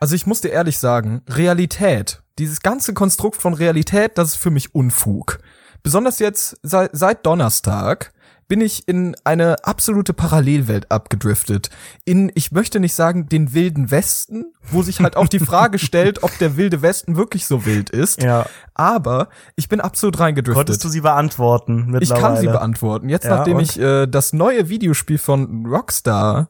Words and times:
Also 0.00 0.14
ich 0.14 0.26
muss 0.26 0.40
dir 0.40 0.48
ehrlich 0.48 0.78
sagen, 0.78 1.20
Realität, 1.28 2.22
dieses 2.38 2.62
ganze 2.62 2.94
Konstrukt 2.94 3.40
von 3.40 3.52
Realität, 3.52 4.16
das 4.16 4.30
ist 4.30 4.36
für 4.36 4.50
mich 4.50 4.74
Unfug. 4.74 5.38
Besonders 5.82 6.18
jetzt 6.18 6.56
seit, 6.62 6.90
seit 6.94 7.26
Donnerstag 7.26 8.12
bin 8.48 8.62
ich 8.62 8.88
in 8.88 9.14
eine 9.24 9.64
absolute 9.64 10.14
Parallelwelt 10.14 10.90
abgedriftet. 10.90 11.68
In, 12.06 12.32
ich 12.34 12.50
möchte 12.50 12.80
nicht 12.80 12.94
sagen, 12.94 13.28
den 13.28 13.52
wilden 13.52 13.90
Westen, 13.90 14.54
wo 14.62 14.82
sich 14.82 15.00
halt 15.00 15.16
auch 15.16 15.28
die 15.28 15.38
Frage 15.50 15.78
stellt, 15.78 16.22
ob 16.24 16.36
der 16.38 16.56
wilde 16.56 16.80
Westen 16.80 17.16
wirklich 17.16 17.46
so 17.46 17.66
wild 17.66 17.90
ist. 17.90 18.22
Ja. 18.22 18.46
Aber 18.74 19.28
ich 19.54 19.68
bin 19.68 19.80
absolut 19.80 20.18
reingedriftet. 20.18 20.56
Konntest 20.56 20.82
du 20.82 20.88
sie 20.88 21.02
beantworten 21.02 21.96
ich 22.00 22.08
kann 22.08 22.38
sie 22.38 22.46
beantworten. 22.46 23.10
Jetzt, 23.10 23.24
Ja, 23.24 23.36
nachdem 23.36 23.58
und? 23.58 23.62
ich 23.62 23.78
äh, 23.78 24.06
das 24.06 24.32
neue 24.32 24.68
Videospiel 24.70 25.18
von 25.18 25.66
Rockstar 25.66 26.48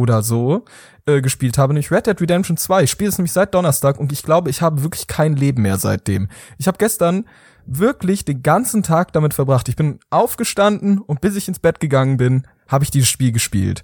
oder 0.00 0.22
so 0.22 0.64
äh, 1.06 1.20
gespielt 1.20 1.58
habe, 1.58 1.72
nämlich 1.72 1.90
Red 1.90 2.06
Dead 2.06 2.20
Redemption 2.20 2.56
2. 2.56 2.82
Ich 2.84 2.90
spiele 2.90 3.10
es 3.10 3.18
nämlich 3.18 3.32
seit 3.32 3.54
Donnerstag 3.54 3.98
und 3.98 4.12
ich 4.12 4.22
glaube, 4.22 4.50
ich 4.50 4.62
habe 4.62 4.82
wirklich 4.82 5.06
kein 5.06 5.36
Leben 5.36 5.62
mehr 5.62 5.78
seitdem. 5.78 6.28
Ich 6.58 6.66
habe 6.66 6.78
gestern 6.78 7.26
wirklich 7.66 8.24
den 8.24 8.42
ganzen 8.42 8.82
Tag 8.82 9.12
damit 9.12 9.34
verbracht. 9.34 9.68
Ich 9.68 9.76
bin 9.76 10.00
aufgestanden 10.10 10.98
und 10.98 11.20
bis 11.20 11.36
ich 11.36 11.46
ins 11.46 11.58
Bett 11.60 11.78
gegangen 11.78 12.16
bin, 12.16 12.46
habe 12.68 12.84
ich 12.84 12.90
dieses 12.90 13.08
Spiel 13.08 13.32
gespielt. 13.32 13.82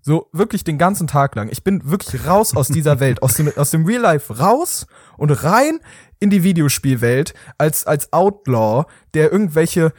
So 0.00 0.28
wirklich 0.32 0.64
den 0.64 0.78
ganzen 0.78 1.06
Tag 1.06 1.34
lang. 1.34 1.48
Ich 1.50 1.62
bin 1.62 1.88
wirklich 1.90 2.26
raus 2.26 2.56
aus 2.56 2.68
dieser 2.68 2.98
Welt, 3.00 3.22
aus 3.22 3.34
dem, 3.34 3.52
aus 3.56 3.70
dem 3.70 3.84
Real 3.84 4.00
Life 4.00 4.38
raus 4.38 4.86
und 5.16 5.30
rein 5.30 5.80
in 6.18 6.30
die 6.30 6.42
Videospielwelt 6.42 7.34
als, 7.58 7.86
als 7.86 8.12
Outlaw, 8.12 8.86
der 9.14 9.30
irgendwelche 9.30 9.92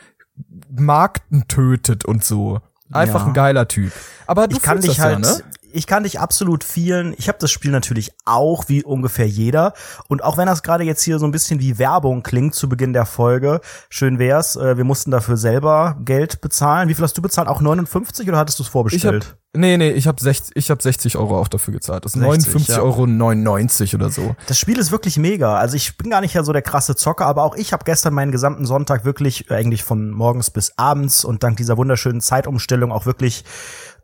Markten 0.70 1.48
tötet 1.48 2.05
und 2.05 2.24
so. 2.24 2.60
Einfach 2.91 3.22
Ja. 3.22 3.27
ein 3.27 3.34
geiler 3.34 3.68
Typ. 3.68 3.91
Aber 4.26 4.48
du 4.48 4.55
ich 4.55 4.63
kann 4.63 4.82
dich 4.82 4.99
halt, 4.99 5.24
ja, 5.24 5.32
ne? 5.38 5.43
Ich 5.73 5.87
kann 5.87 6.03
dich 6.03 6.20
absolut 6.20 6.63
vielen. 6.63 7.13
Ich 7.17 7.27
habe 7.27 7.37
das 7.39 7.51
Spiel 7.51 7.71
natürlich 7.71 8.12
auch, 8.25 8.67
wie 8.67 8.84
ungefähr 8.84 9.27
jeder. 9.27 9.73
Und 10.07 10.23
auch 10.23 10.37
wenn 10.37 10.48
das 10.48 10.63
gerade 10.63 10.84
jetzt 10.84 11.03
hier 11.03 11.20
so 11.20 11.25
ein 11.25 11.31
bisschen 11.31 11.59
wie 11.59 11.77
Werbung 11.79 12.23
klingt 12.23 12.55
zu 12.55 12.70
Beginn 12.70 12.93
der 12.93 13.05
Folge, 13.05 13.62
schön 13.90 14.20
wär's. 14.20 14.55
Äh, 14.55 14.77
wir 14.77 14.84
mussten 14.84 15.12
dafür 15.12 15.37
selber 15.37 15.97
Geld 16.03 16.41
bezahlen. 16.41 16.90
Wie 16.90 16.93
viel 16.93 17.03
hast 17.03 17.17
du 17.17 17.21
bezahlt? 17.21 17.47
Auch 17.47 17.62
59 17.62 18.27
oder 18.27 18.37
hattest 18.37 18.59
du 18.59 18.63
es 18.63 18.67
Ich 18.67 18.70
hab, 18.70 18.73
vorbestellt? 18.73 19.35
nee, 19.55 19.77
nee, 19.77 19.91
ich 19.91 20.07
habe 20.07 20.21
60, 20.21 20.55
ich 20.55 20.70
hab 20.70 20.81
60 20.81 21.17
Euro 21.17 21.40
auch 21.40 21.47
dafür 21.47 21.73
gezahlt. 21.73 22.05
Das 22.05 22.13
sind 22.13 22.23
60, 22.23 22.53
59,99 22.53 22.71
ja. 22.71 22.81
Euro 22.81 23.07
99 23.07 23.95
oder 23.95 24.09
so. 24.09 24.35
Das 24.47 24.57
Spiel 24.57 24.77
ist 24.77 24.91
wirklich 24.91 25.17
mega. 25.17 25.55
Also 25.55 25.75
ich 25.75 25.97
bin 25.97 26.09
gar 26.09 26.21
nicht 26.21 26.34
ja 26.34 26.43
so 26.43 26.53
der 26.53 26.62
krasse 26.62 26.95
Zocker, 26.95 27.25
aber 27.25 27.43
auch 27.43 27.55
ich 27.55 27.73
habe 27.73 27.84
gestern 27.85 28.13
meinen 28.13 28.31
gesamten 28.31 28.65
Sonntag 28.65 29.05
wirklich 29.05 29.49
äh, 29.49 29.55
eigentlich 29.55 29.84
von 29.84 30.12
morgens 30.12 30.49
bis 30.49 30.73
abends 30.77 31.23
und 31.25 31.43
dank 31.43 31.57
dieser 31.57 31.77
wunderschönen 31.77 32.21
Zeitumstellung 32.21 32.91
auch 32.91 33.05
wirklich 33.05 33.43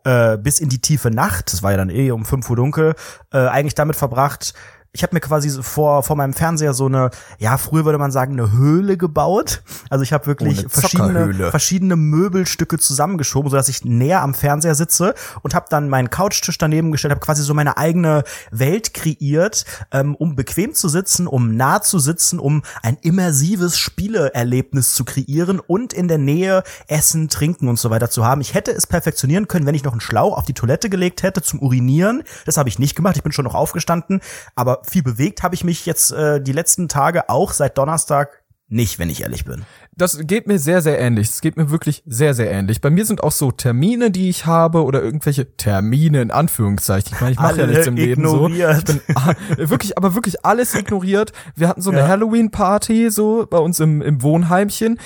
äh, 0.05 0.37
bis 0.37 0.59
in 0.59 0.69
die 0.69 0.79
tiefe 0.79 1.11
Nacht, 1.11 1.51
das 1.51 1.63
war 1.63 1.71
ja 1.71 1.77
dann 1.77 1.89
eh 1.89 2.11
um 2.11 2.25
5 2.25 2.49
Uhr 2.49 2.55
dunkel, 2.55 2.95
äh, 3.33 3.39
eigentlich 3.39 3.75
damit 3.75 3.95
verbracht. 3.95 4.53
Ich 4.95 5.03
habe 5.03 5.13
mir 5.13 5.19
quasi 5.19 5.49
so 5.49 5.61
vor 5.61 6.03
vor 6.03 6.15
meinem 6.15 6.33
Fernseher 6.33 6.73
so 6.73 6.85
eine, 6.87 7.11
ja, 7.37 7.57
früher 7.57 7.85
würde 7.85 7.97
man 7.97 8.11
sagen, 8.11 8.33
eine 8.33 8.51
Höhle 8.51 8.97
gebaut. 8.97 9.61
Also 9.89 10.03
ich 10.03 10.13
habe 10.13 10.25
wirklich 10.25 10.65
Oh, 10.65 10.69
verschiedene 10.69 11.51
verschiedene 11.51 11.95
Möbelstücke 11.95 12.79
zusammengeschoben, 12.79 13.49
sodass 13.49 13.69
ich 13.69 13.83
näher 13.83 14.21
am 14.21 14.33
Fernseher 14.33 14.75
sitze 14.75 15.13
und 15.41 15.53
habe 15.53 15.67
dann 15.69 15.89
meinen 15.89 16.09
Couchtisch 16.09 16.57
daneben 16.57 16.91
gestellt, 16.91 17.11
habe 17.11 17.21
quasi 17.21 17.43
so 17.43 17.53
meine 17.53 17.77
eigene 17.77 18.23
Welt 18.51 18.93
kreiert, 18.93 19.65
ähm, 19.91 20.15
um 20.15 20.35
bequem 20.35 20.73
zu 20.73 20.89
sitzen, 20.89 21.27
um 21.27 21.55
nah 21.55 21.81
zu 21.81 21.99
sitzen, 21.99 22.39
um 22.39 22.63
ein 22.81 22.97
immersives 23.01 23.77
Spieleerlebnis 23.77 24.93
zu 24.93 25.05
kreieren 25.05 25.59
und 25.59 25.93
in 25.93 26.07
der 26.07 26.17
Nähe 26.17 26.63
Essen, 26.87 27.29
Trinken 27.29 27.67
und 27.67 27.79
so 27.79 27.89
weiter 27.89 28.09
zu 28.09 28.25
haben. 28.25 28.41
Ich 28.41 28.53
hätte 28.53 28.71
es 28.71 28.87
perfektionieren 28.87 29.47
können, 29.47 29.65
wenn 29.65 29.75
ich 29.75 29.83
noch 29.83 29.91
einen 29.91 30.01
Schlauch 30.01 30.37
auf 30.37 30.45
die 30.45 30.53
Toilette 30.53 30.89
gelegt 30.89 31.23
hätte 31.23 31.41
zum 31.41 31.59
Urinieren. 31.59 32.23
Das 32.45 32.57
habe 32.57 32.69
ich 32.69 32.79
nicht 32.79 32.95
gemacht. 32.95 33.17
Ich 33.17 33.23
bin 33.23 33.31
schon 33.31 33.45
noch 33.45 33.55
aufgestanden, 33.55 34.21
aber 34.55 34.81
viel 34.85 35.03
bewegt 35.03 35.43
habe 35.43 35.55
ich 35.55 35.63
mich 35.63 35.85
jetzt 35.85 36.11
äh, 36.11 36.41
die 36.41 36.51
letzten 36.51 36.87
Tage 36.87 37.29
auch 37.29 37.51
seit 37.51 37.77
Donnerstag 37.77 38.43
nicht, 38.67 38.97
wenn 38.97 39.11
ich 39.11 39.21
ehrlich 39.21 39.45
bin. 39.45 39.63
Das 39.95 40.17
geht 40.23 40.47
mir 40.47 40.57
sehr, 40.57 40.81
sehr 40.81 40.99
ähnlich. 40.99 41.29
Es 41.29 41.41
geht 41.41 41.55
mir 41.55 41.69
wirklich 41.69 42.01
sehr, 42.07 42.33
sehr 42.33 42.49
ähnlich. 42.49 42.81
Bei 42.81 42.89
mir 42.89 43.05
sind 43.05 43.23
auch 43.23 43.31
so 43.31 43.51
Termine, 43.51 44.09
die 44.09 44.27
ich 44.27 44.47
habe 44.47 44.83
oder 44.83 45.03
irgendwelche 45.03 45.55
Termine 45.55 46.21
in 46.23 46.31
Anführungszeichen. 46.31 47.13
Ich 47.13 47.21
meine, 47.21 47.33
ich 47.33 47.39
mache 47.39 47.59
ja 47.59 47.67
nichts 47.67 47.85
im 47.85 47.95
Leben 47.95 48.27
so. 48.27 48.47
ignoriert. 48.47 48.77
Ich 48.79 48.85
bin 48.85 49.15
ah, 49.15 49.33
wirklich, 49.57 49.97
aber 49.97 50.15
wirklich 50.15 50.43
alles 50.43 50.73
ignoriert. 50.73 51.31
Wir 51.55 51.67
hatten 51.67 51.81
so 51.81 51.91
eine 51.91 51.99
Ja. 51.99 52.07
Halloween-Party 52.07 53.11
so 53.11 53.45
bei 53.47 53.59
uns 53.59 53.79
im, 53.79 54.01
im 54.01 54.23
Wohnheimchen. 54.23 54.99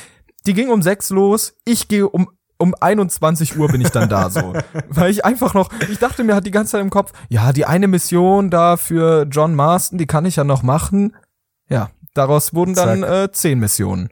Die 0.46 0.54
ging 0.54 0.70
um 0.70 0.82
sechs 0.82 1.10
los. 1.10 1.54
Ich 1.66 1.90
gehe 1.90 2.08
um 2.08 2.30
um 2.60 2.76
21 2.80 3.58
Uhr 3.58 3.70
bin 3.70 3.82
ich 3.82 3.90
dann 3.90 4.10
da 4.10 4.30
so. 4.30 4.54
Weil 4.90 5.10
ich 5.10 5.26
einfach 5.26 5.54
noch, 5.54 5.70
ich 5.90 5.98
dachte 5.98 6.24
mir 6.24 6.36
hat 6.36 6.46
die 6.46 6.52
ganze 6.52 6.74
Zeit 6.74 6.82
im 6.82 6.90
Kopf, 6.90 7.14
ja, 7.30 7.52
die 7.54 7.66
eine 7.66 7.88
Mission 7.88 8.50
da 8.50 8.78
für 8.78 9.26
John 9.32 9.56
Marston, 9.56 9.98
die 9.98 10.06
kann 10.06 10.26
ich 10.26 10.36
ja 10.36 10.44
noch 10.44 10.62
machen. 10.62 11.16
Ja, 11.70 11.90
daraus 12.14 12.54
wurden 12.54 12.76
dann 12.76 13.04
äh, 13.04 13.32
zehn 13.32 13.60
Missionen. 13.60 14.10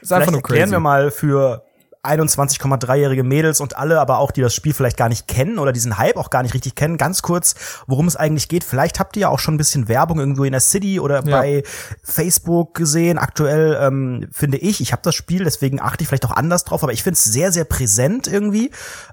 Ist 0.00 0.12
einfach 0.12 0.28
Vielleicht 0.28 0.30
nur 0.30 0.38
erklären 0.38 0.62
crazy. 0.62 0.72
wir 0.72 0.80
mal 0.80 1.10
für 1.10 1.64
21,3-jährige 2.04 3.24
Mädels 3.24 3.60
und 3.60 3.76
alle, 3.76 4.00
aber 4.00 4.18
auch 4.18 4.30
die 4.30 4.40
das 4.40 4.54
Spiel 4.54 4.72
vielleicht 4.72 4.96
gar 4.96 5.08
nicht 5.08 5.26
kennen 5.28 5.58
oder 5.58 5.72
diesen 5.72 5.98
Hype 5.98 6.16
auch 6.16 6.30
gar 6.30 6.42
nicht 6.42 6.54
richtig 6.54 6.74
kennen, 6.74 6.96
ganz 6.98 7.22
kurz, 7.22 7.54
worum 7.86 8.06
es 8.06 8.16
eigentlich 8.16 8.48
geht. 8.48 8.64
Vielleicht 8.64 9.00
habt 9.00 9.16
ihr 9.16 9.22
ja 9.22 9.28
auch 9.28 9.38
schon 9.38 9.54
ein 9.54 9.58
bisschen 9.58 9.88
Werbung 9.88 10.18
irgendwo 10.18 10.44
in 10.44 10.52
der 10.52 10.60
City 10.60 11.00
oder 11.00 11.24
Ja. 11.26 11.38
bei 11.40 11.62
Facebook 12.02 12.74
gesehen. 12.74 13.18
Aktuell 13.18 13.78
ähm, 13.80 14.28
finde 14.32 14.58
ich, 14.58 14.80
ich 14.80 14.92
habe 14.92 15.02
das 15.02 15.14
Spiel, 15.14 15.44
deswegen 15.44 15.80
achte 15.80 16.02
ich 16.02 16.08
vielleicht 16.08 16.24
auch 16.26 16.36
anders 16.36 16.64
drauf, 16.64 16.82
aber 16.82 16.92
ich 16.92 17.02
finde 17.02 17.14
es 17.14 17.24
sehr, 17.24 17.52
sehr 17.52 17.64
präsent 17.64 18.26
irgendwie. 18.26 18.70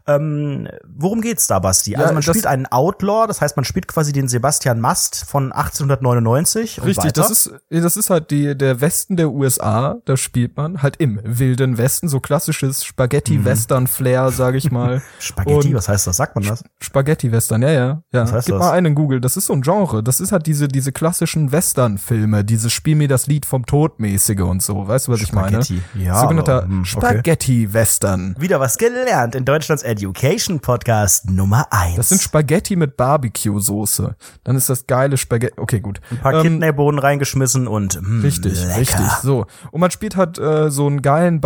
Ähm, 0.08 0.68
worum 0.88 1.22
geht's 1.22 1.48
da, 1.48 1.60
Basti? 1.60 1.92
Ja, 1.92 2.00
also 2.00 2.14
man 2.14 2.24
spielt 2.24 2.46
einen 2.48 2.66
Outlaw, 2.68 3.28
das 3.28 3.42
heißt, 3.42 3.56
man 3.56 3.66
spielt 3.66 3.88
quasi 3.88 4.12
den 4.14 4.28
Sebastian 4.28 4.80
Mast 4.80 5.26
von 5.28 5.52
1899 5.52 6.82
und 6.82 6.88
Richtig, 6.88 7.14
das 7.14 7.30
ist, 7.32 7.52
das 7.70 7.98
ist 7.98 8.10
halt 8.10 8.32
die, 8.32 8.56
der 8.58 8.82
Westen 8.82 9.16
der 9.16 9.32
USA, 9.32 9.98
da 10.06 10.18
spielt 10.18 10.56
man 10.58 10.82
halt 10.82 10.98
im 10.98 11.20
wilden 11.24 11.78
Westen, 11.78 12.08
so 12.08 12.20
klassisches 12.20 12.75
Spaghetti-Western-Flair, 12.84 14.32
sage 14.32 14.58
ich 14.58 14.72
mal. 14.72 14.98
Mhm. 14.98 15.02
Spaghetti, 15.20 15.68
Und 15.70 15.76
was 15.76 15.88
heißt 15.88 16.08
das? 16.08 16.18
Sagt 16.18 16.36
man 16.36 16.44
das? 16.46 16.64
Spaghetti-Western, 16.82 17.62
ja, 17.62 17.70
ja. 17.70 18.02
ja. 18.12 18.24
Was 18.24 18.32
heißt 18.34 18.48
Gib 18.48 18.56
das? 18.56 18.64
mal 18.64 18.72
einen 18.72 18.88
in 18.88 18.96
Google, 18.96 19.22
das 19.22 19.38
ist 19.38 19.46
so 19.46 19.54
ein 19.54 19.62
Genre. 19.62 20.04
Das 20.04 20.20
ist 20.20 20.32
halt 20.32 20.46
diese, 20.48 20.68
diese 20.68 20.92
klassischen 20.92 21.52
Western-Filme, 21.52 22.44
dieses 22.44 22.74
Spiel 22.74 22.96
mir 22.96 23.08
das 23.08 23.28
Lied 23.28 23.46
vom 23.46 23.66
Tod 23.66 24.00
mäßige 24.00 24.42
und 24.42 24.62
so. 24.62 24.88
Weißt 24.88 25.08
du, 25.08 25.12
was 25.14 25.22
ich 25.22 25.32
meine? 25.34 25.64
Spaghetti, 25.64 25.82
ja, 26.04 26.20
Sogenannter 26.20 26.64
hm, 26.64 26.80
okay. 26.82 26.88
Spaghetti-Western. 26.90 28.36
Wieder 28.40 28.60
was 28.60 28.78
gelernt 28.78 29.36
in 29.36 29.46
Deutschlands 29.46 29.84
Education 29.84 30.60
Podcast 30.60 31.30
Nummer 31.30 31.68
eins. 31.72 31.96
Das 31.96 32.10
sind 32.10 32.22
Spaghetti 32.22 32.76
mit 32.76 32.98
Barbecue-Soße. 32.98 34.16
Dann 34.44 34.56
ist 34.56 34.70
das 34.70 34.88
geile 34.88 35.18
Spaghetti. 35.18 35.54
Okay, 35.60 35.80
gut. 35.80 36.02
ein 36.12 36.18
paar 36.18 36.34
Ähm, 36.34 36.42
Kidneybohnen 36.44 37.00
reingeschmissen 37.00 37.68
und 37.68 38.02
mh, 38.02 38.24
Richtig, 38.24 38.62
lecker. 38.64 38.80
richtig. 38.80 39.08
So. 39.22 39.46
Und 39.72 39.80
man 39.82 39.92
spielt 39.92 40.16
halt 40.16 40.38
äh, 40.38 40.70
so 40.70 40.88
einen 40.88 41.02
geilen 41.02 41.42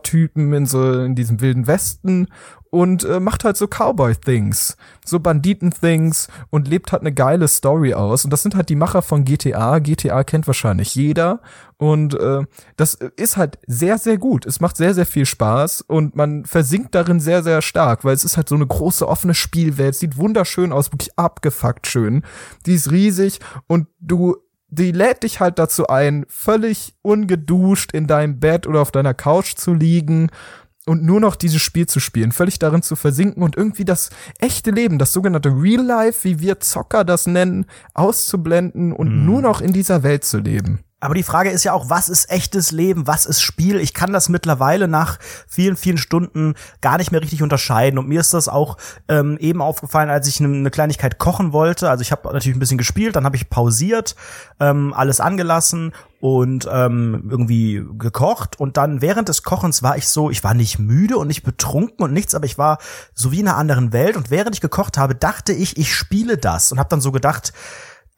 Banditen-Outlaw-Typen 0.00 0.52
in 0.52 0.66
so 0.66 1.00
in 1.00 1.14
diesem 1.14 1.40
wilden 1.40 1.66
Westen 1.66 2.28
und 2.70 3.02
äh, 3.04 3.18
macht 3.18 3.42
halt 3.42 3.56
so 3.56 3.66
Cowboy-Things, 3.66 4.76
so 5.04 5.18
Banditen-Things 5.18 6.28
und 6.50 6.68
lebt 6.68 6.92
halt 6.92 7.02
eine 7.02 7.12
geile 7.12 7.48
Story 7.48 7.94
aus. 7.94 8.24
Und 8.24 8.32
das 8.32 8.42
sind 8.42 8.54
halt 8.54 8.68
die 8.68 8.76
Macher 8.76 9.02
von 9.02 9.24
GTA. 9.24 9.80
GTA 9.80 10.22
kennt 10.22 10.46
wahrscheinlich 10.46 10.94
jeder. 10.94 11.40
Und 11.78 12.14
äh, 12.14 12.44
das 12.76 12.94
ist 12.94 13.36
halt 13.36 13.58
sehr, 13.66 13.98
sehr 13.98 14.18
gut. 14.18 14.46
Es 14.46 14.60
macht 14.60 14.76
sehr, 14.76 14.94
sehr 14.94 15.06
viel 15.06 15.26
Spaß 15.26 15.80
und 15.80 16.14
man 16.14 16.44
versinkt 16.44 16.94
darin 16.94 17.18
sehr, 17.18 17.42
sehr 17.42 17.60
stark, 17.60 18.04
weil 18.04 18.14
es 18.14 18.24
ist 18.24 18.36
halt 18.36 18.48
so 18.48 18.54
eine 18.54 18.66
große 18.66 19.08
offene 19.08 19.34
Spielwelt. 19.34 19.96
Sieht 19.96 20.16
wunderschön 20.16 20.72
aus, 20.72 20.92
wirklich 20.92 21.18
abgefuckt 21.18 21.88
schön. 21.88 22.22
Die 22.66 22.74
ist 22.74 22.92
riesig 22.92 23.40
und 23.66 23.88
du 23.98 24.36
die 24.70 24.92
lädt 24.92 25.24
dich 25.24 25.40
halt 25.40 25.58
dazu 25.58 25.88
ein, 25.88 26.24
völlig 26.28 26.94
ungeduscht 27.02 27.92
in 27.92 28.06
deinem 28.06 28.40
Bett 28.40 28.66
oder 28.66 28.80
auf 28.80 28.92
deiner 28.92 29.14
Couch 29.14 29.56
zu 29.56 29.74
liegen 29.74 30.30
und 30.86 31.02
nur 31.02 31.20
noch 31.20 31.36
dieses 31.36 31.60
Spiel 31.60 31.86
zu 31.86 32.00
spielen, 32.00 32.32
völlig 32.32 32.58
darin 32.58 32.82
zu 32.82 32.96
versinken 32.96 33.42
und 33.42 33.56
irgendwie 33.56 33.84
das 33.84 34.10
echte 34.38 34.70
Leben, 34.70 34.98
das 34.98 35.12
sogenannte 35.12 35.50
Real 35.50 35.84
Life, 35.84 36.24
wie 36.24 36.40
wir 36.40 36.60
Zocker 36.60 37.04
das 37.04 37.26
nennen, 37.26 37.66
auszublenden 37.94 38.92
und 38.92 39.24
nur 39.24 39.42
noch 39.42 39.60
in 39.60 39.72
dieser 39.72 40.02
Welt 40.02 40.24
zu 40.24 40.38
leben. 40.38 40.80
Aber 41.00 41.14
die 41.14 41.22
Frage 41.22 41.50
ist 41.50 41.64
ja 41.64 41.72
auch, 41.72 41.88
was 41.88 42.10
ist 42.10 42.30
echtes 42.30 42.72
Leben, 42.72 43.06
was 43.06 43.24
ist 43.24 43.40
Spiel? 43.40 43.80
Ich 43.80 43.94
kann 43.94 44.12
das 44.12 44.28
mittlerweile 44.28 44.86
nach 44.86 45.18
vielen, 45.48 45.76
vielen 45.76 45.96
Stunden 45.96 46.54
gar 46.82 46.98
nicht 46.98 47.10
mehr 47.10 47.22
richtig 47.22 47.42
unterscheiden. 47.42 47.98
Und 47.98 48.06
mir 48.06 48.20
ist 48.20 48.34
das 48.34 48.48
auch 48.48 48.76
ähm, 49.08 49.38
eben 49.38 49.62
aufgefallen, 49.62 50.10
als 50.10 50.28
ich 50.28 50.40
eine 50.40 50.48
ne 50.48 50.70
Kleinigkeit 50.70 51.18
kochen 51.18 51.54
wollte. 51.54 51.88
Also 51.88 52.02
ich 52.02 52.12
habe 52.12 52.30
natürlich 52.30 52.54
ein 52.54 52.60
bisschen 52.60 52.78
gespielt, 52.78 53.16
dann 53.16 53.24
habe 53.24 53.36
ich 53.36 53.48
pausiert, 53.48 54.14
ähm, 54.60 54.92
alles 54.92 55.20
angelassen 55.20 55.92
und 56.20 56.68
ähm, 56.70 57.28
irgendwie 57.30 57.82
gekocht. 57.98 58.60
Und 58.60 58.76
dann 58.76 59.00
während 59.00 59.30
des 59.30 59.42
Kochens 59.42 59.82
war 59.82 59.96
ich 59.96 60.06
so, 60.06 60.30
ich 60.30 60.44
war 60.44 60.52
nicht 60.52 60.78
müde 60.78 61.16
und 61.16 61.28
nicht 61.28 61.44
betrunken 61.44 62.04
und 62.04 62.12
nichts, 62.12 62.34
aber 62.34 62.44
ich 62.44 62.58
war 62.58 62.78
so 63.14 63.32
wie 63.32 63.40
in 63.40 63.48
einer 63.48 63.56
anderen 63.56 63.94
Welt. 63.94 64.18
Und 64.18 64.30
während 64.30 64.54
ich 64.54 64.60
gekocht 64.60 64.98
habe, 64.98 65.14
dachte 65.14 65.54
ich, 65.54 65.78
ich 65.78 65.94
spiele 65.94 66.36
das 66.36 66.72
und 66.72 66.78
habe 66.78 66.90
dann 66.90 67.00
so 67.00 67.10
gedacht, 67.10 67.54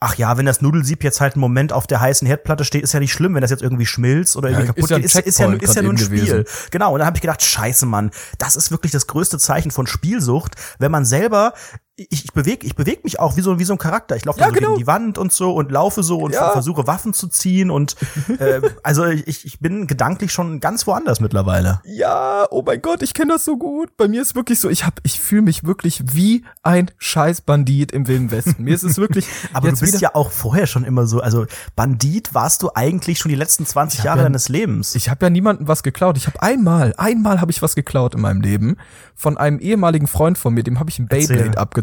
ach 0.03 0.17
ja, 0.17 0.37
wenn 0.37 0.47
das 0.47 0.61
Nudelsieb 0.61 1.05
jetzt 1.05 1.21
halt 1.21 1.35
einen 1.35 1.41
Moment 1.41 1.73
auf 1.73 1.87
der 1.87 2.01
heißen 2.01 2.27
Herdplatte 2.27 2.65
steht, 2.65 2.83
ist 2.83 2.93
ja 2.93 3.01
nicht 3.01 3.13
schlimm, 3.13 3.35
wenn 3.35 3.41
das 3.41 3.51
jetzt 3.51 3.63
irgendwie 3.63 3.87
schmilzt 3.87 4.37
oder 4.37 4.49
irgendwie 4.49 4.67
Ja, 4.67 4.73
kaputt 4.73 4.85
ist 4.85 4.91
ja 4.91 4.97
ein 4.97 5.03
geht. 5.03 5.07
Ist, 5.07 5.27
ist, 5.27 5.39
ja, 5.39 5.53
ist 5.53 5.77
ja 5.77 5.83
nur 5.83 5.93
ein 5.93 5.99
Spiel. 5.99 6.25
gewesen. 6.27 6.45
Genau, 6.73 6.93
und 6.93 6.99
dann 6.99 7.07
habe 7.07 7.17
ich 7.17 7.21
gedacht, 7.21 7.43
scheiße, 7.43 7.87
Mann, 7.87 8.11
das 8.39 8.57
ist 8.57 8.73
wirklich 8.73 8.91
das 8.91 9.07
größte 9.07 9.39
Zeichen 9.39 9.71
von 9.71 9.87
Spielsucht, 9.87 10.57
wenn 10.81 10.91
man 10.91 11.05
selber 11.05 11.55
ich, 11.97 12.09
ich 12.25 12.33
bewege 12.33 12.67
ich 12.67 12.75
beweg 12.75 13.05
mich 13.05 13.21
auch 13.21 13.37
wie 13.37 13.43
so, 13.43 13.59
wie 13.59 13.65
so 13.65 13.75
ein 13.75 13.79
Charakter. 13.79 14.17
Ich 14.17 14.25
laufe 14.25 14.41
Ja, 14.41 14.47
so 14.47 14.53
genau. 14.55 14.69
gegen 14.69 14.79
die 14.79 14.87
Wand 14.87 15.19
und 15.19 15.31
so 15.31 15.53
und 15.53 15.71
laufe 15.71 16.03
so 16.03 16.19
und 16.21 16.33
Ja. 16.33 16.51
versuche 16.51 16.87
Waffen 16.87 17.13
zu 17.13 17.29
ziehen 17.29 17.71
und 17.71 17.97
äh, 18.39 18.63
also 18.83 19.05
ich, 19.07 19.45
ich 19.45 19.61
bin 19.61 19.87
gedanklich 19.87 20.33
schon 20.33 20.59
ganz 20.61 20.87
woanders 20.87 21.21
mittlerweile. 21.21 21.81
Ja, 21.85 22.47
oh 22.51 22.63
mein 22.65 22.81
Gott, 22.81 23.03
ich 23.03 23.13
kenne 23.13 23.35
das 23.35 23.45
so 23.45 23.59
gut. 23.59 23.95
Bei 23.99 24.09
mir 24.09 24.23
ist 24.23 24.35
wirklich 24.35 24.59
so, 24.59 24.71
ich 24.71 24.87
hab, 24.87 25.01
ich 25.03 25.21
fühle 25.21 25.43
mich 25.43 25.65
wirklich 25.65 26.03
wie 26.15 26.45
ein 26.63 26.91
Scheißbandit 26.97 27.93
im 27.93 28.09
Wilden 28.09 28.31
Westen. 28.31 28.65
Mir 28.65 28.75
ist 28.75 28.85
es 28.85 28.97
wirklich 28.97 29.27
Aber 29.53 29.69
jetzt 29.69 29.83
du 29.83 29.87
bist 29.87 30.01
ja 30.01 30.15
auch 30.15 30.31
vorher 30.31 30.67
schon 30.67 30.85
immer 30.85 31.07
so, 31.07 31.21
also 31.21 31.45
Bandit 31.77 32.33
warst 32.35 32.63
du 32.63 32.71
eigentlich 32.75 33.19
schon 33.19 33.29
die 33.29 33.37
letzten 33.37 33.67
20 33.67 34.01
hab 34.01 34.05
Jahre 34.07 34.19
ja- 34.21 34.25
deines 34.25 34.49
Lebens. 34.49 34.95
Ich 34.95 35.11
habe 35.11 35.27
ja 35.27 35.31
niemandem 35.31 35.69
was 35.69 35.83
geklaut. 35.83 36.17
Ich 36.17 36.27
habe 36.27 36.41
einmal, 36.43 36.95
einmal 36.97 37.41
habe 37.43 37.51
ich 37.51 37.61
was 37.61 37.75
geklaut 37.75 38.15
in 38.15 38.23
meinem 38.23 38.41
Leben 38.41 38.77
von 39.15 39.37
einem 39.37 39.59
ehemaligen 39.61 40.07
Freund 40.07 40.39
von 40.39 40.55
mir, 40.55 40.63
dem 40.63 40.81
habe 40.81 40.89
ich 40.91 40.99
ein. 40.99 41.07
Beyblade 41.07 41.59
abgezogen. 41.59 41.82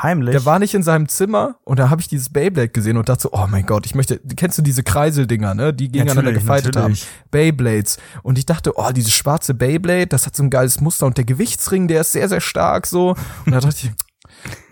Heimlich. 0.00 0.32
Der 0.32 0.44
war 0.44 0.58
nicht 0.58 0.74
in 0.74 0.82
seinem 0.82 1.08
Zimmer 1.08 1.56
und 1.64 1.78
da 1.78 1.90
habe 1.90 2.00
ich 2.00 2.08
dieses 2.08 2.28
Beyblade 2.28 2.68
gesehen 2.68 2.96
und 2.96 3.08
dachte 3.08 3.22
so, 3.22 3.30
oh 3.32 3.46
mein 3.48 3.66
Gott, 3.66 3.84
ich 3.84 3.94
möchte, 3.94 4.20
kennst 4.36 4.56
du 4.56 4.62
diese 4.62 4.82
Kreiseldinger, 4.84 5.54
ne, 5.54 5.74
die 5.74 5.90
gegeneinander 5.90 6.32
Natürlich, 6.32 6.44
natürlich. 6.44 6.76
haben? 7.02 7.28
Beyblades. 7.30 7.98
Und 8.22 8.38
ich 8.38 8.46
dachte, 8.46 8.72
oh, 8.76 8.90
dieses 8.92 9.12
schwarze 9.12 9.54
Beyblade, 9.54 10.06
das 10.06 10.26
hat 10.26 10.36
so 10.36 10.42
ein 10.44 10.50
geiles 10.50 10.80
Muster 10.80 11.06
und 11.06 11.16
der 11.16 11.24
Gewichtsring, 11.24 11.88
der 11.88 12.02
ist 12.02 12.12
sehr, 12.12 12.28
sehr 12.28 12.40
stark 12.40 12.86
so. 12.86 13.16
Und 13.44 13.52
da 13.52 13.60
dachte 13.60 13.76
ich, 13.86 13.90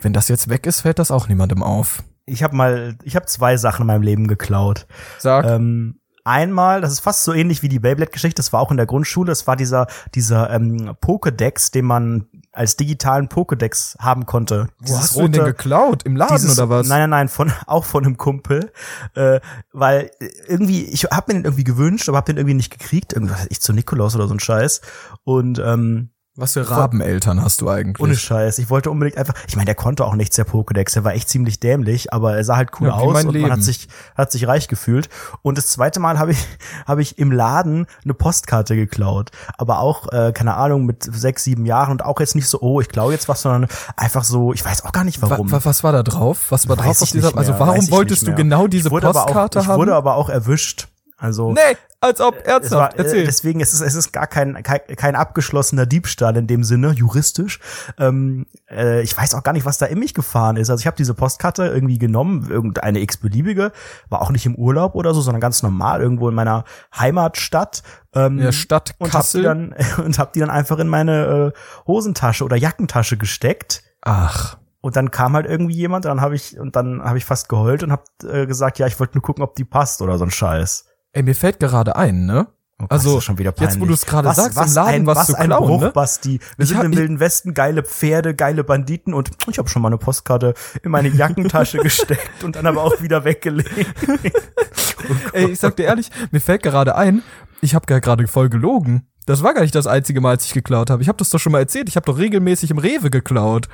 wenn 0.02 0.12
das 0.12 0.28
jetzt 0.28 0.48
weg 0.48 0.66
ist, 0.66 0.82
fällt 0.82 0.98
das 0.98 1.10
auch 1.10 1.28
niemandem 1.28 1.62
auf. 1.62 2.04
ich 2.26 2.42
habe 2.42 2.54
mal, 2.56 2.96
ich 3.02 3.16
habe 3.16 3.26
zwei 3.26 3.56
Sachen 3.56 3.82
in 3.82 3.86
meinem 3.88 4.02
Leben 4.02 4.26
geklaut. 4.28 4.86
Sag, 5.18 5.44
Ähm, 5.46 6.00
einmal, 6.24 6.80
das 6.80 6.92
ist 6.92 7.00
fast 7.00 7.24
so 7.24 7.32
ähnlich 7.32 7.62
wie 7.62 7.68
die 7.68 7.78
Beyblade-Geschichte, 7.78 8.36
das 8.36 8.52
war 8.52 8.60
auch 8.60 8.70
in 8.70 8.76
der 8.76 8.86
Grundschule, 8.86 9.28
das 9.28 9.46
war 9.46 9.56
dieser, 9.56 9.86
dieser 10.14 10.50
ähm, 10.50 10.90
Pokédex, 11.00 11.72
den 11.72 11.84
man 11.84 12.26
als 12.56 12.76
digitalen 12.76 13.28
Pokédex 13.28 13.98
haben 13.98 14.24
konnte. 14.24 14.68
wo 14.78 14.96
hast 14.96 15.14
du 15.14 15.22
den 15.22 15.32
denn 15.32 15.44
geklaut? 15.44 16.04
Im 16.04 16.16
Laden 16.16 16.36
dieses, 16.36 16.58
oder 16.58 16.70
was? 16.70 16.88
Nein, 16.88 17.00
nein, 17.00 17.10
nein, 17.10 17.28
von 17.28 17.52
auch 17.66 17.84
von 17.84 18.04
einem 18.04 18.16
Kumpel, 18.16 18.72
äh, 19.14 19.40
weil 19.72 20.10
irgendwie 20.48 20.84
ich 20.84 21.04
habe 21.04 21.32
mir 21.32 21.40
den 21.40 21.44
irgendwie 21.44 21.64
gewünscht, 21.64 22.08
aber 22.08 22.16
habe 22.16 22.32
den 22.32 22.38
irgendwie 22.38 22.54
nicht 22.54 22.76
gekriegt, 22.76 23.12
irgendwas 23.12 23.46
ich 23.50 23.60
zu 23.60 23.72
Nikolaus 23.72 24.16
oder 24.16 24.26
so 24.26 24.34
ein 24.34 24.40
Scheiß 24.40 24.80
und 25.24 25.58
ähm, 25.58 26.10
Was 26.38 26.52
für 26.52 26.68
Rabeneltern 26.70 27.42
hast 27.42 27.62
du 27.62 27.68
eigentlich? 27.70 27.98
ohne 27.98 28.14
Scheiß, 28.14 28.58
ich 28.58 28.68
wollte 28.68 28.90
unbedingt 28.90 29.16
einfach, 29.16 29.34
ich 29.48 29.56
meine, 29.56 29.64
der 29.66 29.74
konnte 29.74 30.04
auch 30.04 30.14
nichts 30.14 30.36
der 30.36 30.46
Pokédex, 30.46 30.92
der 30.92 31.02
war 31.04 31.14
echt 31.14 31.28
ziemlich 31.30 31.60
dämlich, 31.60 32.12
aber 32.12 32.36
er 32.36 32.44
sah 32.44 32.56
halt 32.56 32.70
cool 32.80 32.88
Ja, 32.88 32.94
aus 32.94 33.06
und 33.06 33.12
man 33.24 33.28
Leben. 33.34 33.50
hat 33.50 33.62
sich 33.62 33.88
hat 34.14 34.30
sich 34.32 34.46
reich 34.46 34.68
gefühlt 34.68 35.08
und 35.42 35.56
das 35.56 35.68
zweite 35.68 35.98
Mal 35.98 36.18
habe 36.18 36.32
ich 36.32 36.38
habe 36.86 37.00
ich 37.00 37.18
im 37.18 37.32
Laden 37.32 37.86
eine 38.04 38.12
Postkarte 38.14 38.76
geklaut, 38.76 39.30
aber 39.56 39.80
auch 39.80 40.12
äh, 40.12 40.32
keine 40.32 40.54
Ahnung 40.56 40.84
mit 40.84 41.04
sechs 41.04 41.42
sieben 41.44 41.64
Jahren 41.64 41.90
und 41.92 42.04
auch 42.04 42.20
jetzt 42.20 42.34
nicht 42.34 42.48
so 42.48 42.60
oh 42.60 42.80
ich 42.82 42.88
klaue 42.88 43.12
jetzt 43.12 43.28
was, 43.28 43.40
sondern 43.42 43.68
einfach 43.96 44.24
so 44.24 44.52
ich 44.52 44.62
weiß 44.64 44.84
auch 44.84 44.92
gar 44.92 45.04
nicht 45.04 45.22
Wa 45.22 45.30
warum. 45.30 45.50
wa 45.50 45.60
was 45.64 45.82
war 45.84 45.92
da 45.92 46.02
drauf? 46.02 46.46
Was 46.50 46.68
war 46.68 46.76
Weiß 46.76 46.84
drauf 46.84 47.02
auf 47.02 47.10
dieser? 47.12 47.28
nicht 47.28 47.38
Also 47.38 47.54
warum 47.58 47.90
wolltest 47.90 48.26
du 48.26 48.34
genau 48.34 48.66
diese 48.66 48.90
Postkarte 48.90 49.58
auch, 49.58 49.62
ich 49.62 49.68
haben? 49.68 49.78
wurde 49.78 49.94
aber 49.94 50.16
auch 50.16 50.28
erwischt. 50.28 50.88
Also 51.18 51.52
nee, 51.52 51.60
als 52.00 52.20
ob 52.20 52.36
es 52.36 52.42
ernsthaft. 52.44 52.72
war, 52.72 52.94
äh, 52.94 53.02
Erzähl. 53.02 53.24
deswegen 53.24 53.60
ist 53.60 53.72
es, 53.72 53.80
es 53.80 53.94
ist 53.94 54.12
gar 54.12 54.26
kein, 54.26 54.62
kein, 54.62 54.80
kein 54.96 55.16
abgeschlossener 55.16 55.86
Diebstahl 55.86 56.36
in 56.36 56.46
dem 56.46 56.62
Sinne, 56.62 56.92
juristisch. 56.92 57.60
Ähm, 57.98 58.46
äh, 58.70 59.02
ich 59.02 59.16
weiß 59.16 59.34
auch 59.34 59.42
gar 59.42 59.52
nicht, 59.52 59.64
was 59.64 59.78
da 59.78 59.86
in 59.86 59.98
mich 59.98 60.14
gefahren 60.14 60.56
ist. 60.56 60.70
Also 60.70 60.80
ich 60.82 60.86
habe 60.86 60.96
diese 60.96 61.14
Postkarte 61.14 61.66
irgendwie 61.66 61.98
genommen, 61.98 62.48
irgendeine 62.50 63.00
x-beliebige, 63.00 63.72
war 64.08 64.22
auch 64.22 64.30
nicht 64.30 64.46
im 64.46 64.54
Urlaub 64.54 64.94
oder 64.94 65.14
so, 65.14 65.20
sondern 65.20 65.40
ganz 65.40 65.62
normal 65.62 66.00
irgendwo 66.00 66.28
in 66.28 66.34
meiner 66.34 66.64
Heimatstadt. 66.96 67.82
Ähm, 68.14 68.38
in 68.38 68.44
der 68.44 68.52
Stadt 68.52 68.94
und 68.98 69.12
hab 69.12 69.12
die 69.12 69.16
Kassel. 69.16 69.42
dann 69.42 69.74
und 70.04 70.18
hab 70.18 70.32
die 70.32 70.40
dann 70.40 70.50
einfach 70.50 70.78
in 70.78 70.88
meine 70.88 71.52
äh, 71.54 71.86
Hosentasche 71.86 72.44
oder 72.44 72.56
Jackentasche 72.56 73.16
gesteckt. 73.16 73.82
Ach, 74.02 74.56
Und 74.80 74.96
dann 74.96 75.10
kam 75.10 75.34
halt 75.34 75.46
irgendwie 75.46 75.74
jemand, 75.74 76.04
dann 76.04 76.20
habe 76.20 76.36
ich 76.36 76.58
und 76.60 76.76
dann 76.76 77.02
habe 77.02 77.18
ich 77.18 77.24
fast 77.24 77.48
geheult 77.48 77.82
und 77.82 77.90
habe 77.90 78.04
äh, 78.22 78.46
gesagt, 78.46 78.78
ja, 78.78 78.86
ich 78.86 79.00
wollte 79.00 79.14
nur 79.14 79.22
gucken, 79.22 79.42
ob 79.42 79.54
die 79.56 79.64
passt 79.64 80.02
oder 80.02 80.18
so 80.18 80.24
ein 80.24 80.30
Scheiß. 80.30 80.84
Ey, 81.16 81.22
mir 81.22 81.34
fällt 81.34 81.58
gerade 81.58 81.96
ein, 81.96 82.26
ne? 82.26 82.46
Oh 82.78 82.82
Gott, 82.82 82.92
Also, 82.92 83.20
schon 83.22 83.38
wieder 83.38 83.54
jetzt, 83.58 83.80
wo 83.80 83.86
du 83.86 83.94
es 83.94 84.04
gerade 84.04 84.28
Was- 84.28 84.36
sagst, 84.36 84.58
im 84.58 84.62
was 84.64 84.74
Laden 84.74 84.94
ein, 84.94 85.06
was 85.06 85.16
was 85.18 85.26
zu 85.28 85.34
ein 85.38 85.46
klauen, 85.46 85.66
Bruch, 85.66 85.80
ne? 85.80 85.90
Basti. 85.92 86.40
Wir 86.58 86.62
Ich 86.64 86.68
sind 86.68 86.76
hab- 86.78 86.84
im 86.84 86.94
Wilden 86.96 87.20
Westen, 87.20 87.54
geile 87.54 87.82
Pferde, 87.82 88.34
geile 88.34 88.64
Banditen 88.64 89.14
und 89.14 89.30
ich 89.50 89.56
habe 89.56 89.68
schon 89.70 89.80
mal 89.80 89.88
eine 89.88 89.96
Postkarte 89.96 90.52
in 90.82 90.90
meine 90.90 91.08
Jackentasche 91.08 91.78
gesteckt 91.82 92.44
und 92.44 92.54
dann 92.56 92.66
aber 92.66 92.82
auch 92.84 93.00
wieder 93.00 93.24
weggelegt. 93.24 93.72
Ey, 95.32 95.46
ich 95.52 95.58
sag 95.58 95.76
dir 95.76 95.84
ehrlich, 95.84 96.10
mir 96.32 96.40
fällt 96.40 96.62
gerade 96.62 96.96
ein, 96.96 97.22
ich 97.62 97.74
habe 97.74 97.86
gerade 97.86 98.26
voll 98.28 98.50
gelogen. 98.50 99.08
Das 99.24 99.42
war 99.42 99.54
gar 99.54 99.62
nicht 99.62 99.74
das 99.74 99.86
einzige 99.86 100.20
Mal, 100.20 100.30
als 100.32 100.44
ich 100.44 100.52
geklaut 100.52 100.90
habe. 100.90 101.00
Ich 101.02 101.08
habe 101.08 101.16
das 101.18 101.30
doch 101.30 101.38
schon 101.40 101.52
mal 101.52 101.58
erzählt. 101.60 101.88
Ich 101.88 101.96
habe 101.96 102.04
doch 102.06 102.18
regelmäßig 102.18 102.70
im 102.70 102.78
Rewe 102.78 103.10
geklaut. 103.10 103.68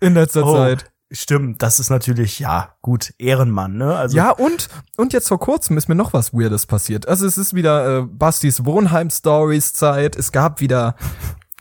In 0.00 0.14
letzter 0.14 0.44
Oh, 0.44 0.54
Zeit. 0.56 0.90
Stimmt, 1.12 1.62
das 1.62 1.78
ist 1.78 1.88
natürlich, 1.88 2.40
ja, 2.40 2.74
gut, 2.82 3.14
Ehrenmann, 3.18 3.76
ne? 3.76 3.94
Also, 3.96 4.16
Ja, 4.16 4.30
und, 4.30 4.68
und 4.96 5.12
jetzt 5.12 5.28
vor 5.28 5.38
kurzem 5.38 5.78
ist 5.78 5.88
mir 5.88 5.94
noch 5.94 6.12
was 6.12 6.34
Weirdes 6.34 6.66
passiert. 6.66 7.06
Also 7.06 7.26
es 7.26 7.38
ist 7.38 7.54
wieder 7.54 7.98
äh, 7.98 8.02
Bastis 8.02 8.64
Wohnheim-Stories-Zeit. 8.64 10.16
Es 10.16 10.32
gab 10.32 10.60
wieder 10.60 10.96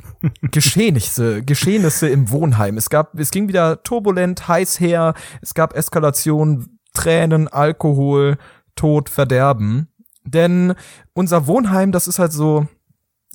Geschehnisse, 0.41 1.43
Geschehnisse 1.43 2.09
im 2.09 2.31
Wohnheim. 2.31 2.77
Es 2.77 2.89
gab, 2.89 3.19
es 3.19 3.29
ging 3.29 3.47
wieder 3.47 3.83
turbulent, 3.83 4.47
heiß 4.47 4.79
her. 4.79 5.13
Es 5.41 5.53
gab 5.53 5.75
Eskalation, 5.75 6.79
Tränen, 6.95 7.47
Alkohol, 7.47 8.37
Tod, 8.75 9.09
Verderben. 9.09 9.89
Denn 10.23 10.73
unser 11.13 11.45
Wohnheim, 11.45 11.91
das 11.91 12.07
ist 12.07 12.17
halt 12.17 12.33
so, 12.33 12.65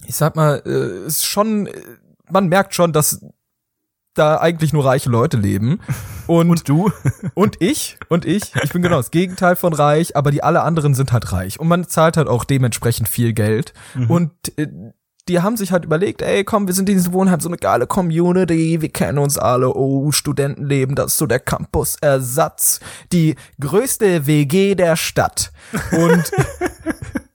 ich 0.07 0.17
sag 0.17 0.35
mal, 0.35 0.61
äh, 0.67 1.07
ist 1.07 1.25
schon, 1.25 1.69
äh, 1.69 1.81
man 2.29 2.49
merkt 2.49 2.75
schon, 2.75 2.93
dass 2.93 3.25
da 4.15 4.39
eigentlich 4.39 4.73
nur 4.73 4.85
reiche 4.85 5.11
Leute 5.11 5.37
leben. 5.37 5.81
Und, 6.27 6.51
und 6.51 6.69
du? 6.69 6.91
und 7.35 7.57
ich, 7.61 7.99
und 8.09 8.25
ich, 8.25 8.55
ich 8.63 8.73
bin 8.73 8.83
genau 8.83 8.97
das 8.97 9.11
Gegenteil 9.11 9.57
von 9.57 9.73
reich, 9.73 10.17
aber 10.17 10.31
die 10.31 10.43
alle 10.43 10.63
anderen 10.63 10.95
sind 10.95 11.13
halt 11.13 11.33
reich. 11.33 11.59
Und 11.59 11.69
man 11.69 11.89
zahlt 11.89 12.17
halt 12.17 12.29
auch 12.29 12.45
dementsprechend 12.45 13.09
viel 13.09 13.33
Geld. 13.33 13.73
Und 14.09 14.33
äh, 14.57 14.69
die 15.29 15.41
haben 15.41 15.57
sich 15.57 15.71
halt 15.71 15.85
überlegt, 15.85 16.23
ey, 16.23 16.45
komm, 16.45 16.67
wir 16.67 16.75
sind 16.75 16.89
in 16.89 16.97
diesem 16.97 17.13
Wohnheim 17.13 17.41
so 17.41 17.49
eine 17.49 17.57
geile 17.57 17.87
Community, 17.87 18.81
wir 18.81 18.89
kennen 18.89 19.19
uns 19.19 19.39
alle, 19.39 19.75
oh, 19.75 20.11
Studentenleben, 20.11 20.97
das 20.97 21.13
ist 21.13 21.19
so 21.19 21.27
der 21.27 21.39
Campus-Ersatz, 21.39 22.81
die 23.13 23.37
größte 23.61 24.27
WG 24.27 24.75
der 24.75 24.97
Stadt. 24.97 25.53
Und 25.93 26.33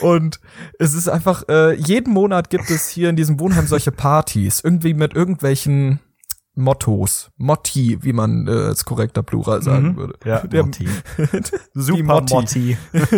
Und 0.00 0.40
es 0.78 0.94
ist 0.94 1.08
einfach, 1.08 1.44
äh, 1.48 1.74
jeden 1.74 2.12
Monat 2.12 2.50
gibt 2.50 2.68
es 2.70 2.88
hier 2.88 3.08
in 3.10 3.16
diesem 3.16 3.38
Wohnheim 3.38 3.66
solche 3.66 3.92
Partys, 3.92 4.60
irgendwie 4.64 4.94
mit 4.94 5.14
irgendwelchen 5.14 6.00
Mottos, 6.54 7.30
Motti, 7.38 7.98
wie 8.02 8.12
man 8.12 8.46
äh, 8.46 8.50
als 8.50 8.84
korrekter 8.84 9.22
Plural 9.22 9.62
sagen 9.62 9.92
Mhm. 9.92 9.96
würde. 9.96 10.14
Ja, 10.24 10.40
Der- 10.40 10.64
Motti. 10.64 10.88
Super 11.74 12.02
Motti. 12.20 12.34
Motti. 12.34 12.76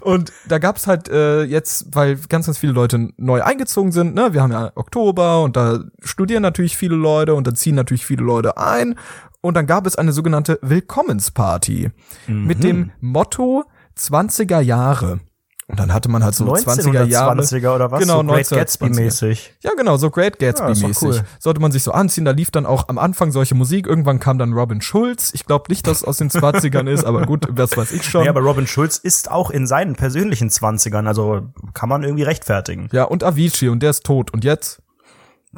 Und 0.00 0.32
da 0.48 0.58
gab's 0.58 0.86
halt 0.86 1.10
äh, 1.10 1.42
jetzt, 1.44 1.94
weil 1.94 2.16
ganz, 2.30 2.46
ganz 2.46 2.56
viele 2.56 2.72
Leute 2.72 3.10
neu 3.18 3.42
eingezogen 3.42 3.92
sind, 3.92 4.14
ne, 4.14 4.32
wir 4.32 4.40
haben 4.42 4.50
ja 4.52 4.72
Oktober 4.76 5.42
und 5.42 5.56
da 5.56 5.80
studieren 6.02 6.40
natürlich 6.40 6.74
viele 6.78 6.94
Leute 6.96 7.34
und 7.34 7.46
da 7.46 7.52
ziehen 7.52 7.74
natürlich 7.74 8.06
viele 8.06 8.22
Leute 8.24 8.56
ein. 8.56 8.98
Und 9.42 9.54
dann 9.58 9.66
gab 9.66 9.86
es 9.86 9.96
eine 9.96 10.12
sogenannte 10.12 10.58
Willkommensparty 10.62 11.90
mit 12.28 12.64
dem 12.64 12.90
Motto 13.00 13.64
20er 13.98 14.60
Jahre. 14.60 15.20
Und 15.70 15.78
dann 15.78 15.92
hatte 15.92 16.08
man 16.08 16.24
halt 16.24 16.34
so 16.34 16.46
20er 16.46 17.04
Jahre. 17.04 17.38
1920er 17.42 17.74
oder 17.74 17.90
was? 17.90 18.00
Genau, 18.00 18.22
so 18.22 18.26
Great 18.26 18.46
1920er. 18.46 18.56
Gatsby-mäßig. 18.56 19.50
Ja, 19.60 19.72
genau, 19.76 19.98
so 19.98 20.08
Great 20.10 20.40
Ja, 20.40 20.48
Gatsby-mäßig. 20.48 20.82
doch 20.94 21.02
cool. 21.02 21.24
Sollte 21.40 21.60
man 21.60 21.72
sich 21.72 21.82
so 21.82 21.92
anziehen, 21.92 22.24
da 22.24 22.30
lief 22.30 22.50
dann 22.50 22.64
auch 22.64 22.88
am 22.88 22.96
Anfang 22.96 23.32
solche 23.32 23.54
Musik. 23.54 23.86
Irgendwann 23.86 24.18
kam 24.18 24.38
dann 24.38 24.54
Robin 24.54 24.80
Schulz. 24.80 25.30
Ich 25.34 25.44
glaube 25.44 25.64
nicht, 25.68 25.86
dass 25.86 25.98
es 25.98 26.04
aus 26.04 26.16
den 26.16 26.30
20ern 26.30 26.88
ist, 26.88 27.04
aber 27.04 27.26
gut, 27.26 27.48
das 27.54 27.76
weiß 27.76 27.92
ich 27.92 28.02
schon. 28.04 28.24
Ja, 28.24 28.30
aber 28.30 28.40
Robin 28.40 28.66
Schulz 28.66 28.96
ist 28.96 29.30
auch 29.30 29.50
in 29.50 29.66
seinen 29.66 29.94
persönlichen 29.94 30.48
20ern, 30.48 31.06
also 31.06 31.42
kann 31.74 31.90
man 31.90 32.02
irgendwie 32.02 32.22
rechtfertigen. 32.24 32.88
ja, 32.92 33.04
und 33.04 33.22
Avicii 33.22 33.68
und 33.68 33.80
der 33.82 33.90
ist 33.90 34.04
tot. 34.04 34.32
Und 34.32 34.44
jetzt? 34.44 34.80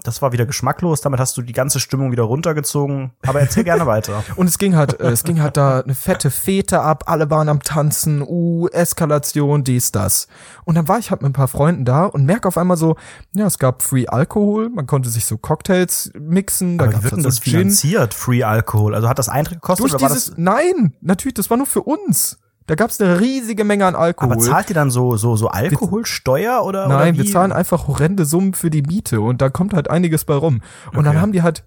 Das 0.05 0.23
war 0.23 0.31
wieder 0.31 0.47
geschmacklos, 0.47 1.01
damit 1.01 1.19
hast 1.19 1.37
du 1.37 1.43
die 1.43 1.53
ganze 1.53 1.81
Stimmung 1.81 2.13
wieder 2.13 2.23
runtergezogen. 2.23 3.11
Aber 3.27 3.41
erzähl 3.41 3.65
gerne 3.65 3.87
weiter. 3.87 4.23
Und 4.37 4.47
es 4.47 4.59
ging 4.59 4.77
halt, 4.77 5.01
äh, 5.01 5.11
es 5.11 5.25
ging 5.25 5.43
halt 5.43 5.57
da 5.57 5.81
eine 5.81 5.97
fette 5.97 6.31
Fete 6.31 6.81
ab, 6.81 7.05
alle 7.07 7.29
waren 7.29 7.49
am 7.49 7.61
Tanzen, 7.61 8.23
uh, 8.23 8.69
Eskalation, 8.69 9.65
dies, 9.65 9.91
das. 9.91 10.29
Und 10.65 10.77
dann 10.77 10.87
war 10.87 11.01
ich 11.01 11.11
halt 11.11 11.23
mit 11.23 11.31
ein 11.31 11.33
paar 11.35 11.49
Freunden 11.49 11.85
da 11.85 12.05
und 12.07 12.25
merke 12.25 12.47
auf 12.47 12.57
einmal 12.57 12.77
so, 12.77 12.97
ja, 13.35 13.47
es 13.47 13.59
gab 13.59 13.83
Free 13.83 14.07
Alkohol, 14.07 14.69
man 14.71 14.87
konnte 14.87 15.09
sich 15.11 15.25
so 15.25 15.39
Cocktails 15.39 16.13
mixen, 16.15 16.79
da 16.79 16.87
wird 16.87 16.95
denn 16.95 17.11
halt 17.11 17.27
das 17.27 17.37
so 17.37 17.43
Gin. 17.43 17.53
finanziert, 17.53 18.15
Free 18.15 18.45
Alkohol? 18.45 18.95
Also 18.95 19.09
hat 19.09 19.19
das 19.19 19.29
Eintritt 19.29 19.61
gekostet 19.61 19.85
Durch 19.85 19.95
oder 19.95 20.03
war 20.03 20.09
dieses, 20.11 20.27
das 20.27 20.39
nein, 20.39 20.95
natürlich, 21.01 21.35
das 21.35 21.51
war 21.51 21.57
nur 21.57 21.67
für 21.67 21.83
uns. 21.83 22.39
Da 22.71 22.77
gab's 22.77 23.01
eine 23.01 23.19
riesige 23.21 23.65
Menge 23.65 23.85
an 23.87 23.97
Alkohol. 23.97 24.33
aber 24.33 24.41
zahlt 24.41 24.71
ihr 24.71 24.75
dann 24.75 24.91
so 24.91 25.17
so 25.17 25.35
so 25.35 25.49
Alkoholsteuer 25.49 26.63
oder 26.65 26.87
Nein, 26.89 27.15
oder 27.17 27.25
wir 27.25 27.31
zahlen 27.33 27.51
einfach 27.53 27.89
horrende 27.89 28.25
Summen 28.25 28.55
für 28.55 28.71
die 28.71 28.83
Miete 28.83 29.21
und 29.21 29.43
da 29.43 29.49
kommt 29.51 29.75
halt 29.75 29.91
einiges 29.91 30.25
bei 30.25 30.35
rum. 30.35 30.63
Und 30.93 30.99
dann 31.05 31.09
Okay. 31.09 31.19
haben 31.19 31.33
die 31.33 31.43
halt 31.43 31.65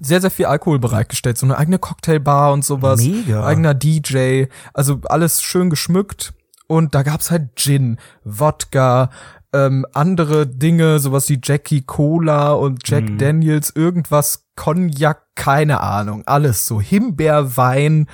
sehr, 0.00 0.20
sehr 0.20 0.30
viel 0.30 0.46
Alkohol 0.46 0.78
bereitgestellt, 0.78 1.36
so 1.38 1.46
eine 1.46 1.56
eigene 1.58 1.78
Cocktailbar 1.78 2.52
und 2.52 2.64
sowas. 2.64 3.00
Mega. 3.00 3.44
Eigener 3.44 3.74
DJ, 3.74 4.44
also 4.72 5.00
alles 5.06 5.42
schön 5.42 5.68
geschmückt. 5.70 6.32
Und 6.66 6.94
da 6.94 7.02
gab's 7.02 7.30
halt 7.30 7.56
Gin, 7.56 7.98
Wodka, 8.24 9.10
ähm, 9.52 9.84
andere 9.94 10.46
Dinge, 10.46 10.98
sowas 10.98 11.28
wie 11.28 11.38
Jackie 11.42 11.82
Cola 11.82 12.52
und 12.52 12.88
Jack 12.88 13.04
Mhm. 13.04 13.18
Daniels, 13.18 13.70
irgendwas, 13.74 14.46
Cognac, 14.56 15.22
keine 15.36 15.80
Ahnung, 15.80 16.22
alles 16.26 16.66
so, 16.66 16.80
Himbeerwein, 16.80 18.06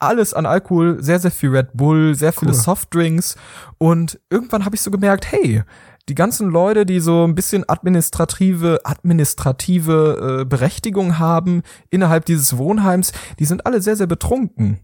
alles 0.00 0.34
an 0.34 0.46
Alkohol, 0.46 1.02
sehr, 1.02 1.20
sehr 1.20 1.30
viel 1.30 1.50
Red 1.50 1.68
Bull, 1.74 2.14
sehr 2.14 2.32
viele 2.32 2.52
Cool. 2.52 2.58
Softdrinks 2.58 3.36
und 3.78 4.18
irgendwann 4.30 4.64
habe 4.64 4.74
ich 4.74 4.82
so 4.82 4.90
gemerkt, 4.90 5.30
hey, 5.30 5.62
die 6.08 6.14
ganzen 6.14 6.48
Leute, 6.50 6.86
die 6.86 6.98
so 6.98 7.24
ein 7.24 7.34
bisschen 7.34 7.68
administrative, 7.68 8.80
administrative 8.84 10.40
äh, 10.40 10.44
Berechtigung 10.44 11.18
haben 11.18 11.62
innerhalb 11.90 12.24
dieses 12.24 12.56
Wohnheims, 12.56 13.12
die 13.38 13.44
sind 13.44 13.66
alle 13.66 13.80
sehr, 13.80 13.96
sehr 13.96 14.06
betrunken. 14.06 14.80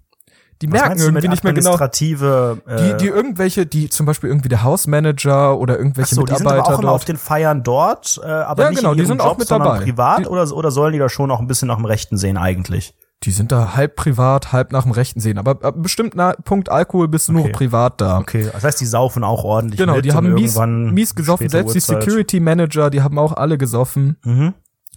Die 0.62 0.72
Was 0.72 0.80
merken 0.80 1.00
irgendwie 1.00 1.28
nicht 1.28 1.44
mehr 1.44 1.52
genau, 1.52 1.74
administrative, 1.74 2.62
die, 2.66 2.72
äh, 2.90 2.96
die 2.96 3.06
irgendwelche, 3.08 3.66
die 3.66 3.90
zum 3.90 4.06
Beispiel 4.06 4.30
irgendwie 4.30 4.48
der 4.48 4.62
Hausmanager 4.62 5.58
oder 5.58 5.76
irgendwelche 5.76 6.14
so, 6.14 6.22
die 6.22 6.32
sind 6.34 6.44
Mitarbeiter 6.44 6.66
aber 6.68 6.76
auch 6.76 6.82
immer 6.82 6.92
auf 6.92 7.04
den 7.04 7.18
Feiern 7.18 7.62
dort, 7.62 8.18
äh, 8.22 8.26
aber 8.26 8.62
Ja, 8.62 8.70
nicht 8.70 8.78
genau, 8.78 8.92
in 8.92 8.96
die 8.96 9.02
ihrem 9.02 9.08
sind 9.08 9.18
Job, 9.18 9.26
auch 9.32 9.38
mit 9.38 9.50
dabei. 9.50 9.80
privat 9.80 10.20
Die- 10.20 10.26
oder, 10.26 10.50
oder 10.52 10.70
sollen 10.70 10.94
die 10.94 10.98
da 10.98 11.08
schon 11.10 11.30
auch 11.30 11.40
ein 11.40 11.46
bisschen 11.46 11.68
nach 11.68 11.76
dem 11.76 11.84
Rechten 11.84 12.16
sehen 12.16 12.38
eigentlich? 12.38 12.94
Die 13.22 13.30
sind 13.32 13.50
da 13.50 13.74
halb 13.74 13.96
privat, 13.96 14.52
halb 14.52 14.72
nach 14.72 14.82
dem 14.82 14.92
Rechten 14.92 15.20
sehen. 15.20 15.38
Aber 15.38 15.64
ab 15.64 15.74
bestimmt 15.78 16.14
Punkt 16.44 16.68
Alkohol 16.68 17.08
bist 17.08 17.28
du 17.28 17.32
nur 17.32 17.42
Okay. 17.44 17.52
privat 17.52 18.00
da. 18.00 18.18
Okay, 18.18 18.48
das 18.52 18.62
heißt, 18.62 18.80
die 18.80 18.86
saufen 18.86 19.24
auch 19.24 19.42
ordentlich 19.42 19.78
Genau, 19.80 20.00
die 20.00 20.12
haben 20.12 20.32
mies, 20.34 20.56
mies 20.58 21.14
gesoffen. 21.14 21.48
Selbst 21.48 21.74
die 21.74 21.78
Uhrzeit. 21.78 22.02
Security 22.02 22.40
Manager, 22.40 22.90
die 22.90 23.02
haben 23.02 23.18
auch 23.18 23.32
alle 23.32 23.58
gesoffen. 23.58 24.16
Mhm. 24.24 24.54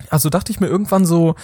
Also 0.09 0.29
dachte 0.29 0.51
ich 0.51 0.59
mir 0.59 0.67
irgendwann 0.67 1.05
so, 1.05 1.35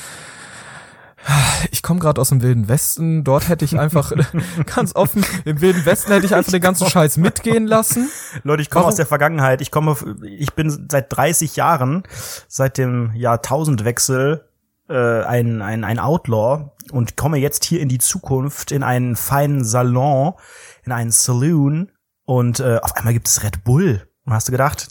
ich 1.71 1.81
komme 1.81 1.99
gerade 1.99 2.21
aus 2.21 2.29
dem 2.29 2.41
Wilden 2.43 2.67
Westen, 2.67 3.23
dort 3.23 3.49
hätte 3.49 3.65
ich 3.65 3.79
einfach 3.79 4.11
ganz 4.75 4.95
offen, 4.95 5.25
im 5.43 5.59
Wilden 5.59 5.83
Westen 5.85 6.11
hätte 6.11 6.25
ich 6.25 6.35
einfach 6.35 6.51
den 6.51 6.61
ganzen 6.61 6.87
Scheiß 6.87 7.17
mitgehen 7.17 7.65
lassen. 7.65 8.09
Leute, 8.43 8.61
ich 8.61 8.69
komme 8.69 8.81
Warum- 8.83 8.89
aus 8.91 8.95
der 8.97 9.07
Vergangenheit. 9.07 9.61
Ich 9.61 9.71
komme, 9.71 9.95
ich 10.37 10.53
bin 10.53 10.87
seit 10.89 11.15
30 11.15 11.55
Jahren, 11.55 12.03
seit 12.47 12.77
dem 12.77 13.11
Jahrtausendwechsel, 13.15 14.45
äh, 14.89 15.23
ein, 15.23 15.61
ein, 15.61 15.83
ein 15.83 15.99
Outlaw 15.99 16.71
und 16.91 17.17
komme 17.17 17.37
jetzt 17.37 17.65
hier 17.65 17.81
in 17.81 17.89
die 17.89 17.97
Zukunft 17.97 18.71
in 18.71 18.83
einen 18.83 19.15
feinen 19.15 19.63
Salon, 19.63 20.33
in 20.83 20.91
einen 20.91 21.11
Saloon 21.11 21.91
und 22.25 22.59
äh, 22.59 22.79
auf 22.81 22.95
einmal 22.95 23.13
gibt 23.13 23.27
es 23.27 23.43
Red 23.43 23.63
Bull. 23.63 24.07
Und 24.25 24.33
hast 24.33 24.47
du 24.47 24.51
gedacht, 24.51 24.89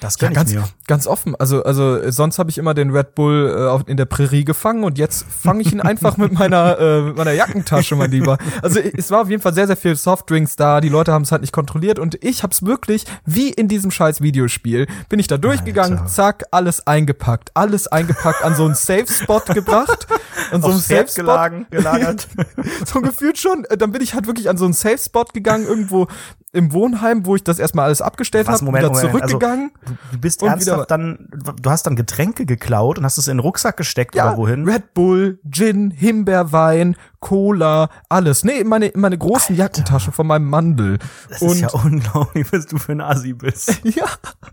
das 0.00 0.18
Ja, 0.20 0.28
gönn 0.28 0.34
ganz, 0.34 0.50
ich 0.50 0.56
mir. 0.56 0.68
Ganz 0.86 1.06
offen. 1.06 1.34
Also, 1.36 1.62
also 1.64 1.96
äh, 1.96 2.12
sonst 2.12 2.38
habe 2.38 2.50
ich 2.50 2.58
immer 2.58 2.74
den 2.74 2.90
Red 2.90 3.14
Bull 3.14 3.54
äh, 3.56 3.68
auf- 3.68 3.88
in 3.88 3.96
der 3.96 4.04
Prärie 4.04 4.44
gefangen 4.44 4.84
und 4.84 4.98
jetzt 4.98 5.26
fange 5.28 5.62
ich 5.62 5.72
ihn 5.72 5.80
einfach 5.82 6.16
mit 6.16 6.32
meiner 6.32 6.78
äh, 6.78 7.00
mit 7.02 7.16
meiner 7.16 7.32
Jackentasche, 7.32 7.96
mein 7.96 8.10
Lieber. 8.10 8.38
Also 8.62 8.80
es 8.80 9.10
war 9.10 9.22
auf 9.22 9.30
jeden 9.30 9.42
Fall 9.42 9.54
sehr, 9.54 9.66
sehr 9.66 9.76
viel 9.76 9.96
Softdrinks 9.96 10.56
da. 10.56 10.80
Die 10.80 10.88
Leute 10.88 11.12
haben 11.12 11.22
es 11.22 11.32
halt 11.32 11.40
nicht 11.42 11.52
kontrolliert 11.52 11.98
und 11.98 12.22
ich 12.24 12.42
habe 12.42 12.52
es 12.52 12.64
wirklich 12.64 13.04
wie 13.24 13.50
in 13.50 13.68
diesem 13.68 13.90
scheiß 13.90 14.20
Videospiel 14.20 14.86
bin 15.08 15.18
ich 15.18 15.26
da 15.26 15.36
durchgegangen, 15.38 15.98
Alter. 15.98 16.10
zack, 16.10 16.44
alles 16.50 16.86
eingepackt, 16.86 17.50
alles 17.54 17.86
eingepackt, 17.88 18.42
an 18.44 18.54
so 18.54 18.64
einen 18.64 18.74
Safe 18.74 19.06
Spot 19.08 19.40
gebracht, 19.52 20.06
an 20.50 20.60
so 20.62 20.68
einen 20.68 20.76
Aufs 20.76 20.88
Safe 20.88 20.94
Pferd 21.00 21.10
Spot 21.10 21.22
gelagen, 21.22 21.66
gelagert. 21.70 22.28
so 22.86 23.00
gefühlt 23.00 23.38
schon. 23.38 23.64
Äh, 23.64 23.76
Dann 23.76 23.92
bin 23.92 24.02
ich 24.02 24.14
halt 24.14 24.26
wirklich 24.26 24.48
an 24.48 24.56
so 24.56 24.64
einen 24.64 24.74
Safe 24.74 24.98
Spot 24.98 25.24
gegangen 25.32 25.66
irgendwo 25.66 26.06
im 26.52 26.72
Wohnheim, 26.72 27.26
wo 27.26 27.36
ich 27.36 27.44
das 27.44 27.58
erstmal 27.58 27.84
alles 27.86 28.00
abgestellt 28.00 28.48
habe, 28.48 28.56
wieder 28.60 28.64
Moment, 28.66 28.88
also 28.96 29.08
zurückgegangen. 29.08 29.72
Du 30.12 30.18
bist 30.18 30.42
Und 30.42 30.48
ernsthaft 30.76 30.90
dann, 30.90 31.28
du 31.60 31.70
hast 31.70 31.86
dann 31.86 31.96
Getränke 31.96 32.46
geklaut 32.46 32.98
und 32.98 33.04
hast 33.04 33.18
es 33.18 33.28
in 33.28 33.36
den 33.36 33.40
Rucksack 33.40 33.76
gesteckt 33.76 34.14
Ja, 34.14 34.28
oder 34.28 34.36
wohin? 34.38 34.68
Red 34.68 34.94
Bull, 34.94 35.40
Gin, 35.50 35.90
Himbeerwein, 35.90 36.96
Cola, 37.26 37.88
alles. 38.08 38.44
Nee, 38.44 38.58
in 38.60 38.68
meine, 38.68 38.86
in 38.86 39.00
meine 39.00 39.18
großen 39.18 39.56
Jackentasche 39.56 40.12
von 40.12 40.28
meinem 40.28 40.48
Mandel. 40.48 41.00
Das 41.28 41.42
Und 41.42 41.54
ist 41.54 41.60
ja 41.60 41.70
unglaublich, 41.70 42.46
was 42.52 42.66
du 42.66 42.78
für 42.78 42.92
ein 42.92 43.00
Asi 43.00 43.32
bist. 43.32 43.80
ja, 43.82 44.04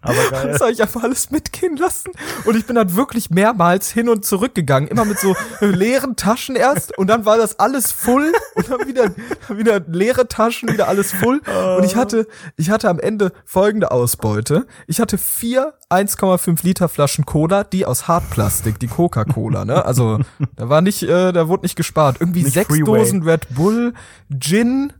Aber 0.01 0.15
geil. 0.31 0.53
das 0.53 0.59
habe 0.59 0.71
ich 0.71 0.81
einfach 0.81 1.03
alles 1.03 1.29
mitgehen 1.29 1.77
lassen. 1.77 2.09
Und 2.45 2.55
ich 2.57 2.65
bin 2.65 2.75
dann 2.75 2.95
wirklich 2.95 3.29
mehrmals 3.29 3.91
hin 3.91 4.09
und 4.09 4.25
zurück 4.25 4.55
gegangen. 4.55 4.87
Immer 4.87 5.05
mit 5.05 5.19
so 5.19 5.35
leeren 5.59 6.15
Taschen 6.15 6.55
erst. 6.55 6.97
Und 6.97 7.05
dann 7.11 7.25
war 7.25 7.37
das 7.37 7.59
alles 7.59 7.91
voll. 7.91 8.33
Und 8.55 8.71
dann 8.71 8.87
wieder, 8.87 9.11
wieder 9.49 9.79
leere 9.85 10.27
Taschen, 10.27 10.67
wieder 10.69 10.87
alles 10.87 11.11
voll. 11.11 11.41
Und 11.77 11.83
ich 11.83 11.95
hatte, 11.95 12.27
ich 12.57 12.71
hatte 12.71 12.89
am 12.89 12.99
Ende 12.99 13.33
folgende 13.45 13.91
Ausbeute. 13.91 14.65
Ich 14.87 14.99
hatte 14.99 15.19
vier 15.19 15.73
1,5 15.91 16.63
Liter 16.63 16.89
Flaschen 16.89 17.25
Cola, 17.25 17.63
die 17.63 17.85
aus 17.85 18.07
Hartplastik, 18.07 18.79
die 18.79 18.87
Coca-Cola, 18.87 19.63
ne? 19.63 19.85
Also, 19.85 20.17
da 20.55 20.69
war 20.69 20.81
nicht, 20.81 21.03
äh, 21.03 21.31
da 21.31 21.47
wurde 21.47 21.65
nicht 21.65 21.75
gespart. 21.75 22.17
Irgendwie 22.19 22.41
Nicht 22.41 22.62
sechs 22.63 22.73
Freeway. 22.73 22.99
Dosen 22.99 23.23
Red 23.23 23.47
Bull, 23.55 23.93
Gin 24.37 24.93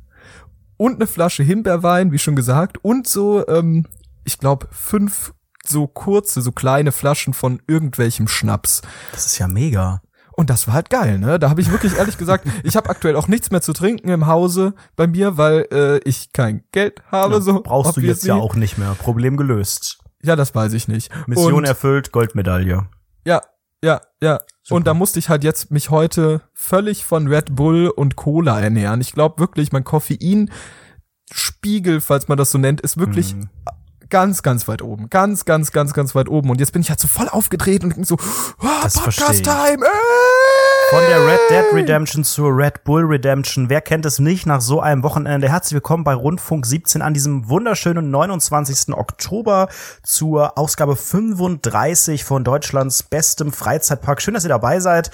und 0.78 0.96
eine 0.96 1.08
Flasche 1.08 1.44
Himbeerwein, 1.44 2.12
wie 2.12 2.20
schon 2.20 2.36
gesagt, 2.36 2.84
und 2.84 3.08
so, 3.08 3.48
ähm, 3.48 3.86
ich 4.24 4.38
glaube, 4.38 4.68
fünf 4.72 5.34
so 5.66 5.88
kurze, 5.88 6.42
so 6.42 6.52
kleine 6.52 6.92
Flaschen 6.92 7.34
von 7.34 7.62
irgendwelchem 7.68 8.28
Schnaps. 8.28 8.82
Das 9.12 9.26
ist 9.26 9.38
ja 9.40 9.48
mega. 9.48 10.02
Und 10.36 10.50
das 10.50 10.68
war 10.68 10.74
halt 10.74 10.90
geil, 10.90 11.20
ne? 11.20 11.38
Da 11.38 11.50
habe 11.50 11.62
ich 11.62 11.72
wirklich 11.72 11.96
ehrlich 11.96 12.18
gesagt, 12.18 12.48
ich 12.64 12.76
habe 12.76 12.90
aktuell 12.90 13.16
auch 13.16 13.28
nichts 13.28 13.52
mehr 13.52 13.62
zu 13.62 13.72
trinken 13.72 14.10
im 14.10 14.26
Hause 14.26 14.74
bei 14.96 15.08
mir, 15.08 15.38
weil 15.38 15.68
äh, 15.72 15.98
ich 16.00 16.34
kein 16.34 16.64
Geld 16.72 17.02
habe. 17.12 17.42
so 17.42 17.62
Brauchst 17.62 17.98
du 17.98 18.02
jetzt 18.02 18.26
ja 18.26 18.36
auch 18.36 18.56
nicht 18.56 18.78
mehr. 18.78 18.96
Problem 18.96 19.38
gelöst. 19.38 20.00
Ja, 20.24 20.36
das 20.36 20.56
weiß 20.56 20.74
ich 20.74 20.88
nicht. 20.88 21.12
Mission 21.28 21.54
und, 21.54 21.66
erfüllt, 21.66 22.12
Goldmedaille. 22.12 22.88
Ja, 23.26 23.42
ja, 23.84 24.02
ja. 24.22 24.40
Super. 24.64 24.78
Und 24.78 24.88
da 24.88 24.94
musste 24.94 25.20
ich 25.20 25.28
halt 25.30 25.44
jetzt 25.44 25.72
mich 25.72 25.90
heute 25.90 26.42
völlig 26.54 27.04
von 27.04 27.28
Red 27.28 27.54
Bull 27.56 27.90
und 27.90 28.16
Cola 28.16 28.62
ernähren. 28.62 29.02
Ich 29.02 29.12
glaube 29.12 29.40
wirklich, 29.40 29.74
mein 29.74 29.84
Koffeinspiegel, 29.84 32.00
falls 32.00 32.30
man 32.30 32.38
das 32.38 32.52
so 32.52 32.58
nennt, 32.58 32.80
ist 32.82 32.98
wirklich 32.98 33.36
Mhm. 33.36 33.50
Ganz, 34.14 34.44
ganz 34.44 34.68
weit 34.68 34.84
oben. 34.84 35.10
Ganz, 35.10 35.44
ganz, 35.44 35.72
ganz, 35.72 35.92
ganz 35.92 36.14
weit 36.14 36.30
oben. 36.30 36.52
Und 36.52 36.60
jetzt 36.60 36.72
bin 36.72 36.84
ich 36.84 36.90
halt 36.90 37.00
so 37.00 37.08
voll 37.08 37.28
aufgedreht 37.30 37.84
und 37.84 38.06
so, 38.06 38.16
oh. 38.62 38.68
Podcast-Time! 38.94 39.84
Von 40.90 41.02
der 41.10 41.26
Red 41.26 41.40
Dead 41.50 41.64
Redemption 41.74 42.24
zur 42.24 42.56
Red 42.56 42.84
Bull 42.84 43.04
Redemption. 43.04 43.70
Wer 43.70 43.82
kennt 43.82 44.06
es 44.06 44.20
nicht 44.20 44.46
nach 44.46 44.62
so 44.62 44.80
einem 44.80 45.02
Wochenende? 45.02 45.50
Herzlich 45.50 45.74
willkommen 45.74 46.04
bei 46.04 46.14
Rundfunk 46.14 46.68
17 46.68 47.02
an 47.02 47.16
diesem 47.16 47.50
wunderschönen 47.50 48.12
29. 48.12 48.94
Oktober 48.94 49.70
zur 50.04 50.60
Ausgabe 50.60 50.96
35 50.96 52.24
von 52.24 52.44
Deutschlands 52.44 53.02
bestem 53.02 53.52
Freizeitpark. 53.52 54.22
Schön, 54.22 54.36
dass 54.36 54.46
ihr 54.46 54.50
dabei 54.50 54.80
seid 54.80 55.10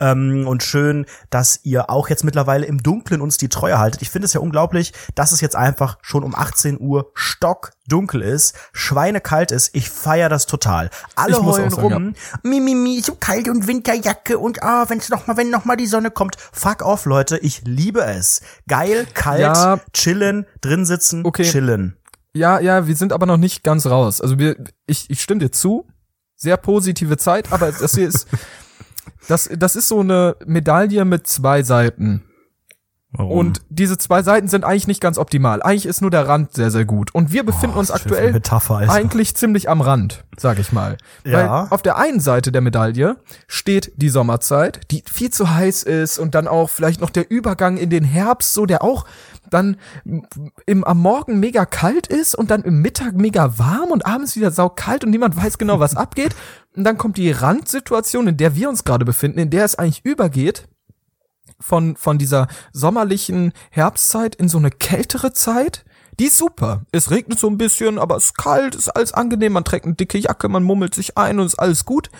ähm, 0.00 0.46
und 0.48 0.62
schön, 0.62 1.04
dass 1.28 1.60
ihr 1.64 1.90
auch 1.90 2.08
jetzt 2.08 2.24
mittlerweile 2.24 2.64
im 2.64 2.82
Dunkeln 2.82 3.20
uns 3.20 3.36
die 3.36 3.50
Treue 3.50 3.78
haltet. 3.78 4.00
Ich 4.00 4.08
finde 4.08 4.24
es 4.24 4.32
ja 4.32 4.40
unglaublich, 4.40 4.94
dass 5.14 5.32
es 5.32 5.42
jetzt 5.42 5.56
einfach 5.56 5.98
schon 6.00 6.24
um 6.24 6.34
18 6.34 6.80
Uhr 6.80 7.10
stockdunkel 7.12 8.22
ist, 8.22 8.37
schweinekalt 8.72 9.50
ist. 9.52 9.74
Ich 9.74 9.90
feier 9.90 10.28
das 10.28 10.46
total. 10.46 10.90
Alle 11.16 11.32
Ich 11.32 11.42
heulen 11.42 11.70
sagen, 11.70 11.92
rum. 11.92 12.14
Mi, 12.42 12.60
mi, 12.60 12.74
mi, 12.74 13.00
so 13.00 13.14
kalt 13.14 13.48
und 13.48 13.66
Winterjacke 13.66 14.38
und 14.38 14.62
ah, 14.62 14.84
wenn's 14.88 15.08
noch 15.08 15.26
mal, 15.26 15.36
wenn 15.36 15.50
noch 15.50 15.64
mal 15.64 15.76
die 15.76 15.86
Sonne 15.86 16.10
kommt. 16.10 16.36
Fuck 16.52 16.82
off, 16.82 17.04
Leute, 17.06 17.38
ich 17.38 17.62
liebe 17.64 18.02
es. 18.02 18.40
Geil, 18.66 19.06
kalt, 19.14 19.40
Ja. 19.40 19.80
chillen, 19.92 20.46
drin 20.60 20.84
sitzen, 20.86 21.24
Okay. 21.24 21.44
chillen. 21.44 21.96
Ja, 22.34 22.60
ja, 22.60 22.86
wir 22.86 22.94
sind 22.94 23.12
aber 23.12 23.26
noch 23.26 23.36
nicht 23.38 23.64
ganz 23.64 23.86
raus. 23.86 24.20
Also 24.20 24.38
wir, 24.38 24.56
ich, 24.86 25.08
ich 25.10 25.22
stimme 25.22 25.40
dir 25.40 25.50
zu. 25.50 25.86
Sehr 26.36 26.56
positive 26.56 27.16
Zeit, 27.16 27.52
aber 27.52 27.72
das 27.72 27.94
hier 27.94 28.06
ist, 28.06 28.28
das, 29.28 29.50
das 29.56 29.74
ist 29.76 29.88
so 29.88 30.00
eine 30.00 30.36
Medaille 30.46 31.04
mit 31.04 31.26
zwei 31.26 31.62
Seiten. 31.64 32.22
Warum? 33.12 33.38
Und 33.38 33.62
diese 33.70 33.96
zwei 33.96 34.22
Seiten 34.22 34.48
sind 34.48 34.64
eigentlich 34.64 34.86
nicht 34.86 35.00
ganz 35.00 35.16
optimal. 35.16 35.62
Eigentlich 35.62 35.86
ist 35.86 36.02
nur 36.02 36.10
der 36.10 36.28
Rand 36.28 36.52
sehr, 36.52 36.70
sehr 36.70 36.84
gut. 36.84 37.14
Und 37.14 37.32
wir 37.32 37.42
befinden 37.42 37.76
Oh, 37.76 37.80
uns 37.80 37.90
aktuell 37.90 38.32
Metapher, 38.32 38.76
eigentlich 38.76 39.34
ziemlich 39.34 39.70
am 39.70 39.80
Rand, 39.80 40.24
sag 40.36 40.58
ich 40.58 40.72
mal. 40.72 40.98
Ja. 41.24 41.32
Weil 41.32 41.68
auf 41.70 41.80
der 41.80 41.96
einen 41.96 42.20
Seite 42.20 42.52
der 42.52 42.60
Medaille 42.60 43.16
steht 43.46 43.92
die 43.96 44.10
Sommerzeit, 44.10 44.80
die 44.90 45.02
viel 45.10 45.30
zu 45.30 45.54
heiß 45.54 45.84
ist 45.84 46.18
und 46.18 46.34
dann 46.34 46.46
auch 46.46 46.68
vielleicht 46.68 47.00
noch 47.00 47.08
der 47.08 47.30
Übergang 47.30 47.78
in 47.78 47.88
den 47.88 48.04
Herbst, 48.04 48.52
so 48.52 48.66
der 48.66 48.84
auch 48.84 49.06
dann 49.48 49.78
im, 50.66 50.84
am 50.84 51.00
Morgen 51.00 51.40
mega 51.40 51.64
kalt 51.64 52.08
ist 52.08 52.34
und 52.34 52.50
dann 52.50 52.62
im 52.62 52.82
Mittag 52.82 53.14
mega 53.14 53.58
warm 53.58 53.90
und 53.90 54.04
abends 54.04 54.36
wieder 54.36 54.50
saukalt 54.50 55.02
und 55.02 55.10
niemand 55.10 55.34
weiß 55.34 55.56
genau, 55.56 55.80
was 55.80 55.96
abgeht. 55.96 56.36
Und 56.76 56.84
dann 56.84 56.98
kommt 56.98 57.16
die 57.16 57.30
Randsituation, 57.30 58.28
in 58.28 58.36
der 58.36 58.54
wir 58.54 58.68
uns 58.68 58.84
gerade 58.84 59.06
befinden, 59.06 59.38
in 59.38 59.48
der 59.48 59.64
es 59.64 59.76
eigentlich 59.76 60.04
übergeht 60.04 60.68
von, 61.60 61.96
von 61.96 62.18
dieser 62.18 62.48
sommerlichen 62.72 63.52
Herbstzeit 63.70 64.34
in 64.34 64.48
so 64.48 64.58
eine 64.58 64.70
kältere 64.70 65.32
Zeit. 65.32 65.84
Die 66.18 66.26
ist 66.26 66.38
super. 66.38 66.82
Es 66.90 67.10
regnet 67.10 67.38
so 67.38 67.48
ein 67.48 67.58
bisschen, 67.58 67.98
aber 67.98 68.16
es 68.16 68.26
ist 68.26 68.38
kalt, 68.38 68.74
ist 68.74 68.88
alles 68.88 69.12
angenehm, 69.12 69.52
man 69.52 69.64
trägt 69.64 69.84
eine 69.86 69.94
dicke 69.94 70.18
Jacke, 70.18 70.48
man 70.48 70.64
mummelt 70.64 70.94
sich 70.94 71.16
ein 71.16 71.38
und 71.38 71.46
ist 71.46 71.58
alles 71.58 71.84
gut. 71.84 72.10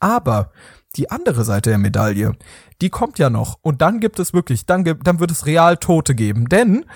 Aber 0.00 0.52
die 0.96 1.10
andere 1.10 1.44
Seite 1.44 1.70
der 1.70 1.78
Medaille, 1.78 2.36
die 2.80 2.88
kommt 2.90 3.18
ja 3.18 3.30
noch. 3.30 3.58
Und 3.62 3.82
dann 3.82 4.00
gibt 4.00 4.18
es 4.20 4.32
wirklich, 4.32 4.64
dann, 4.66 4.84
gibt, 4.84 5.06
dann 5.06 5.20
wird 5.20 5.30
es 5.30 5.44
real 5.46 5.76
Tote 5.76 6.14
geben. 6.14 6.48
Denn, 6.48 6.86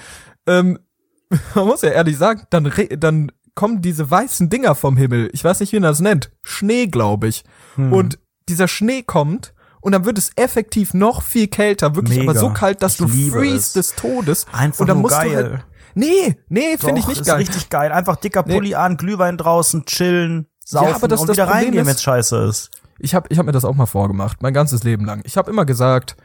ähm, 0.47 0.79
man 1.55 1.67
muss 1.67 1.83
ja 1.83 1.91
ehrlich 1.91 2.17
sagen, 2.17 2.45
dann, 2.51 2.67
re- 2.67 2.97
dann 2.97 3.33
kommen 3.55 3.83
diese 3.83 4.11
weißen 4.11 4.49
Dinger 4.49 4.75
vom 4.75 4.97
Himmel. 4.97 5.31
Ich 5.33 5.43
weiß 5.45 5.61
nicht, 5.61 5.73
wie 5.73 5.81
man 5.81 5.91
das 5.91 6.01
nennt. 6.01 6.31
Schnee, 6.43 6.87
glaube 6.87 7.29
ich. 7.29 7.45
Hm. 7.75 7.93
Und 7.93 8.19
dieser 8.49 8.69
Schnee 8.69 9.03
kommt 9.03 9.52
und 9.83 9.93
dann 9.93 10.07
wird 10.07 10.17
es 10.17 10.31
effektiv 10.37 10.95
noch 10.95 11.23
viel 11.23 11.49
kälter. 11.49 11.95
Wirklich 11.95 12.19
Mega. 12.21 12.31
aber 12.31 12.41
so 12.41 12.51
kalt, 12.55 12.83
dass 12.83 12.93
Ich 12.93 12.99
du 12.99 13.09
freest 13.09 13.77
es. 13.77 13.91
des 13.91 13.95
Todes. 13.97 14.47
Einfach 14.53 14.81
und 14.81 14.87
dann 14.87 14.97
nur 14.97 15.03
musst 15.03 15.17
geil. 15.21 15.31
du 15.31 15.37
halt, 15.53 15.65
Nee, 15.95 16.39
nee, 16.49 16.79
finde 16.79 17.01
ich 17.01 17.07
nicht 17.07 17.21
ist 17.21 17.27
geil. 17.27 17.37
richtig 17.37 17.69
geil. 17.69 17.93
Einfach 17.93 18.17
dicker 18.17 18.43
Pulli 18.43 18.75
an, 18.75 18.97
Glühwein 18.97 19.37
draußen, 19.37 19.85
chillen, 19.85 20.47
saufen 20.65 20.95
aber 20.95 21.07
das- 21.09 21.21
und 21.21 21.27
das 21.29 21.37
wieder 21.37 21.45
Problem 21.45 21.65
reingehen, 21.65 21.83
ist- 21.83 21.89
wenn's 21.89 22.03
scheiße 22.03 22.37
ist. 22.49 22.71
Ich 22.99 23.15
habe 23.15 23.27
ich 23.31 23.39
hab 23.39 23.45
mir 23.45 23.53
das 23.53 23.65
auch 23.67 23.75
mal 23.75 23.85
vorgemacht, 23.87 24.41
mein 24.41 24.55
ganzes 24.55 24.85
Leben 24.85 25.05
lang. 25.05 25.21
Ich 25.25 25.37
habe 25.37 25.51
immer 25.51 25.67
gesagt, 25.67 26.17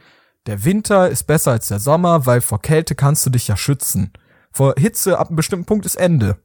der 0.46 0.64
Winter 0.64 1.10
ist 1.10 1.24
besser 1.26 1.50
als 1.50 1.68
der 1.68 1.80
Sommer, 1.80 2.24
weil 2.24 2.40
vor 2.40 2.62
Kälte 2.62 2.94
kannst 2.94 3.26
du 3.26 3.30
dich 3.30 3.48
ja 3.48 3.56
schützen. 3.58 4.12
Vor 4.52 4.74
Hitze 4.78 5.18
ab 5.18 5.26
einem 5.28 5.36
bestimmten 5.36 5.66
Punkt 5.66 5.84
ist 5.84 5.96
Ende. 5.96 6.38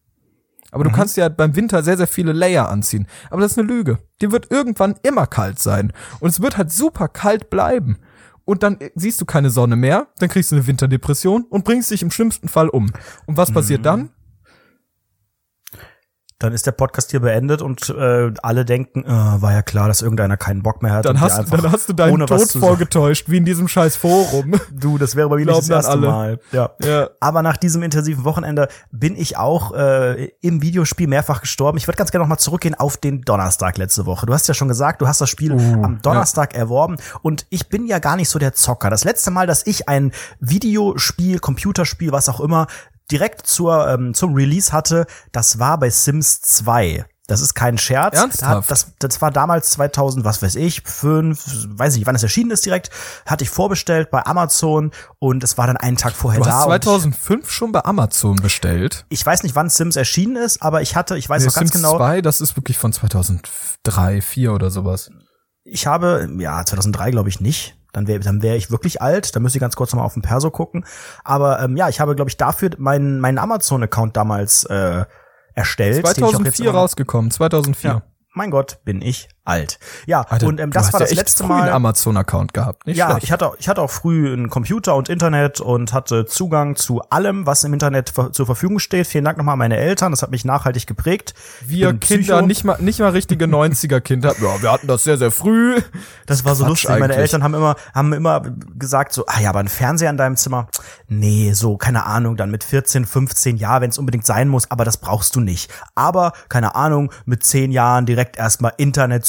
Aber 0.73 0.83
du 0.83 0.91
kannst 0.91 1.17
ja 1.17 1.29
beim 1.29 1.55
Winter 1.55 1.83
sehr, 1.83 1.97
sehr 1.97 2.07
viele 2.07 2.33
Layer 2.33 2.69
anziehen. 2.69 3.07
Aber 3.29 3.41
das 3.41 3.51
ist 3.53 3.59
eine 3.59 3.67
Lüge. 3.67 3.99
Dir 4.21 4.31
wird 4.31 4.51
irgendwann 4.51 4.95
immer 5.03 5.27
kalt 5.27 5.59
sein. 5.59 5.93
Und 6.19 6.29
es 6.29 6.41
wird 6.41 6.57
halt 6.57 6.71
super 6.71 7.07
kalt 7.07 7.49
bleiben. 7.49 7.99
Und 8.45 8.63
dann 8.63 8.77
siehst 8.95 9.21
du 9.21 9.25
keine 9.25 9.49
Sonne 9.49 9.75
mehr, 9.75 10.07
dann 10.19 10.29
kriegst 10.29 10.51
du 10.51 10.55
eine 10.55 10.67
Winterdepression 10.67 11.45
und 11.49 11.63
bringst 11.63 11.91
dich 11.91 12.01
im 12.01 12.11
schlimmsten 12.11 12.49
Fall 12.49 12.67
um. 12.67 12.91
Und 13.25 13.37
was 13.37 13.51
passiert 13.51 13.85
dann? 13.85 14.09
Dann 16.43 16.51
ist 16.51 16.67
der 16.67 16.73
Podcast 16.73 17.11
hier 17.11 17.21
beendet 17.21 17.61
und 17.61 17.89
äh, 17.89 18.33
alle 18.41 18.65
denken, 18.65 19.05
äh, 19.05 19.07
war 19.07 19.53
ja 19.53 19.61
klar, 19.61 19.87
dass 19.87 20.01
irgendeiner 20.01 20.35
keinen 20.35 20.61
Bock 20.61 20.83
mehr 20.83 20.91
hat. 20.91 21.05
Dann 21.05 21.21
hast, 21.21 21.53
dann 21.53 21.71
hast 21.71 21.87
du 21.87 21.93
deinen 21.93 22.27
Tod 22.27 22.51
vorgetäuscht, 22.51 23.29
wie 23.29 23.37
in 23.37 23.45
diesem 23.45 23.69
scheiß 23.69 23.95
Forum. 23.95 24.55
Du, 24.73 24.97
das 24.97 25.15
wäre 25.15 25.29
bei 25.29 25.37
mir 25.37 25.45
nicht 25.45 25.57
das 25.57 25.69
erste 25.69 25.91
alle. 25.91 26.07
Mal. 26.07 26.39
Ja. 26.51 26.71
Ja. 26.83 27.09
Aber 27.19 27.41
nach 27.43 27.57
diesem 27.57 27.83
intensiven 27.83 28.25
Wochenende 28.25 28.67
bin 28.91 29.15
ich 29.15 29.37
auch 29.37 29.73
äh, 29.73 30.31
im 30.41 30.61
Videospiel 30.61 31.07
mehrfach 31.07 31.41
gestorben. 31.41 31.77
Ich 31.77 31.87
würde 31.87 31.97
ganz 31.97 32.11
gerne 32.11 32.23
noch 32.23 32.29
mal 32.29 32.37
zurückgehen 32.37 32.75
auf 32.75 32.97
den 32.97 33.21
Donnerstag 33.21 33.77
letzte 33.77 34.05
Woche. 34.05 34.25
Du 34.25 34.33
hast 34.33 34.47
ja 34.47 34.53
schon 34.53 34.67
gesagt, 34.67 35.01
du 35.01 35.07
hast 35.07 35.21
das 35.21 35.29
Spiel 35.29 35.53
am 35.53 36.01
Donnerstag 36.01 36.55
erworben 36.55 36.97
und 37.21 37.45
ich 37.49 37.69
bin 37.69 37.85
ja 37.85 37.99
gar 37.99 38.17
nicht 38.17 38.29
so 38.29 38.39
der 38.39 38.53
Zocker. 38.53 38.89
Das 38.89 39.05
letzte 39.05 39.31
Mal, 39.31 39.47
dass 39.47 39.65
ich 39.65 39.87
ein 39.87 40.11
Videospiel, 40.39 41.39
Computerspiel, 41.39 42.11
was 42.11 42.27
auch 42.27 42.41
immer, 42.41 42.67
direkt 43.11 43.45
zur, 43.47 43.87
ähm, 43.89 44.13
zum 44.13 44.33
Release 44.33 44.71
hatte, 44.71 45.05
das 45.31 45.59
war 45.59 45.77
bei 45.79 45.89
Sims 45.89 46.41
2. 46.41 47.05
Das 47.27 47.39
ist 47.39 47.53
kein 47.53 47.77
Scherz. 47.77 48.17
Ernsthaft? 48.17 48.69
Das, 48.69 48.87
das 48.99 49.21
war 49.21 49.31
damals 49.31 49.71
2000, 49.71 50.25
was 50.25 50.41
weiß 50.41 50.55
ich, 50.55 50.81
fünf, 50.83 51.41
weiß 51.69 51.93
ich 51.93 51.99
nicht, 51.99 52.05
wann 52.05 52.15
es 52.15 52.23
erschienen 52.23 52.51
ist 52.51 52.65
direkt, 52.65 52.89
hatte 53.25 53.45
ich 53.45 53.49
vorbestellt 53.49 54.11
bei 54.11 54.25
Amazon 54.25 54.91
und 55.19 55.41
es 55.41 55.57
war 55.57 55.65
dann 55.65 55.77
einen 55.77 55.95
Tag 55.95 56.13
vorher 56.13 56.41
Du 56.41 56.45
da. 56.49 56.51
hast 56.57 56.65
und 56.65 56.83
2005 56.83 57.49
schon 57.49 57.71
bei 57.71 57.85
Amazon 57.85 58.35
bestellt. 58.35 59.05
Ich, 59.07 59.25
weiß 59.25 59.43
nicht, 59.43 59.55
wann 59.55 59.69
Sims 59.69 59.95
erschienen 59.95 60.35
ist, 60.35 60.61
aber 60.61 60.81
ich 60.81 60.97
hatte, 60.97 61.17
ich 61.17 61.29
weiß 61.29 61.43
Nee, 61.43 61.47
noch 61.47 61.53
ganz 61.55 61.71
Sims 61.71 61.81
genau, 61.81 61.95
2, 61.97 62.21
das 62.21 62.41
ist 62.41 62.57
wirklich 62.57 62.77
von 62.77 62.91
2003, 62.91 64.21
4 64.21 64.51
oder 64.53 64.69
sowas. 64.69 65.09
ich 65.63 65.87
habe, 65.87 66.27
ja, 66.39 66.65
2003 66.65 67.11
glaube 67.11 67.29
ich 67.29 67.39
nicht. 67.39 67.77
Dann 67.93 68.07
wäre 68.07 68.19
dann 68.19 68.41
wär 68.41 68.55
ich 68.57 68.69
wirklich 68.71 69.01
alt. 69.01 69.35
Da 69.35 69.39
müsste 69.39 69.57
ich 69.57 69.61
ganz 69.61 69.75
kurz 69.77 69.93
noch 69.93 69.99
mal 69.99 70.05
auf 70.05 70.13
den 70.13 70.21
Perso 70.23 70.51
gucken. 70.51 70.85
Aber 71.23 71.61
ähm, 71.61 71.77
ja, 71.77 71.87
ich 71.89 71.99
habe, 72.01 72.15
glaube 72.15 72.29
ich, 72.29 72.37
dafür 72.37 72.71
meinen 72.77 73.19
meinen 73.21 73.37
Amazon-Account 73.37 74.17
damals 74.17 74.65
äh, 74.65 75.05
erstellt. 75.53 75.97
den 75.97 76.23
ich 76.23 76.23
auch 76.23 76.27
jetzt 76.31 76.57
2004 76.57 76.65
immer 76.65 76.73
noch- 76.73 76.79
rausgekommen, 76.81 77.31
2004. 77.31 77.89
Ja. 77.91 78.01
Mein 78.33 78.49
Gott, 78.51 78.79
bin 78.83 79.01
ich 79.01 79.29
alt. 79.45 79.79
Ja, 80.05 80.21
Alter, 80.21 80.47
und 80.47 80.59
ähm, 80.59 80.71
das 80.71 80.93
war 80.93 80.99
ja 80.99 81.03
das 81.05 81.11
echt 81.11 81.19
letzte 81.19 81.43
Mal. 81.43 81.63
einen 81.63 81.73
Amazon-Account 81.73 82.53
gehabt, 82.53 82.85
nicht 82.87 82.97
Ja, 82.97 83.09
schlecht. 83.11 83.23
ich 83.25 83.31
hatte, 83.31 83.47
auch- 83.47 83.55
ich 83.59 83.67
hatte 83.67 83.81
auch 83.81 83.89
früh 83.91 84.31
einen 84.31 84.49
Computer 84.49 84.95
und 84.95 85.09
Internet 85.09 85.59
und 85.59 85.93
hatte 85.93 86.25
Zugang 86.25 86.75
zu 86.75 87.01
allem, 87.09 87.45
was 87.45 87.63
im 87.63 87.73
Internet 87.73 88.13
zur 88.31 88.45
Verfügung 88.45 88.79
steht. 88.79 89.07
Vielen 89.07 89.25
Dank 89.25 89.37
nochmal 89.37 89.53
an 89.53 89.59
meine 89.59 89.77
Eltern, 89.77 90.11
das 90.11 90.21
hat 90.21 90.31
mich 90.31 90.45
nachhaltig 90.45 90.87
geprägt. 90.87 91.33
wir 91.65 91.87
bin 91.89 91.99
Kinder, 91.99 92.35
Psycho. 92.35 92.45
nicht 92.47 92.63
mal, 92.63 92.77
nicht 92.79 92.99
mal 92.99 93.09
richtige 93.09 93.45
90er-Kinder. 93.45 94.33
Ja, 94.43 94.61
wir 94.61 94.71
hatten 94.71 94.87
das 94.87 95.03
sehr, 95.03 95.17
sehr 95.17 95.31
früh. 95.31 95.79
Das 96.25 96.43
war 96.45 96.55
so 96.55 96.63
Quatsch 96.63 96.69
lustig. 96.69 96.89
Meine 96.89 97.05
eigentlich. 97.05 97.17
Eltern 97.17 97.43
haben 97.43 97.53
immer, 97.53 97.75
haben 97.93 98.13
immer 98.13 98.41
gesagt 98.75 99.13
so, 99.13 99.25
ah 99.27 99.39
ja, 99.39 99.49
aber 99.49 99.59
ein 99.59 99.67
Fernseher 99.67 100.09
in 100.09 100.17
deinem 100.17 100.35
Zimmer? 100.35 100.67
Nee, 101.07 101.53
so, 101.53 101.77
keine 101.77 102.05
Ahnung, 102.05 102.35
dann 102.37 102.49
mit 102.51 102.63
14, 102.63 103.05
15, 103.05 103.57
ja, 103.57 103.79
wenn 103.81 103.89
es 103.89 103.97
unbedingt 103.97 104.25
sein 104.25 104.47
muss, 104.47 104.69
aber 104.71 104.85
das 104.85 104.97
brauchst 104.97 105.35
du 105.35 105.39
nicht. 105.39 105.71
Aber, 105.95 106.33
keine 106.49 106.75
Ahnung, 106.75 107.11
mit 107.25 107.43
10 107.43 107.71
Jahren 107.71 108.05
direkt 108.05 108.37
erstmal 108.37 108.73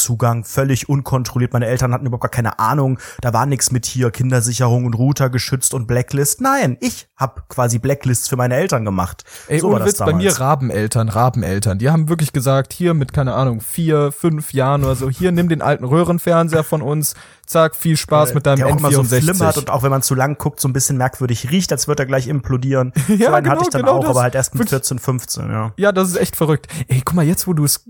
Internetzugang, 0.04 0.44
völlig 0.44 0.88
unkontrolliert. 0.88 1.52
Meine 1.52 1.66
Eltern 1.66 1.92
hatten 1.92 2.06
überhaupt 2.06 2.22
gar 2.22 2.30
keine 2.30 2.58
Ahnung. 2.58 2.98
Da 3.20 3.32
war 3.32 3.46
nichts 3.46 3.70
mit 3.70 3.86
hier 3.86 4.10
Kindersicherung 4.10 4.84
und 4.84 4.94
Router 4.94 5.30
geschützt 5.30 5.74
und 5.74 5.86
Blacklist. 5.86 6.40
Nein, 6.40 6.76
ich 6.80 7.08
hab 7.16 7.48
quasi 7.48 7.78
Blacklists 7.78 8.28
für 8.28 8.36
meine 8.36 8.54
Eltern 8.56 8.84
gemacht. 8.84 9.24
Ey, 9.48 9.60
so 9.60 9.72
war 9.72 9.78
das 9.78 9.88
Witz, 9.88 9.98
bei 9.98 10.12
mir. 10.12 10.38
Rabeneltern, 10.38 11.08
Rabeneltern. 11.08 11.78
Die 11.78 11.90
haben 11.90 12.08
wirklich 12.08 12.32
gesagt, 12.32 12.72
hier 12.72 12.94
mit, 12.94 13.12
keine 13.12 13.34
Ahnung, 13.34 13.60
vier, 13.60 14.12
fünf 14.12 14.52
Jahren 14.52 14.84
oder 14.84 14.94
so, 14.94 15.08
hier 15.10 15.32
nimm 15.32 15.48
den 15.48 15.62
alten 15.62 15.84
Röhrenfernseher 15.84 16.64
von 16.64 16.82
uns, 16.82 17.14
zack, 17.46 17.74
viel 17.76 17.96
Spaß 17.96 18.34
mit 18.34 18.46
deinem 18.46 18.56
der 18.56 18.66
auch 18.66 18.78
immer 18.78 18.90
so 18.90 19.02
N64. 19.02 19.20
flimmert 19.22 19.58
und 19.58 19.70
auch 19.70 19.82
wenn 19.82 19.90
man 19.90 20.02
zu 20.02 20.14
lang 20.14 20.38
guckt, 20.38 20.60
so 20.60 20.68
ein 20.68 20.72
bisschen 20.72 20.96
merkwürdig 20.96 21.50
riecht, 21.50 21.72
als 21.72 21.88
würde 21.88 22.02
er 22.02 22.06
gleich 22.06 22.28
implodieren. 22.28 22.92
Ja, 23.14 23.28
so 23.30 23.34
einen 23.34 23.34
hatte 23.34 23.42
genau, 23.50 23.62
ich 23.62 23.68
dann 23.68 23.80
genau 23.82 23.92
auch, 23.92 24.00
das. 24.00 24.10
aber 24.10 24.22
halt 24.22 24.34
erst 24.34 24.54
mit 24.54 24.60
Wirklich. 24.60 24.70
14, 24.70 24.98
15, 24.98 25.50
ja. 25.50 25.72
Ja, 25.76 25.92
das 25.92 26.08
ist 26.08 26.16
echt 26.16 26.36
verrückt. 26.36 26.66
Ey, 26.88 27.02
guck 27.04 27.14
mal, 27.14 27.24
jetzt 27.24 27.46
wo 27.46 27.52
du 27.52 27.64
es. 27.64 27.84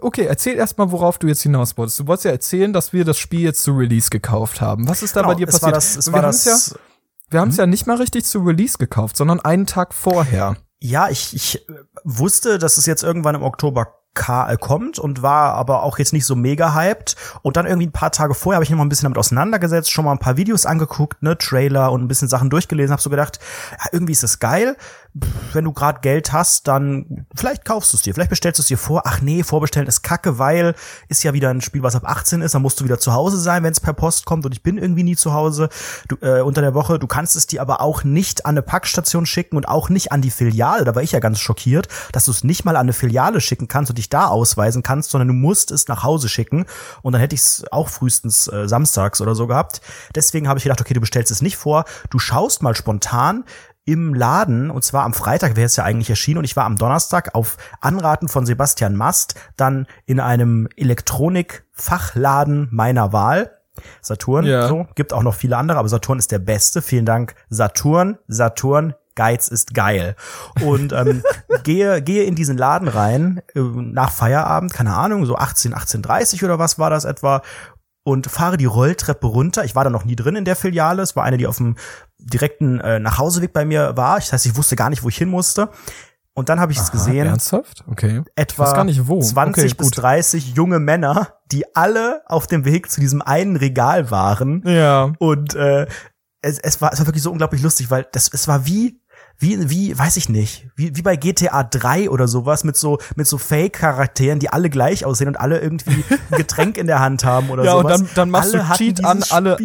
Okay, 0.00 0.24
erzähl 0.24 0.56
erst 0.56 0.78
mal, 0.78 0.90
worauf 0.90 1.18
du 1.18 1.26
jetzt 1.26 1.42
hinaus 1.42 1.76
wolltest. 1.76 2.00
Du 2.00 2.06
wolltest 2.06 2.24
ja 2.24 2.30
erzählen, 2.30 2.72
dass 2.72 2.92
wir 2.92 3.04
das 3.04 3.18
Spiel 3.18 3.40
jetzt 3.40 3.62
zu 3.62 3.72
Release 3.72 4.10
gekauft 4.10 4.60
haben. 4.60 4.88
Was 4.88 5.02
ist 5.02 5.16
da 5.16 5.22
bei 5.22 5.34
dir 5.34 5.46
Genau, 5.46 5.56
es 5.56 5.60
passiert? 5.60 5.62
war 5.62 5.72
das, 5.72 5.96
es 5.96 6.06
wir 6.06 6.12
war 6.12 6.22
das, 6.22 6.44
ja, 6.44 6.76
wir 7.30 7.40
haben 7.40 7.50
es 7.50 7.56
ja 7.56 7.66
nicht 7.66 7.86
mal 7.86 7.96
richtig 7.96 8.24
zu 8.24 8.38
Release 8.40 8.78
gekauft, 8.78 9.16
sondern 9.16 9.40
einen 9.40 9.66
Tag 9.66 9.92
vorher. 9.92 10.56
Ja, 10.80 11.08
ich, 11.08 11.34
ich 11.34 11.68
äh, 11.68 11.72
wusste, 12.04 12.58
dass 12.58 12.76
es 12.78 12.86
jetzt 12.86 13.02
irgendwann 13.02 13.34
im 13.34 13.42
Oktober 13.42 13.82
äh, 13.82 14.03
kommt 14.14 14.98
und 14.98 15.22
war 15.22 15.54
aber 15.54 15.82
auch 15.82 15.98
jetzt 15.98 16.12
nicht 16.12 16.24
so 16.24 16.36
mega 16.36 16.74
hyped. 16.74 17.16
Und 17.42 17.56
dann 17.56 17.66
irgendwie 17.66 17.86
ein 17.86 17.92
paar 17.92 18.12
Tage 18.12 18.34
vorher 18.34 18.56
habe 18.56 18.64
ich 18.64 18.70
noch 18.70 18.78
mal 18.78 18.84
ein 18.84 18.88
bisschen 18.88 19.04
damit 19.04 19.18
auseinandergesetzt, 19.18 19.90
schon 19.90 20.04
mal 20.04 20.12
ein 20.12 20.18
paar 20.18 20.36
Videos 20.36 20.66
angeguckt, 20.66 21.22
ne, 21.22 21.36
Trailer 21.36 21.92
und 21.92 22.02
ein 22.02 22.08
bisschen 22.08 22.28
Sachen 22.28 22.50
durchgelesen, 22.50 22.92
habe 22.92 23.02
so 23.02 23.10
gedacht, 23.10 23.38
ja, 23.72 23.88
irgendwie 23.92 24.12
ist 24.12 24.24
es 24.24 24.38
geil. 24.38 24.76
Wenn 25.52 25.64
du 25.64 25.72
gerade 25.72 26.00
Geld 26.00 26.32
hast, 26.32 26.66
dann 26.66 27.26
vielleicht 27.36 27.64
kaufst 27.64 27.92
du 27.92 27.96
es 27.96 28.02
dir, 28.02 28.14
vielleicht 28.14 28.30
bestellst 28.30 28.58
du 28.58 28.62
es 28.62 28.66
dir 28.66 28.78
vor. 28.78 29.02
Ach 29.04 29.20
nee, 29.20 29.44
vorbestellen 29.44 29.86
ist 29.86 30.02
kacke, 30.02 30.40
weil 30.40 30.74
ist 31.08 31.22
ja 31.22 31.32
wieder 31.32 31.50
ein 31.50 31.60
Spiel, 31.60 31.84
was 31.84 31.94
ab 31.94 32.02
18 32.04 32.42
ist, 32.42 32.54
dann 32.54 32.62
musst 32.62 32.80
du 32.80 32.84
wieder 32.84 32.98
zu 32.98 33.12
Hause 33.12 33.38
sein, 33.38 33.62
wenn 33.62 33.70
es 33.70 33.78
per 33.78 33.92
Post 33.92 34.24
kommt 34.24 34.44
und 34.44 34.52
ich 34.52 34.64
bin 34.64 34.76
irgendwie 34.76 35.04
nie 35.04 35.14
zu 35.14 35.32
Hause 35.32 35.68
du, 36.08 36.16
äh, 36.20 36.40
unter 36.40 36.62
der 36.62 36.74
Woche. 36.74 36.98
Du 36.98 37.06
kannst 37.06 37.36
es 37.36 37.46
dir 37.46 37.62
aber 37.62 37.80
auch 37.80 38.02
nicht 38.02 38.44
an 38.44 38.54
eine 38.54 38.62
Packstation 38.62 39.24
schicken 39.24 39.56
und 39.56 39.68
auch 39.68 39.88
nicht 39.88 40.10
an 40.10 40.20
die 40.20 40.32
Filiale. 40.32 40.84
Da 40.84 40.96
war 40.96 41.02
ich 41.02 41.12
ja 41.12 41.20
ganz 41.20 41.38
schockiert, 41.38 41.86
dass 42.10 42.24
du 42.24 42.32
es 42.32 42.42
nicht 42.42 42.64
mal 42.64 42.74
an 42.74 42.82
eine 42.82 42.92
Filiale 42.92 43.40
schicken 43.40 43.68
kannst 43.68 43.90
und 43.90 43.98
dich 43.98 44.08
da 44.08 44.26
ausweisen 44.26 44.82
kannst, 44.82 45.10
sondern 45.10 45.28
du 45.28 45.34
musst 45.34 45.70
es 45.70 45.86
nach 45.86 46.02
Hause 46.02 46.28
schicken. 46.28 46.66
Und 47.02 47.12
dann 47.12 47.20
hätte 47.20 47.36
ich 47.36 47.40
es 47.40 47.64
auch 47.70 47.88
frühestens 47.88 48.48
äh, 48.48 48.68
samstags 48.68 49.20
oder 49.20 49.36
so 49.36 49.46
gehabt. 49.46 49.80
Deswegen 50.14 50.48
habe 50.48 50.58
ich 50.58 50.64
gedacht, 50.64 50.80
okay, 50.80 50.94
du 50.94 51.00
bestellst 51.00 51.30
es 51.30 51.40
nicht 51.40 51.56
vor. 51.56 51.84
Du 52.10 52.18
schaust 52.18 52.62
mal 52.62 52.74
spontan 52.74 53.44
im 53.86 54.14
Laden, 54.14 54.70
und 54.70 54.82
zwar 54.84 55.04
am 55.04 55.12
Freitag 55.12 55.56
wäre 55.56 55.66
es 55.66 55.76
ja 55.76 55.84
eigentlich 55.84 56.10
erschienen, 56.10 56.38
und 56.38 56.44
ich 56.44 56.56
war 56.56 56.64
am 56.64 56.76
Donnerstag 56.76 57.34
auf 57.34 57.56
Anraten 57.80 58.28
von 58.28 58.46
Sebastian 58.46 58.96
Mast 58.96 59.34
dann 59.56 59.86
in 60.06 60.20
einem 60.20 60.68
Elektronikfachladen 60.76 62.68
meiner 62.70 63.12
Wahl. 63.12 63.50
Saturn, 64.00 64.46
Ja. 64.46 64.68
so, 64.68 64.86
gibt 64.94 65.12
auch 65.12 65.22
noch 65.22 65.34
viele 65.34 65.56
andere, 65.56 65.78
aber 65.78 65.88
Saturn 65.88 66.18
ist 66.18 66.30
der 66.30 66.38
beste. 66.38 66.80
Vielen 66.80 67.04
Dank, 67.06 67.34
Saturn, 67.50 68.18
Saturn, 68.28 68.94
Geiz 69.16 69.48
ist 69.48 69.74
geil. 69.74 70.16
Und 70.64 70.92
ähm, 70.92 71.22
gehe, 71.64 72.00
gehe 72.02 72.24
in 72.24 72.34
diesen 72.36 72.56
Laden 72.56 72.88
rein, 72.88 73.42
äh, 73.54 73.60
nach 73.60 74.10
Feierabend, 74.10 74.72
keine 74.72 74.94
Ahnung, 74.94 75.26
so 75.26 75.36
18, 75.36 75.74
18.30 75.74 76.44
oder 76.44 76.58
was 76.58 76.78
war 76.78 76.90
das 76.90 77.04
etwa, 77.04 77.42
und 78.04 78.26
fahre 78.26 78.58
die 78.58 78.66
Rolltreppe 78.66 79.26
runter. 79.26 79.64
Ich 79.64 79.74
war 79.74 79.82
da 79.82 79.90
noch 79.90 80.04
nie 80.04 80.14
drin 80.14 80.36
in 80.36 80.44
der 80.44 80.56
Filiale. 80.56 81.02
Es 81.02 81.16
war 81.16 81.24
eine, 81.24 81.38
die 81.38 81.46
auf 81.46 81.56
dem 81.56 81.76
direkten 82.24 82.80
äh, 82.80 82.98
Nachhauseweg 82.98 83.52
bei 83.52 83.64
mir 83.64 83.96
war. 83.96 84.16
Das 84.16 84.32
heißt, 84.32 84.46
ich 84.46 84.56
wusste 84.56 84.76
gar 84.76 84.90
nicht, 84.90 85.02
wo 85.02 85.08
ich 85.08 85.16
hin 85.16 85.28
musste. 85.28 85.68
Und 86.36 86.48
dann 86.48 86.58
habe 86.58 86.72
ich 86.72 86.78
es 86.78 86.90
gesehen. 86.90 87.26
Ernsthaft? 87.26 87.84
Okay. 87.88 88.22
Etwa 88.34 88.72
gar 88.72 88.84
nicht 88.84 89.06
wo. 89.06 89.20
20 89.20 89.64
okay, 89.64 89.74
bis 89.78 89.86
gut. 89.92 90.02
30 90.02 90.54
junge 90.54 90.80
Männer, 90.80 91.34
die 91.52 91.76
alle 91.76 92.22
auf 92.26 92.48
dem 92.48 92.64
Weg 92.64 92.90
zu 92.90 93.00
diesem 93.00 93.22
einen 93.22 93.54
Regal 93.54 94.10
waren. 94.10 94.62
Ja. 94.66 95.12
Und 95.18 95.54
äh, 95.54 95.86
es, 96.42 96.58
es, 96.58 96.80
war, 96.80 96.92
es 96.92 96.98
war 96.98 97.06
wirklich 97.06 97.22
so 97.22 97.30
unglaublich 97.30 97.62
lustig, 97.62 97.90
weil 97.90 98.06
das, 98.10 98.30
es 98.32 98.48
war 98.48 98.66
wie, 98.66 99.00
wie, 99.38 99.70
wie, 99.70 99.98
weiß 99.98 100.16
ich 100.16 100.28
nicht, 100.28 100.68
wie, 100.76 100.94
wie 100.96 101.02
bei 101.02 101.16
GTA 101.16 101.62
3 101.64 102.10
oder 102.10 102.28
sowas 102.28 102.64
mit 102.64 102.76
so, 102.76 102.98
mit 103.16 103.26
so 103.26 103.38
Fake-Charakteren, 103.38 104.38
die 104.38 104.50
alle 104.52 104.70
gleich 104.70 105.04
aussehen 105.04 105.28
und 105.28 105.36
alle 105.36 105.60
irgendwie 105.60 106.04
ein 106.10 106.18
Getränk 106.36 106.78
in 106.78 106.86
der 106.86 107.00
Hand 107.00 107.24
haben 107.24 107.50
oder 107.50 107.64
Ja, 107.64 107.74
und 107.74 107.82
sowas. 107.82 108.00
dann, 108.00 108.08
dann 108.14 108.30
machst 108.30 108.54
alle 108.54 108.64
du 108.64 108.74
Cheat 108.74 109.04
an, 109.04 109.24
alle. 109.30 109.56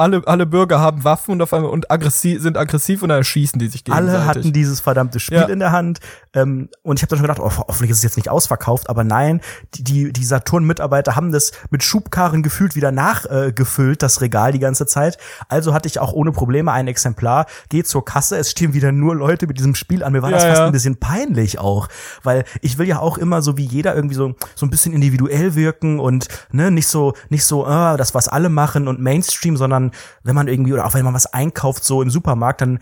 Alle, 0.00 0.22
alle 0.26 0.46
Bürger 0.46 0.80
haben 0.80 1.04
Waffen 1.04 1.32
und 1.32 1.42
auf 1.42 1.52
einmal 1.52 1.70
und 1.70 1.90
aggressiv, 1.90 2.42
sind 2.42 2.56
aggressiv 2.56 3.02
und 3.02 3.10
dann 3.10 3.18
erschießen 3.18 3.58
die 3.58 3.68
sich 3.68 3.84
gegenseitig. 3.84 4.14
Alle 4.14 4.26
hatten 4.26 4.52
dieses 4.52 4.80
verdammte 4.80 5.20
Spiel 5.20 5.38
Ja. 5.38 5.44
in 5.46 5.60
der 5.60 5.70
Hand. 5.72 6.00
Ähm, 6.34 6.68
und 6.82 6.98
ich 6.98 7.02
habe 7.02 7.10
dann 7.10 7.18
schon 7.18 7.26
gedacht, 7.28 7.40
oh, 7.40 7.64
hoffentlich 7.68 7.90
ist 7.90 7.98
es 7.98 8.02
jetzt 8.02 8.16
nicht 8.16 8.28
ausverkauft. 8.28 8.88
Aber 8.90 9.04
nein, 9.04 9.40
die, 9.74 9.84
die, 9.84 10.12
die 10.12 10.24
Saturn-Mitarbeiter 10.24 11.16
haben 11.16 11.32
das 11.32 11.52
mit 11.70 11.82
Schubkarren 11.82 12.42
gefühlt 12.42 12.74
wieder 12.74 12.90
nachgefüllt, 12.92 13.96
äh, 14.02 14.04
das 14.06 14.20
Regal 14.20 14.52
die 14.52 14.58
ganze 14.58 14.86
Zeit. 14.86 15.18
Also 15.48 15.74
hatte 15.74 15.86
ich 15.88 15.98
auch 16.00 16.12
ohne 16.12 16.32
Probleme 16.32 16.72
ein 16.72 16.88
Exemplar. 16.88 17.46
Geh 17.68 17.82
zur 17.82 18.04
Kasse, 18.04 18.36
es 18.36 18.50
stehen 18.50 18.72
wieder 18.74 18.92
nur 18.92 19.14
Leute 19.14 19.46
mit 19.46 19.58
diesem 19.58 19.74
Spiel 19.74 20.02
an. 20.02 20.12
Mir 20.12 20.22
war 20.22 20.30
das 20.30 20.42
Ja, 20.42 20.48
fast 20.50 20.60
ja. 20.60 20.66
ein 20.66 20.72
bisschen 20.72 20.96
peinlich 20.96 21.58
auch. 21.58 21.88
Weil 22.22 22.44
ich 22.62 22.78
will 22.78 22.88
ja 22.88 22.98
auch 23.00 23.18
immer 23.18 23.42
so 23.42 23.56
wie 23.56 23.64
jeder 23.64 23.94
irgendwie 23.94 24.14
so, 24.14 24.34
so 24.54 24.66
ein 24.66 24.70
bisschen 24.70 24.92
individuell 24.92 25.54
wirken 25.54 25.98
und 26.00 26.28
ne, 26.52 26.70
nicht 26.70 26.86
so, 26.86 27.14
nicht 27.28 27.44
so, 27.44 27.66
äh, 27.66 27.96
das, 27.96 28.14
was 28.14 28.28
alle 28.28 28.48
machen 28.48 28.88
und 28.88 29.00
Mainstream, 29.00 29.56
sondern 29.56 29.89
wenn 30.22 30.34
man 30.34 30.48
irgendwie, 30.48 30.72
oder 30.72 30.86
auch 30.86 30.94
wenn 30.94 31.04
man 31.04 31.14
was 31.14 31.26
einkauft, 31.26 31.84
so 31.84 32.02
im 32.02 32.10
Supermarkt, 32.10 32.60
dann 32.60 32.78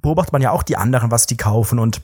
beobachtet 0.00 0.32
man 0.32 0.42
ja 0.42 0.50
auch 0.50 0.62
die 0.62 0.76
anderen, 0.76 1.10
was 1.10 1.26
die 1.26 1.36
kaufen 1.36 1.78
und 1.78 2.02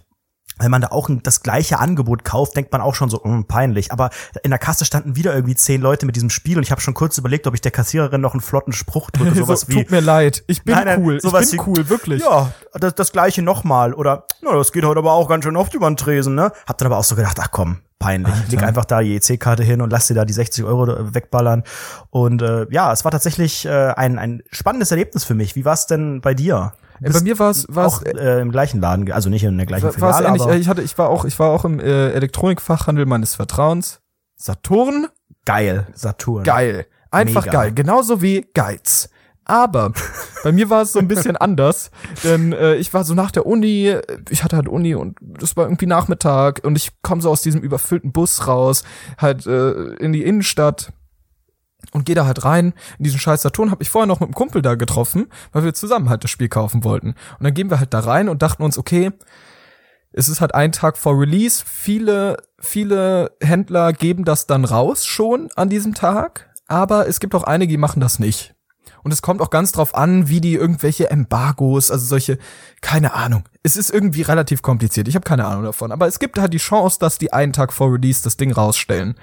wenn 0.59 0.71
man 0.71 0.81
da 0.83 0.88
auch 0.88 1.09
das 1.23 1.42
gleiche 1.42 1.79
Angebot 1.79 2.25
kauft, 2.25 2.57
denkt 2.57 2.73
man 2.73 2.81
auch 2.81 2.94
schon 2.94 3.11
so, 3.11 3.21
mh, 3.25 3.44
peinlich. 3.49 3.92
Aber 3.92 4.11
in 4.42 4.51
der 4.51 4.59
Kasse 4.59 4.85
standen 4.85 5.16
wieder 5.16 5.35
irgendwie 5.35 5.55
zehn 5.55 5.81
Leute 5.81 6.07
mit 6.07 6.16
diesem 6.16 6.31
Spiel 6.31 6.57
und 6.57 6.62
ich 6.62 6.71
habe 6.71 6.81
schon 6.81 6.94
kurz 6.94 7.16
überlegt, 7.18 7.47
ob 7.47 7.55
ich 7.55 7.61
der 7.61 7.71
Kassiererin 7.71 8.21
noch 8.21 8.33
einen 8.35 8.40
flotten 8.40 8.73
Spruch 8.73 9.11
drücke, 9.11 9.35
sowas 9.38 9.62
so, 9.62 9.68
wie. 9.68 9.75
Tut 9.83 9.90
mir 9.90 10.01
leid, 10.01 10.44
ich 10.47 10.62
bin 10.64 10.75
Nein, 10.75 10.85
nein, 10.87 11.03
cool, 11.03 11.16
ich 11.16 11.23
bin 11.23 11.33
wie- 11.33 11.61
cool, 11.66 11.88
wirklich. 11.88 12.23
Ja, 12.23 12.53
das, 12.75 12.94
das 12.94 13.12
gleiche 13.12 13.42
nochmal. 13.42 13.94
Oder, 13.94 14.25
na, 14.42 14.53
das 14.55 14.73
geht 14.73 14.85
heute 14.85 14.99
aber 14.99 15.12
auch 15.12 15.29
ganz 15.29 15.44
schön 15.44 15.57
oft 15.57 15.75
über 15.75 15.88
den 15.88 15.97
Tresen, 15.97 16.35
ne? 16.35 16.53
Hab 16.66 16.79
dann 16.79 16.87
aber 16.87 16.99
auch 16.99 17.05
so 17.05 17.14
gedacht, 17.16 17.38
ach 17.40 17.51
komm, 17.51 17.79
peinlich. 17.99 18.35
Leg 18.51 18.62
einfach 18.62 18.85
da 18.85 19.01
die 19.01 19.16
EC-Karte 19.16 19.62
hin 19.62 19.81
und 19.81 19.90
lass 19.90 20.07
dir 20.09 20.14
da 20.14 20.25
die 20.25 20.33
60 20.33 20.64
Euro 20.64 21.14
wegballern. 21.14 21.64
Und 22.11 22.42
äh, 22.42 22.66
ja, 22.71 22.92
es 22.92 23.05
war 23.05 23.11
tatsächlich 23.11 23.64
äh, 23.66 23.71
ein, 23.97 24.18
ein 24.18 24.42
spannendes 24.51 24.90
Erlebnis 24.90 25.25
für 25.25 25.35
mich. 25.35 25.57
Wie 25.57 25.64
war's 25.64 25.87
denn 25.87 26.21
bei 26.21 26.35
dir? 26.35 26.73
Äh, 27.02 27.11
Bei 27.11 27.20
mir 27.20 27.38
war 27.38 27.50
es 27.50 27.68
auch 27.76 28.02
äh, 28.02 28.40
im 28.40 28.50
gleichen 28.50 28.80
Laden, 28.80 29.11
also 29.12 29.30
nicht 29.30 29.44
in 29.44 29.56
der 29.56 29.66
gleichen 29.66 29.92
Filiale, 29.92 30.26
ähnlich. 30.26 30.42
aber 30.42 30.52
Äh, 30.54 30.58
Ich 30.58 30.68
hatte, 30.68 30.82
ich 30.82 30.96
war 30.98 31.08
auch, 31.08 31.24
ich 31.24 31.38
war 31.38 31.50
auch 31.50 31.64
im 31.64 31.80
äh, 31.80 32.11
Elektronikfachhandel 32.11 33.06
meines 33.06 33.34
Vertrauens. 33.34 34.00
Saturn, 34.37 35.08
geil, 35.44 35.87
Saturn. 35.94 36.44
geil, 36.44 36.87
einfach 37.11 37.44
Mega. 37.46 37.61
geil, 37.62 37.72
genauso 37.72 38.22
wie 38.22 38.46
Geiz. 38.54 39.11
Aber 39.44 39.92
bei 40.44 40.52
mir 40.52 40.68
war 40.68 40.82
es 40.82 40.92
so 40.92 40.98
ein 40.98 41.08
bisschen 41.08 41.37
anders, 41.37 41.90
denn 42.22 42.52
äh, 42.52 42.74
ich 42.76 42.92
war 42.92 43.04
so 43.04 43.14
nach 43.14 43.30
der 43.30 43.46
Uni, 43.46 43.96
ich 44.28 44.44
hatte 44.44 44.56
halt 44.56 44.68
Uni 44.68 44.94
und 44.94 45.16
das 45.20 45.56
war 45.56 45.64
irgendwie 45.64 45.87
Nachmittag 45.87 46.61
und 46.64 46.76
ich 46.76 46.90
komme 47.02 47.22
so 47.22 47.30
aus 47.30 47.40
diesem 47.40 47.62
überfüllten 47.62 48.12
Bus 48.12 48.46
raus, 48.46 48.84
halt 49.16 49.46
äh, 49.46 49.72
in 49.94 50.12
die 50.12 50.22
Innenstadt 50.22 50.92
und 51.93 52.05
gehe 52.05 52.14
da 52.14 52.27
halt 52.27 52.45
rein 52.45 52.75
in 52.99 53.05
diesen 53.05 53.21
scheiß 53.21 53.43
Saturn. 53.43 53.71
Hab 53.71 53.83
ich 53.83 53.91
vorher 53.91 54.07
noch 54.07 54.21
mit 54.21 54.29
einem 54.29 54.35
Kumpel 54.35 54.62
da 54.62 54.75
getroffen, 54.75 55.29
weil 55.53 55.64
wir 55.64 55.75
zusammen 55.75 56.09
halt 56.09 56.25
das 56.25 56.31
Spiel 56.31 56.49
kaufen 56.49 56.85
wollten. 56.85 57.09
Und 57.38 57.45
dann 57.45 57.55
gehen 57.55 57.71
wir 57.71 57.81
halt 57.81 57.95
da 57.95 58.01
rein 58.01 58.29
und 58.29 58.43
dachten 58.43 58.62
uns, 58.62 58.79
okay, 58.79 59.12
es 60.12 60.29
ist 60.29 60.41
halt 60.41 60.55
ein 60.55 60.73
Tag 60.73 60.97
vor 60.99 61.19
Release. 61.19 61.62
Viele, 61.67 62.38
viele 62.59 63.33
Händler 63.41 63.93
geben 63.93 64.25
das 64.25 64.47
dann 64.47 64.64
raus 64.64 65.07
schon 65.07 65.49
an 65.57 65.69
diesem 65.69 65.95
Tag, 65.95 66.51
aber 66.67 67.09
es 67.09 67.21
gibt 67.21 67.35
auch 67.35 67.45
einige, 67.45 67.71
die 67.71 67.79
machen 67.79 68.01
das 68.01 68.19
nicht. 68.19 68.55
Und 69.03 69.12
es 69.12 69.23
kommt 69.23 69.41
auch 69.41 69.51
ganz 69.51 69.73
drauf 69.73 69.95
an, 69.95 70.29
wie 70.29 70.41
die 70.41 70.55
irgendwelche 70.55 71.11
Embargos, 71.11 71.91
also 71.91 72.05
solche, 72.05 72.38
keine 72.81 73.14
Ahnung. 73.14 73.45
Es 73.62 73.77
ist 73.77 73.91
irgendwie 73.91 74.23
relativ 74.23 74.61
kompliziert. 74.61 75.09
Ich 75.09 75.14
habe 75.14 75.25
keine 75.25 75.47
Ahnung 75.47 75.64
davon. 75.64 75.93
Aber 75.93 76.07
es 76.07 76.19
gibt 76.19 76.38
halt 76.38 76.53
die 76.53 76.59
Chance, 76.59 76.99
dass 76.99 77.17
die 77.17 77.33
einen 77.33 77.53
Tag 77.53 77.73
vor 77.73 77.93
Release 77.93 78.23
das 78.23 78.37
Ding 78.37 78.53
rausstellen. 78.53 79.14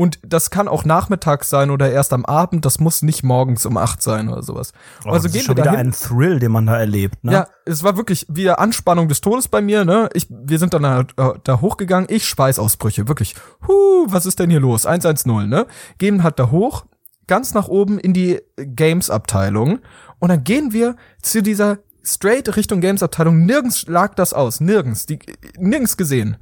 Und 0.00 0.20
das 0.22 0.50
kann 0.50 0.68
auch 0.68 0.84
nachmittags 0.84 1.50
sein 1.50 1.70
oder 1.70 1.90
erst 1.90 2.12
am 2.12 2.24
Abend. 2.24 2.64
Das 2.64 2.78
muss 2.78 3.02
nicht 3.02 3.24
morgens 3.24 3.66
um 3.66 3.76
acht 3.76 4.00
sein 4.00 4.28
oder 4.28 4.44
sowas. 4.44 4.72
Oh, 5.04 5.10
also 5.10 5.24
das 5.24 5.32
gehen 5.32 5.40
ist 5.40 5.46
schon 5.46 5.56
wir 5.56 5.64
wieder 5.64 5.72
dahin. 5.72 5.88
ein 5.88 5.92
Thrill, 5.92 6.38
den 6.38 6.52
man 6.52 6.66
da 6.66 6.78
erlebt, 6.78 7.24
ne? 7.24 7.32
Ja, 7.32 7.48
es 7.64 7.82
war 7.82 7.96
wirklich 7.96 8.24
wieder 8.28 8.60
Anspannung 8.60 9.08
des 9.08 9.20
Todes 9.20 9.48
bei 9.48 9.60
mir, 9.60 9.84
ne? 9.84 10.08
Ich, 10.14 10.28
wir 10.30 10.60
sind 10.60 10.72
dann 10.72 10.82
da, 11.16 11.34
da 11.42 11.60
hochgegangen, 11.60 12.06
ich 12.10 12.28
Schweißausbrüche, 12.28 13.08
wirklich. 13.08 13.34
Huh, 13.66 14.06
was 14.06 14.24
ist 14.24 14.38
denn 14.38 14.50
hier 14.50 14.60
los? 14.60 14.86
110, 14.86 15.48
ne? 15.48 15.66
Gehen 15.98 16.22
halt 16.22 16.38
da 16.38 16.52
hoch, 16.52 16.84
ganz 17.26 17.52
nach 17.52 17.66
oben 17.66 17.98
in 17.98 18.14
die 18.14 18.40
Games-Abteilung 18.56 19.80
und 20.20 20.28
dann 20.28 20.44
gehen 20.44 20.72
wir 20.72 20.94
zu 21.22 21.42
dieser 21.42 21.78
straight 22.04 22.56
Richtung 22.56 22.80
Games-Abteilung. 22.80 23.44
Nirgends 23.44 23.88
lag 23.88 24.14
das 24.14 24.32
aus, 24.32 24.60
nirgends, 24.60 25.06
die, 25.06 25.18
nirgends 25.58 25.96
gesehen. 25.96 26.36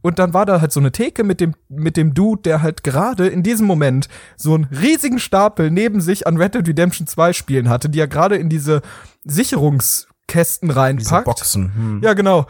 Und 0.00 0.18
dann 0.18 0.32
war 0.32 0.46
da 0.46 0.60
halt 0.60 0.72
so 0.72 0.80
eine 0.80 0.92
Theke 0.92 1.24
mit 1.24 1.40
dem, 1.40 1.54
mit 1.68 1.96
dem 1.96 2.14
Dude, 2.14 2.42
der 2.42 2.62
halt 2.62 2.84
gerade 2.84 3.26
in 3.26 3.42
diesem 3.42 3.66
Moment 3.66 4.08
so 4.36 4.54
einen 4.54 4.64
riesigen 4.64 5.18
Stapel 5.18 5.70
neben 5.70 6.00
sich 6.00 6.26
an 6.26 6.36
Red 6.36 6.54
Dead 6.54 6.68
Redemption 6.68 7.06
2 7.06 7.32
Spielen 7.32 7.68
hatte, 7.68 7.88
die 7.88 7.98
er 7.98 8.08
gerade 8.08 8.36
in 8.36 8.48
diese 8.48 8.82
Sicherungskästen 9.24 10.68
Diese 10.68 10.80
reinpackt. 10.80 11.24
Boxen. 11.24 11.74
Hm. 11.74 12.00
Ja, 12.02 12.14
genau. 12.14 12.46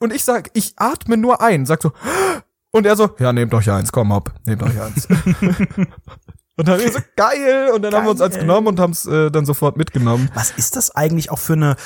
Und 0.00 0.12
ich 0.12 0.24
sag, 0.24 0.50
ich 0.54 0.72
atme 0.76 1.16
nur 1.16 1.40
ein, 1.42 1.66
sag 1.66 1.82
so, 1.82 1.92
und 2.72 2.86
er 2.86 2.96
so, 2.96 3.10
ja, 3.18 3.32
nehmt 3.32 3.54
euch 3.54 3.70
eins, 3.70 3.92
komm 3.92 4.12
hopp, 4.12 4.32
nehmt 4.46 4.62
euch 4.62 4.80
eins. 4.80 5.06
und 6.56 6.68
dann 6.68 6.80
so, 6.80 6.98
geil, 7.16 7.70
und 7.74 7.82
dann 7.82 7.94
haben 7.94 8.04
wir 8.04 8.10
uns 8.10 8.20
eins 8.20 8.34
Geil. 8.34 8.42
genommen 8.44 8.66
und 8.68 8.80
haben 8.80 8.92
es 8.92 9.06
äh, 9.06 9.30
dann 9.30 9.46
sofort 9.46 9.76
mitgenommen. 9.76 10.28
Was 10.34 10.50
ist 10.52 10.74
das 10.76 10.90
eigentlich 10.90 11.30
auch 11.30 11.38
für 11.38 11.52
eine 11.52 11.76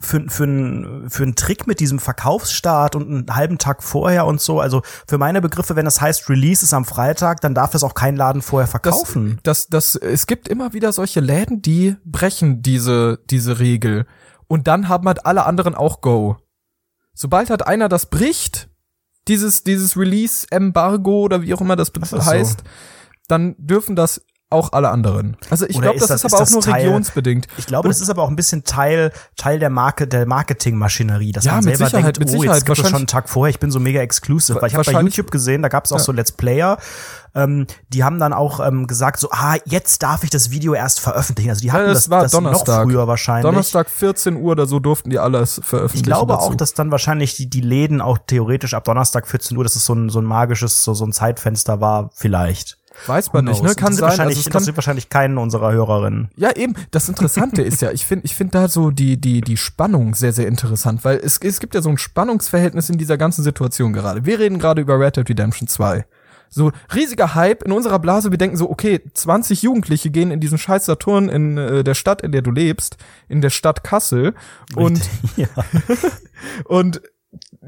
für, 0.00 0.28
für, 0.28 1.04
für 1.08 1.22
ein 1.22 1.34
Trick 1.36 1.66
mit 1.66 1.80
diesem 1.80 1.98
Verkaufsstart 1.98 2.96
und 2.96 3.08
einen 3.08 3.36
halben 3.36 3.58
Tag 3.58 3.82
vorher 3.82 4.26
und 4.26 4.40
so. 4.40 4.60
Also 4.60 4.82
für 5.06 5.18
meine 5.18 5.40
Begriffe, 5.40 5.76
wenn 5.76 5.84
das 5.84 6.00
heißt, 6.00 6.28
Release 6.28 6.64
ist 6.64 6.74
am 6.74 6.84
Freitag, 6.84 7.40
dann 7.40 7.54
darf 7.54 7.70
das 7.70 7.84
auch 7.84 7.94
kein 7.94 8.16
Laden 8.16 8.42
vorher 8.42 8.66
Das, 8.66 8.70
verkaufen. 8.70 9.38
das, 9.42 9.68
das, 9.68 9.94
es 9.96 10.26
gibt 10.26 10.48
immer 10.48 10.72
wieder 10.72 10.92
solche 10.92 11.20
Läden, 11.20 11.62
die 11.62 11.96
brechen 12.04 12.60
diese, 12.62 13.20
diese 13.30 13.58
Regel. 13.58 14.06
Und 14.46 14.66
dann 14.66 14.88
haben 14.88 15.06
halt 15.06 15.24
alle 15.26 15.46
anderen 15.46 15.74
auch 15.74 16.00
Go. 16.00 16.36
Sobald 17.14 17.50
halt 17.50 17.66
einer 17.66 17.88
das 17.88 18.06
bricht, 18.06 18.68
dieses, 19.28 19.62
dieses 19.62 19.96
Release-Embargo 19.96 21.20
oder 21.22 21.42
wie 21.42 21.54
auch 21.54 21.60
immer 21.60 21.76
das 21.76 21.92
so. 21.94 22.24
heißt, 22.24 22.62
dann 23.28 23.54
dürfen 23.58 23.96
das 23.96 24.20
auch 24.54 24.72
alle 24.72 24.88
anderen. 24.88 25.36
Also 25.50 25.66
ich 25.68 25.78
glaube, 25.80 25.98
das, 25.98 26.08
das- 26.08 26.24
ist 26.24 26.32
aber 26.32 26.42
ist 26.42 26.48
auch 26.48 26.52
nur 26.52 26.62
Teil- 26.62 26.86
regionsbedingt. 26.86 27.46
Ich 27.58 27.66
glaube, 27.66 27.88
das 27.88 28.00
ist 28.00 28.08
aber 28.08 28.22
auch 28.22 28.28
ein 28.30 28.36
bisschen 28.36 28.64
Teil, 28.64 29.12
Teil 29.36 29.58
der 29.58 29.68
Marke, 29.70 30.06
der 30.06 30.24
Marketingmaschinerie, 30.26 31.32
dass 31.32 31.44
Ja, 31.44 31.52
man 31.54 31.62
selber 31.64 31.90
denkt, 31.90 32.18
oh, 32.18 32.42
jetzt 32.44 32.64
gibt 32.66 32.78
es 32.78 32.86
schon 32.88 32.94
einen 32.94 33.06
Tag 33.06 33.28
vorher, 33.28 33.50
ich 33.50 33.60
bin 33.60 33.70
so 33.70 33.80
mega 33.80 34.00
exclusive. 34.00 34.60
Weil 34.62 34.68
ich 34.70 34.74
habe 34.76 34.90
bei 34.90 35.00
YouTube 35.02 35.30
gesehen, 35.30 35.60
da 35.62 35.68
gab 35.68 35.84
es 35.84 35.92
auch 35.92 35.98
Ja. 35.98 36.04
so 36.04 36.12
Let's 36.12 36.32
Player, 36.32 36.78
ähm, 37.36 37.66
die 37.88 38.04
haben 38.04 38.20
dann 38.20 38.32
auch 38.32 38.64
ähm, 38.64 38.86
gesagt, 38.86 39.18
so, 39.18 39.28
ah, 39.32 39.56
jetzt 39.64 40.02
darf 40.04 40.22
ich 40.22 40.30
das 40.30 40.50
Video 40.52 40.72
erst 40.74 41.00
veröffentlichen. 41.00 41.50
Also 41.50 41.62
die 41.62 41.72
hatten 41.72 41.86
das 41.86 42.04
das, 42.04 42.10
war 42.10 42.22
das 42.22 42.32
Donnerstag. 42.32 42.84
noch 42.86 42.92
früher 42.92 43.08
wahrscheinlich. 43.08 43.42
Donnerstag 43.50 43.90
14 43.90 44.36
Uhr 44.36 44.52
oder 44.52 44.66
so 44.66 44.78
durften 44.78 45.10
die 45.10 45.18
alles 45.18 45.60
veröffentlichen. 45.64 45.96
Ich 45.96 46.02
glaube 46.04 46.32
dazu. 46.32 46.46
auch, 46.50 46.54
dass 46.54 46.74
dann 46.74 46.92
wahrscheinlich 46.92 47.34
die, 47.36 47.50
die 47.50 47.60
Läden 47.60 48.00
auch 48.00 48.18
theoretisch 48.24 48.74
ab 48.74 48.84
Donnerstag 48.84 49.26
14 49.26 49.56
Uhr, 49.56 49.64
dass 49.64 49.74
es 49.74 49.84
so 49.84 49.94
ein, 49.94 50.10
so 50.10 50.20
ein 50.20 50.24
magisches, 50.24 50.84
so, 50.84 50.94
so 50.94 51.04
ein 51.04 51.12
Zeitfenster 51.12 51.80
war, 51.80 52.10
vielleicht. 52.14 52.78
Weiß 53.06 53.32
man 53.32 53.44
nicht, 53.44 53.62
ne? 53.62 53.74
Kann 53.74 53.92
Interessiert 53.92 53.96
sein. 53.96 54.04
Also 54.04 54.18
Wahrscheinlich, 54.18 54.38
es 54.38 54.44
kann, 54.44 54.52
interessiert 54.52 54.76
wahrscheinlich 54.76 55.08
keinen 55.08 55.38
unserer 55.38 55.72
Hörerinnen. 55.72 56.30
Ja, 56.36 56.54
eben. 56.54 56.74
Das 56.90 57.08
Interessante 57.08 57.62
ist 57.62 57.82
ja, 57.82 57.90
ich 57.90 58.06
finde, 58.06 58.24
ich 58.24 58.34
finde 58.34 58.52
da 58.52 58.68
so 58.68 58.90
die 58.90 59.20
die 59.20 59.40
die 59.40 59.56
Spannung 59.56 60.14
sehr 60.14 60.32
sehr 60.32 60.48
interessant, 60.48 61.04
weil 61.04 61.16
es 61.16 61.38
es 61.38 61.60
gibt 61.60 61.74
ja 61.74 61.82
so 61.82 61.90
ein 61.90 61.98
Spannungsverhältnis 61.98 62.88
in 62.90 62.98
dieser 62.98 63.18
ganzen 63.18 63.42
Situation 63.42 63.92
gerade. 63.92 64.24
Wir 64.24 64.38
reden 64.38 64.58
gerade 64.58 64.82
über 64.82 64.98
Red 64.98 65.16
Dead 65.16 65.28
Redemption 65.28 65.68
2. 65.68 66.04
So 66.54 66.70
riesiger 66.94 67.34
Hype 67.34 67.64
in 67.64 67.72
unserer 67.72 67.98
Blase. 67.98 68.30
Wir 68.30 68.38
denken 68.38 68.56
so, 68.56 68.70
okay, 68.70 69.00
20 69.12 69.62
Jugendliche 69.62 70.10
gehen 70.10 70.30
in 70.30 70.38
diesen 70.38 70.56
scheiß 70.56 70.86
Saturn 70.86 71.28
in 71.28 71.58
äh, 71.58 71.82
der 71.82 71.94
Stadt, 71.94 72.22
in 72.22 72.30
der 72.30 72.42
du 72.42 72.52
lebst, 72.52 72.96
in 73.28 73.40
der 73.40 73.50
Stadt 73.50 73.82
Kassel 73.82 74.34
und 74.76 75.00
ja. 75.36 75.48
und 76.66 77.02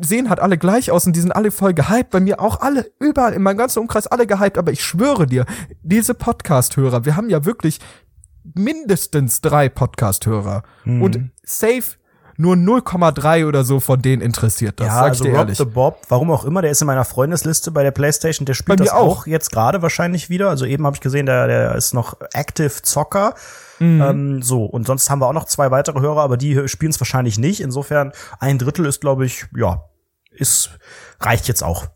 sehen 0.01 0.29
halt 0.29 0.41
alle 0.41 0.59
gleich 0.59 0.91
aus 0.91 1.07
und 1.07 1.15
die 1.15 1.21
sind 1.21 1.33
alle 1.33 1.51
voll 1.51 1.75
gehypt. 1.75 2.11
Bei 2.11 2.21
mir 2.21 2.41
auch 2.41 2.61
alle, 2.61 2.91
überall, 2.99 3.33
in 3.33 3.43
meinem 3.43 3.59
ganzen 3.59 3.81
Umkreis 3.81 4.07
alle 4.07 4.27
gehypt. 4.27 4.59
Aber 4.59 4.73
ich 4.73 4.85
schwöre 4.85 5.27
dir, 5.27 5.47
diese 5.83 6.15
Podcast-Hörer, 6.15 7.05
wir 7.05 7.17
haben 7.17 7.31
ja 7.31 7.45
wirklich 7.45 7.81
mindestens 8.55 9.41
drei 9.41 9.69
Podcast-Hörer. 9.69 10.63
Mhm. 10.85 11.03
Und 11.03 11.31
safe 11.45 11.97
nur 12.39 12.55
0,3 12.55 13.47
oder 13.47 13.65
so 13.65 13.81
von 13.81 14.01
denen 14.03 14.21
interessiert 14.21 14.79
das, 14.79 14.89
ja, 14.89 14.95
sag 14.95 15.05
ich 15.05 15.09
also 15.09 15.25
dir 15.25 15.31
Rob 15.31 15.39
ehrlich. 15.39 15.59
the 15.59 15.65
Bob, 15.65 16.03
warum 16.09 16.31
auch 16.31 16.45
immer, 16.45 16.61
der 16.61 16.71
ist 16.71 16.83
in 16.83 16.87
meiner 16.87 17.05
Freundesliste 17.05 17.71
bei 17.71 17.83
der 17.83 17.93
Playstation, 17.93 18.45
der 18.45 18.55
spielt 18.55 18.81
das 18.81 18.91
auch. 18.91 19.21
auch, 19.21 19.27
jetzt 19.27 19.51
gerade 19.53 19.81
wahrscheinlich 19.83 20.29
wieder. 20.29 20.51
Also 20.51 20.67
eben 20.67 20.85
habe 20.85 20.97
ich 20.97 21.01
gesehen, 21.01 21.27
der, 21.27 21.47
der 21.47 21.75
ist 21.75 21.95
noch 21.95 22.17
Active 22.35 22.83
Zocker. 22.83 23.35
Mhm. 23.79 24.03
Ähm, 24.03 24.43
so, 24.43 24.65
und 24.65 24.87
sonst 24.87 25.11
haben 25.11 25.21
wir 25.21 25.29
auch 25.29 25.33
noch 25.33 25.45
zwei 25.45 25.71
weitere 25.71 26.01
Hörer, 26.01 26.23
aber 26.23 26.37
die 26.37 26.69
spielen 26.69 26.91
es 26.91 27.01
wahrscheinlich 27.01 27.39
nicht. 27.39 27.61
Insofern, 27.61 28.13
ein 28.39 28.59
Drittel 28.59 28.87
ist, 28.87 29.01
glaube 29.01 29.27
ich, 29.27 29.47
ja, 29.57 29.85
ist, 30.31 30.71
reicht 31.21 31.49
jetzt 31.49 31.63
auch. 31.63 31.87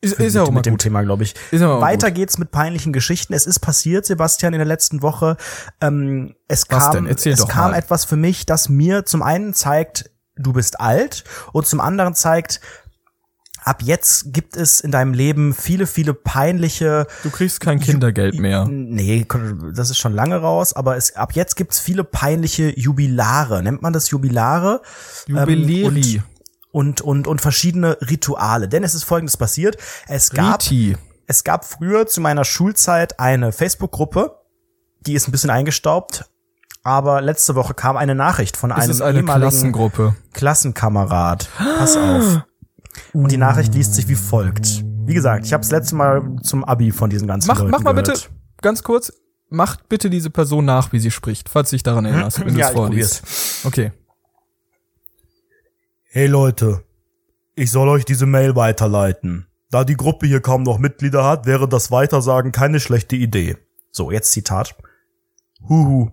Ist, 0.00 0.18
ist 0.18 0.34
ja 0.34 0.42
auch 0.42 0.46
mit, 0.46 0.56
mit 0.56 0.66
dem 0.66 0.74
gut. 0.74 0.82
Thema, 0.82 1.02
glaube 1.02 1.24
ich. 1.24 1.34
Ist 1.50 1.62
auch 1.62 1.80
Weiter 1.80 2.10
geht's 2.10 2.38
mit 2.38 2.50
peinlichen 2.50 2.92
Geschichten. 2.92 3.34
Es 3.34 3.46
ist 3.46 3.60
passiert, 3.60 4.06
Sebastian, 4.06 4.54
in 4.54 4.58
der 4.58 4.66
letzten 4.66 5.02
Woche. 5.02 5.36
Ähm, 5.80 6.34
es 6.48 6.64
Was 6.68 6.92
kam, 6.92 7.06
es 7.06 7.48
kam 7.48 7.72
mal. 7.72 7.76
etwas 7.76 8.04
für 8.04 8.16
mich, 8.16 8.46
das 8.46 8.68
mir 8.68 9.04
zum 9.04 9.22
einen 9.22 9.54
zeigt, 9.54 10.10
du 10.36 10.52
bist 10.52 10.80
alt 10.80 11.24
und 11.52 11.66
zum 11.66 11.80
anderen 11.80 12.14
zeigt, 12.14 12.60
ab 13.64 13.82
jetzt 13.82 14.32
gibt 14.32 14.56
es 14.56 14.80
in 14.80 14.90
deinem 14.90 15.14
Leben 15.14 15.54
viele, 15.54 15.86
viele 15.86 16.14
peinliche 16.14 17.06
Du 17.22 17.30
kriegst 17.30 17.60
kein 17.60 17.80
Kindergeld 17.80 18.38
mehr. 18.38 18.66
Nee, 18.68 19.26
das 19.74 19.90
ist 19.90 19.98
schon 19.98 20.14
lange 20.14 20.36
raus, 20.36 20.72
aber 20.72 20.96
es, 20.96 21.16
ab 21.16 21.32
jetzt 21.34 21.56
gibt's 21.56 21.80
viele 21.80 22.04
peinliche 22.04 22.78
Jubilare. 22.78 23.62
Nennt 23.62 23.82
man 23.82 23.92
das 23.92 24.10
Jubilare? 24.10 24.82
Jubiläri. 25.26 26.16
Ähm, 26.16 26.22
und, 26.70 27.00
und, 27.02 27.26
und 27.26 27.40
verschiedene 27.40 27.98
Rituale. 28.00 28.68
Denn 28.68 28.82
es 28.82 28.94
ist 28.94 29.04
folgendes 29.04 29.36
passiert. 29.36 29.76
Es 30.08 30.30
gab, 30.30 30.62
Riti. 30.62 30.96
es 31.26 31.44
gab 31.44 31.64
früher 31.66 32.06
zu 32.06 32.20
meiner 32.20 32.44
Schulzeit 32.44 33.20
eine 33.20 33.52
Facebook-Gruppe, 33.52 34.38
die 35.00 35.14
ist 35.14 35.28
ein 35.28 35.32
bisschen 35.32 35.50
eingestaubt. 35.50 36.24
Aber 36.84 37.20
letzte 37.20 37.54
Woche 37.54 37.74
kam 37.74 37.96
eine 37.96 38.14
Nachricht 38.14 38.56
von 38.56 38.72
Es 38.72 38.78
einem 38.78 38.90
ist 38.90 39.02
eine 39.02 39.18
ehemaligen. 39.18 39.50
Klassenkamerad. 40.32 41.48
Pass 41.78 41.96
auf. 41.96 42.42
Und 43.12 43.30
die 43.30 43.36
Nachricht 43.36 43.74
liest 43.74 43.94
sich 43.94 44.08
wie 44.08 44.14
folgt. 44.14 44.84
Wie 45.04 45.14
gesagt, 45.14 45.46
ich 45.46 45.52
habe 45.52 45.62
das 45.62 45.70
letzte 45.70 45.96
Mal 45.96 46.36
zum 46.42 46.64
Abi 46.64 46.92
von 46.92 47.10
diesen 47.10 47.26
ganzen 47.26 47.48
Mach, 47.48 47.58
Leuten 47.58 47.70
mach 47.70 47.82
mal 47.82 47.92
gehört. 47.92 48.06
bitte, 48.06 48.28
ganz 48.60 48.82
kurz, 48.82 49.12
macht 49.48 49.88
bitte 49.88 50.10
diese 50.10 50.30
Person 50.30 50.64
nach, 50.64 50.92
wie 50.92 50.98
sie 50.98 51.10
spricht, 51.10 51.48
falls 51.48 51.70
du 51.70 51.76
dich 51.76 51.82
daran 51.82 52.04
erinnerst, 52.04 52.40
wenn 52.40 52.54
du 52.54 52.60
Ja, 52.60 52.68
es 52.68 52.72
vorliest. 52.72 53.22
Okay. 53.64 53.92
Hey 56.04 56.26
Leute, 56.26 56.84
ich 57.54 57.70
soll 57.70 57.88
euch 57.88 58.04
diese 58.04 58.26
Mail 58.26 58.54
weiterleiten. 58.54 59.46
Da 59.70 59.84
die 59.84 59.96
Gruppe 59.96 60.26
hier 60.26 60.40
kaum 60.40 60.62
noch 60.62 60.78
Mitglieder 60.78 61.24
hat, 61.24 61.46
wäre 61.46 61.68
das 61.68 61.90
Weitersagen 61.90 62.52
keine 62.52 62.80
schlechte 62.80 63.16
Idee. 63.16 63.56
So, 63.90 64.10
jetzt 64.10 64.32
Zitat. 64.32 64.76
Huhu. 65.68 66.10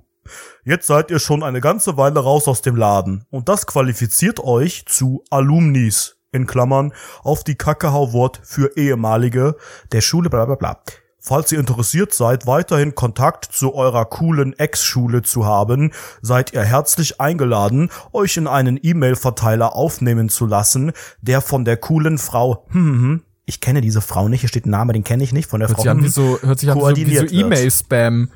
Jetzt 0.63 0.87
seid 0.87 1.11
ihr 1.11 1.19
schon 1.19 1.43
eine 1.43 1.59
ganze 1.59 1.97
Weile 1.97 2.19
raus 2.19 2.47
aus 2.47 2.61
dem 2.61 2.75
Laden 2.75 3.25
und 3.29 3.49
das 3.49 3.65
qualifiziert 3.67 4.39
euch 4.39 4.85
zu 4.85 5.23
Alumnis 5.29 6.18
in 6.31 6.47
Klammern 6.47 6.93
auf 7.23 7.43
die 7.43 7.55
Kackehauwort 7.55 8.39
für 8.43 8.77
ehemalige 8.77 9.55
der 9.91 10.01
Schule 10.01 10.29
bla 10.29 10.45
bla 10.45 10.55
bla. 10.55 10.79
Falls 11.21 11.51
ihr 11.51 11.59
interessiert 11.59 12.13
seid, 12.13 12.47
weiterhin 12.47 12.95
Kontakt 12.95 13.45
zu 13.45 13.75
eurer 13.75 14.05
coolen 14.05 14.57
Ex-Schule 14.57 15.21
zu 15.21 15.45
haben, 15.45 15.91
seid 16.21 16.53
ihr 16.53 16.63
herzlich 16.63 17.19
eingeladen, 17.19 17.91
euch 18.13 18.37
in 18.37 18.47
einen 18.47 18.79
E-Mail-Verteiler 18.81 19.75
aufnehmen 19.75 20.29
zu 20.29 20.45
lassen, 20.45 20.93
der 21.21 21.41
von 21.41 21.65
der 21.65 21.75
coolen 21.75 22.17
Frau 22.17 22.65
hm, 22.69 22.85
hm, 22.85 23.01
hm 23.01 23.21
ich 23.49 23.59
kenne 23.59 23.81
diese 23.81 23.99
Frau 23.99 24.29
nicht, 24.29 24.41
hier 24.41 24.49
steht 24.49 24.65
ein 24.65 24.69
Name, 24.69 24.93
den 24.93 25.03
kenne 25.03 25.23
ich 25.23 25.33
nicht, 25.33 25.49
von 25.49 25.59
der 25.59 25.67
hört 25.67 25.77
Frau. 25.77 25.83
Sich 25.83 25.91
an 25.91 26.03
wie 26.03 26.07
so, 26.07 26.39
hört 26.41 26.59
sich 26.59 26.71
an 26.71 26.77
wie 26.77 27.15
so, 27.15 27.25
E-Mail-Spam. 27.25 28.29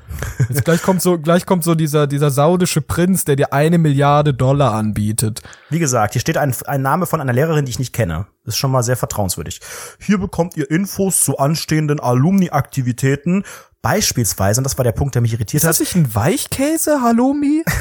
Gleich 0.64 0.82
kommt 0.82 1.00
so, 1.00 1.18
gleich 1.18 1.46
kommt 1.46 1.64
so 1.64 1.74
dieser, 1.74 2.06
dieser 2.06 2.30
saudische 2.30 2.82
Prinz, 2.82 3.24
der 3.24 3.36
dir 3.36 3.52
eine 3.52 3.78
Milliarde 3.78 4.34
Dollar 4.34 4.74
anbietet. 4.74 5.40
Wie 5.70 5.78
gesagt, 5.78 6.12
hier 6.12 6.20
steht 6.20 6.36
ein, 6.36 6.54
ein 6.66 6.82
Name 6.82 7.06
von 7.06 7.20
einer 7.20 7.32
Lehrerin, 7.32 7.64
die 7.64 7.70
ich 7.70 7.78
nicht 7.78 7.92
kenne. 7.92 8.26
Das 8.44 8.54
ist 8.54 8.58
schon 8.58 8.72
mal 8.72 8.82
sehr 8.82 8.96
vertrauenswürdig. 8.96 9.60
Hier 9.98 10.18
bekommt 10.18 10.56
ihr 10.56 10.70
Infos 10.70 11.24
zu 11.24 11.38
anstehenden 11.38 12.00
Alumni-Aktivitäten, 12.00 13.44
Beispielsweise, 13.84 14.60
und 14.60 14.64
das 14.64 14.78
war 14.78 14.82
der 14.82 14.92
Punkt, 14.92 15.14
der 15.14 15.20
mich 15.20 15.34
irritiert 15.34 15.62
ist 15.62 15.66
hat. 15.66 15.72
Ist 15.72 15.80
das 15.80 15.94
nicht 15.94 16.06
ein 16.06 16.14
Weichkäse, 16.14 17.02
Halloumi? 17.02 17.62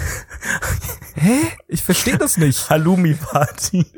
Hä? 1.15 1.39
Ich 1.69 1.81
verstehe 1.81 2.17
das 2.17 2.35
nicht. 2.37 2.69
Halloumi-Party. 2.69 3.85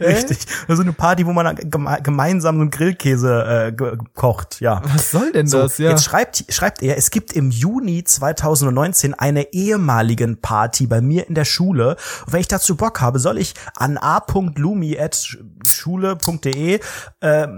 Richtig. 0.00 0.38
Also 0.66 0.82
eine 0.82 0.94
Party, 0.94 1.26
wo 1.26 1.32
man 1.32 1.56
gemeinsam 2.02 2.60
einen 2.60 2.70
Grillkäse 2.70 3.68
äh, 3.68 3.72
kocht, 4.14 4.60
ja. 4.60 4.80
Was 4.92 5.10
soll 5.10 5.30
denn 5.32 5.46
so, 5.46 5.58
das, 5.58 5.76
ja? 5.78 5.90
Jetzt 5.90 6.04
schreibt, 6.04 6.46
schreibt 6.48 6.82
er, 6.82 6.96
es 6.96 7.10
gibt 7.10 7.34
im 7.34 7.50
Juni 7.50 8.02
2019 8.02 9.12
eine 9.14 9.52
ehemaligen 9.52 10.40
Party 10.40 10.86
bei 10.86 11.02
mir 11.02 11.28
in 11.28 11.34
der 11.34 11.44
Schule. 11.44 11.96
Und 12.26 12.32
wenn 12.32 12.40
ich 12.40 12.48
dazu 12.48 12.76
Bock 12.76 13.02
habe, 13.02 13.18
soll 13.18 13.36
ich 13.38 13.52
an 13.76 13.98
a.lumi.schule.de 13.98 16.80
äh, 17.20 17.48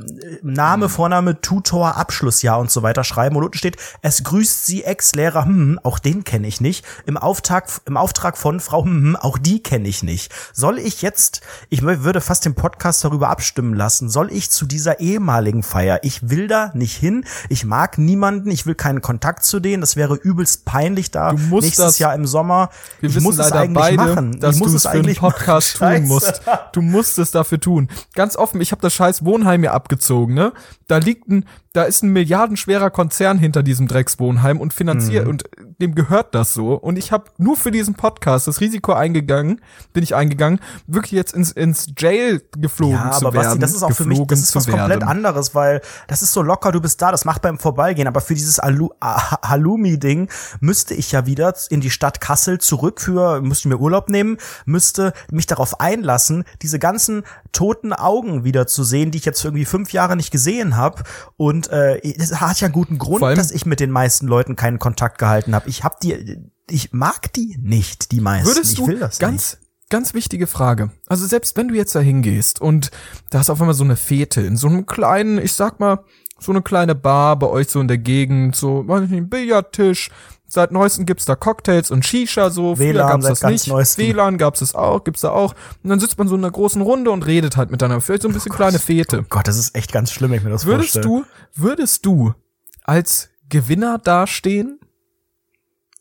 Name, 0.43 0.89
Vorname, 0.89 1.41
Tutor, 1.41 1.97
Abschlussjahr 1.97 2.59
und 2.59 2.73
so 2.73 2.83
weiter 2.83 3.05
schreiben. 3.05 3.37
Und 3.37 3.45
unten 3.45 3.59
steht, 3.59 3.70
es 4.03 4.25
grüßt 4.25 4.67
Sie 4.67 4.85
Ex-Lehrer, 4.85 5.45
hm, 5.45 5.81
auch 5.83 5.99
den 5.99 6.25
kenne 6.25 6.47
ich 6.47 6.61
nicht. 6.61 6.85
Im 7.07 7.17
Auftrag, 7.17 7.69
im 7.87 7.97
Auftrag 7.97 8.37
von 8.37 8.61
Frau, 8.61 8.85
hm, 8.85 9.17
auch 9.17 9.39
die 9.39 9.63
kenne 9.63 9.89
ich 9.89 10.03
nicht. 10.03 10.33
Soll 10.53 10.79
ich 10.79 11.03
jetzt, 11.03 11.41
ich 11.69 11.83
würde 11.83 12.21
fast 12.21 12.45
den 12.45 12.55
Podcast 12.55 13.05
darüber 13.05 13.29
abstimmen 13.29 13.75
lassen, 13.75 14.09
soll 14.09 14.33
ich 14.33 14.51
zu 14.51 14.67
dieser 14.67 15.01
ehemaligen 15.01 15.63
Feier? 15.63 16.01
Ich 16.03 16.31
will 16.31 16.49
da 16.49 16.71
nicht 16.75 16.97
hin. 16.97 17.25
Ich 17.49 17.65
mag 17.65 17.99
niemanden. 17.99 18.51
Ich 18.51 18.67
will 18.67 18.75
keinen 18.75 19.03
Kontakt 19.03 19.45
zu 19.45 19.61
denen. 19.61 19.81
Das 19.81 19.97
wäre 19.97 20.15
übelst 20.15 20.65
peinlich 20.65 21.11
da. 21.11 21.31
Du 21.31 21.39
musst 21.39 21.65
nächstes 21.65 21.85
das, 21.85 21.99
Jahr 21.99 22.15
im 22.15 22.27
Sommer. 22.27 22.71
Wir 23.01 23.11
ich 23.11 23.21
muss 23.21 23.39
es 23.39 23.53
eigentlich 23.53 23.75
beide, 23.75 23.97
machen. 23.97 24.41
Dass 24.41 24.57
ich 24.57 24.61
muss 24.61 24.71
du 24.71 24.77
es 24.77 24.83
für 24.83 24.91
einen 24.91 25.15
Podcast 25.15 25.77
tun 25.77 26.07
musst. 26.07 26.43
Du 26.73 26.83
musst 26.83 27.19
es 27.19 27.31
dafür 27.31 27.61
tun. 27.61 27.89
Ganz 28.15 28.37
offen, 28.37 28.61
ich 28.61 28.73
habe 28.73 28.83
das 28.83 28.95
scheiß 28.95 29.25
Wohnheim 29.25 29.61
hier 29.61 29.73
abgezogen, 29.73 30.35
ne? 30.35 30.53
Da 30.87 30.99
liegt 30.99 31.29
ein 31.29 31.45
da 31.73 31.85
ist 31.85 32.03
ein 32.03 32.13
milliardenschwerer 32.13 32.91
Konzern 32.91 33.39
hinter 33.39 33.63
diesem 33.63 33.87
Dreckswohnheim 33.87 34.61
und 34.61 34.75
finanziert 34.75 35.25
mhm. 35.25 35.31
und 35.31 35.45
dem 35.81 35.95
gehört 35.95 36.35
das 36.35 36.53
so. 36.53 36.75
Und 36.75 36.99
ich 36.99 37.13
habe 37.13 37.31
nur 37.39 37.57
für 37.57 37.71
diesen 37.71 37.95
Podcast 37.95 38.49
das 38.49 38.61
Risiko 38.61 38.93
eingegangen, 38.93 39.61
bin 39.93 40.03
ich 40.03 40.17
eingegangen, 40.17 40.61
wirklich 40.89 41.13
jetzt 41.13 41.33
ins, 41.33 41.53
ins 41.53 41.93
Jail 41.97 42.43
geflogen 42.59 42.97
ja, 42.97 43.13
zu 43.13 43.27
aber 43.27 43.35
werden. 43.35 43.45
Basti, 43.45 43.59
das 43.61 43.75
ist 43.75 43.83
auch 43.85 43.93
für 43.93 44.05
mich 44.05 44.21
das 44.27 44.41
ist 44.41 44.55
was 44.57 44.67
komplett 44.67 45.03
anderes, 45.05 45.55
weil 45.55 45.81
das 46.09 46.23
ist 46.23 46.33
so 46.33 46.43
locker, 46.43 46.73
du 46.73 46.81
bist 46.81 47.01
da, 47.01 47.13
das 47.13 47.25
macht 47.25 47.43
beim 47.43 47.59
Vorbeigehen. 47.59 48.09
Aber 48.09 48.21
für 48.21 48.35
dieses 48.35 48.59
Halloumi-Ding 48.59 50.29
müsste 50.61 50.95
ich 50.95 51.13
ja 51.13 51.27
wieder 51.27 51.55
in 51.71 51.81
die 51.81 51.91
Stadt 51.91 52.21
Kassel 52.21 52.59
zurück 52.59 53.01
für, 53.01 53.41
müsste 53.41 53.69
mir 53.69 53.79
Urlaub 53.79 54.09
nehmen, 54.09 54.39
müsste 54.65 55.13
mich 55.31 55.47
darauf 55.47 55.81
einlassen, 55.81 56.45
diese 56.63 56.79
ganzen 56.81 57.23
toten 57.53 57.93
Augen 57.93 58.45
wieder 58.45 58.67
zu 58.67 58.85
sehen, 58.85 59.11
die 59.11 59.19
ich 59.19 59.25
jetzt 59.25 59.45
irgendwie 59.45 59.65
fünf 59.65 59.93
Jahre 59.93 60.17
nicht 60.17 60.31
gesehen 60.31 60.77
habe. 60.77 61.03
Und 61.37 61.60
äh, 61.69 62.01
es 62.03 62.41
hat 62.41 62.61
ja 62.61 62.69
guten 62.69 62.99
Grund, 62.99 63.23
dass 63.23 63.51
ich 63.51 63.67
mit 63.67 63.81
den 63.81 63.91
meisten 63.91 64.27
Leuten 64.27 64.57
keinen 64.57 64.79
Kontakt 64.79 65.19
gehalten 65.19 65.55
habe. 65.55 65.69
Ich 65.69 65.85
habe 65.85 65.97
die, 66.03 66.39
ich 66.71 66.93
mag 66.93 67.33
die 67.33 67.57
nicht, 67.61 68.13
die 68.13 68.21
meisten. 68.21 68.47
Würdest 68.47 68.79
du 68.79 68.83
ich 68.83 68.89
will 68.89 68.99
das 68.99 69.19
ganz, 69.19 69.59
nicht. 69.59 69.71
Ganz 69.91 70.15
wichtige 70.15 70.47
Frage. 70.47 70.93
Also 71.09 71.27
selbst 71.27 71.57
wenn 71.57 71.69
du 71.69 71.75
jetzt 71.75 71.95
da 71.95 72.01
hingehst 72.01 72.61
und 72.61 72.93
da 73.31 73.41
ist 73.41 73.51
auf 73.51 73.61
einmal 73.61 73.75
so 73.75 73.83
eine 73.83 73.97
Fete 73.97 74.41
in 74.41 74.57
so 74.57 74.69
einem 74.69 74.87
kleinen, 74.87 75.39
ich 75.39 75.53
sag 75.53 75.81
mal, 75.81 76.05
so 76.39 76.53
eine 76.53 76.63
kleine 76.63 76.95
Bar 76.95 77.39
bei 77.39 77.49
euch 77.49 77.69
so 77.69 77.81
in 77.81 77.89
der 77.89 77.99
Gegend, 77.99 78.57
so, 78.57 78.87
weiß 78.87 79.03
ich 79.05 79.11
nicht, 79.11 79.19
ein 79.19 79.29
Billardtisch, 79.29 80.11
Seit 80.53 80.73
neuestem 80.73 81.07
gibt's 81.07 81.27
da 81.27 81.37
Cocktails 81.37 81.93
und 81.93 82.05
Shisha 82.05 82.51
so. 82.51 82.77
WLAN 82.77 82.93
Früher 82.93 83.09
gab's 83.09 83.41
das 83.41 83.51
nicht. 83.51 83.69
Neuesten. 83.69 84.03
WLAN 84.03 84.37
gab's 84.37 84.61
es 84.61 84.75
auch, 84.75 85.05
gibt's 85.05 85.21
da 85.21 85.31
auch. 85.31 85.55
Und 85.85 85.91
dann 85.91 86.01
sitzt 86.01 86.19
man 86.19 86.27
so 86.27 86.35
in 86.35 86.43
einer 86.43 86.51
großen 86.51 86.83
Runde 86.83 87.13
und 87.13 87.25
redet 87.25 87.57
halt 87.57 87.71
miteinander. 87.71 88.01
Vielleicht 88.01 88.23
so 88.23 88.29
ein 88.29 88.35
bisschen 88.35 88.51
oh 88.51 88.57
kleine 88.57 88.81
Fete. 88.81 89.21
Oh 89.21 89.27
Gott, 89.29 89.47
das 89.47 89.57
ist 89.57 89.77
echt 89.77 89.93
ganz 89.93 90.11
schlimm, 90.11 90.33
wenn 90.33 90.39
ich 90.39 90.45
mir 90.45 90.51
das 90.51 90.67
würdest 90.67 90.95
vorstelle. 90.95 91.25
Du, 91.55 91.63
würdest 91.63 92.05
du 92.05 92.35
als 92.83 93.31
Gewinner 93.49 93.99
dastehen? 93.99 94.81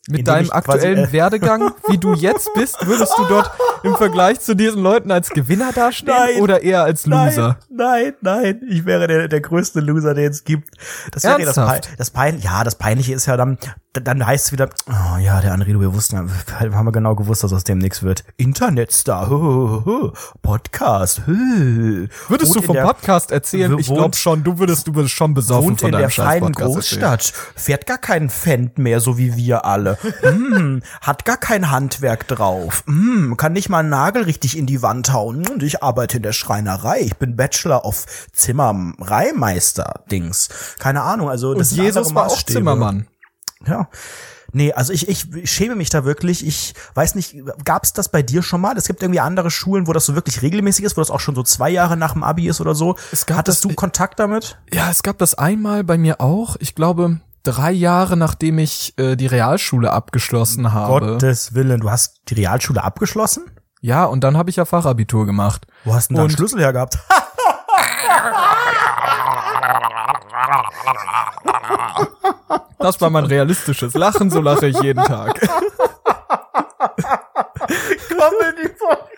Mit 0.08 0.26
deinem 0.26 0.50
aktuellen 0.50 0.96
quasi, 0.96 1.10
äh 1.10 1.12
Werdegang, 1.12 1.72
wie 1.88 1.98
du 1.98 2.14
jetzt 2.14 2.52
bist, 2.54 2.84
würdest 2.86 3.12
du 3.16 3.26
dort 3.26 3.50
im 3.84 3.94
Vergleich 3.94 4.40
zu 4.40 4.56
diesen 4.56 4.82
Leuten 4.82 5.10
als 5.10 5.28
Gewinner 5.28 5.72
dastehen 5.72 6.14
nein, 6.16 6.42
oder 6.42 6.62
eher 6.62 6.82
als 6.82 7.06
Loser? 7.06 7.58
Nein, 7.68 8.14
nein, 8.22 8.42
nein. 8.42 8.62
Ich 8.68 8.86
wäre 8.86 9.06
der, 9.06 9.28
der 9.28 9.40
größte 9.40 9.80
Loser, 9.80 10.14
den 10.14 10.30
es 10.30 10.44
gibt. 10.44 10.70
Das 11.12 11.22
wäre 11.22 11.44
das, 11.44 11.54
Pein, 11.54 11.80
das 11.98 12.10
Pein, 12.10 12.40
ja, 12.40 12.64
das 12.64 12.76
Peinliche 12.76 13.12
ist 13.12 13.26
ja 13.26 13.36
dann, 13.36 13.58
dann 13.92 14.24
heißt 14.24 14.46
es 14.46 14.52
wieder, 14.52 14.70
oh 14.88 15.18
ja, 15.18 15.40
der 15.40 15.52
Anredo, 15.52 15.80
wir 15.80 15.92
wussten, 15.92 16.16
haben 16.16 16.84
wir 16.84 16.92
genau 16.92 17.16
gewusst, 17.16 17.42
dass 17.42 17.52
aus 17.52 17.64
dem 17.64 17.78
nichts 17.78 18.04
wird. 18.04 18.22
Internetstar, 18.36 19.28
hu, 19.28 19.82
hu, 19.84 20.12
Podcast. 20.42 21.22
Hu. 21.26 22.06
Würdest 22.28 22.54
du 22.54 22.62
vom 22.62 22.76
der, 22.76 22.84
Podcast 22.84 23.32
erzählen? 23.32 23.76
Ich 23.80 23.88
glaube 23.88 24.14
schon, 24.16 24.44
du 24.44 24.60
würdest, 24.60 24.86
du 24.86 24.94
würdest 24.94 25.16
schon 25.16 25.34
besoffen 25.34 25.70
wohnt 25.70 25.80
von 25.80 25.92
in 25.92 25.98
der 25.98 26.08
feinen 26.08 26.52
Großstadt, 26.52 27.32
erzählen. 27.32 27.52
fährt 27.56 27.86
gar 27.86 27.98
keinen 27.98 28.30
Fendt 28.30 28.78
mehr, 28.78 29.00
so 29.00 29.18
wie 29.18 29.34
wir 29.34 29.64
alle. 29.64 29.98
hm, 30.20 30.82
hat 31.00 31.24
gar 31.24 31.38
kein 31.38 31.72
Handwerk 31.72 32.28
drauf. 32.28 32.84
Hm, 32.86 33.36
kann 33.36 33.52
nicht 33.52 33.70
mal 33.70 33.80
einen 33.80 33.88
Nagel 33.88 34.22
richtig 34.22 34.56
in 34.56 34.66
die 34.66 34.82
Wand 34.82 35.12
hauen. 35.12 35.48
Und 35.48 35.64
ich 35.64 35.82
arbeite 35.82 36.18
in 36.18 36.22
der 36.22 36.32
Schreinerei. 36.32 37.00
Ich 37.00 37.16
bin 37.16 37.34
Bachelor 37.34 37.84
of 37.84 38.06
Zimmereimeister-Dings. 38.32 40.48
Keine 40.78 41.02
Ahnung, 41.02 41.28
also 41.28 41.54
das 41.54 41.72
Und 41.72 41.78
Jesus 41.78 42.14
war 42.14 42.28
auch 42.28 42.44
Zimmermann. 42.44 43.08
Ja. 43.66 43.88
Nee, 44.52 44.72
also 44.72 44.92
ich, 44.92 45.08
ich 45.08 45.26
schäme 45.44 45.76
mich 45.76 45.90
da 45.90 46.04
wirklich. 46.04 46.46
Ich 46.46 46.74
weiß 46.94 47.14
nicht, 47.14 47.36
gab's 47.64 47.92
das 47.92 48.08
bei 48.08 48.22
dir 48.22 48.42
schon 48.42 48.60
mal? 48.60 48.76
Es 48.76 48.86
gibt 48.86 49.02
irgendwie 49.02 49.20
andere 49.20 49.50
Schulen, 49.50 49.86
wo 49.86 49.92
das 49.92 50.06
so 50.06 50.14
wirklich 50.14 50.42
regelmäßig 50.42 50.84
ist, 50.84 50.96
wo 50.96 51.00
das 51.00 51.10
auch 51.10 51.20
schon 51.20 51.36
so 51.36 51.42
zwei 51.42 51.70
Jahre 51.70 51.96
nach 51.96 52.14
dem 52.14 52.24
Abi 52.24 52.48
ist 52.48 52.60
oder 52.60 52.74
so. 52.74 52.96
Es 53.12 53.26
gab 53.26 53.38
Hattest 53.38 53.64
das, 53.64 53.70
du 53.70 53.76
Kontakt 53.76 54.18
damit? 54.18 54.58
Ja, 54.72 54.90
es 54.90 55.02
gab 55.02 55.18
das 55.18 55.36
einmal 55.36 55.84
bei 55.84 55.98
mir 55.98 56.20
auch. 56.20 56.56
Ich 56.58 56.74
glaube, 56.74 57.20
drei 57.44 57.70
Jahre 57.70 58.16
nachdem 58.16 58.58
ich 58.58 58.94
äh, 58.98 59.14
die 59.14 59.26
Realschule 59.26 59.92
abgeschlossen 59.92 60.72
habe. 60.72 61.12
Gottes 61.12 61.54
Willen, 61.54 61.80
du 61.80 61.90
hast 61.90 62.22
die 62.28 62.34
Realschule 62.34 62.82
abgeschlossen? 62.82 63.44
Ja, 63.80 64.04
und 64.04 64.24
dann 64.24 64.36
habe 64.36 64.50
ich 64.50 64.56
ja 64.56 64.64
Fachabitur 64.64 65.26
gemacht. 65.26 65.66
Wo 65.84 65.94
hast 65.94 66.10
du 66.10 66.14
denn 66.14 66.16
da 66.16 66.22
einen 66.24 66.36
Schlüssel 66.36 66.60
her 66.60 66.72
gehabt? 66.72 66.98
Das 72.80 73.00
war 73.00 73.10
mein 73.10 73.24
realistisches 73.24 73.94
Lachen, 73.94 74.30
so 74.30 74.40
lache 74.40 74.66
ich 74.66 74.80
jeden 74.80 75.04
Tag. 75.04 75.40
Comedy 78.08 78.68
Podcast. 78.68 79.10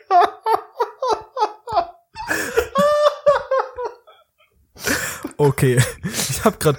Okay, 5.37 5.81
ich 6.05 6.45
habe 6.45 6.59
gerade 6.59 6.79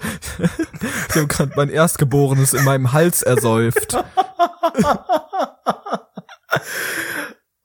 ich 1.10 1.16
habe 1.16 1.28
gerade 1.28 1.54
mein 1.56 1.70
erstgeborenes 1.70 2.54
in 2.54 2.64
meinem 2.64 2.94
Hals 2.94 3.22
ersäuft. 3.22 3.98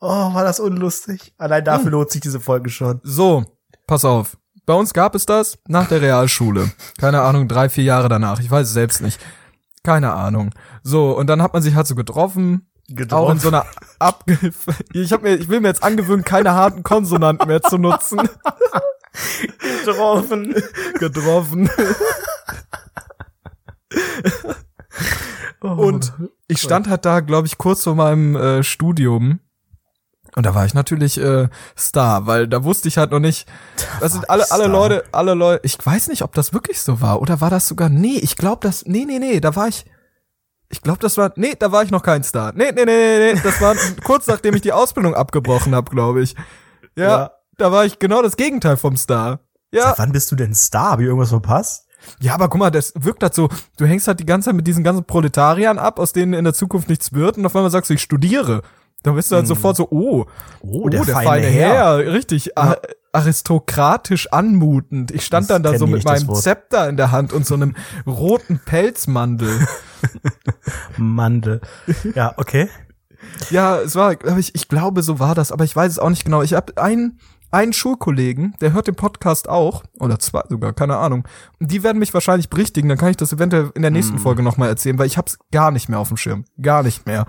Oh, 0.00 0.32
war 0.32 0.44
das 0.44 0.60
unlustig. 0.60 1.34
Allein 1.38 1.64
dafür 1.64 1.86
hm. 1.86 1.92
lohnt 1.92 2.10
sich 2.10 2.20
diese 2.20 2.38
Folge 2.40 2.70
schon. 2.70 3.00
So, 3.02 3.44
pass 3.86 4.04
auf. 4.04 4.36
Bei 4.68 4.74
uns 4.74 4.92
gab 4.92 5.14
es 5.14 5.24
das 5.24 5.56
nach 5.66 5.88
der 5.88 6.02
Realschule. 6.02 6.70
Keine 6.98 7.22
Ahnung, 7.22 7.48
drei, 7.48 7.70
vier 7.70 7.84
Jahre 7.84 8.10
danach. 8.10 8.38
Ich 8.38 8.50
weiß 8.50 8.66
es 8.66 8.74
selbst 8.74 9.00
nicht. 9.00 9.18
Keine 9.82 10.12
Ahnung. 10.12 10.50
So, 10.82 11.16
und 11.16 11.26
dann 11.26 11.40
hat 11.40 11.54
man 11.54 11.62
sich 11.62 11.74
halt 11.74 11.86
so 11.86 11.94
getroffen. 11.94 12.68
Getroffen. 12.86 13.24
Auch 13.24 13.30
in 13.30 13.38
so 13.38 13.48
einer 13.48 13.64
Abge 13.98 14.38
ich 14.92 15.10
hab 15.10 15.22
mir 15.22 15.36
ich 15.36 15.48
will 15.48 15.60
mir 15.60 15.68
jetzt 15.68 15.82
angewöhnen, 15.82 16.22
keine 16.22 16.52
harten 16.52 16.82
Konsonanten 16.82 17.48
mehr 17.48 17.62
zu 17.62 17.78
nutzen. 17.78 18.28
Getroffen. 19.86 20.54
Getroffen. 20.98 21.70
und 25.62 26.12
ich 26.46 26.60
stand 26.60 26.88
halt 26.88 27.06
da, 27.06 27.20
glaube 27.20 27.46
ich, 27.46 27.56
kurz 27.56 27.84
vor 27.84 27.94
meinem 27.94 28.36
äh, 28.36 28.62
Studium 28.62 29.40
Und 30.38 30.46
da 30.46 30.54
war 30.54 30.64
ich 30.64 30.72
natürlich 30.72 31.18
äh, 31.20 31.48
Star, 31.76 32.26
weil 32.28 32.46
da 32.46 32.62
wusste 32.62 32.86
ich 32.86 32.96
halt 32.96 33.10
noch 33.10 33.18
nicht, 33.18 33.48
das 34.00 34.12
sind 34.12 34.30
alle 34.30 34.48
alle 34.52 34.64
Star. 34.64 34.72
Leute, 34.72 35.04
alle 35.10 35.34
Leute, 35.34 35.60
ich 35.64 35.76
weiß 35.84 36.06
nicht, 36.06 36.22
ob 36.22 36.32
das 36.32 36.52
wirklich 36.52 36.80
so 36.80 37.00
war 37.00 37.20
oder 37.20 37.40
war 37.40 37.50
das 37.50 37.66
sogar 37.66 37.88
nee, 37.88 38.18
ich 38.22 38.36
glaube 38.36 38.60
das 38.62 38.84
nee, 38.86 39.04
nee, 39.04 39.18
nee, 39.18 39.40
da 39.40 39.56
war 39.56 39.66
ich 39.66 39.84
ich 40.70 40.80
glaube, 40.80 41.00
das 41.00 41.16
war 41.16 41.32
nee, 41.34 41.54
da 41.58 41.72
war 41.72 41.82
ich 41.82 41.90
noch 41.90 42.02
kein 42.04 42.22
Star. 42.22 42.52
Nee, 42.54 42.70
nee, 42.72 42.84
nee, 42.84 43.18
nee, 43.18 43.32
nee, 43.34 43.40
das 43.42 43.60
war 43.60 43.74
kurz 44.04 44.28
nachdem 44.28 44.54
ich 44.54 44.60
die 44.62 44.72
Ausbildung 44.72 45.14
abgebrochen 45.16 45.74
habe, 45.74 45.90
glaube 45.90 46.22
ich. 46.22 46.36
Ja, 46.96 47.04
Ja. 47.04 47.30
da 47.56 47.72
war 47.72 47.84
ich 47.84 47.98
genau 47.98 48.22
das 48.22 48.36
Gegenteil 48.36 48.76
vom 48.76 48.96
Star. 48.96 49.40
Ja, 49.72 49.88
Seit 49.88 49.98
wann 49.98 50.12
bist 50.12 50.30
du 50.30 50.36
denn 50.36 50.54
Star? 50.54 50.92
Hab 50.92 51.00
ich 51.00 51.06
irgendwas 51.06 51.30
verpasst? 51.30 51.86
ja, 52.20 52.34
aber 52.34 52.48
guck 52.48 52.60
mal, 52.60 52.70
das 52.70 52.92
wirkt 52.96 53.24
halt 53.24 53.34
so, 53.34 53.48
du 53.76 53.86
hängst 53.86 54.06
halt 54.06 54.20
die 54.20 54.24
ganze 54.26 54.46
Zeit 54.50 54.54
mit 54.54 54.68
diesen 54.68 54.84
ganzen 54.84 55.04
Proletariern 55.04 55.78
ab, 55.80 55.98
aus 55.98 56.12
denen 56.12 56.32
in 56.32 56.44
der 56.44 56.54
Zukunft 56.54 56.88
nichts 56.88 57.12
wird 57.12 57.36
und 57.38 57.44
auf 57.44 57.56
einmal 57.56 57.72
sagst 57.72 57.90
du, 57.90 57.94
ich 57.94 58.02
studiere. 58.02 58.62
Dann 59.04 59.14
bist 59.14 59.30
du 59.30 59.36
halt 59.36 59.46
sofort 59.46 59.76
so, 59.76 59.88
oh, 59.90 60.26
Oh, 60.60 60.88
der 60.88 61.04
feine 61.04 61.46
Herr, 61.46 61.98
richtig 61.98 62.58
a- 62.58 62.76
aristokratisch 63.12 64.32
anmutend. 64.32 65.12
Ich 65.12 65.24
stand 65.24 65.48
Das 65.48 65.54
dann 65.54 65.62
da 65.62 65.78
so 65.78 65.86
mit 65.86 66.04
meinem. 66.04 66.34
Zepter 66.34 66.88
in 66.88 66.96
der 66.96 67.10
Hand 67.12 67.32
und 67.32 67.46
so 67.46 67.54
einem 67.54 67.74
roten 68.06 68.58
Pelzmandel. 68.64 69.66
Mandel. 70.96 71.60
Ja, 72.14 72.34
okay. 72.36 72.68
ja, 73.50 73.78
es 73.78 73.94
war, 73.94 74.16
glaub 74.16 74.38
ich, 74.38 74.54
ich 74.54 74.68
glaube, 74.68 75.02
so 75.02 75.18
war 75.18 75.34
das, 75.34 75.52
aber 75.52 75.64
ich 75.64 75.74
weiß 75.74 75.92
es 75.92 75.98
auch 75.98 76.10
nicht 76.10 76.24
genau. 76.24 76.42
Ich 76.42 76.54
habe 76.54 76.76
einen, 76.80 77.18
einen 77.50 77.72
Schulkollegen, 77.72 78.54
der 78.60 78.72
hört 78.72 78.86
den 78.88 78.94
Podcast 78.94 79.48
auch, 79.48 79.84
oder 79.98 80.18
zwei 80.18 80.42
sogar, 80.48 80.72
keine 80.72 80.96
Ahnung. 80.96 81.26
Die 81.60 81.82
werden 81.82 81.98
mich 81.98 82.14
wahrscheinlich 82.14 82.50
berichtigen, 82.50 82.88
dann 82.88 82.98
kann 82.98 83.10
ich 83.10 83.16
das 83.16 83.32
eventuell 83.32 83.70
in 83.74 83.82
der 83.82 83.90
nächsten 83.90 84.14
Hm. 84.16 84.22
Folge 84.22 84.42
nochmal 84.42 84.68
erzählen, 84.68 84.98
weil 84.98 85.06
ich 85.06 85.18
hab's 85.18 85.38
gar 85.52 85.70
nicht 85.70 85.88
mehr 85.88 85.98
auf 85.98 86.08
dem 86.08 86.16
Schirm. 86.16 86.44
Gar 86.60 86.82
nicht 86.82 87.06
mehr. 87.06 87.26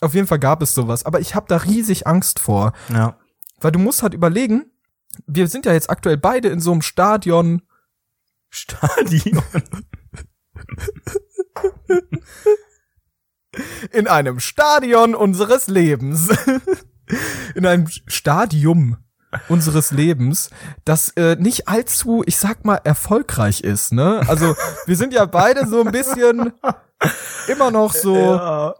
Auf 0.00 0.14
jeden 0.14 0.26
Fall 0.26 0.38
gab 0.38 0.62
es 0.62 0.74
sowas, 0.74 1.04
aber 1.04 1.20
ich 1.20 1.34
habe 1.34 1.46
da 1.48 1.58
riesig 1.58 2.06
Angst 2.06 2.38
vor. 2.38 2.72
Ja. 2.88 3.18
Weil 3.60 3.72
du 3.72 3.78
musst 3.78 4.02
halt 4.02 4.14
überlegen, 4.14 4.70
wir 5.26 5.46
sind 5.48 5.66
ja 5.66 5.72
jetzt 5.72 5.90
aktuell 5.90 6.16
beide 6.16 6.48
in 6.48 6.60
so 6.60 6.72
einem 6.72 6.82
Stadion. 6.82 7.62
Stadion. 8.48 9.42
In 13.90 14.06
einem 14.06 14.38
Stadion 14.38 15.16
unseres 15.16 15.66
Lebens. 15.66 16.28
in 17.54 17.66
einem 17.66 17.88
Stadium 18.06 18.96
unseres 19.48 19.90
Lebens, 19.92 20.50
das 20.84 21.10
äh, 21.10 21.36
nicht 21.36 21.68
allzu, 21.68 22.22
ich 22.26 22.36
sag 22.36 22.64
mal, 22.64 22.80
erfolgreich 22.82 23.60
ist, 23.60 23.92
ne? 23.92 24.22
Also, 24.26 24.56
wir 24.86 24.96
sind 24.96 25.12
ja 25.12 25.24
beide 25.26 25.66
so 25.68 25.82
ein 25.82 25.92
bisschen 25.92 26.52
immer 27.48 27.70
noch 27.70 27.92
so 27.92 28.16
Ja. 28.16 28.74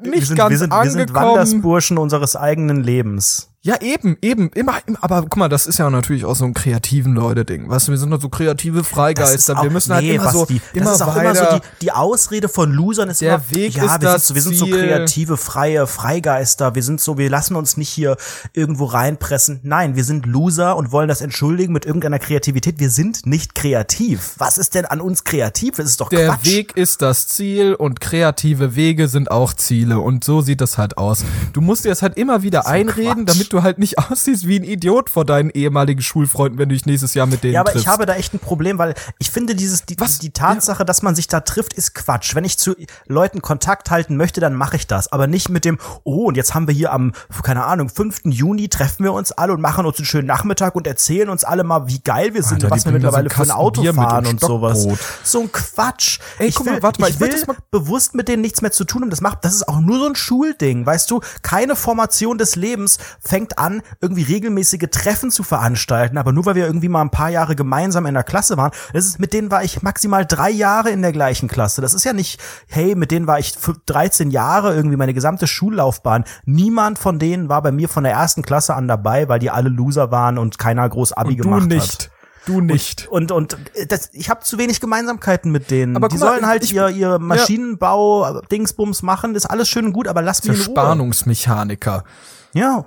Nicht 0.00 0.14
wir 0.14 0.26
sind, 0.26 0.36
ganz 0.36 0.50
wir 0.50 0.58
sind, 0.58 0.72
wir 0.72 0.90
sind 0.90 1.00
angekommen. 1.02 1.26
Wandersburschen 1.26 1.98
unseres 1.98 2.36
eigenen 2.36 2.82
Lebens. 2.82 3.53
Ja, 3.66 3.80
eben, 3.80 4.18
eben, 4.20 4.50
immer, 4.50 4.74
immer, 4.84 4.98
aber 5.00 5.22
guck 5.22 5.38
mal, 5.38 5.48
das 5.48 5.66
ist 5.66 5.78
ja 5.78 5.88
natürlich 5.88 6.26
auch 6.26 6.36
so 6.36 6.44
ein 6.44 6.52
kreativen 6.52 7.14
Leute-Ding. 7.14 7.66
Weißt 7.70 7.88
du, 7.88 7.92
wir 7.92 7.98
sind 7.98 8.10
doch 8.10 8.20
so 8.20 8.28
kreative 8.28 8.76
Das 8.80 8.86
ist 8.88 8.92
Freigeister. 8.92 9.58
auch- 9.58 9.62
wir 9.62 9.70
müssen 9.70 9.94
halt 9.94 10.04
nee, 10.04 10.16
immer 10.16 10.30
so, 10.30 10.46
immer 10.74 10.84
das 10.84 10.96
ist 10.96 11.00
auch 11.02 11.16
weiter. 11.16 11.22
immer 11.40 11.50
so 11.52 11.56
die, 11.56 11.62
die 11.80 11.90
Ausrede 11.90 12.50
von 12.50 12.70
Losern 12.72 13.08
ist 13.08 13.22
Der 13.22 13.36
immer, 13.36 13.50
Weg 13.50 13.74
ja, 13.74 13.84
ist 13.86 13.92
wir, 13.92 13.98
das 14.00 14.26
sind 14.26 14.28
so, 14.28 14.34
wir 14.34 14.42
sind 14.42 14.56
so 14.58 14.66
kreative, 14.66 15.38
freie 15.38 15.86
Freigeister. 15.86 16.74
Wir 16.74 16.82
sind 16.82 17.00
so, 17.00 17.16
wir 17.16 17.30
lassen 17.30 17.56
uns 17.56 17.78
nicht 17.78 17.88
hier 17.88 18.18
irgendwo 18.52 18.84
reinpressen. 18.84 19.60
Nein, 19.62 19.96
wir 19.96 20.04
sind 20.04 20.26
Loser 20.26 20.76
und 20.76 20.92
wollen 20.92 21.08
das 21.08 21.22
entschuldigen 21.22 21.72
mit 21.72 21.86
irgendeiner 21.86 22.18
Kreativität. 22.18 22.78
Wir 22.80 22.90
sind 22.90 23.24
nicht 23.24 23.54
kreativ. 23.54 24.34
Was 24.36 24.58
ist 24.58 24.74
denn 24.74 24.84
an 24.84 25.00
uns 25.00 25.24
kreativ? 25.24 25.76
Das 25.76 25.86
ist 25.86 26.02
doch 26.02 26.10
der 26.10 26.28
Quatsch. 26.28 26.44
Weg 26.44 26.76
ist 26.76 27.00
das 27.00 27.28
Ziel 27.28 27.72
und 27.74 28.00
kreative 28.02 28.76
Wege 28.76 29.08
sind 29.08 29.30
auch 29.30 29.54
Ziele 29.54 30.00
und 30.00 30.22
so 30.22 30.42
sieht 30.42 30.60
das 30.60 30.76
halt 30.76 30.98
aus. 30.98 31.24
Du 31.54 31.62
musst 31.62 31.86
dir 31.86 31.88
das 31.88 32.02
halt 32.02 32.18
immer 32.18 32.42
wieder 32.42 32.66
einreden, 32.66 33.24
Quatsch. 33.24 33.34
damit 33.34 33.53
du 33.54 33.62
halt 33.62 33.78
nicht 33.78 33.98
aussiehst 34.10 34.46
wie 34.46 34.58
ein 34.58 34.64
Idiot 34.64 35.08
vor 35.10 35.24
deinen 35.24 35.50
ehemaligen 35.50 36.02
Schulfreunden, 36.02 36.58
wenn 36.58 36.68
du 36.68 36.74
dich 36.74 36.86
nächstes 36.86 37.14
Jahr 37.14 37.26
mit 37.26 37.42
denen 37.42 37.54
Ja, 37.54 37.60
aber 37.60 37.70
triffst. 37.72 37.86
ich 37.86 37.88
habe 37.92 38.06
da 38.06 38.14
echt 38.14 38.34
ein 38.34 38.38
Problem, 38.38 38.78
weil 38.78 38.94
ich 39.18 39.30
finde, 39.30 39.54
dieses, 39.54 39.86
die, 39.86 39.98
Was? 39.98 40.18
die 40.18 40.30
Tatsache, 40.30 40.84
dass 40.84 41.02
man 41.02 41.14
sich 41.14 41.28
da 41.28 41.40
trifft, 41.40 41.72
ist 41.72 41.94
Quatsch. 41.94 42.34
Wenn 42.34 42.44
ich 42.44 42.58
zu 42.58 42.74
Leuten 43.06 43.40
Kontakt 43.42 43.90
halten 43.90 44.16
möchte, 44.16 44.40
dann 44.40 44.54
mache 44.54 44.76
ich 44.76 44.86
das. 44.86 45.10
Aber 45.12 45.26
nicht 45.26 45.48
mit 45.48 45.64
dem, 45.64 45.78
oh, 46.04 46.26
und 46.26 46.36
jetzt 46.36 46.54
haben 46.54 46.66
wir 46.66 46.74
hier 46.74 46.92
am, 46.92 47.12
keine 47.42 47.64
Ahnung, 47.64 47.88
5. 47.88 48.22
Juni 48.24 48.68
treffen 48.68 49.04
wir 49.04 49.12
uns 49.12 49.32
alle 49.32 49.52
und 49.52 49.60
machen 49.60 49.86
uns 49.86 49.98
einen 49.98 50.06
schönen 50.06 50.26
Nachmittag 50.26 50.74
und 50.74 50.86
erzählen 50.86 51.28
uns 51.28 51.44
alle 51.44 51.64
mal, 51.64 51.86
wie 51.88 52.00
geil 52.00 52.34
wir 52.34 52.42
sind 52.42 52.54
Alter, 52.64 52.66
und 52.66 52.70
was 52.72 52.84
wir 52.84 52.90
so 52.90 52.94
mittlerweile 52.94 53.30
einen 53.30 53.30
für 53.30 53.42
ein 53.42 53.50
Auto 53.50 53.82
Bier 53.82 53.94
fahren 53.94 54.26
und 54.26 54.32
und 54.34 54.40
sowas. 54.40 54.86
So 55.22 55.40
ein 55.42 55.52
Quatsch. 55.52 56.18
Ey, 56.38 56.48
ich 56.48 56.54
guck 56.54 56.66
will, 56.66 56.72
mal, 56.74 56.82
warte 56.82 57.00
mal, 57.00 57.10
ich 57.10 57.20
will 57.20 57.28
das 57.28 57.46
mal- 57.46 57.56
bewusst 57.70 58.14
mit 58.14 58.28
denen 58.28 58.42
nichts 58.42 58.62
mehr 58.62 58.72
zu 58.72 58.84
tun 58.84 59.02
haben. 59.02 59.10
Das 59.10 59.20
macht, 59.20 59.44
das 59.44 59.54
ist 59.54 59.68
auch 59.68 59.80
nur 59.80 59.98
so 59.98 60.06
ein 60.06 60.16
Schulding, 60.16 60.84
weißt 60.86 61.10
du? 61.10 61.20
Keine 61.42 61.76
Formation 61.76 62.38
des 62.38 62.56
Lebens 62.56 62.98
fängt 63.20 63.43
an, 63.58 63.82
irgendwie 64.00 64.22
regelmäßige 64.22 64.88
Treffen 64.90 65.30
zu 65.30 65.42
veranstalten, 65.42 66.18
aber 66.18 66.32
nur 66.32 66.46
weil 66.46 66.54
wir 66.54 66.66
irgendwie 66.66 66.88
mal 66.88 67.02
ein 67.02 67.10
paar 67.10 67.28
Jahre 67.30 67.54
gemeinsam 67.54 68.06
in 68.06 68.14
der 68.14 68.24
Klasse 68.24 68.56
waren, 68.56 68.70
das 68.92 69.04
ist, 69.06 69.18
mit 69.20 69.32
denen 69.32 69.50
war 69.50 69.62
ich 69.62 69.82
maximal 69.82 70.24
drei 70.26 70.50
Jahre 70.50 70.90
in 70.90 71.02
der 71.02 71.12
gleichen 71.12 71.48
Klasse. 71.48 71.80
Das 71.80 71.94
ist 71.94 72.04
ja 72.04 72.12
nicht, 72.12 72.40
hey, 72.68 72.94
mit 72.94 73.10
denen 73.10 73.26
war 73.26 73.38
ich 73.38 73.50
fü- 73.50 73.76
13 73.86 74.30
Jahre 74.30 74.74
irgendwie 74.74 74.96
meine 74.96 75.14
gesamte 75.14 75.46
Schullaufbahn. 75.46 76.24
Niemand 76.44 76.98
von 76.98 77.18
denen 77.18 77.48
war 77.48 77.62
bei 77.62 77.72
mir 77.72 77.88
von 77.88 78.04
der 78.04 78.12
ersten 78.12 78.42
Klasse 78.42 78.74
an 78.74 78.88
dabei, 78.88 79.28
weil 79.28 79.38
die 79.38 79.50
alle 79.50 79.68
Loser 79.68 80.10
waren 80.10 80.38
und 80.38 80.58
keiner 80.58 80.88
groß 80.88 81.12
Abi 81.12 81.30
und 81.32 81.38
du 81.38 81.42
gemacht 81.44 81.66
nicht. 81.68 81.92
hat. 81.92 82.10
Du 82.46 82.60
nicht. 82.60 83.08
Und 83.08 83.32
und 83.32 83.56
äh, 83.72 83.86
das, 83.86 84.10
ich 84.12 84.28
habe 84.28 84.40
zu 84.40 84.58
wenig 84.58 84.78
Gemeinsamkeiten 84.78 85.50
mit 85.50 85.70
denen. 85.70 85.96
Aber 85.96 86.08
die 86.08 86.18
mal, 86.18 86.28
sollen 86.28 86.46
halt 86.46 86.62
ich- 86.62 86.74
ihr 86.74 86.88
ihr 86.90 87.18
Maschinenbau 87.18 88.42
Dingsbums 88.50 89.02
machen, 89.02 89.34
ist 89.34 89.46
alles 89.46 89.66
schön 89.68 89.86
und 89.86 89.92
gut, 89.94 90.08
aber 90.08 90.20
lass 90.20 90.44
mich 90.44 90.58
in 90.58 90.66
Ruhe. 90.66 90.74
Verspannungsmechaniker. 90.74 92.04
Ja. 92.52 92.84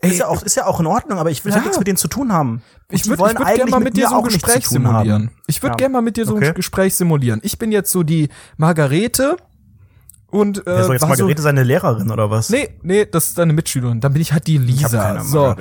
Ey, 0.00 0.10
ist 0.10 0.18
ja 0.18 0.26
auch 0.28 0.42
ist 0.42 0.54
ja 0.56 0.66
auch 0.66 0.80
in 0.80 0.86
Ordnung, 0.86 1.18
aber 1.18 1.30
ich 1.30 1.44
will 1.44 1.52
halt 1.52 1.62
Ja. 1.62 1.66
nichts 1.66 1.78
mit 1.78 1.86
denen 1.86 1.96
zu 1.96 2.08
tun 2.08 2.32
haben. 2.32 2.50
Und 2.54 2.62
Ich 2.90 3.06
würde 3.06 3.22
würd 3.22 3.36
gerne 3.36 3.50
eigentlich 3.50 3.70
mal 3.70 3.80
mit 3.80 3.96
dir 3.96 4.08
so 4.08 4.16
ein 4.18 4.24
Gespräch 4.24 4.54
haben. 4.54 4.62
simulieren. 4.62 5.30
Ich 5.46 5.62
würde 5.62 5.72
Ja. 5.72 5.76
gerne 5.76 5.92
mal 5.92 6.02
mit 6.02 6.16
dir 6.16 6.26
so 6.26 6.34
Okay. 6.36 6.48
ein 6.48 6.54
Gespräch 6.54 6.94
simulieren. 6.96 7.40
Ich 7.42 7.58
bin 7.58 7.72
jetzt 7.72 7.90
so 7.90 8.02
die 8.02 8.28
Margarete 8.56 9.36
und 10.28 10.58
äh, 10.58 10.62
Wer 10.66 10.84
soll 10.84 10.94
jetzt 10.96 11.06
Margarete 11.08 11.42
seine 11.42 11.62
Lehrerin 11.62 12.10
oder 12.10 12.28
was? 12.30 12.48
So, 12.48 12.56
nee, 12.56 12.68
nee, 12.82 13.06
das 13.06 13.28
ist 13.28 13.38
deine 13.38 13.52
Mitschülerin. 13.52 14.00
Dann 14.00 14.12
bin 14.12 14.20
ich 14.22 14.32
halt 14.32 14.46
die 14.46 14.58
Lisa. 14.58 14.88
keine 15.02 15.22
so. 15.22 15.54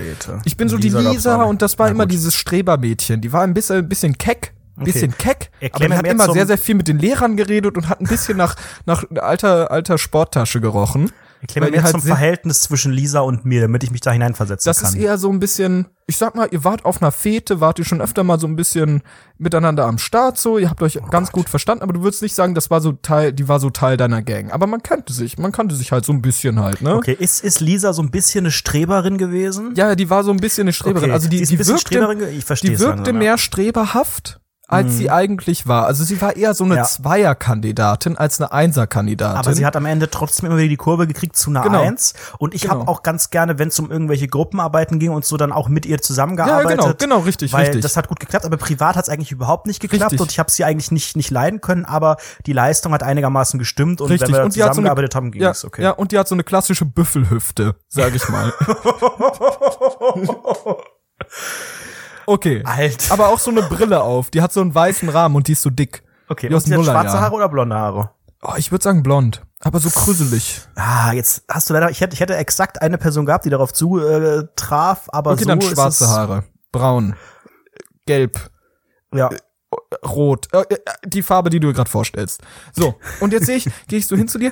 Ich 0.46 0.58
bin 0.58 0.68
so 0.68 0.78
Lisa 0.78 1.00
die 1.02 1.08
Lisa 1.10 1.44
und 1.44 1.62
das 1.62 1.78
war 1.78 1.90
immer 1.90 2.06
dieses 2.06 2.36
Strebermädchen. 2.36 3.22
Die 3.22 3.32
war 3.32 3.44
ein 3.44 3.54
bisschen, 3.54 3.78
ein 3.78 3.90
bisschen 3.90 4.18
keck. 4.18 4.54
Bisschen 4.76 5.16
keck, 5.16 5.52
Erklär 5.60 5.70
aber 5.76 5.84
die 5.86 5.90
mir 5.90 5.98
hat 5.98 6.06
immer 6.28 6.34
sehr, 6.34 6.48
sehr 6.48 6.58
viel 6.58 6.74
mit 6.74 6.88
den 6.88 6.98
Lehrern 6.98 7.38
geredet 7.38 7.78
und 7.78 7.90
hat 7.90 8.02
ein 8.02 8.08
bisschen 8.08 8.38
nach, 8.38 8.56
nach 8.88 9.04
alter, 9.22 9.70
alter 9.70 10.00
Sporttasche 10.00 10.62
gerochen. 10.62 11.12
Weil 11.56 11.66
die 11.66 11.72
mehr 11.72 11.84
halt 11.84 11.92
zum 11.92 12.02
Verhältnis 12.02 12.62
zwischen 12.62 12.92
Lisa 12.92 13.20
und 13.22 13.46
mir, 13.46 13.62
damit 13.62 13.84
ich 13.84 13.92
mich 13.92 14.02
da 14.02 14.12
hineinversetzen 14.12 14.70
Das 14.70 14.82
kann. 14.82 14.90
ist 14.90 14.96
eher 14.96 15.18
so 15.18 15.30
ein 15.30 15.40
bisschen, 15.40 15.88
ich 16.08 16.18
sag 16.18 16.36
mal, 16.36 16.48
ihr 16.52 16.64
wart 16.64 16.86
auf 16.86 17.02
einer 17.02 17.12
Fete, 17.12 17.60
wart 17.60 17.80
ihr 17.80 17.86
schon 17.86 18.02
öfter 18.02 18.24
mal 18.24 18.40
so 18.40 18.48
ein 18.48 18.56
bisschen 18.56 19.02
miteinander 19.38 19.86
am 19.86 19.98
Start 19.98 20.38
so, 20.38 20.58
ihr 20.58 20.70
habt 20.70 20.82
euch 20.82 21.00
Oh 21.02 21.08
ganz 21.10 21.32
gut 21.32 21.50
verstanden, 21.50 21.84
aber 21.84 21.94
du 21.94 22.02
würdest 22.04 22.22
nicht 22.22 22.36
sagen, 22.36 22.56
das 22.56 22.70
war 22.70 22.82
so 22.82 22.94
Teil, 22.94 23.34
die 23.34 23.48
war 23.48 23.60
so 23.60 23.70
Teil 23.70 23.98
deiner 23.98 24.22
Gang. 24.22 24.52
Aber 24.52 24.68
man 24.68 24.82
kannte 24.84 25.12
sich, 25.14 25.38
man 25.38 25.52
kannte 25.52 25.76
sich 25.76 25.92
halt 25.92 26.06
so 26.06 26.14
ein 26.14 26.22
bisschen 26.22 26.60
halt, 26.60 26.82
ne? 26.82 26.96
okay, 26.96 27.16
ist, 27.20 27.44
ist 27.44 27.60
Lisa 27.60 27.94
so 27.94 28.02
ein 28.02 28.12
bisschen 28.12 28.46
eine 28.46 28.52
Streberin 28.52 29.18
gewesen? 29.18 29.74
Ja, 29.76 29.96
die 29.96 30.10
war 30.10 30.24
so 30.24 30.32
ein 30.32 30.38
bisschen 30.38 30.64
eine 30.64 30.74
Streberin. 30.74 31.06
Okay, 31.06 31.14
Also 31.14 31.30
die, 31.30 31.38
die 31.40 31.46
die, 31.46 31.60
wirkte, 31.60 31.78
Streberin 31.80 32.20
ich 32.38 32.46
verstehe 32.46 32.72
die 32.72 32.80
wirkte 32.80 32.96
langsam, 32.98 33.16
ja. 33.16 33.20
mehr 33.20 33.38
streberhaft, 33.38 34.40
als 34.68 34.98
sie 34.98 35.12
eigentlich 35.12 35.68
war. 35.68 35.86
Also 35.86 36.04
sie 36.04 36.20
war 36.22 36.36
eher 36.36 36.54
so 36.54 36.64
eine 36.64 36.78
Ja. 36.78 36.84
Zweierkandidatin 36.84 38.18
als 38.18 38.40
eine 38.40 38.52
Einserkandidatin. 38.52 39.38
Aber 39.38 39.54
sie 39.54 39.66
hat 39.66 39.76
am 39.76 39.86
Ende 39.86 40.10
trotzdem 40.10 40.48
immer 40.48 40.58
wieder 40.58 40.70
die 40.70 40.78
Kurve 40.78 41.06
gekriegt 41.06 41.36
zu 41.36 41.50
einer 41.50 41.62
Genau. 41.64 41.82
Eins. 41.82 42.14
Und 42.40 42.54
ich 42.54 42.70
habe 42.70 42.80
Genau. 42.80 42.92
auch 42.92 43.04
ganz 43.04 43.30
gerne, 43.30 43.60
wenn 43.60 43.68
es 43.68 43.80
um 43.80 43.92
irgendwelche 43.92 44.28
Gruppenarbeiten 44.28 45.00
ging 45.00 45.12
und 45.12 45.26
so, 45.26 45.38
dann 45.38 45.52
auch 45.52 45.68
mit 45.68 45.86
ihr 45.86 45.98
ja, 45.98 46.02
zusammengearbeitet. 46.02 46.80
genau, 46.80 46.94
genau, 46.98 47.20
richtig, 47.20 47.54
Weil 47.54 47.66
richtig. 47.66 47.82
das 47.82 47.98
hat 47.98 48.08
gut 48.08 48.20
geklappt, 48.20 48.46
aber 48.46 48.58
privat 48.58 48.96
hat 48.96 49.04
es 49.04 49.10
eigentlich 49.10 49.32
überhaupt 49.32 49.68
nicht 49.68 49.82
geklappt 49.82 50.14
Richtig. 50.14 50.22
und 50.22 50.32
ich 50.32 50.40
habe 50.40 50.50
sie 50.50 50.64
eigentlich 50.64 50.92
nicht 50.92 51.16
nicht 51.18 51.30
leiden 51.30 51.62
können, 51.62 51.86
aber 51.86 52.18
die 52.46 52.54
Leistung 52.54 52.94
hat 52.94 53.04
einigermaßen 53.04 53.60
gestimmt 53.60 54.02
und 54.02 54.10
Richtig. 54.10 54.30
wenn 54.30 54.36
wir 54.36 54.40
und 54.44 54.46
hat 54.48 54.54
so 54.54 54.62
eine, 54.62 54.70
zusammengearbeitet 54.70 55.16
haben, 55.16 55.32
ging 55.32 55.42
ja, 55.42 55.52
es 55.52 55.66
okay. 55.66 55.84
ja, 55.84 55.92
und 55.92 56.12
die 56.12 56.20
hat 56.20 56.28
so 56.28 56.36
eine 56.36 56.44
klassische 56.44 56.86
Büffelhüfte, 56.86 57.76
sag 57.90 58.16
ich 58.16 58.28
mal. 58.30 58.54
okay. 62.26 62.62
Alt. 62.66 63.12
Aber 63.12 63.30
auch 63.30 63.40
so 63.40 63.52
eine 63.52 63.64
Brille 63.64 64.02
auf. 64.02 64.30
Die 64.30 64.42
hat 64.42 64.52
so 64.54 64.62
einen 64.62 64.74
weißen 64.74 65.10
Rahmen 65.10 65.36
und 65.36 65.48
die 65.48 65.54
ist 65.54 65.62
so 65.62 65.70
dick. 65.70 66.04
Okay, 66.28 66.50
Die 66.50 66.56
und 66.56 66.62
sie 66.62 66.74
hat 66.74 66.84
schwarze. 66.84 67.20
Haare 67.20 67.36
oder 67.36 67.50
blonde 67.50 67.76
Haare? 67.76 68.12
Oh, 68.42 68.54
ich 68.58 68.72
würde 68.72 68.84
sagen 68.84 69.04
blond. 69.04 69.42
Aber 69.62 69.80
so 69.80 69.90
krüselig. 69.90 70.62
Ah, 70.76 71.14
jetzt 71.14 71.44
hast 71.50 71.70
du 71.70 71.74
leider, 71.74 71.90
ich 71.90 72.02
hätte, 72.02 72.14
ich 72.14 72.20
hätte 72.20 72.36
exakt 72.36 72.82
eine 72.82 72.98
Person 72.98 73.26
gehabt, 73.26 73.46
die 73.46 73.50
darauf 73.50 73.72
zu 73.74 74.00
äh, 74.00 74.46
traf, 74.56 75.08
aber 75.14 75.32
Okay, 75.32 75.44
so 75.44 75.50
dann 75.50 75.62
schwarze 75.62 76.10
Haare. 76.10 76.44
Braun. 76.72 77.16
Gelb. 78.06 78.50
Ja. 79.14 79.30
Rot. 80.06 80.48
Äh, 80.54 80.62
äh, 80.70 80.78
die 81.06 81.24
Farbe, 81.24 81.50
die 81.50 81.60
du 81.60 81.68
dir 81.68 81.74
gerade 81.74 81.90
vorstellst. 81.90 82.42
So, 82.74 82.96
und 83.22 83.32
jetzt 83.32 83.46
sehe 83.46 83.56
ich, 83.58 83.70
gehe 83.88 84.00
ich 84.00 84.08
so 84.08 84.16
hin 84.18 84.28
zu 84.28 84.38
dir. 84.38 84.52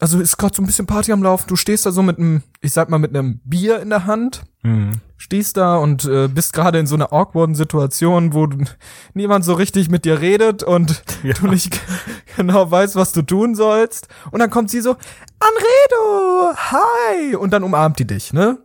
Also 0.00 0.18
ist 0.18 0.36
gerade 0.38 0.54
so 0.56 0.62
ein 0.62 0.66
bisschen 0.66 0.86
Party 0.86 1.12
am 1.12 1.22
Laufen. 1.22 1.46
Du 1.46 1.56
stehst 1.56 1.86
da 1.86 1.92
so 1.92 2.02
mit 2.02 2.18
einem, 2.18 2.42
ich 2.60 2.72
sag 2.72 2.88
mal, 2.88 2.98
mit 2.98 3.14
einem 3.14 3.40
Bier 3.44 3.80
in 3.80 3.90
der 3.90 4.06
Hand. 4.06 4.42
Mhm. 4.62 5.00
Stehst 5.22 5.58
da 5.58 5.76
und 5.76 6.06
äh, 6.06 6.28
bist 6.28 6.54
gerade 6.54 6.78
in 6.78 6.86
so 6.86 6.94
einer 6.94 7.12
awkwarden 7.12 7.54
Situation, 7.54 8.32
wo 8.32 8.46
du, 8.46 8.64
niemand 9.12 9.44
so 9.44 9.52
richtig 9.52 9.90
mit 9.90 10.06
dir 10.06 10.18
redet 10.22 10.62
und 10.62 11.02
Ja. 11.22 11.34
du 11.34 11.46
nicht 11.46 11.78
genau 12.36 12.70
weißt, 12.70 12.96
was 12.96 13.12
du 13.12 13.20
tun 13.20 13.54
sollst. 13.54 14.08
Und 14.30 14.40
dann 14.40 14.48
kommt 14.48 14.70
sie 14.70 14.80
so, 14.80 14.96
Anredo, 15.38 16.54
hi! 16.56 17.36
Und 17.36 17.50
dann 17.52 17.64
umarmt 17.64 17.98
die 17.98 18.06
dich, 18.06 18.32
ne? 18.32 18.56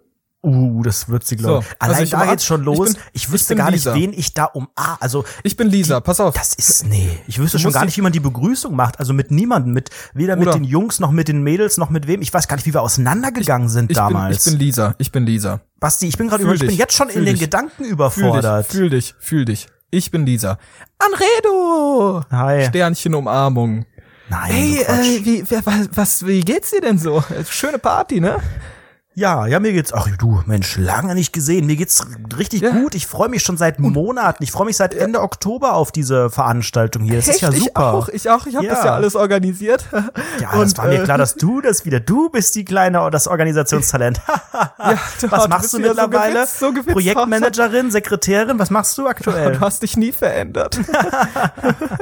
Uh, 0.45 0.83
das 0.83 1.09
wird 1.09 1.25
sie, 1.25 1.35
glaube 1.37 1.55
So, 1.55 1.59
ich. 1.61 1.67
also 1.79 1.93
Allein 1.93 2.03
ich 2.03 2.09
da 2.11 2.25
geht's 2.25 2.45
schon 2.45 2.61
ich 2.61 2.65
los. 2.65 2.93
bin- 2.93 3.01
Ich, 3.13 3.23
ich 3.23 3.31
wüsste 3.31 3.55
bin 3.55 3.57
gar 3.57 3.71
nicht, 3.71 3.85
Lisa. 3.85 3.95
wen 3.95 4.13
ich 4.13 4.33
da 4.33 4.45
um. 4.45 4.67
Ah, 4.75 4.95
also 4.99 5.25
Ich 5.43 5.57
bin 5.57 5.69
Lisa, 5.69 5.99
pass 6.01 6.19
auf. 6.19 6.35
das 6.35 6.53
ist 6.53 6.85
nee. 6.87 7.09
Ich 7.27 7.39
wüsste 7.39 7.57
schon 7.59 7.67
musst 7.69 7.73
gar 7.73 7.81
die- 7.81 7.87
nicht, 7.87 7.97
wie 7.97 8.01
man 8.01 8.11
die 8.11 8.19
Begrüßung 8.19 8.75
macht. 8.75 8.99
Also 8.99 9.13
mit 9.13 9.31
niemandem, 9.31 9.73
mit 9.73 9.89
weder 10.13 10.35
mit 10.35 10.45
Bruder. 10.45 10.59
den 10.59 10.63
Jungs 10.65 10.99
noch 10.99 11.11
mit 11.11 11.27
den 11.27 11.41
Mädels 11.43 11.77
noch 11.77 11.89
mit 11.89 12.07
wem. 12.07 12.21
Ich 12.21 12.33
weiß 12.33 12.47
gar 12.47 12.55
nicht, 12.57 12.65
wie 12.65 12.73
wir 12.73 12.81
auseinandergegangen 12.81 13.69
sind 13.69 13.89
ich 13.91 13.97
bin, 13.97 14.03
damals. 14.03 14.45
ich 14.45 14.51
bin 14.51 14.59
Lisa, 14.59 14.95
ich 14.99 15.11
bin 15.11 15.25
Lisa. 15.25 15.61
Basti, 15.79 16.07
ich 16.07 16.17
bin 16.17 16.27
gerade 16.27 16.43
Fühl 16.43 16.49
über, 16.51 16.55
ich 16.55 16.59
bin 16.61 16.69
dich, 16.69 16.77
jetzt 16.79 16.93
schon 16.93 17.07
in 17.09 17.13
fühl 17.15 17.25
den 17.25 17.33
dich. 17.35 17.41
Gedanken 17.41 17.83
Fühl 17.83 17.87
überfordert. 17.87 18.65
dich, 18.67 18.71
fühl 18.75 18.89
dich, 18.89 19.15
fühl 19.19 19.45
dich. 19.45 19.67
Ich 19.91 20.11
bin 20.11 20.25
Lisa. 20.25 20.57
Anredo! 20.99 22.23
Hi. 22.31 22.65
Sternchen 22.65 23.15
Umarmung. 23.15 23.85
Nein, 24.29 24.51
Hey, 24.51 24.81
äh, 24.81 25.25
wie, 25.25 25.43
wer, 25.47 25.65
was, 25.65 25.89
was, 25.93 26.25
wie 26.25 26.41
geht's 26.41 26.71
dir 26.71 26.81
denn 26.81 26.97
so? 26.97 27.23
Schöne 27.49 27.77
Party, 27.77 28.19
ne? 28.19 28.37
Ja, 29.17 29.47
ja, 29.47 29.61
mir 29.61 29.71
geht's. 29.71 29.93
Ach 29.93 30.09
du, 30.17 30.43
Mensch, 30.45 30.75
lange 30.77 31.15
nicht 31.15 31.31
gesehen. 31.31 31.65
Mir 31.67 31.77
geht's 31.77 32.05
richtig 32.37 32.61
Ja. 32.63 32.71
gut. 32.71 32.95
Ich 32.95 33.07
freue 33.07 33.29
mich 33.29 33.43
schon 33.43 33.55
seit 33.55 33.79
Monaten. 33.79 34.43
Ich 34.43 34.51
freue 34.51 34.65
mich 34.65 34.75
seit 34.75 34.93
Ende 34.93 35.21
Oktober 35.21 35.73
auf 35.75 35.93
diese 35.93 36.29
Veranstaltung 36.29 37.01
hier. 37.03 37.15
Das 37.15 37.29
ist 37.29 37.39
ja 37.39 37.47
Echt? 37.49 37.59
super. 37.61 37.71
Ich 37.71 37.79
auch, 37.79 38.07
ich 38.09 38.29
auch. 38.29 38.45
Ich 38.45 38.55
habe 38.57 38.65
Ja. 38.65 38.73
das 38.75 38.83
ja 38.83 38.93
alles 38.93 39.15
organisiert. 39.15 39.85
Ja, 40.41 40.49
das 40.51 40.59
Und, 40.73 40.77
war 40.79 40.87
mir 40.87 40.99
äh, 41.01 41.03
klar, 41.05 41.17
dass 41.17 41.35
du 41.35 41.61
das 41.61 41.85
wieder, 41.85 42.01
du 42.01 42.29
bist 42.29 42.55
die 42.55 42.65
kleine, 42.65 43.09
das 43.09 43.27
Organisationstalent. 43.27 44.19
Ja, 44.77 44.99
du- 45.21 45.31
was 45.31 45.43
du 45.43 45.49
machst 45.49 45.61
bist 45.61 45.73
du 45.73 45.77
wieder 45.79 45.95
so 45.95 46.01
mittlerweile? 46.01 46.33
gewitzt, 46.33 46.59
so 46.59 46.71
gewitzt, 46.71 46.91
Projektmanagerin, 46.91 47.91
Sekretärin, 47.91 48.59
was 48.59 48.69
machst 48.69 48.97
du 48.97 49.07
aktuell? 49.07 49.53
Du 49.55 49.59
hast 49.61 49.81
dich 49.81 49.95
nie 49.95 50.11
verändert. 50.11 50.77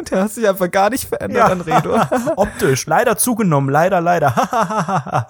du 0.10 0.16
hast 0.18 0.38
dich 0.38 0.48
einfach 0.48 0.70
gar 0.72 0.90
nicht 0.90 1.08
verändert, 1.08 1.38
Ja. 1.38 1.46
Anredo. 1.48 2.00
Optisch, 2.36 2.86
leider 2.88 3.18
zugenommen, 3.18 3.70
leider, 3.70 4.02
leider. 4.02 5.28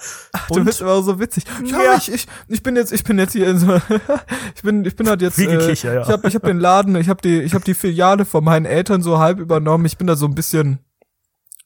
Du 0.48 0.56
Und 0.56 0.66
bist 0.66 0.80
immer 0.82 1.02
so 1.04 1.20
witzig. 1.20 1.46
Ja, 1.66 1.73
Ja. 1.82 1.96
Ich, 1.98 2.12
ich, 2.12 2.28
ich 2.48 2.64
bin 2.64 2.76
jetzt, 2.76 2.92
ich 2.92 3.04
bin 3.04 3.18
jetzt 3.20 3.34
hier 3.34 3.48
in 3.48 3.58
so, 3.58 3.76
ich 4.56 4.64
bin, 4.64 4.86
ich 4.86 4.96
bin 4.96 5.08
halt 5.08 5.22
jetzt, 5.22 5.38
äh, 5.40 5.72
ich 5.72 5.86
habe, 5.86 6.28
ich 6.28 6.36
habe 6.36 6.48
den 6.48 6.60
Laden, 6.60 6.96
ich 6.96 7.10
habe 7.10 7.22
die, 7.22 7.42
ich 7.42 7.54
habe 7.54 7.64
die 7.64 7.74
Filiale 7.74 8.26
von 8.26 8.44
meinen 8.44 8.66
Eltern 8.66 9.02
so 9.02 9.20
halb 9.20 9.40
übernommen. 9.40 9.86
Ich 9.86 9.98
bin 9.98 10.08
da 10.08 10.16
so 10.16 10.26
ein 10.26 10.36
bisschen 10.36 10.80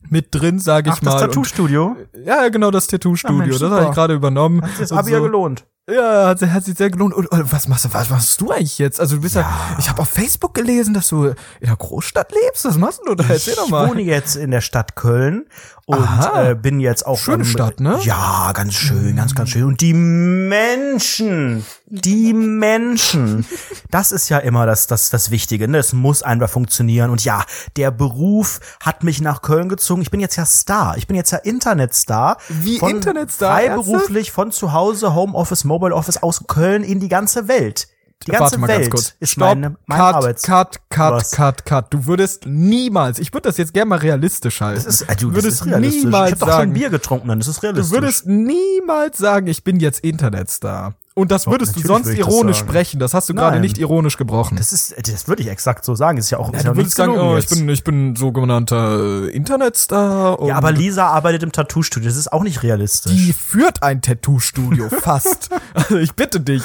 mit 0.09 0.27
drin, 0.31 0.59
sage 0.59 0.89
ich 0.89 0.95
ach, 0.97 1.01
mal. 1.01 1.11
das 1.11 1.21
Tattoo-Studio. 1.21 1.95
Ja, 2.23 2.47
genau, 2.49 2.71
das 2.71 2.87
Tattoo-Studio. 2.87 3.39
Ja, 3.39 3.45
Mensch, 3.47 3.59
das 3.59 3.71
habe 3.71 3.85
ich 3.85 3.91
gerade 3.91 4.13
übernommen. 4.13 4.61
Hat 4.61 4.69
sich 4.71 4.79
das 4.79 4.91
Und 4.91 4.99
Abi 4.99 5.11
ja 5.11 5.17
so. 5.17 5.23
gelohnt. 5.23 5.65
Ja, 5.89 6.27
hat, 6.27 6.41
hat 6.41 6.65
sich 6.65 6.77
sehr 6.77 6.89
gelohnt. 6.89 7.13
Und, 7.13 7.27
und 7.27 7.51
was 7.53 7.69
machst 7.69 7.85
du, 7.85 7.93
was 7.93 8.09
machst 8.09 8.41
du 8.41 8.51
eigentlich 8.51 8.77
jetzt? 8.77 8.99
Also 8.99 9.15
du 9.15 9.21
bist 9.21 9.35
ja, 9.35 9.49
ich 9.79 9.87
habe 9.87 10.01
auf 10.01 10.09
Facebook 10.09 10.53
gelesen, 10.53 10.93
dass 10.93 11.07
du 11.07 11.27
in 11.27 11.35
der 11.61 11.77
Großstadt 11.77 12.31
lebst. 12.33 12.65
Was 12.65 12.77
machst 12.77 12.99
du 13.05 13.15
da? 13.15 13.23
Erzähl 13.29 13.55
doch 13.55 13.65
Ich 13.65 13.71
mal. 13.71 13.87
wohne 13.89 14.01
jetzt 14.01 14.35
in 14.35 14.51
der 14.51 14.59
Stadt 14.59 14.97
Köln 14.97 15.45
und 15.85 15.99
Aha. 15.99 16.49
äh, 16.49 16.55
bin 16.55 16.81
jetzt 16.81 17.05
auch 17.07 17.17
Schöne 17.17 17.45
Stadt, 17.45 17.79
ne? 17.79 17.97
Ja, 18.03 18.51
ganz 18.53 18.73
schön, 18.73 19.15
ganz 19.15 19.33
ganz 19.33 19.51
schön. 19.51 19.63
Und 19.63 19.79
die 19.79 19.93
Menschen, 19.93 21.65
die 21.85 22.33
Menschen, 22.33 23.45
das 23.89 24.11
ist 24.11 24.27
ja 24.27 24.39
immer 24.39 24.65
das 24.65 24.87
das 24.87 25.09
das 25.09 25.31
Wichtige. 25.31 25.69
Ne? 25.69 25.77
Es 25.77 25.93
muss 25.93 26.21
einfach 26.21 26.49
funktionieren. 26.49 27.09
Und 27.11 27.23
ja, 27.23 27.45
der 27.77 27.91
Beruf 27.91 28.59
hat 28.81 29.05
mich 29.05 29.21
nach 29.21 29.41
Köln 29.41 29.69
gezogen. 29.69 30.01
Ich 30.01 30.11
bin 30.11 30.19
jetzt 30.19 30.35
ja 30.35 30.45
Star. 30.45 30.97
Ich 30.97 31.07
bin 31.07 31.15
jetzt 31.15 31.31
ja 31.31 31.37
Internetstar. 31.37 32.35
Wie 32.49 32.75
Internetstar, 32.79 33.53
Freiberuflich 33.55 34.33
von 34.33 34.51
zu 34.51 34.73
Hause, 34.73 35.15
Homeoffice, 35.15 35.63
Mobile 35.63 35.76
Office 35.93 36.17
aus 36.23 36.45
Köln 36.47 36.83
in 36.83 36.99
die 36.99 37.09
ganze 37.09 37.47
Welt. 37.47 37.87
Die 38.25 38.31
ganze 38.31 38.43
Warte 38.43 38.57
mal 38.57 38.67
Welt 38.67 38.81
ganz 38.81 38.89
kurz. 38.91 39.13
ist 39.19 39.31
Stopp, 39.33 39.47
meine, 39.49 39.75
mein 39.85 39.99
cut, 39.99 40.15
Arbeits. 40.15 40.43
cut, 40.43 40.79
cut, 40.89 41.13
Was? 41.13 41.31
cut, 41.31 41.65
cut. 41.65 41.93
Du 41.93 42.07
würdest 42.07 42.45
niemals, 42.47 43.19
ich 43.19 43.31
würde 43.31 43.47
das 43.49 43.57
jetzt 43.57 43.73
gerne 43.73 43.89
mal 43.89 43.99
realistisch 43.99 44.59
halten. 44.59 44.83
Das 44.83 45.01
ist, 45.01 45.01
äh, 45.03 45.15
du, 45.15 45.27
du 45.27 45.27
das 45.27 45.43
würdest 45.43 45.61
ist 45.61 45.67
realistisch. 45.67 46.03
niemals 46.03 46.29
ich 46.29 46.31
habe 46.31 46.39
doch 46.39 46.47
schon 46.47 46.57
sagen, 46.57 46.73
Bier 46.73 46.89
getrunken, 46.89 47.27
dann 47.27 47.39
ist 47.39 47.47
es 47.47 47.61
realistisch. 47.61 47.91
du 47.91 47.95
würdest 47.95 48.25
niemals 48.25 49.17
sagen, 49.17 49.47
ich 49.47 49.63
bin 49.63 49.79
jetzt 49.79 49.99
Internetstar. 49.99 50.95
Und 51.17 51.31
das 51.31 51.47
würdest 51.47 51.75
du 51.75 51.79
natürlich 51.79 51.87
sonst 51.87 52.07
das 52.09 52.15
ironisch 52.15 52.57
sagen. 52.57 52.69
sprechen. 52.69 52.99
Das 52.99 53.15
hast 53.15 53.27
du 53.27 53.33
gerade 53.33 53.59
nicht 53.59 53.79
ironisch 53.79 54.17
gebrochen. 54.17 54.55
Das 54.55 54.71
ist, 54.71 54.93
das 55.01 55.27
würde 55.27 55.41
ich 55.41 55.49
exakt 55.49 55.83
so 55.83 55.95
sagen. 55.95 56.19
Ist 56.19 56.29
ja 56.29 56.37
auch, 56.37 56.53
ist 56.53 56.63
ja 56.63 56.69
du 56.69 56.77
würdest 56.77 56.95
sagen, 56.95 57.17
oh, 57.17 57.35
ich 57.37 57.47
bin, 57.47 57.67
ich 57.69 57.83
bin 57.83 58.15
sogenannter 58.15 59.23
äh, 59.25 59.29
Internetstar. 59.29 60.45
Ja, 60.45 60.55
aber 60.55 60.71
Lisa 60.71 61.07
arbeitet 61.07 61.41
im 61.41 61.51
Tattoo-Studio. 61.51 62.07
Das 62.07 62.17
ist 62.17 62.31
auch 62.31 62.43
nicht 62.43 62.61
realistisch. 62.61 63.11
die 63.11 63.33
führt 63.33 63.81
ein 63.81 64.03
Tattoo-Studio 64.03 64.89
fast. 64.89 65.49
Also 65.73 65.97
ich 65.97 66.13
bitte 66.13 66.39
dich. 66.39 66.63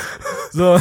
So. 0.53 0.79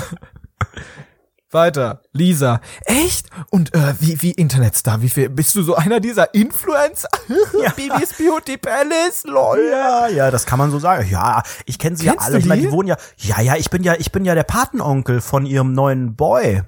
Weiter. 1.53 2.01
Lisa. 2.13 2.61
Echt? 2.85 3.27
Und 3.49 3.73
äh, 3.73 3.93
wie, 3.99 4.21
wie 4.21 4.31
Internetstar? 4.31 5.01
Wie 5.01 5.09
viel? 5.09 5.29
Bist 5.29 5.53
du 5.55 5.63
so 5.63 5.75
einer 5.75 5.99
dieser 5.99 6.33
Influencer? 6.33 7.07
Ja. 7.61 7.71
Bibis 7.71 8.13
Beauty 8.17 8.57
Palace? 8.57 9.23
Lol. 9.25 9.69
ja, 9.71 10.07
ja, 10.07 10.31
das 10.31 10.45
kann 10.45 10.57
man 10.59 10.71
so 10.71 10.79
sagen. 10.79 11.07
Ja, 11.09 11.43
ich 11.65 11.77
kenne 11.77 11.95
sie 11.97 12.05
ja 12.05 12.13
Kennst 12.13 12.25
alle. 12.27 12.35
du 12.35 12.39
Ich 12.39 12.45
meine, 12.45 12.61
die? 12.61 12.67
die 12.67 12.73
wohnen 12.73 12.87
ja. 12.89 12.97
Ja, 13.17 13.39
ja, 13.41 13.55
ich 13.55 13.69
bin 13.69 13.83
ja, 13.83 13.93
ich 13.97 14.11
bin 14.11 14.25
ja 14.25 14.33
der 14.35 14.43
Patenonkel 14.43 15.21
von 15.21 15.45
ihrem 15.45 15.73
neuen 15.73 16.15
Boy. 16.15 16.63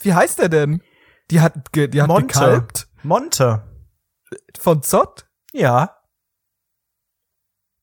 Wie 0.00 0.14
heißt 0.14 0.38
der 0.38 0.48
denn? 0.48 0.82
Die 1.30 1.40
hat, 1.40 1.72
ge, 1.72 1.88
die 1.88 2.00
hat 2.00 2.08
Monte. 2.08 2.26
gekalbt? 2.28 2.88
Monte. 3.02 3.62
Von 4.58 4.82
Zott? 4.82 5.26
Ja. 5.52 5.96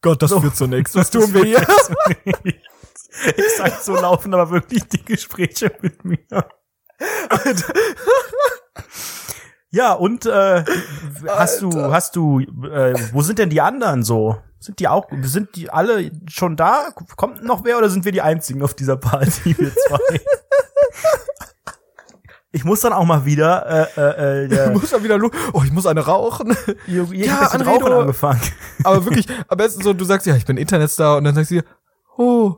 Gott, 0.02 0.22
das 0.22 0.30
So. 0.32 0.42
führt 0.42 0.56
zu 0.56 0.68
nichts. 0.68 0.96
Was 0.96 1.10
tun 1.10 1.34
wir 1.34 1.44
hier? 1.44 1.66
Ich 3.38 3.56
sag, 3.58 3.82
so 3.82 3.96
laufen 3.96 4.34
aber 4.34 4.52
wirklich 4.52 4.84
die 4.88 5.04
Gespräche 5.04 5.72
mit 5.82 6.04
mir. 6.06 6.20
Ja, 9.76 9.92
und 9.92 10.26
äh, 10.26 10.64
hast 11.28 11.62
du, 11.62 11.92
hast 11.92 12.16
du, 12.16 12.40
äh, 12.40 12.94
wo 13.12 13.22
sind 13.22 13.40
denn 13.40 13.50
die 13.50 13.60
anderen 13.60 14.04
so? 14.04 14.38
Sind 14.58 14.80
die 14.80 14.88
auch, 14.88 15.06
sind 15.24 15.58
die 15.58 15.70
alle 15.70 16.12
schon 16.30 16.56
da? 16.56 16.92
Kommt 17.18 17.44
noch 17.44 17.66
wer 17.66 17.78
oder 17.78 17.90
sind 17.90 18.06
wir 18.06 18.14
die 18.14 18.22
einzigen 18.22 18.64
auf 18.64 18.74
dieser 18.74 18.96
Party, 18.96 19.54
wir 19.58 19.74
zwei? 19.76 20.22
Ich 22.54 22.64
muss 22.64 22.80
dann 22.80 22.94
auch 22.94 23.04
mal 23.04 23.26
wieder, 23.26 23.90
äh, 23.98 24.00
äh, 24.00 24.46
äh, 24.46 24.68
Ich 24.68 24.82
muss 24.82 24.92
ja 24.92 25.04
wieder. 25.04 25.20
Oh, 25.52 25.62
ich 25.66 25.74
muss 25.74 25.86
eine 25.86 26.06
rauchen. 26.06 26.56
ich 26.88 26.98
hab 26.98 27.14
Ja, 27.14 27.40
Anredo. 27.48 27.72
Rauchen 27.72 27.92
angefangen. 27.92 28.40
Aber 28.86 29.04
wirklich, 29.04 29.28
am 29.50 29.58
besten 29.58 29.84
so, 29.84 29.92
du 29.92 30.06
sagst 30.06 30.26
ja, 30.26 30.38
ich 30.38 30.46
bin 30.46 30.56
Internetstar 30.56 31.18
und 31.18 31.26
dann 31.26 31.36
sagst 31.36 31.52
du, 31.52 31.62
oh, 32.16 32.56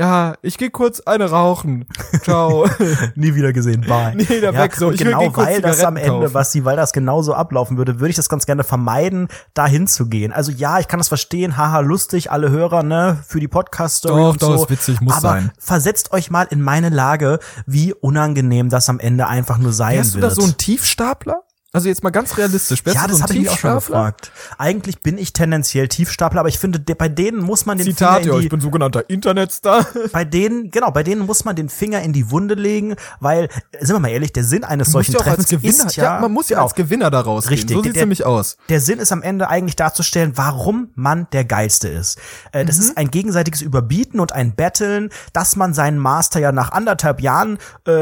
ja, 0.00 0.34
ich 0.40 0.56
gehe 0.56 0.70
kurz 0.70 1.00
eine 1.00 1.28
rauchen. 1.28 1.84
Ciao. 2.22 2.66
Nie 3.16 3.34
wieder 3.34 3.52
gesehen. 3.52 3.82
Bye. 3.82 4.14
Nie 4.16 4.26
wieder 4.30 4.54
weg, 4.54 4.74
so. 4.74 4.90
Ich 4.90 4.98
genau, 4.98 5.36
weil 5.36 5.60
das 5.60 5.84
am 5.84 5.96
Ende, 5.96 6.08
kaufen. 6.20 6.34
was 6.34 6.52
sie, 6.52 6.64
weil 6.64 6.76
das 6.76 6.94
genauso 6.94 7.34
ablaufen 7.34 7.76
würde, 7.76 8.00
würde 8.00 8.08
ich 8.08 8.16
das 8.16 8.30
ganz 8.30 8.46
gerne 8.46 8.64
vermeiden, 8.64 9.28
dahin 9.52 9.86
zu 9.86 10.06
gehen. 10.08 10.32
Also 10.32 10.52
ja, 10.52 10.78
ich 10.78 10.88
kann 10.88 10.98
das 11.00 11.08
verstehen, 11.08 11.58
haha, 11.58 11.80
lustig, 11.80 12.30
alle 12.32 12.48
Hörer, 12.50 12.82
ne, 12.82 13.18
für 13.26 13.40
die 13.40 13.48
Podcast-Story 13.48 14.22
Doch, 14.22 14.32
und 14.32 14.42
doch, 14.42 14.56
so. 14.56 14.64
ist 14.64 14.70
witzig, 14.70 15.02
muss 15.02 15.16
Aber 15.18 15.32
sein. 15.32 15.50
versetzt 15.58 16.12
euch 16.14 16.30
mal 16.30 16.46
in 16.48 16.62
meine 16.62 16.88
Lage, 16.88 17.38
wie 17.66 17.92
unangenehm 17.92 18.70
das 18.70 18.88
am 18.88 19.00
Ende 19.00 19.26
einfach 19.26 19.58
nur 19.58 19.74
sein 19.74 19.96
Wärst 19.98 20.14
du 20.14 20.22
wird. 20.22 20.32
da 20.32 20.34
so 20.34 20.44
ein 20.46 20.56
Tiefstapler? 20.56 21.42
Also 21.72 21.88
jetzt 21.88 22.02
mal 22.02 22.10
ganz 22.10 22.36
realistisch. 22.36 22.84
Wärst 22.84 22.96
ja, 22.96 23.06
das 23.06 23.18
so 23.18 23.22
habe 23.22 23.32
ich 23.34 23.40
mich 23.42 23.48
auch 23.50 23.56
schon 23.58 23.74
gefragt. 23.74 24.32
Eigentlich 24.58 25.02
bin 25.02 25.18
ich 25.18 25.32
tendenziell 25.32 25.86
Tiefstapler, 25.86 26.40
aber 26.40 26.48
ich 26.48 26.58
finde, 26.58 26.80
de- 26.80 26.96
bei 26.96 27.08
denen 27.08 27.38
muss 27.40 27.64
man 27.64 27.78
den 27.78 27.86
Zitat, 27.86 28.22
Finger 28.22 28.26
ja, 28.26 28.32
in 28.34 28.38
ich 28.40 28.44
die, 28.46 28.48
bin 28.48 28.60
sogenannter 28.60 29.08
Internetstar. 29.08 29.86
bei 30.12 30.24
denen, 30.24 30.72
genau, 30.72 30.90
bei 30.90 31.04
denen 31.04 31.24
muss 31.26 31.44
man 31.44 31.54
den 31.54 31.68
Finger 31.68 32.02
in 32.02 32.12
die 32.12 32.28
Wunde 32.32 32.54
legen, 32.54 32.96
weil, 33.20 33.44
äh, 33.70 33.84
sind 33.86 33.94
wir 33.94 34.00
mal 34.00 34.08
ehrlich, 34.08 34.32
der 34.32 34.42
Sinn 34.42 34.64
eines 34.64 34.90
solchen 34.90 35.12
ja 35.12 35.20
Treffens 35.20 35.46
Gewinner, 35.48 35.86
ist 35.86 35.94
ja, 35.94 36.18
man 36.18 36.32
muss 36.32 36.48
ja 36.48 36.56
genau, 36.56 36.64
als 36.66 36.74
Gewinner 36.74 37.08
da 37.08 37.20
rausgehen. 37.20 37.56
Richtig, 37.60 37.76
So 37.76 37.82
der- 37.82 37.90
sieht's 37.92 38.00
nämlich 38.00 38.26
aus. 38.26 38.56
Der 38.68 38.80
Sinn 38.80 38.98
ist 38.98 39.12
am 39.12 39.22
Ende 39.22 39.48
eigentlich 39.48 39.76
darzustellen, 39.76 40.32
warum 40.34 40.88
man 40.96 41.28
der 41.32 41.44
Geilste 41.44 41.86
ist. 41.86 42.18
Äh, 42.50 42.64
Mhm. 42.64 42.66
das 42.66 42.78
ist 42.78 42.96
ein 42.96 43.12
gegenseitiges 43.12 43.62
Überbieten 43.62 44.18
und 44.18 44.32
ein 44.32 44.56
Battlen, 44.56 45.10
dass 45.32 45.54
man 45.54 45.72
seinen 45.72 45.98
Master 45.98 46.40
ja 46.40 46.50
nach 46.50 46.72
anderthalb 46.72 47.20
Jahren, 47.20 47.58
äh, 47.86 47.92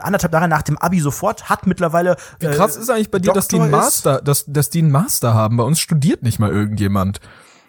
anderthalb 0.00 0.34
Jahre 0.34 0.48
nach 0.48 0.60
dem 0.62 0.76
Abi 0.76 1.00
sofort 1.00 1.48
hat. 1.48 1.66
Mittlerweile. 1.66 2.16
Wie 2.38 2.48
krass 2.48 2.76
ist 2.76 2.90
eigentlich 2.90 3.13
bei 3.14 3.18
dir, 3.20 3.32
dass 3.32 3.48
die 3.48 3.56
Doktor 3.56 3.64
einen 3.64 3.74
ist. 3.74 3.84
Master, 3.84 4.20
dass, 4.22 4.44
dass 4.46 4.70
die 4.70 4.80
einen 4.80 4.90
Master 4.90 5.34
haben? 5.34 5.56
Bei 5.56 5.64
uns 5.64 5.80
studiert 5.80 6.22
nicht 6.22 6.38
mal 6.38 6.50
irgendjemand. 6.50 7.20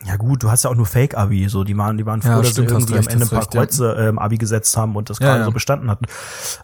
Ja 0.04 0.18
gut, 0.18 0.44
du 0.44 0.52
hast 0.52 0.64
ja 0.64 0.70
auch 0.70 0.76
nur 0.76 0.86
Fake-Abi, 0.86 1.48
so 1.50 1.64
die 1.64 1.76
waren, 1.78 1.98
die 1.98 2.06
waren 2.06 2.22
froh, 2.22 2.30
Ja, 2.30 2.38
dass 2.40 2.50
stimmt, 2.50 2.70
sie 2.70 2.76
irgendwie 2.76 2.94
recht, 2.94 3.08
am 3.08 3.14
Ende 3.14 3.26
ein 3.26 3.30
paar 3.30 3.40
recht, 3.40 3.54
ja. 3.56 3.60
Kreuze 3.62 3.96
äh, 3.98 4.10
im 4.10 4.20
Abi 4.20 4.38
gesetzt 4.38 4.78
haben 4.78 4.96
und 4.96 5.10
das 5.10 5.18
Ja, 5.18 5.26
gerade 5.28 5.40
ja. 5.40 5.46
so 5.46 5.52
bestanden 5.52 5.90
hatten. 5.90 6.06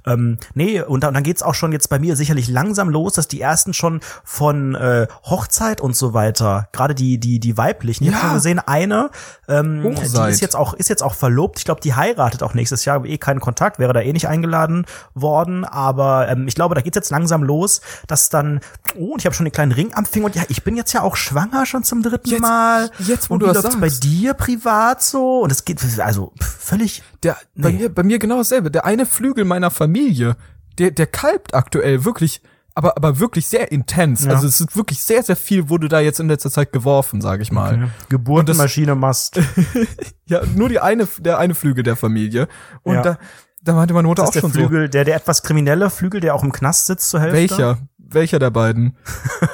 Ähm, 0.05 0.37
nee, 0.53 0.79
und 0.81 1.03
dann, 1.03 1.15
dann 1.15 1.23
geht's 1.23 1.41
auch 1.41 1.55
schon 1.55 1.71
jetzt 1.71 1.89
bei 1.89 1.97
mir 1.97 2.15
sicherlich 2.15 2.47
langsam 2.49 2.89
los, 2.89 3.13
dass 3.13 3.27
die 3.27 3.41
ersten 3.41 3.73
schon 3.73 4.01
von 4.23 4.75
äh, 4.75 5.07
Hochzeit 5.23 5.81
und 5.81 5.95
so 5.95 6.13
weiter, 6.13 6.67
gerade 6.71 6.93
die 6.93 7.17
die 7.19 7.39
die 7.39 7.57
weiblichen, 7.57 8.03
ich 8.03 8.11
Ja. 8.11 8.17
habe 8.17 8.25
schon 8.27 8.35
gesehen, 8.35 8.59
eine, 8.59 9.09
ähm, 9.47 9.81
die 9.95 10.29
ist 10.29 10.41
jetzt 10.41 10.55
auch 10.55 10.75
ist 10.75 10.89
jetzt 10.89 11.01
auch 11.01 11.15
verlobt. 11.15 11.57
Ich 11.57 11.65
glaube, 11.65 11.81
die 11.81 11.95
heiratet 11.95 12.43
auch 12.43 12.53
nächstes 12.53 12.85
Jahr, 12.85 13.03
eh 13.05 13.17
keinen 13.17 13.39
Kontakt, 13.39 13.79
wäre 13.79 13.93
da 13.93 14.01
eh 14.01 14.13
nicht 14.13 14.27
eingeladen 14.27 14.85
worden, 15.15 15.65
aber 15.65 16.27
ähm, 16.29 16.47
ich 16.47 16.53
glaube, 16.53 16.75
da 16.75 16.81
geht's 16.81 16.95
jetzt 16.95 17.09
langsam 17.09 17.41
los, 17.43 17.81
dass 18.05 18.29
dann 18.29 18.59
oh, 18.99 19.13
und 19.13 19.19
ich 19.21 19.25
habe 19.25 19.33
schon 19.35 19.45
den 19.45 19.51
kleinen 19.53 19.71
Ring 19.71 19.93
am 19.95 20.05
Finger 20.05 20.25
und 20.27 20.35
ja, 20.35 20.43
ich 20.49 20.63
bin 20.63 20.75
jetzt 20.75 20.93
ja 20.93 21.01
auch 21.01 21.15
schwanger 21.15 21.65
schon 21.65 21.83
zum 21.83 22.03
dritten 22.03 22.29
Jetzt- 22.29 22.41
Mal. 22.41 22.91
jetzt, 22.99 23.20
wo 23.29 23.35
und 23.35 23.41
du 23.41 23.47
wie 23.49 23.53
das 23.53 23.63
läuft's 23.63 23.79
bei 23.79 23.89
sagst. 23.89 24.03
dir 24.03 24.33
privat 24.33 25.01
so 25.03 25.39
und 25.41 25.51
es 25.51 25.65
geht 25.65 25.79
also 25.99 26.33
völlig 26.39 27.03
Der, 27.23 27.37
bei 27.55 27.71
Nee. 27.71 27.77
mir, 27.79 27.89
bei 27.93 28.03
mir 28.03 28.19
genau 28.19 28.37
dasselbe. 28.37 28.71
Der 28.71 28.85
eine 28.85 29.05
Flügel 29.05 29.45
meiner 29.45 29.71
Familie, 29.71 30.35
der, 30.77 30.91
der 30.91 31.07
kalbt 31.07 31.53
aktuell 31.53 32.05
wirklich 32.05 32.41
aber, 32.73 32.95
aber 32.95 33.19
wirklich 33.19 33.47
sehr 33.47 33.69
intens. 33.69 34.23
Ja. 34.23 34.31
Also 34.31 34.47
es 34.47 34.61
ist 34.61 34.77
wirklich 34.77 35.01
sehr, 35.03 35.21
sehr 35.23 35.35
viel 35.35 35.67
wurde 35.67 35.89
da 35.89 35.99
jetzt 35.99 36.21
in 36.21 36.29
letzter 36.29 36.49
Zeit 36.49 36.71
geworfen, 36.71 37.19
sage 37.19 37.43
ich 37.43 37.51
mal. 37.51 37.89
Geburtenmaschine 38.07 38.95
machst. 38.95 39.39
Ja, 40.25 40.41
nur 40.55 40.69
die 40.69 40.79
eine, 40.79 41.05
der 41.19 41.39
eine 41.39 41.53
Flügel 41.53 41.83
der 41.83 41.97
Familie. 41.97 42.47
Und 42.83 42.93
Ja. 42.95 43.01
da, 43.01 43.17
da 43.61 43.73
meinte 43.73 43.93
meine 43.93 44.07
Mutter 44.07 44.23
auch 44.23 44.31
der 44.31 44.39
schon 44.39 44.53
Flügel, 44.53 44.87
der, 44.87 45.03
der 45.03 45.17
etwas 45.17 45.43
kriminelle 45.43 45.89
Flügel, 45.89 46.21
der 46.21 46.33
auch 46.33 46.43
im 46.43 46.53
Knast 46.53 46.87
sitzt 46.87 47.09
zur 47.09 47.19
so. 47.19 47.25
Hälfte. 47.25 47.37
Welcher? 47.57 47.77
Welcher 48.13 48.39
der 48.39 48.49
beiden? 48.49 48.97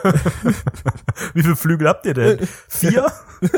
Wie 1.33 1.43
viele 1.43 1.55
Flügel 1.55 1.87
habt 1.87 2.05
ihr 2.05 2.13
denn? 2.13 2.47
Vier? 2.67 3.11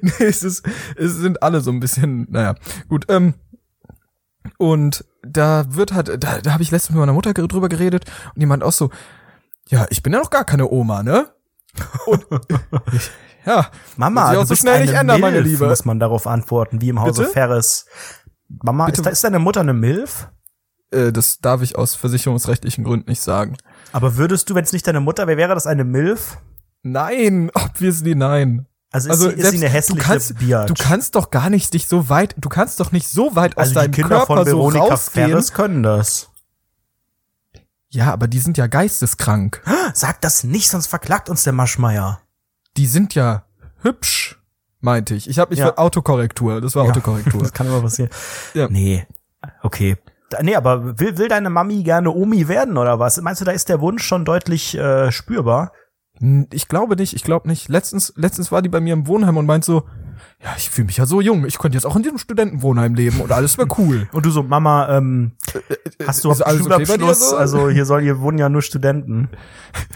nee, 0.00 0.10
es 0.18 0.42
ist, 0.42 0.66
es 0.96 1.14
sind 1.16 1.42
alle 1.42 1.60
so 1.60 1.70
ein 1.70 1.80
bisschen, 1.80 2.26
naja, 2.30 2.54
gut, 2.88 3.06
ähm, 3.08 3.34
und 4.58 5.04
da 5.22 5.64
wird 5.68 5.92
halt, 5.92 6.08
da, 6.22 6.40
da 6.40 6.52
habe 6.52 6.62
ich 6.62 6.70
letztens 6.70 6.90
mit 6.90 7.00
meiner 7.00 7.12
Mutter 7.12 7.32
drüber 7.32 7.68
geredet 7.68 8.04
und 8.34 8.40
die 8.40 8.46
meint 8.46 8.62
auch 8.62 8.72
so, 8.72 8.90
ja, 9.68 9.86
ich 9.90 10.02
bin 10.02 10.12
ja 10.12 10.18
noch 10.18 10.30
gar 10.30 10.44
keine 10.44 10.70
Oma, 10.70 11.02
ne? 11.02 11.28
Und 12.06 12.26
ich, 12.92 13.10
ja, 13.46 13.68
Mama, 13.96 14.30
sich 14.30 14.38
auch 14.38 14.46
so 14.46 14.54
schnell 14.54 14.74
eine 14.74 14.84
nicht 14.84 14.94
ändern, 14.94 15.20
meine 15.20 15.40
Liebe. 15.40 15.66
muss 15.66 15.84
man 15.84 15.98
darauf 15.98 16.26
antworten, 16.26 16.80
wie 16.80 16.90
im 16.90 17.00
Hause 17.00 17.22
Bitte? 17.22 17.32
Ferris. 17.32 17.86
Mama, 18.48 18.86
Bitte? 18.86 19.00
ist, 19.02 19.06
ist 19.06 19.24
deine 19.24 19.38
Mutter 19.38 19.60
eine 19.60 19.74
Milf? 19.74 20.28
Äh, 20.94 21.12
das 21.12 21.38
darf 21.40 21.60
ich 21.62 21.76
aus 21.76 21.94
versicherungsrechtlichen 21.94 22.84
Gründen 22.84 23.10
nicht 23.10 23.20
sagen. 23.22 23.56
Aber 23.92 24.16
würdest 24.16 24.48
du, 24.48 24.54
wenn 24.54 24.64
es 24.64 24.72
nicht 24.72 24.86
deine 24.86 25.00
Mutter 25.00 25.26
wäre, 25.26 25.36
wäre 25.38 25.54
das 25.54 25.66
eine 25.66 25.84
Milf? 25.84 26.38
Nein, 26.82 27.50
obviously 27.54 28.14
nein. 28.14 28.66
Also 28.90 29.08
ist, 29.08 29.12
Also 29.16 29.30
sie, 29.30 29.34
ist 29.36 29.40
sie 29.50 29.56
eine 29.56 29.58
selbst- 29.58 29.74
hässliche 29.74 29.98
du 30.00 30.04
kannst, 30.06 30.38
Biatch? 30.38 30.66
du 30.68 30.74
kannst 30.74 31.14
doch 31.16 31.30
gar 31.30 31.50
nicht 31.50 31.74
dich 31.74 31.88
so 31.88 32.08
weit, 32.08 32.34
du 32.38 32.48
kannst 32.48 32.78
doch 32.78 32.92
nicht 32.92 33.08
so 33.08 33.34
weit 33.34 33.56
aus 33.56 33.62
also 33.68 33.70
die 33.72 33.74
deinem 33.80 33.90
Kinder 33.92 34.08
Körper 34.18 34.26
von 34.36 34.46
so 34.46 34.56
Veronika 34.58 34.84
rausgehen. 34.84 35.28
Ferris 35.30 35.52
können 35.52 35.82
das. 35.82 36.28
Ja, 37.90 38.12
aber 38.12 38.26
die 38.28 38.38
sind 38.40 38.56
ja 38.58 38.66
geisteskrank. 38.66 39.62
Sag 39.94 40.20
das 40.20 40.44
nicht, 40.44 40.68
sonst 40.68 40.86
verklagt 40.88 41.28
uns 41.28 41.44
der 41.44 41.52
Maschmeier. 41.52 42.20
Die 42.76 42.86
sind 42.86 43.14
ja 43.14 43.44
hübsch, 43.82 44.40
meinte 44.80 45.14
ich. 45.14 45.28
Ich 45.28 45.38
habe 45.38 45.54
ich 45.54 45.60
Ja. 45.60 45.76
Autokorrektur, 45.76 46.60
das 46.60 46.74
war 46.74 46.84
Ja. 46.84 46.90
Autokorrektur. 46.90 47.40
Das 47.42 47.52
kann 47.52 47.66
immer 47.66 47.80
passieren. 47.80 48.10
Ja. 48.54 48.68
Nee. 48.68 49.06
Okay. 49.62 49.96
Nee, 50.42 50.56
aber 50.56 50.98
will, 50.98 51.18
will 51.18 51.28
deine 51.28 51.50
Mami 51.50 51.82
gerne 51.82 52.10
Omi 52.10 52.48
werden 52.48 52.76
oder 52.76 52.98
was? 52.98 53.20
Meinst 53.20 53.40
du, 53.40 53.44
da 53.44 53.52
ist 53.52 53.68
der 53.68 53.80
Wunsch 53.80 54.04
schon 54.04 54.24
deutlich 54.24 54.76
äh, 54.76 55.10
spürbar? 55.12 55.72
Ich 56.52 56.68
glaube 56.68 56.96
nicht, 56.96 57.14
ich 57.14 57.24
glaube 57.24 57.48
nicht. 57.48 57.68
Letztens, 57.68 58.12
letztens 58.16 58.52
war 58.52 58.62
die 58.62 58.68
bei 58.68 58.80
mir 58.80 58.92
im 58.92 59.06
Wohnheim 59.06 59.36
und 59.36 59.46
meint 59.46 59.64
so, 59.64 59.84
ja, 60.44 60.54
ich 60.58 60.68
fühle 60.68 60.86
mich 60.86 60.98
ja 60.98 61.06
so 61.06 61.22
jung, 61.22 61.46
ich 61.46 61.58
könnte 61.58 61.76
jetzt 61.76 61.86
auch 61.86 61.96
in 61.96 62.02
diesem 62.02 62.18
Studentenwohnheim 62.18 62.94
leben 62.94 63.20
und 63.20 63.32
alles 63.32 63.56
wäre 63.56 63.68
cool. 63.78 64.08
Und 64.12 64.26
du 64.26 64.30
so, 64.30 64.42
Mama, 64.42 64.88
ähm, 64.94 65.32
hast 66.06 66.22
du 66.22 66.30
auch 66.30 66.38
okay 66.38 66.58
dir 66.58 66.64
Schulabschluss? 66.64 67.30
so? 67.30 67.36
Also 67.36 67.70
hier 67.70 67.86
soll, 67.86 68.02
hier 68.02 68.20
wohnen 68.20 68.36
ja 68.38 68.48
nur 68.48 68.62
Studenten. 68.62 69.28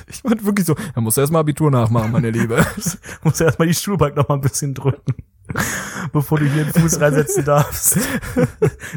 Ich 0.08 0.24
meinte 0.24 0.44
wirklich 0.44 0.66
so, 0.66 0.74
da 0.94 1.00
musst 1.00 1.18
du 1.18 1.20
erst 1.20 1.32
mal 1.32 1.40
Abitur 1.40 1.70
nachmachen, 1.70 2.10
meine 2.10 2.30
Liebe. 2.30 2.64
Muss 3.22 3.38
ja 3.38 3.46
erstmal 3.46 3.68
die 3.68 3.74
Schulbank 3.74 4.16
noch 4.16 4.26
mal 4.28 4.36
ein 4.36 4.40
bisschen 4.40 4.74
drücken, 4.74 5.14
bevor 6.12 6.38
du 6.38 6.46
hier 6.46 6.64
den 6.64 6.72
Fuß 6.72 7.00
reinsetzen 7.00 7.44
darfst. 7.44 7.98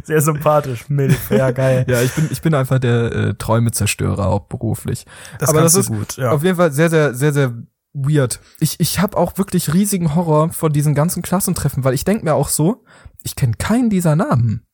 Sehr 0.03 0.21
sympathisch, 0.21 0.89
Milf, 0.89 1.29
ja 1.29 1.51
geil. 1.51 1.85
ja, 1.87 2.01
ich 2.01 2.13
bin, 2.13 2.29
ich 2.31 2.41
bin 2.41 2.55
einfach 2.55 2.79
der 2.79 3.11
äh, 3.11 3.33
Träumezerstörer, 3.35 4.27
auch 4.27 4.47
beruflich. 4.47 5.05
Das 5.37 5.49
Aber 5.49 5.61
das 5.61 5.75
ist 5.75 5.89
du 5.89 5.93
gut, 5.93 6.17
ja. 6.17 6.31
auf 6.31 6.43
jeden 6.43 6.55
Fall 6.55 6.71
sehr, 6.71 6.89
sehr, 6.89 7.13
sehr, 7.13 7.33
sehr 7.33 7.53
weird. 7.93 8.39
Ich, 8.59 8.79
ich 8.79 8.99
habe 8.99 9.17
auch 9.17 9.37
wirklich 9.37 9.73
riesigen 9.73 10.15
Horror 10.15 10.51
vor 10.51 10.69
diesen 10.69 10.95
ganzen 10.95 11.21
Klassentreffen, 11.21 11.83
weil 11.83 11.93
ich 11.93 12.05
denk 12.05 12.23
mir 12.23 12.33
auch 12.35 12.49
so, 12.49 12.83
ich 13.23 13.35
kenne 13.35 13.53
keinen 13.57 13.89
dieser 13.89 14.15
Namen. 14.15 14.65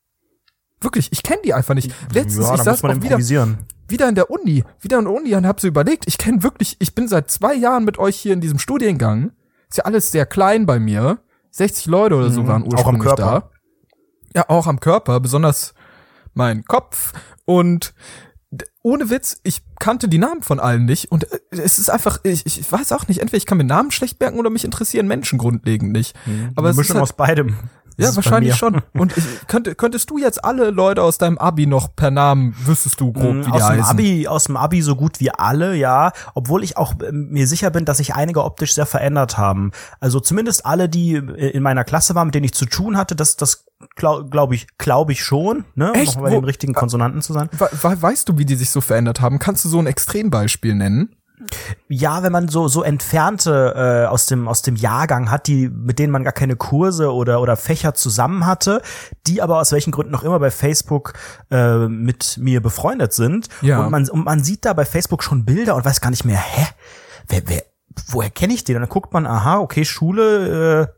Wirklich, 0.80 1.12
ich 1.12 1.24
kenne 1.24 1.42
die 1.44 1.54
einfach 1.54 1.74
nicht. 1.74 1.92
Letztens, 2.14 2.48
ja, 2.48 2.56
ich 2.56 2.62
saß 2.62 2.84
auch 2.84 3.02
wieder, 3.02 3.18
wieder 3.90 4.10
in 4.10 4.16
der 4.16 4.30
Uni, 4.30 4.64
wieder 4.80 5.00
in 5.00 5.06
der 5.06 5.14
Uni 5.14 5.34
und 5.36 5.48
hab 5.48 5.60
so 5.60 5.68
überlegt, 5.68 6.06
ich 6.08 6.18
kenne 6.20 6.44
wirklich, 6.44 6.76
ich 6.80 6.94
bin 6.94 7.08
seit 7.08 7.32
zwei 7.32 7.56
Jahren 7.56 7.84
mit 7.86 7.98
euch 7.98 8.18
hier 8.18 8.34
in 8.34 8.42
diesem 8.42 8.60
Studiengang. 8.60 9.32
Ist 9.70 9.78
ja 9.78 9.86
alles 9.86 10.12
sehr 10.12 10.26
klein 10.26 10.66
bei 10.66 10.80
mir. 10.80 11.20
60 11.52 11.88
Leute 11.88 12.16
oder 12.16 12.30
so 12.30 12.44
Mhm, 12.44 12.48
waren 12.48 12.62
auch 12.64 12.68
am 12.68 12.74
ursprünglich 12.74 13.04
Körper. 13.16 13.50
da. 14.34 14.40
Ja, 14.42 14.50
auch 14.50 14.68
am 14.68 14.80
Körper, 14.80 15.20
besonders 15.20 15.74
mein 16.36 16.64
Kopf. 16.66 17.14
Und 17.46 17.96
ohne 18.88 19.10
Witz, 19.10 19.42
ich 19.44 19.62
kannte 19.80 20.08
die 20.08 20.18
Namen 20.18 20.44
von 20.44 20.62
allen 20.62 20.86
nicht. 20.86 21.12
Und 21.12 21.30
äh, 21.30 21.40
es 21.52 21.78
ist 21.78 21.90
einfach, 21.90 22.20
ich, 22.24 22.46
ich 22.46 22.72
weiß 22.72 22.94
auch 22.94 23.10
nicht, 23.10 23.20
entweder 23.20 23.38
ich 23.38 23.46
kann 23.46 23.58
mir 23.58 23.66
Namen 23.66 23.92
schlecht 23.92 24.18
merken 24.22 24.40
oder 24.40 24.50
mich 24.50 24.64
interessieren 24.64 25.08
Menschen 25.08 25.38
grundlegend 25.38 25.92
nicht. 25.92 26.16
Aber 26.56 26.70
Eine 26.70 26.80
es 26.80 26.88
ist 26.88 26.94
halt, 26.94 27.04
aus 27.04 27.12
beidem. 27.12 27.58
Ja, 27.98 28.16
wahrscheinlich 28.16 28.56
schon. 28.56 28.82
Und 28.94 29.16
ich, 29.18 29.26
könnte, 29.48 29.76
könntest 29.76 30.10
du 30.10 30.18
jetzt 30.18 30.44
alle 30.44 30.70
Leute 30.70 31.02
aus 31.04 31.18
deinem 31.18 31.38
Abi 31.38 31.66
noch 31.66 31.96
per 31.96 32.12
Namen, 32.12 32.56
wüsstest 32.66 33.00
du 33.02 33.12
grob, 33.12 33.36
wie 33.38 33.42
die 33.44 33.50
Mm, 33.50 33.54
aus 33.54 33.60
dem 33.62 33.70
heißen? 33.70 33.84
Abi, 33.86 34.28
aus 34.28 34.44
dem 34.46 34.58
Abi 34.58 34.82
so 34.82 34.96
gut 34.96 35.20
wie 35.20 35.32
alle, 35.32 35.76
ja. 35.76 36.12
Obwohl 36.36 36.64
ich 36.64 36.78
auch 36.78 36.94
ähm, 37.08 37.30
mir 37.32 37.48
sicher 37.48 37.70
bin, 37.70 37.86
dass 37.86 37.98
sich 37.98 38.16
einige 38.16 38.44
optisch 38.44 38.74
sehr 38.76 38.86
verändert 38.86 39.38
haben. 39.38 39.72
Also 40.00 40.20
zumindest 40.20 40.66
alle, 40.66 40.88
die 40.90 41.16
äh, 41.16 41.50
in 41.50 41.64
meiner 41.64 41.84
Klasse 41.84 42.16
waren, 42.16 42.28
mit 42.28 42.36
denen 42.36 42.46
ich 42.46 42.54
zu 42.54 42.66
tun 42.66 42.98
hatte, 42.98 43.16
das, 43.16 43.36
das 43.36 43.66
glaube 43.96 44.30
glaub 44.30 44.54
ich, 44.54 44.68
glaube 44.78 45.12
ich 45.12 45.24
schon, 45.24 45.66
ne? 45.76 45.92
Um 45.94 46.00
Echt? 46.00 46.18
auch 46.18 46.22
bei 46.22 46.32
Wo- 46.32 46.36
den 46.36 46.44
richtigen 46.44 46.74
Konsonanten 46.74 47.22
zu 47.22 47.34
sein. 47.34 47.50
We 47.58 47.68
we 47.82 48.02
weißt 48.02 48.28
du, 48.30 48.38
wie 48.38 48.46
die 48.46 48.56
sich 48.56 48.70
so 48.70 48.82
verändert 48.82 49.22
haben? 49.22 49.40
Kannst 49.40 49.66
du 49.66 49.70
so 49.70 49.80
ein 49.80 49.88
Extrembeispiel 49.88 50.74
nennen? 50.76 51.16
Ja, 51.88 52.24
wenn 52.24 52.32
man 52.32 52.48
so 52.48 52.68
so 52.68 52.82
entfernte 52.84 53.74
äh, 53.76 54.08
aus 54.08 54.26
dem 54.26 54.48
aus 54.48 54.64
dem 54.64 54.76
Jahrgang 54.76 55.30
hat, 55.30 55.48
die 55.48 55.70
mit 55.70 56.00
denen 56.00 56.12
man 56.12 56.24
gar 56.24 56.34
keine 56.34 56.56
Kurse 56.56 57.14
oder 57.14 57.42
oder 57.42 57.56
Fächer 57.56 57.94
zusammen 57.94 58.46
hatte, 58.46 58.82
die 59.28 59.42
aber 59.42 59.60
aus 59.60 59.72
welchen 59.72 59.92
Gründen 59.92 60.16
auch 60.16 60.24
immer 60.24 60.40
bei 60.40 60.50
Facebook 60.52 61.14
äh, 61.52 61.88
mit 61.88 62.38
mir 62.40 62.62
befreundet 62.62 63.14
sind 63.14 63.50
Ja. 63.62 63.82
und 63.84 63.92
man 63.92 64.10
und 64.10 64.26
man 64.26 64.44
sieht 64.44 64.66
da 64.66 64.74
bei 64.74 64.86
Facebook 64.86 65.24
schon 65.24 65.46
Bilder 65.46 65.76
und 65.76 65.86
weiß 65.86 66.02
gar 66.02 66.10
nicht 66.10 66.26
mehr, 66.26 66.40
hä, 66.40 66.66
wer 67.28 67.42
wer 67.46 67.64
woher 68.10 68.30
kenne 68.30 68.54
ich 68.54 68.64
den? 68.64 68.76
Und 68.76 68.82
dann 68.84 68.90
guckt 68.90 69.14
man, 69.14 69.26
aha, 69.26 69.58
okay, 69.60 69.84
Schule 69.86 70.82
äh, 70.84 70.97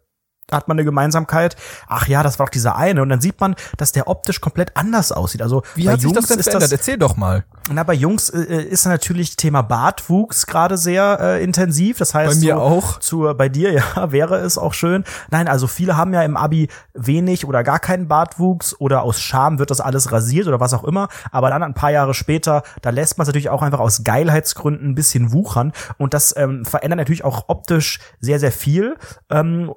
hat 0.52 0.68
man 0.68 0.76
eine 0.76 0.86
Gemeinsamkeit. 0.86 1.56
Ach 1.88 2.08
ja, 2.08 2.24
das 2.24 2.40
war 2.40 2.46
doch 2.46 2.52
dieser 2.52 2.76
eine. 2.76 3.02
Und 3.02 3.10
dann 3.10 3.22
sieht 3.22 3.40
man, 3.40 3.56
dass 3.78 3.92
der 3.92 4.08
optisch 4.08 4.42
komplett 4.42 4.76
anders 4.76 5.12
aussieht. 5.12 5.42
Also 5.42 5.64
Wie 5.76 5.86
bei 5.86 5.94
hat 5.94 6.02
sich 6.02 6.12
das 6.12 6.28
denn 6.28 6.42
verändert? 6.42 6.72
Erzähl 6.72 6.98
doch 6.98 7.16
mal. 7.16 7.44
na, 7.72 7.84
bei 7.84 7.94
Jungs 7.94 8.30
äh, 8.30 8.64
ist 8.64 8.86
natürlich 8.86 9.36
Thema 9.36 9.62
Bartwuchs 9.62 10.48
gerade 10.48 10.78
sehr 10.78 11.20
äh, 11.22 11.44
intensiv. 11.44 11.98
Das 11.98 12.14
heißt, 12.14 12.36
Bei 12.36 12.46
mir 12.46 12.56
so, 12.56 12.62
auch. 12.62 13.00
Zu, 13.00 13.34
bei 13.38 13.50
dir, 13.50 13.72
ja, 13.96 14.12
wäre 14.12 14.38
es 14.38 14.58
auch 14.58 14.74
schön. 14.74 15.04
Nein, 15.32 15.48
also 15.48 15.68
viele 15.68 15.98
haben 15.98 16.14
ja 16.14 16.24
im 16.24 16.38
Abi 16.38 16.70
wenig 16.94 17.46
oder 17.46 17.64
gar 17.64 17.80
keinen 17.80 18.08
Bartwuchs 18.08 18.80
oder 18.80 19.04
aus 19.04 19.22
Scham 19.22 19.60
wird 19.60 19.72
das 19.72 19.82
alles 19.82 20.12
rasiert 20.12 20.48
oder 20.48 20.60
was 20.60 20.74
auch 20.74 20.84
immer. 20.84 21.08
Aber 21.32 21.50
dann 21.50 21.64
ein 21.64 21.74
paar 21.74 21.92
Jahre 21.92 22.14
später, 22.14 22.64
da 22.82 22.90
lässt 22.90 23.18
man 23.18 23.24
es 23.24 23.28
natürlich 23.28 23.50
auch 23.50 23.62
einfach 23.62 23.80
aus 23.80 24.04
Geilheitsgründen 24.04 24.90
ein 24.90 24.96
bisschen 24.96 25.32
wuchern. 25.32 25.74
Und 25.98 26.14
das 26.14 26.36
ähm, 26.38 26.66
verändert 26.66 26.98
natürlich 26.98 27.24
auch 27.24 27.46
optisch 27.48 28.00
sehr, 28.20 28.40
sehr 28.40 28.52
viel. 28.52 28.96
Ähm, 29.30 29.74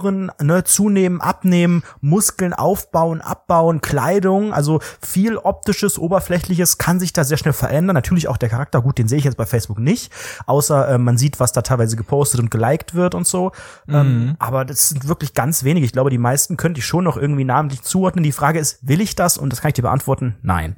Frisuren, 0.00 0.30
ne, 0.40 0.64
zunehmen, 0.64 1.20
abnehmen, 1.20 1.82
Muskeln 2.00 2.52
aufbauen, 2.52 3.20
abbauen, 3.20 3.80
Kleidung, 3.80 4.52
also 4.52 4.80
viel 5.00 5.36
optisches, 5.36 5.98
oberflächliches 5.98 6.78
kann 6.78 6.98
sich 6.98 7.12
da 7.12 7.24
sehr 7.24 7.36
schnell 7.36 7.52
verändern. 7.52 7.94
Natürlich 7.94 8.28
auch 8.28 8.36
der 8.36 8.48
Charakter, 8.48 8.80
gut, 8.80 8.98
den 8.98 9.08
sehe 9.08 9.18
ich 9.18 9.24
jetzt 9.24 9.36
bei 9.36 9.46
Facebook 9.46 9.78
nicht, 9.78 10.12
außer 10.46 10.88
äh, 10.88 10.98
man 10.98 11.18
sieht, 11.18 11.40
was 11.40 11.52
da 11.52 11.62
teilweise 11.62 11.96
gepostet 11.96 12.40
und 12.40 12.50
geliked 12.50 12.94
wird 12.94 13.14
und 13.14 13.26
so. 13.26 13.52
Ähm, 13.88 14.36
aber 14.38 14.64
das 14.64 14.88
sind 14.88 15.06
wirklich 15.08 15.34
ganz 15.34 15.64
wenige. 15.64 15.84
Ich 15.84 15.92
glaube, 15.92 16.10
die 16.10 16.18
meisten 16.18 16.56
könnte 16.56 16.78
ich 16.80 16.86
schon 16.86 17.04
noch 17.04 17.16
irgendwie 17.16 17.44
namentlich 17.44 17.82
zuordnen. 17.82 18.22
Die 18.22 18.32
Frage 18.32 18.58
ist, 18.58 18.86
will 18.86 19.00
ich 19.00 19.14
das? 19.16 19.36
Und 19.36 19.52
das 19.52 19.60
kann 19.60 19.70
ich 19.70 19.74
dir 19.74 19.82
beantworten, 19.82 20.36
nein. 20.42 20.76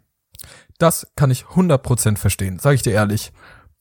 Das 0.79 1.07
kann 1.15 1.31
ich 1.31 1.45
100% 1.45 2.17
verstehen, 2.17 2.59
sage 2.59 2.75
ich 2.75 2.83
dir 2.83 2.93
ehrlich. 2.93 3.33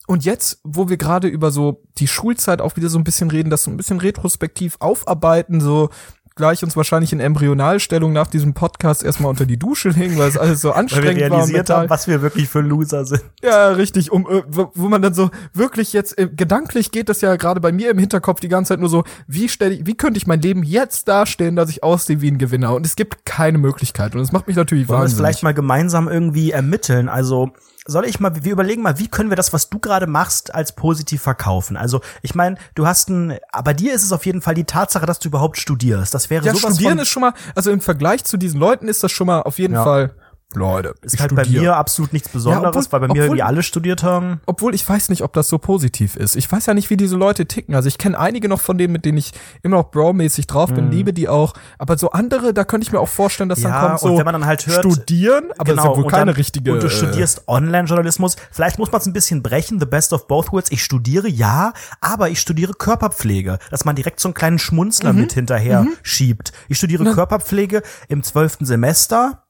Und 0.08 0.26
jetzt, 0.26 0.60
wo 0.64 0.90
wir 0.90 0.98
gerade 0.98 1.28
über 1.28 1.52
so 1.52 1.84
die 1.98 2.08
Schulzeit 2.08 2.62
auch 2.62 2.76
wieder 2.76 2.90
so 2.90 2.98
ein 2.98 3.04
bisschen 3.04 3.30
reden, 3.32 3.50
das 3.50 3.64
so 3.64 3.72
ein 3.72 3.78
bisschen 3.78 4.00
retrospektiv 4.00 4.76
aufarbeiten, 4.80 5.62
so 5.62 5.90
gleich 6.36 6.64
uns 6.64 6.76
wahrscheinlich 6.76 7.12
in 7.14 7.20
Embryonalstellung 7.20 8.14
nach 8.14 8.28
diesem 8.28 8.54
Podcast 8.54 9.04
erstmal 9.04 9.30
unter 9.30 9.46
die 9.46 9.60
Dusche 9.60 9.90
legen, 9.90 10.18
weil 10.18 10.30
es 10.30 10.38
alles 10.38 10.62
so 10.62 10.70
Weil 10.74 10.76
wir 10.76 10.80
anstrengend 10.80 11.22
war. 11.22 11.30
realisiert 11.30 11.58
mental. 11.58 11.78
haben, 11.82 11.90
was 11.90 12.08
wir 12.08 12.22
wirklich 12.22 12.48
für 12.50 12.62
Loser 12.62 13.06
sind. 13.06 13.22
Ja, 13.44 13.70
richtig, 13.70 14.12
um 14.12 14.28
äh, 14.30 14.42
wo, 14.48 14.88
man 14.88 15.02
dann 15.02 15.14
so 15.14 15.30
wirklich 15.54 15.94
jetzt 15.94 16.18
äh, 16.18 16.28
gedanklich 16.28 16.92
geht 16.92 17.10
das 17.10 17.22
ja 17.22 17.36
gerade 17.36 17.60
bei 17.60 17.72
mir 17.72 17.92
im 17.92 17.98
Hinterkopf 17.98 18.40
die 18.40 18.48
ganze 18.48 18.70
Zeit 18.70 18.80
nur 18.80 18.90
so, 18.90 19.04
wie 19.28 19.50
stelle 19.50 19.76
ich, 19.76 19.86
wie 19.86 19.96
könnte 19.96 20.18
ich 20.18 20.26
mein 20.26 20.42
Leben 20.42 20.64
jetzt 20.64 21.08
darstellen, 21.08 21.56
dass 21.56 21.70
ich 21.70 21.84
aussehe 21.84 22.22
wie 22.22 22.32
ein 22.32 22.38
Gewinner 22.38 22.74
und 22.74 22.86
es 22.86 22.96
gibt 22.96 23.26
keine 23.26 23.58
Möglichkeit 23.58 24.14
und 24.16 24.22
das 24.22 24.32
macht 24.32 24.48
mich 24.48 24.56
natürlich 24.56 24.88
Wollen 24.88 25.00
wir 25.00 25.06
es 25.06 25.12
wahnsinnig. 25.12 25.18
vielleicht 25.18 25.44
mal 25.44 25.54
gemeinsam 25.54 26.08
irgendwie 26.08 26.52
ermitteln? 26.52 27.10
Also 27.10 27.52
soll 27.86 28.06
ich 28.06 28.20
mal, 28.20 28.44
wir 28.44 28.52
überlegen 28.52 28.82
mal, 28.82 29.00
wie 29.00 29.08
können 29.08 29.30
wir 29.30 29.36
das, 29.36 29.54
was 29.54 29.70
du 29.70 29.80
gerade 29.80 30.08
machst, 30.08 30.54
als 30.54 30.74
positiv 30.74 31.22
verkaufen? 31.22 31.78
Also 31.78 32.02
ich 32.22 32.36
meine, 32.36 32.58
du 32.76 32.86
hast 32.86 33.10
ein, 33.10 33.40
bei 33.64 33.74
dir 33.74 33.94
ist 33.94 34.04
es 34.04 34.12
auf 34.12 34.26
jeden 34.26 34.42
Fall 34.42 34.54
die 34.54 34.66
Tatsache, 34.66 35.06
dass 35.06 35.20
du 35.20 35.30
überhaupt 35.30 35.58
studierst. 35.58 36.14
Das 36.14 36.30
wäre 36.30 36.46
ja, 36.46 36.54
sowas 36.54 36.74
studieren 36.74 36.94
von, 36.94 37.00
ist 37.00 37.10
schon 37.10 37.22
mal, 37.22 37.34
also 37.56 37.72
im 37.72 37.82
Vergleich 37.82 38.24
zu 38.24 38.38
diesen 38.38 38.60
Leuten 38.60 38.88
ist 38.88 39.04
das 39.04 39.12
schon 39.12 39.28
mal 39.28 39.42
auf 39.42 39.58
jeden 39.58 39.74
Ja. 39.74 39.84
Fall 39.84 40.12
Leute, 40.56 40.96
Ist 41.02 41.14
ich 41.16 41.22
halt 41.22 41.34
bei 41.36 41.44
studiere. 41.44 41.64
mir 41.64 41.76
absolut 41.78 42.14
nichts 42.14 42.30
Besonderes, 42.30 42.88
obwohl- 42.88 42.92
weil 42.92 43.00
bei 43.00 43.08
mir 43.08 43.12
obwohl- 43.12 43.24
irgendwie 43.26 43.44
alle 43.44 43.64
studiert 43.64 44.04
haben. 44.04 44.42
Obwohl 44.46 44.76
ich 44.76 44.88
weiß 44.88 45.10
nicht, 45.10 45.24
ob 45.24 45.34
das 45.34 45.48
so 45.48 45.58
positiv 45.58 46.16
ist. 46.16 46.36
Ich 46.36 46.52
weiß 46.52 46.66
ja 46.66 46.74
nicht, 46.74 46.90
wie 46.90 46.98
diese 46.98 47.16
Leute 47.16 47.46
ticken. 47.46 47.74
Also 47.76 47.88
ich 47.88 47.98
kenne 47.98 48.20
einige 48.20 48.48
noch 48.50 48.60
von 48.62 48.78
denen, 48.78 48.92
mit 48.94 49.06
denen 49.06 49.18
ich 49.18 49.32
immer 49.64 49.78
noch 49.78 49.92
Bro-mäßig 49.92 50.48
drauf 50.48 50.74
bin, 50.74 50.92
liebe 50.92 51.14
die 51.14 51.30
auch. 51.30 51.54
Aber 51.78 51.98
so 51.98 52.12
andere, 52.12 52.54
da 52.54 52.64
könnte 52.64 52.86
ich 52.86 52.92
mir 52.92 53.00
auch 53.00 53.08
vorstellen, 53.10 53.50
dass 53.50 53.62
dann 53.62 53.72
Mhm. 53.72 53.78
Ja, 53.78 53.88
kommt 53.88 54.00
so 54.00 54.08
und 54.12 54.18
wenn 54.18 54.26
man 54.26 54.34
dann 54.34 54.46
halt 54.46 54.66
hört- 54.68 54.80
studieren, 54.86 55.46
aber 55.58 55.74
das 55.74 55.74
ist 55.74 55.78
ja 55.78 55.84
wohl 55.90 55.96
Genau, 55.96 56.06
und 56.06 56.12
keine 56.12 56.26
dann- 56.26 56.36
richtige. 56.36 56.74
Und 56.74 56.84
du 56.84 56.88
äh, 56.88 56.90
studierst 56.90 57.48
Online-Journalismus. 57.48 58.36
Vielleicht 58.52 58.78
muss 58.80 58.92
man 58.92 59.02
es 59.02 59.08
ein 59.08 59.14
bisschen 59.14 59.42
brechen, 59.42 59.80
the 59.80 59.86
best 59.86 60.14
of 60.14 60.28
both 60.28 60.52
worlds. 60.52 60.72
Ich 60.72 60.84
studiere, 60.84 61.28
ja, 61.30 61.74
aber 62.02 62.30
ich 62.30 62.40
studiere 62.40 62.74
Körperpflege, 62.74 63.58
dass 63.70 63.86
man 63.86 63.96
direkt 63.96 64.20
so 64.20 64.28
einen 64.28 64.34
kleinen 64.34 64.56
Mhm. 64.56 64.60
Schmunzler 64.60 65.14
mit 65.14 65.34
hinterher 65.34 65.86
schiebt. 66.04 66.52
Ich 66.68 66.78
studiere 66.78 67.06
Körperpflege 67.14 67.82
im 68.10 68.24
zwölften 68.24 68.66
Semester 68.66 69.41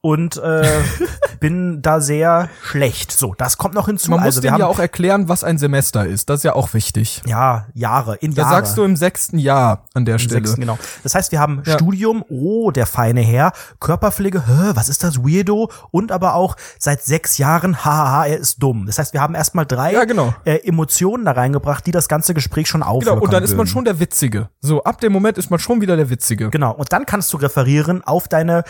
und 0.00 0.36
äh, 0.38 0.66
bin 1.40 1.82
da 1.82 2.00
sehr 2.00 2.48
schlecht. 2.62 3.12
So, 3.12 3.34
das 3.36 3.58
kommt 3.58 3.74
noch 3.74 3.86
hinzu. 3.86 4.10
man 4.10 4.20
muss 4.20 4.26
also 4.26 4.40
denen 4.40 4.54
haben 4.54 4.60
ja 4.60 4.66
auch 4.66 4.78
erklären, 4.78 5.28
was 5.28 5.44
ein 5.44 5.58
Semester 5.58 6.06
ist. 6.06 6.30
Das 6.30 6.40
ist 6.40 6.44
ja 6.44 6.54
auch 6.54 6.72
wichtig. 6.74 7.22
ja 7.26 7.66
Jahre 7.74 8.16
in 8.16 8.34
Da 8.34 8.42
Jahre. 8.42 8.54
sagst 8.56 8.78
du 8.78 8.84
im 8.84 8.96
sechsten 8.96 9.38
Jahr 9.38 9.84
an 9.94 10.04
der 10.04 10.14
Im 10.14 10.18
Stelle. 10.18 10.40
sechsten, 10.40 10.60
genau. 10.62 10.78
Das 11.02 11.14
heißt, 11.14 11.32
wir 11.32 11.40
haben 11.40 11.62
Ja. 11.66 11.74
Studium, 11.74 12.24
oh, 12.28 12.70
der 12.70 12.86
feine 12.86 13.20
Herr, 13.20 13.52
Körperpflege, 13.80 14.46
hä, 14.46 14.70
was 14.74 14.88
ist 14.88 15.04
das, 15.04 15.18
Weirdo? 15.18 15.70
Und 15.90 16.12
aber 16.12 16.34
auch 16.34 16.56
seit 16.78 17.02
sechs 17.02 17.36
Jahren, 17.38 17.84
hahaha, 17.84 18.26
er 18.26 18.38
ist 18.38 18.62
dumm. 18.62 18.86
Das 18.86 18.98
heißt, 18.98 19.12
wir 19.12 19.20
haben 19.20 19.34
erstmal 19.34 19.66
drei 19.66 19.92
Ja, 19.92 20.04
genau. 20.04 20.34
äh, 20.44 20.56
Emotionen 20.66 21.24
da 21.24 21.32
reingebracht, 21.32 21.86
die 21.86 21.90
das 21.92 22.08
ganze 22.08 22.32
Gespräch 22.34 22.68
schon 22.68 22.82
auflockern 22.82 23.14
Genau, 23.16 23.24
und 23.24 23.32
dann 23.32 23.42
ist 23.42 23.56
man 23.56 23.66
schon 23.66 23.84
der 23.84 24.00
Witzige. 24.00 24.48
So, 24.60 24.82
ab 24.84 25.00
dem 25.00 25.12
Moment 25.12 25.36
ist 25.38 25.50
man 25.50 25.58
schon 25.58 25.80
wieder 25.80 25.96
der 25.96 26.08
Witzige. 26.10 26.48
Genau, 26.50 26.72
und 26.72 26.92
dann 26.92 27.04
kannst 27.06 27.32
du 27.32 27.36
referieren 27.36 28.02
auf 28.04 28.28
deine 28.28 28.64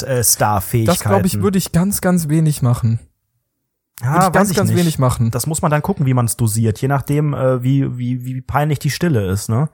Internet-Star-Fähigkeiten. 0.00 0.98
Das, 0.98 1.08
glaube 1.08 1.26
ich, 1.26 1.42
würde 1.42 1.58
ich 1.58 1.72
ganz, 1.72 2.00
ganz 2.00 2.28
wenig 2.28 2.62
machen. 2.62 3.00
ja, 4.00 4.06
würde 4.06 4.26
ich 4.26 4.32
ganz, 4.32 4.50
weiß 4.50 4.56
ganz 4.56 4.70
nicht. 4.70 4.78
wenig 4.78 4.98
machen. 4.98 5.30
Das 5.30 5.46
muss 5.46 5.62
man 5.62 5.70
dann 5.70 5.82
gucken, 5.82 6.06
wie 6.06 6.14
man 6.14 6.26
es 6.26 6.36
dosiert, 6.36 6.80
je 6.80 6.88
nachdem, 6.88 7.34
äh, 7.34 7.62
wie, 7.62 7.98
wie, 7.98 8.24
wie 8.24 8.40
peinlich 8.40 8.78
die 8.78 8.90
Stille 8.90 9.26
ist, 9.30 9.48
ne? 9.48 9.68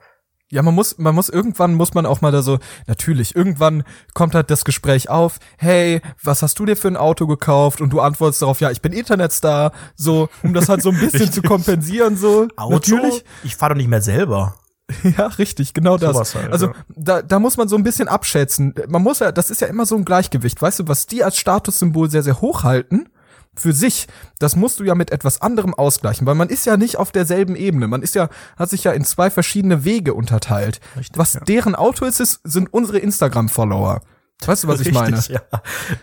Ja, 0.51 0.63
man 0.63 0.73
muss, 0.73 0.97
man 0.97 1.13
muss 1.13 1.29
irgendwann 1.29 1.75
muss 1.75 1.93
man 1.93 2.07
auch 2.07 2.21
mal 2.21 2.31
da 2.31 2.41
so, 2.41 2.57
natürlich, 2.87 3.35
irgendwann 3.35 3.83
kommt 4.15 4.33
halt 4.33 4.49
das 4.49 4.65
Gespräch 4.65 5.07
auf, 5.07 5.37
hey, 5.59 6.01
was 6.23 6.41
hast 6.41 6.57
du 6.57 6.65
dir 6.65 6.75
für 6.75 6.87
ein 6.87 6.97
Auto 6.97 7.27
gekauft? 7.27 7.81
Und 7.81 7.93
du 7.93 7.99
antwortest 7.99 8.41
darauf, 8.41 8.59
ja, 8.59 8.71
ich 8.71 8.81
bin 8.81 8.91
Internetstar, 8.91 9.73
so, 9.95 10.27
um 10.41 10.55
das 10.55 10.67
halt 10.67 10.81
so 10.81 10.89
ein 10.89 10.99
bisschen 10.99 11.31
zu 11.31 11.43
kompensieren, 11.43 12.17
so. 12.17 12.47
Auto? 12.55 12.73
Natürlich. 12.73 13.23
Ich 13.43 13.55
fahre 13.57 13.73
doch 13.73 13.77
nicht 13.77 13.89
mehr 13.89 14.01
selber. 14.01 14.55
Ja, 15.17 15.27
richtig, 15.27 15.73
genau 15.73 15.97
das. 15.97 16.13
Sowas 16.13 16.35
halt, 16.35 16.51
also 16.51 16.67
ja. 16.67 16.73
da, 16.95 17.21
da 17.21 17.39
muss 17.39 17.57
man 17.57 17.67
so 17.67 17.75
ein 17.75 17.83
bisschen 17.83 18.07
abschätzen. 18.07 18.73
Man 18.87 19.01
muss 19.01 19.19
ja, 19.19 19.31
das 19.31 19.49
ist 19.49 19.61
ja 19.61 19.67
immer 19.67 19.85
so 19.85 19.95
ein 19.95 20.05
Gleichgewicht, 20.05 20.61
weißt 20.61 20.79
du, 20.79 20.87
was 20.87 21.05
die 21.05 21.23
als 21.23 21.37
Statussymbol 21.37 22.09
sehr, 22.09 22.23
sehr 22.23 22.41
hoch 22.41 22.63
halten 22.63 23.09
für 23.55 23.73
sich, 23.73 24.07
das 24.39 24.55
musst 24.55 24.79
du 24.79 24.83
ja 24.83 24.95
mit 24.95 25.11
etwas 25.11 25.41
anderem 25.41 25.73
ausgleichen, 25.73 26.25
weil 26.25 26.35
man 26.35 26.49
ist 26.49 26.65
ja 26.65 26.77
nicht 26.77 26.97
auf 26.97 27.11
derselben 27.11 27.55
Ebene. 27.55 27.87
Man 27.87 28.01
ist 28.01 28.15
ja, 28.15 28.29
hat 28.57 28.69
sich 28.69 28.83
ja 28.83 28.91
in 28.91 29.03
zwei 29.03 29.29
verschiedene 29.29 29.83
Wege 29.83 30.13
unterteilt. 30.13 30.79
Richtig, 30.97 31.17
was 31.17 31.33
ja. 31.33 31.41
deren 31.41 31.75
Auto 31.75 32.05
ist, 32.05 32.19
ist, 32.19 32.39
sind 32.43 32.73
unsere 32.73 32.99
Instagram-Follower. 32.99 34.01
Weißt 34.45 34.63
du, 34.63 34.67
was 34.69 34.79
ich 34.79 34.91
meine? 34.93 35.17
Richtig, 35.17 35.35
ja. 35.35 35.41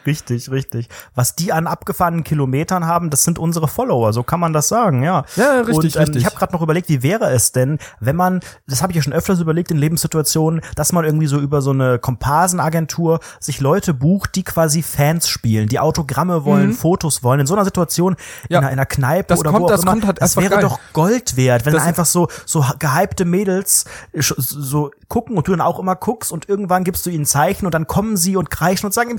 Richtig, 0.04 0.50
richtig. 0.50 0.88
Was 1.14 1.34
die 1.36 1.52
an 1.52 1.66
abgefahrenen 1.66 2.22
Kilometern 2.22 2.86
haben, 2.86 3.08
das 3.10 3.24
sind 3.24 3.38
unsere 3.38 3.66
Follower, 3.66 4.12
so 4.12 4.22
kann 4.22 4.38
man 4.40 4.52
das 4.52 4.68
sagen, 4.68 5.02
ja. 5.02 5.24
Ja, 5.36 5.60
richtig, 5.62 5.76
Und, 5.76 5.96
ähm, 5.96 6.00
richtig. 6.02 6.16
Ich 6.22 6.26
habe 6.26 6.36
gerade 6.36 6.52
noch 6.52 6.60
überlegt, 6.62 6.88
wie 6.88 7.02
wäre 7.02 7.30
es 7.30 7.52
denn, 7.52 7.78
wenn 7.98 8.14
man, 8.14 8.40
das 8.66 8.82
habe 8.82 8.92
ich 8.92 8.96
ja 8.96 9.02
schon 9.02 9.14
öfters 9.14 9.40
überlegt 9.40 9.70
in 9.70 9.78
Lebenssituationen, 9.78 10.60
dass 10.74 10.92
man 10.92 11.04
irgendwie 11.04 11.26
so 11.26 11.38
über 11.38 11.62
so 11.62 11.70
eine 11.70 11.98
Komparsenagentur 11.98 13.20
sich 13.40 13.60
Leute 13.60 13.94
bucht, 13.94 14.34
die 14.34 14.42
quasi 14.44 14.82
Fans 14.82 15.28
spielen, 15.28 15.68
die 15.68 15.78
Autogramme 15.80 16.44
wollen, 16.44 16.72
Fotos 16.72 17.22
wollen. 17.22 17.40
In 17.40 17.46
so 17.46 17.54
einer 17.54 17.64
Situation, 17.64 18.12
Mhm. 18.12 18.16
Ja. 18.50 18.58
in, 18.58 18.64
einer, 18.64 18.72
in 18.72 18.78
einer 18.78 18.86
Kneipe 18.86 19.28
Das 19.28 19.40
oder 19.40 19.50
kommt- 19.50 19.62
wo 19.62 19.66
auch 19.66 19.70
das 19.70 19.82
immer, 19.82 19.92
kommt 19.92 20.06
halt 20.06 20.20
das 20.22 20.36
wäre 20.36 20.50
geil. 20.50 20.60
doch 20.62 20.78
Gold 20.92 21.36
wert, 21.36 21.64
wenn 21.66 21.76
einfach 21.78 22.06
so 22.06 22.28
so 22.44 22.64
gehypte 22.78 23.24
Mädels 23.24 23.84
so 24.12 24.90
gucken 25.08 25.36
und 25.36 25.46
du 25.48 25.52
dann 25.52 25.60
auch 25.60 25.78
immer 25.78 25.96
guckst 25.96 26.32
und 26.32 26.48
irgendwann 26.48 26.84
gibst 26.84 27.06
du 27.06 27.10
ihnen 27.10 27.24
Zeichen 27.24 27.64
und 27.66 27.72
dann 27.74 27.86
kommen 27.86 28.16
sie 28.16 28.25
und 28.34 28.50
kreischen 28.50 28.86
und 28.86 28.92
sagen 28.92 29.10
ihm, 29.10 29.18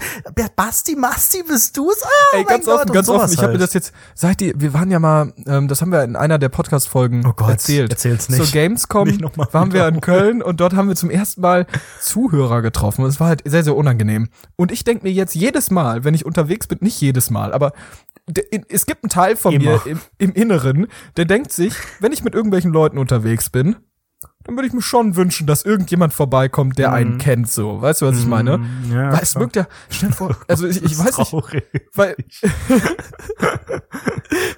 Basti, 0.56 0.96
Masti, 0.96 1.44
bist 1.48 1.78
du's? 1.78 2.02
Ah, 2.04 2.38
Ey, 2.38 2.44
ganz 2.44 2.66
Gott, 2.66 2.82
offen, 2.82 2.92
ganz 2.94 3.08
offen. 3.08 3.32
Ich 3.32 3.38
habe 3.38 3.54
mir 3.54 3.60
halt. 3.60 3.62
das 3.62 3.74
jetzt, 3.74 3.94
seit 4.16 4.40
die, 4.40 4.54
wir 4.58 4.74
waren 4.74 4.90
ja 4.90 4.98
mal, 5.00 5.34
ähm, 5.46 5.68
das 5.68 5.82
haben 5.82 5.92
wir 5.92 6.04
in 6.04 6.16
einer 6.16 6.40
der 6.40 6.50
Podcast-Folgen 6.50 7.24
Oh 7.28 7.34
Gott, 7.34 7.50
erzählt. 7.52 7.92
erzähl's 7.92 8.28
nicht. 8.28 8.44
Zur 8.44 8.52
Gamescom 8.52 9.08
waren 9.52 9.72
wir 9.72 9.88
in 9.88 10.02
Köln 10.02 10.42
und 10.42 10.60
dort 10.60 10.74
haben 10.76 10.88
wir 10.90 10.96
zum 10.96 11.12
ersten 11.12 11.42
Mal 11.42 11.68
Zuhörer 12.02 12.62
getroffen. 12.64 13.04
Und 13.04 13.10
es 13.12 13.20
war 13.20 13.28
halt 13.28 13.44
sehr, 13.46 13.64
sehr 13.64 13.76
unangenehm. 13.76 14.30
Und 14.56 14.72
ich 14.72 14.84
denk 14.84 15.04
mir 15.04 15.12
jetzt 15.12 15.36
jedes 15.36 15.70
Mal, 15.70 16.04
wenn 16.04 16.16
ich 16.16 16.26
unterwegs 16.26 16.66
bin, 16.66 16.80
nicht 16.82 17.00
jedes 17.00 17.30
Mal, 17.30 17.54
aber 17.54 17.74
es 18.70 18.86
gibt 18.86 19.04
einen 19.04 19.10
Teil 19.10 19.36
von 19.38 19.54
Immer. 19.54 19.64
mir 19.64 19.82
im, 19.86 20.00
im 20.18 20.34
Inneren, 20.34 20.88
der 21.16 21.26
denkt 21.26 21.52
sich, 21.54 21.74
wenn 22.02 22.12
ich 22.12 22.24
mit 22.24 22.34
irgendwelchen 22.34 22.74
Leuten 22.74 22.98
unterwegs 22.98 23.50
bin, 23.50 23.78
dann 24.48 24.56
würde 24.56 24.68
ich 24.68 24.74
mir 24.74 24.82
schon 24.82 25.16
wünschen, 25.18 25.46
dass 25.46 25.64
irgendjemand 25.64 26.14
vorbeikommt, 26.14 26.78
der 26.78 26.94
einen 26.94 27.18
kennt, 27.18 27.52
so. 27.52 27.82
Weißt 27.82 28.02
du, 28.02 28.06
was 28.08 28.18
ich 28.18 28.26
meine? 28.26 28.60
Mhm. 28.60 28.92
ja, 28.92 29.12
Weil 29.12 29.20
es 29.22 29.36
wirkt 29.36 29.58
ja, 29.58 29.68
stell 29.90 30.10
dir 30.10 30.16
vor, 30.16 30.38
also 30.48 30.66
ich, 30.68 30.82
ich 30.82 30.98
weiß 30.98 31.18
nicht, 31.18 31.30
Traurig. 31.30 31.64
weil 31.94 32.16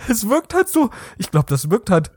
es 0.08 0.30
wirkt 0.30 0.54
halt 0.54 0.70
so, 0.70 0.92
ich 1.18 1.32
glaube, 1.32 1.48
das 1.50 1.72
wirkt 1.72 1.90
halt 1.90 2.12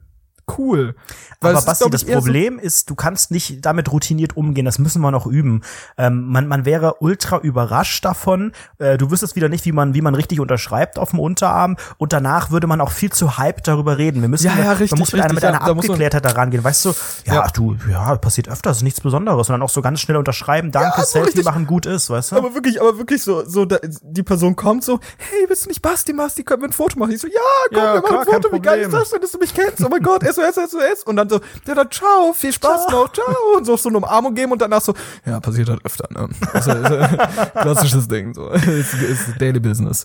cool. 0.59 0.95
Weil 1.41 1.51
Aber 1.51 1.59
ist, 1.59 1.67
Basti, 1.67 1.83
glaub 1.83 1.93
das 1.93 2.03
eher 2.05 2.17
so- 2.17 2.23
Problem 2.23 2.59
ist, 2.59 2.89
du 2.91 2.95
kannst 2.95 3.31
nicht 3.31 3.65
damit 3.65 3.91
routiniert 3.91 4.37
umgehen. 4.37 4.65
Das 4.65 4.79
müssen 4.79 5.03
wir 5.03 5.11
noch 5.11 5.27
üben. 5.27 5.63
Ähm, 5.99 6.29
man, 6.29 6.47
man 6.47 6.65
wäre 6.65 6.97
ultra 7.01 7.39
überrascht 7.39 8.05
davon. 8.05 8.53
Äh, 8.79 8.97
du 8.99 9.11
wüsstest 9.11 9.35
wieder 9.37 9.49
nicht, 9.49 9.65
wie 9.65 9.73
man, 9.73 9.95
wie 9.95 10.03
man 10.03 10.15
richtig 10.15 10.39
unterschreibt 10.41 10.99
auf 10.99 11.11
dem 11.11 11.19
Unterarm. 11.19 11.77
Und 11.99 12.13
danach 12.13 12.51
würde 12.51 12.67
man 12.67 12.81
auch 12.81 12.93
viel 12.93 13.11
zu 13.11 13.39
hype 13.39 13.63
darüber 13.65 13.99
reden. 13.99 14.21
Wir 14.23 14.29
müssen, 14.29 14.47
Ja, 14.47 14.57
ja, 14.57 14.65
man 14.67 14.77
richtig, 14.77 14.99
muss 14.99 15.13
mit 15.13 15.21
einer, 15.21 15.33
mit 15.35 15.43
richtig, 15.43 15.49
einer 15.49 15.61
ja, 15.61 15.67
da 15.67 15.75
man- 15.75 15.85
Abgeklärtheit 15.85 16.25
daran 16.25 16.51
gehen. 16.51 16.63
Weißt 16.63 16.85
du, 16.85 16.95
ja, 17.27 17.35
Ja. 17.35 17.47
du, 17.53 17.77
ja, 17.91 18.15
passiert 18.17 18.49
öfters, 18.49 18.79
ist 18.79 18.83
nichts 18.83 19.01
Besonderes. 19.01 19.49
Und 19.49 19.55
dann 19.55 19.63
auch 19.63 19.69
so 19.71 19.83
ganz 19.83 20.01
schnell 20.01 20.17
unterschreiben, 20.19 20.71
danke, 20.71 21.01
so 21.01 21.07
Selfie 21.07 21.27
richtig. 21.29 21.45
machen, 21.45 21.67
gut 21.67 21.87
ist, 21.87 22.09
weißt 22.11 22.33
du? 22.33 22.37
aber 22.37 22.55
wirklich, 22.55 22.81
aber 22.81 22.99
wirklich 22.99 23.23
so, 23.23 23.45
so 23.45 23.65
da, 23.65 23.79
die 24.03 24.23
Person 24.23 24.55
kommt 24.57 24.85
so, 24.85 25.01
hey, 25.19 25.47
bist 25.49 25.65
du 25.65 25.69
nicht 25.69 25.83
Basti, 25.83 26.13
Basti, 26.13 26.45
können 26.45 26.63
wir 26.63 26.69
ein 26.69 26.73
Foto 26.73 26.99
machen? 26.99 27.13
Ich 27.13 27.21
so, 27.21 27.27
ja, 27.27 27.35
komm, 27.69 27.79
Ja, 27.79 27.95
wir 27.95 28.01
machen 28.03 28.07
klar, 28.09 28.21
ein 28.21 28.43
Foto, 28.43 28.53
wie 28.57 28.61
geil 28.61 28.79
ist 28.81 28.85
Problem. 28.87 29.01
das 29.01 29.11
denn, 29.11 29.21
dass 29.21 29.33
du 29.33 29.39
mich 29.39 29.55
kennst? 29.55 29.85
Oh 29.85 29.89
mein 29.89 30.03
Gott, 30.03 30.23
SOS, 30.51 30.71
SOS. 30.71 31.03
Und 31.05 31.17
dann 31.17 31.29
so, 31.29 31.41
ja, 31.67 31.75
dann 31.75 31.91
ciao, 31.91 32.33
viel 32.33 32.53
Spaß 32.53 32.89
noch, 32.91 33.13
ciao. 33.13 33.57
Und 33.57 33.65
so, 33.65 33.77
so 33.77 33.89
eine 33.89 33.99
Umarmung 33.99 34.35
geben 34.35 34.53
und 34.53 34.61
danach 34.61 34.81
so, 34.81 34.95
ja, 35.27 35.41
passiert 35.41 35.69
halt 35.69 35.85
öfter, 35.85 36.09
ne? 36.11 36.29
Ist, 36.55 37.53
klassisches 37.53 38.09
Ding, 38.09 38.35
so. 38.35 38.49
Ist, 38.51 38.95
ist 38.95 39.41
Daily 39.41 39.61
Business. 39.61 40.05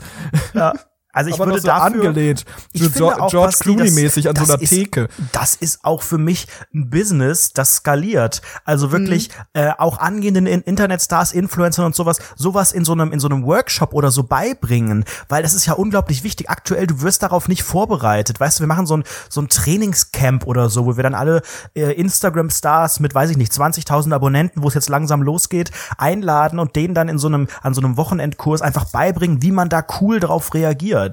Ja. 0.53 0.73
Also 1.17 1.29
ich 1.31 1.35
aber 1.35 1.47
würde 1.47 1.59
so 1.61 1.67
dafür, 1.67 1.85
angelehnt. 2.07 2.45
Ich 2.73 2.81
so 2.81 2.89
finde 2.89 2.99
George, 3.09 3.21
auch, 3.23 3.29
George 3.31 3.47
Basti, 3.47 3.75
das- 3.75 3.87
Clooney-mäßig 3.87 4.29
an 4.29 4.35
so 4.35 4.43
einer 4.53 4.61
ist, 4.61 4.69
Theke. 4.69 5.07
Das 5.31 5.55
ist 5.55 5.83
auch 5.83 6.01
für 6.01 6.17
mich 6.17 6.47
ein 6.73 6.89
Business, 6.89 7.51
das 7.53 7.77
skaliert. 7.77 8.41
Also 8.65 8.91
wirklich 8.91 9.29
Mhm. 9.29 9.61
äh, 9.61 9.71
auch 9.77 9.97
angehenden 9.99 10.45
In- 10.45 10.61
Internetstars, 10.61 11.31
Influencern 11.31 11.85
und 11.85 11.95
sowas, 11.95 12.19
sowas 12.35 12.71
in 12.71 12.85
so 12.85 12.91
einem 12.93 13.11
in 13.11 13.19
so 13.19 13.27
einem 13.27 13.43
Workshop 13.45 13.93
oder 13.93 14.11
so 14.11 14.23
beibringen, 14.23 15.03
weil 15.29 15.41
das 15.43 15.53
ist 15.53 15.65
ja 15.65 15.73
unglaublich 15.73 16.23
wichtig. 16.23 16.49
Aktuell, 16.49 16.87
du 16.87 17.01
wirst 17.01 17.23
darauf 17.23 17.47
nicht 17.47 17.63
vorbereitet. 17.63 18.39
Weißt 18.39 18.59
du, 18.59 18.63
wir 18.63 18.67
machen 18.67 18.85
so 18.85 18.97
ein 18.97 19.03
so 19.29 19.41
ein 19.41 19.47
Trainingscamp 19.49 20.45
oder 20.45 20.69
so, 20.69 20.85
wo 20.85 20.95
wir 20.97 21.03
dann 21.03 21.15
alle 21.15 21.41
äh, 21.75 21.91
Instagram-Stars 21.93 22.99
mit, 22.99 23.15
weiß 23.15 23.29
ich 23.31 23.37
nicht, 23.37 23.51
20.000 23.53 24.13
Abonnenten, 24.13 24.61
wo 24.63 24.67
es 24.67 24.73
jetzt 24.73 24.89
langsam 24.89 25.21
losgeht, 25.21 25.71
einladen 25.97 26.59
und 26.59 26.75
denen 26.75 26.93
dann 26.93 27.09
in 27.09 27.17
so 27.17 27.27
einem 27.27 27.47
an 27.61 27.73
so 27.73 27.81
einem 27.81 27.97
Wochenendkurs 27.97 28.61
einfach 28.61 28.85
beibringen, 28.91 29.41
wie 29.41 29.51
man 29.51 29.69
da 29.69 29.83
cool 30.01 30.19
drauf 30.19 30.53
reagiert. 30.53 31.06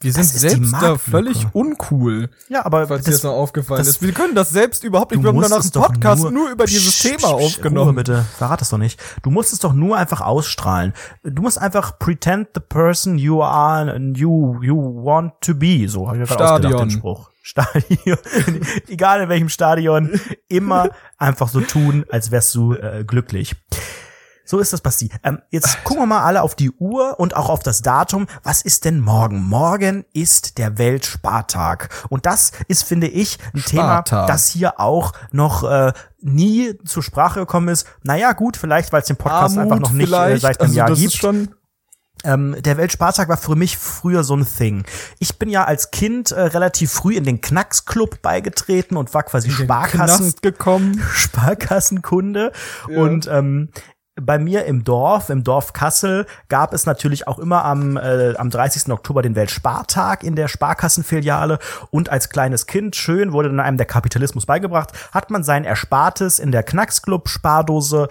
Wir 0.00 0.12
sind 0.12 0.24
selbst 0.26 0.74
da 0.82 0.98
völlig 0.98 1.46
uncool. 1.54 2.28
Ja, 2.50 2.66
aber 2.66 2.86
Falls 2.88 3.04
dir 3.06 3.12
das 3.12 3.22
noch 3.22 3.32
aufgefallen 3.32 3.78
das- 3.78 3.88
ist. 3.88 4.02
Wir 4.02 4.12
können 4.12 4.34
das 4.34 4.50
selbst 4.50 4.84
überhaupt 4.84 5.12
nicht. 5.12 5.22
Wir 5.22 5.28
haben 5.30 5.40
danach 5.40 5.62
einen 5.62 5.70
Podcast 5.70 6.22
nur, 6.22 6.30
nur, 6.30 6.50
über 6.50 6.66
dieses 6.66 6.98
Thema 6.98 7.14
psst, 7.16 7.22
psst, 7.24 7.32
Ruhe 7.32 7.42
aufgenommen. 7.46 7.94
bitte, 7.94 8.22
verrat 8.36 8.60
das 8.60 8.68
doch 8.68 8.76
nicht. 8.76 9.00
Du 9.22 9.30
musst 9.30 9.54
es 9.54 9.60
doch 9.60 9.72
nur 9.72 9.96
einfach 9.96 10.20
ausstrahlen. 10.20 10.92
Du 11.22 11.40
musst 11.40 11.58
einfach 11.58 11.98
pretend 11.98 12.48
the 12.54 12.60
person 12.60 13.16
you 13.16 13.42
are 13.42 13.90
and 13.94 14.18
you 14.18 14.60
you 14.62 14.76
want 14.76 15.32
to 15.40 15.54
be. 15.54 15.88
So 15.88 16.06
habe 16.08 16.18
ich 16.18 16.20
mir 16.28 16.36
gerade 16.36 16.44
ausgedacht, 16.52 16.72
Stadion. 16.72 16.88
den 16.90 16.98
Spruch. 16.98 17.30
Stadion. 17.42 18.18
Egal 18.88 19.22
in 19.22 19.28
welchem 19.30 19.48
Stadion, 19.48 20.20
immer 20.48 20.90
einfach 21.16 21.48
so 21.48 21.60
tun, 21.62 22.04
als 22.10 22.30
wärst 22.30 22.54
du 22.54 22.74
äh, 22.74 23.04
glücklich. 23.06 23.54
So 24.44 24.58
ist 24.58 24.72
das, 24.72 24.80
Basti. 24.80 25.10
Ähm, 25.22 25.40
jetzt 25.50 25.82
gucken 25.84 26.02
wir 26.02 26.06
mal 26.06 26.22
alle 26.22 26.42
auf 26.42 26.54
die 26.54 26.70
Uhr 26.70 27.18
und 27.18 27.34
auch 27.34 27.48
auf 27.48 27.60
das 27.60 27.80
Datum. 27.80 28.26
Was 28.42 28.62
ist 28.62 28.84
denn 28.84 29.00
morgen? 29.00 29.42
Morgen 29.42 30.04
ist 30.12 30.58
der 30.58 30.76
Weltspartag. 30.76 31.88
Und 32.10 32.26
das 32.26 32.52
ist, 32.68 32.84
finde 32.84 33.08
ich, 33.08 33.38
ein 33.54 33.62
Thema, 33.62 34.02
Spartag. 34.06 34.26
das 34.26 34.48
hier 34.48 34.80
auch 34.80 35.12
noch 35.32 35.64
äh, 35.64 35.92
nie 36.20 36.76
zur 36.84 37.02
Sprache 37.02 37.40
gekommen 37.40 37.68
ist. 37.68 37.86
Naja, 38.02 38.32
gut, 38.32 38.56
vielleicht, 38.56 38.92
weil 38.92 39.00
es 39.00 39.06
den 39.06 39.16
Podcast 39.16 39.56
einfach 39.56 39.78
noch 39.78 39.92
nicht 39.92 40.12
äh, 40.12 40.36
seit 40.38 40.60
einem 40.60 40.68
also 40.68 40.76
Jahr 40.76 40.90
gibt. 40.94 41.24
Ähm, 42.24 42.56
der 42.58 42.78
Weltspartag 42.78 43.28
war 43.28 43.36
für 43.36 43.54
mich 43.54 43.76
früher 43.76 44.24
so 44.24 44.34
ein 44.34 44.46
Thing. 44.46 44.84
Ich 45.18 45.38
bin 45.38 45.50
ja 45.50 45.64
als 45.64 45.90
Kind 45.90 46.30
äh, 46.30 46.40
relativ 46.40 46.90
früh 46.90 47.14
in 47.16 47.24
den 47.24 47.42
Knacksclub 47.42 48.22
beigetreten 48.22 48.96
und 48.96 49.12
war 49.12 49.24
quasi 49.24 49.50
Sparkassen 49.50 50.34
gekommen. 50.40 51.02
Sparkassenkunde 51.12 52.52
und 52.88 53.26
ähm, 53.26 53.68
bei 54.20 54.38
mir 54.38 54.64
im 54.66 54.84
Dorf, 54.84 55.28
im 55.28 55.42
Dorf 55.42 55.72
Kassel, 55.72 56.26
gab 56.48 56.72
es 56.72 56.86
natürlich 56.86 57.26
auch 57.26 57.38
immer 57.38 57.64
am, 57.64 57.96
äh, 57.96 58.34
am 58.36 58.48
30. 58.48 58.92
Oktober 58.92 59.22
den 59.22 59.34
Weltspartag 59.34 60.22
in 60.22 60.36
der 60.36 60.46
Sparkassenfiliale. 60.46 61.58
Und 61.90 62.10
als 62.10 62.28
kleines 62.28 62.66
Kind, 62.66 62.94
schön, 62.94 63.32
wurde 63.32 63.48
dann 63.48 63.60
einem 63.60 63.76
der 63.76 63.86
Kapitalismus 63.86 64.46
beigebracht, 64.46 64.92
hat 65.12 65.30
man 65.30 65.42
sein 65.42 65.64
Erspartes 65.64 66.38
in 66.38 66.52
der 66.52 66.62
Knacksclub-Spardose 66.62 68.08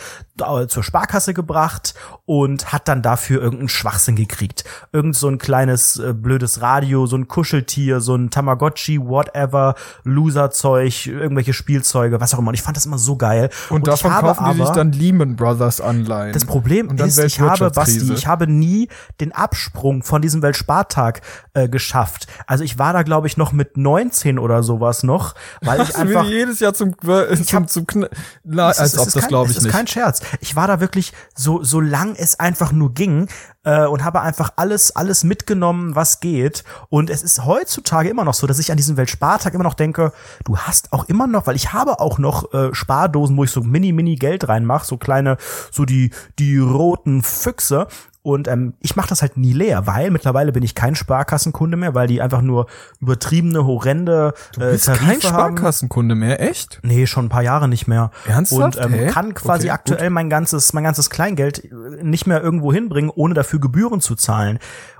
zur 0.67 0.83
Sparkasse 0.83 1.33
gebracht 1.35 1.93
und 2.25 2.71
hat 2.73 2.87
dann 2.87 3.01
dafür 3.03 3.39
irgendeinen 3.41 3.69
Schwachsinn 3.69 4.15
gekriegt. 4.15 4.63
Irgend 4.91 5.15
so 5.15 5.27
ein 5.27 5.37
kleines 5.37 5.97
äh, 5.99 6.13
blödes 6.13 6.59
Radio, 6.61 7.05
so 7.05 7.15
ein 7.15 7.27
Kuscheltier, 7.27 8.01
so 8.01 8.15
ein 8.15 8.31
Tamagotchi, 8.31 8.99
whatever, 8.99 9.75
Loserzeug, 10.03 11.05
irgendwelche 11.05 11.53
Spielzeuge, 11.53 12.19
was 12.21 12.33
auch 12.33 12.39
immer. 12.39 12.49
Und 12.49 12.53
ich 12.55 12.61
fand 12.61 12.77
das 12.77 12.85
immer 12.85 12.97
so 12.97 13.15
geil. 13.15 13.49
Und, 13.69 13.87
davon 13.87 14.09
ich 14.11 14.15
habe 14.17 14.27
kaufen 14.27 14.45
die 14.51 14.53
sich 14.57 14.61
aber- 14.65 14.75
dann 14.75 14.91
Lehman 14.91 15.35
Brothers 15.35 15.81
Anleihen. 15.81 16.33
das 16.33 16.45
Problem 16.45 16.87
Und 16.89 16.99
ist, 17.01 17.17
ich 17.19 17.39
habe. 17.39 17.69
Basti, 17.71 18.11
ich 18.13 18.27
habe 18.27 18.47
nie 18.47 18.87
den 19.19 19.31
Absprung 19.33 20.03
von 20.03 20.21
diesem 20.21 20.41
Weltspartag 20.41 21.21
äh, 21.53 21.67
geschafft. 21.69 22.27
Also 22.47 22.63
ich 22.63 22.77
war 22.79 22.93
da, 22.93 23.03
glaube 23.03 23.27
ich, 23.27 23.37
noch 23.37 23.51
mit 23.51 23.77
19 23.77 24.39
oder 24.39 24.63
sowas 24.63 25.03
noch, 25.03 25.35
weil 25.61 25.81
ich 25.81 25.89
Hast 25.89 25.95
einfach 25.97 26.25
jedes 26.25 26.59
Jahr 26.59 26.73
zum, 26.73 26.95
äh, 27.07 27.35
zum, 27.35 27.59
hab- 27.59 27.69
zum 27.69 27.85
Kn 27.87 28.07
Na, 28.43 28.71
ist- 28.71 28.79
als 28.79 28.97
ob 28.97 29.07
ist 29.07 29.15
das 29.15 29.27
glaube 29.27 29.45
ich 29.51 29.51
Es 29.51 29.57
ist 29.57 29.63
nicht. 29.65 29.73
kein 29.75 29.87
Scherz. 29.87 30.21
Ich 30.41 30.55
war 30.55 30.67
da 30.67 30.79
wirklich 30.79 31.13
so, 31.35 31.63
so 31.63 31.79
lang 31.79 32.15
es 32.15 32.39
einfach 32.39 32.71
nur 32.71 32.93
ging 32.93 33.27
äh, 33.63 33.85
und 33.85 34.03
habe 34.03 34.21
einfach 34.21 34.53
alles, 34.55 34.95
alles 34.95 35.23
mitgenommen, 35.23 35.95
was 35.95 36.19
geht. 36.19 36.63
Und 36.89 37.09
es 37.09 37.23
ist 37.23 37.45
heutzutage 37.45 38.09
immer 38.09 38.23
noch 38.23 38.33
so, 38.33 38.47
dass 38.47 38.59
ich 38.59 38.71
an 38.71 38.77
diesem 38.77 38.97
Weltspartag 38.97 39.53
immer 39.53 39.63
noch 39.63 39.73
denke, 39.73 40.13
du 40.43 40.57
hast 40.57 40.93
auch 40.93 41.05
immer 41.05 41.27
noch, 41.27 41.47
weil 41.47 41.55
ich 41.55 41.73
habe 41.73 41.99
auch 41.99 42.17
noch 42.17 42.53
äh, 42.53 42.73
Spardosen, 42.73 43.37
wo 43.37 43.43
ich 43.43 43.51
so 43.51 43.61
mini, 43.61 43.91
mini 43.91 44.15
Geld 44.15 44.47
reinmache, 44.47 44.85
so 44.85 44.97
kleine, 44.97 45.37
so 45.71 45.85
die, 45.85 46.11
die 46.39 46.57
roten 46.57 47.21
Füchse. 47.23 47.87
Und 48.23 48.47
ähm, 48.47 48.73
ich 48.79 48.95
mache 48.95 49.09
das 49.09 49.21
halt 49.21 49.35
nie 49.35 49.51
leer, 49.51 49.85
weil 49.85 50.09
mittlerweile 50.09 50.53
bin 50.53 50.63
ich 50.63 50.75
kein 50.75 50.95
Sparkassenkunde 50.95 51.75
mehr, 51.75 51.93
weil 51.93 52.07
die 52.07 52.21
einfach 52.21 52.41
nur 52.41 52.67
übertriebene, 53.01 53.65
horrende 53.65 54.33
äh, 54.33 54.53
Du 54.53 54.59
bist 54.61 54.85
Tarife 54.85 55.05
kein. 55.05 55.21
Sparkassenkunde 55.21 56.15
mehr, 56.15 56.39
echt? 56.39 56.79
Nee, 56.83 57.05
schon 57.05 57.25
ein 57.25 57.29
paar 57.29 57.43
Jahre 57.43 57.67
nicht 57.67 57.85
mehr. 57.87 58.11
Ernsthaft? 58.25 58.77
Und 58.77 58.85
ähm, 58.85 58.93
Hä? 58.93 59.07
kann 59.07 59.33
quasi 59.33 59.67
Okay, 59.67 59.71
aktuell 59.71 60.09
mein 60.09 60.29
ganzes, 60.29 60.71
mein 60.71 60.85
ganzes 60.85 61.09
Kleingeld 61.09 61.65
äh, 61.65 62.01
nicht 62.01 62.25
mehr 62.25 62.41
irgendwo 62.41 62.71
hinbringen, 62.71 63.11
ohne 63.13 63.33
dafür 63.33 63.59
Gebühren 63.59 63.99
zu 63.99 64.15
zahlen. 64.15 64.59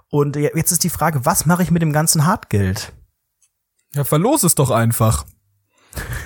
Und 0.09 0.36
äh, 0.36 0.51
jetzt 0.53 0.74
ist 0.74 0.84
die 0.84 0.89
Frage, 0.89 1.26
was 1.26 1.45
mache 1.45 1.63
ich 1.63 1.71
mit 1.71 1.82
dem 1.82 1.93
ganzen 1.93 2.26
Hartgeld? 2.26 2.91
Ja, 3.95 4.03
verlos 4.03 4.43
es 4.43 4.55
doch 4.55 4.69
einfach. 4.69 5.24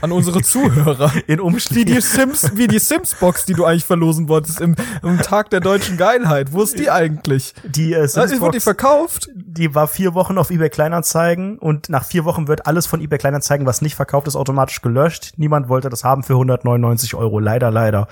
An 0.01 0.11
unsere 0.11 0.41
Zuhörer. 0.41 1.11
In 1.27 1.37
Wie 1.37 1.41
Umschlägen. 1.41 1.93
die 1.95 2.01
Sims, 2.01 2.51
wie 2.55 2.67
die 2.67 2.79
Sims-Box, 2.79 3.45
die 3.45 3.53
du 3.53 3.65
eigentlich 3.65 3.85
verlosen 3.85 4.27
wolltest 4.29 4.61
im, 4.61 4.75
im 5.03 5.17
Tag 5.21 5.49
der 5.49 5.59
deutschen 5.59 5.97
Geilheit. 5.97 6.53
Wo 6.53 6.61
ist 6.63 6.77
die 6.79 6.89
eigentlich? 6.89 7.53
Die, 7.63 7.93
äh, 7.93 7.97
Ah, 7.97 7.99
Wurde 7.99 8.07
die 8.27 8.29
Simsbox, 8.29 8.63
verkauft? 8.63 9.29
die 9.35 9.73
war 9.75 9.87
vier 9.87 10.13
Wochen 10.13 10.37
auf 10.37 10.49
eBay 10.51 10.69
Kleinanzeigen 10.69 11.57
und 11.57 11.89
nach 11.89 12.05
vier 12.05 12.25
Wochen 12.25 12.47
wird 12.47 12.65
alles 12.67 12.85
von 12.87 13.01
eBay 13.01 13.17
Kleinanzeigen, 13.17 13.65
was 13.65 13.81
nicht 13.81 13.95
verkauft 13.95 14.27
ist, 14.27 14.35
automatisch 14.35 14.81
gelöscht. 14.81 15.33
Niemand 15.37 15.69
wollte 15.69 15.89
das 15.89 16.03
haben 16.03 16.23
für 16.23 16.33
199 16.33 17.15
Euro. 17.15 17.39
Leider, 17.39 17.71
leider. 17.71 18.07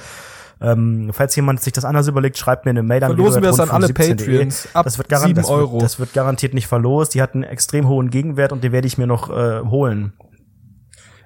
Ähm, 0.62 1.10
falls 1.14 1.36
jemand 1.36 1.62
sich 1.62 1.74
das 1.74 1.84
anders 1.84 2.08
überlegt, 2.08 2.38
schreibt 2.38 2.64
mir 2.66 2.72
eine 2.72 2.82
Mail 2.82 3.04
an 3.04 3.12
Verlosen 3.14 3.44
wir 3.44 3.50
es 3.50 3.60
an 3.60 3.70
alle 3.70 3.90
www.rundfunk17.de. 3.90 4.16
Patreons 4.26 4.68
ab 4.74 4.86
das 4.86 4.98
wird 4.98 5.10
garan- 5.10 5.28
7 5.28 5.36
das 5.36 5.50
wird- 5.50 5.60
Euro. 5.60 5.78
Das 5.80 6.00
wird 6.00 6.14
garantiert 6.14 6.54
nicht 6.54 6.68
verlost. 6.68 7.14
Die 7.14 7.22
hat 7.22 7.34
einen 7.34 7.44
extrem 7.44 7.88
hohen 7.90 8.10
Gegenwert 8.10 8.54
und 8.54 8.64
den 8.64 8.72
werde 8.72 8.88
ich 8.88 8.98
mir 8.98 9.06
noch 9.06 9.30
äh, 9.30 9.60
holen. 9.62 10.14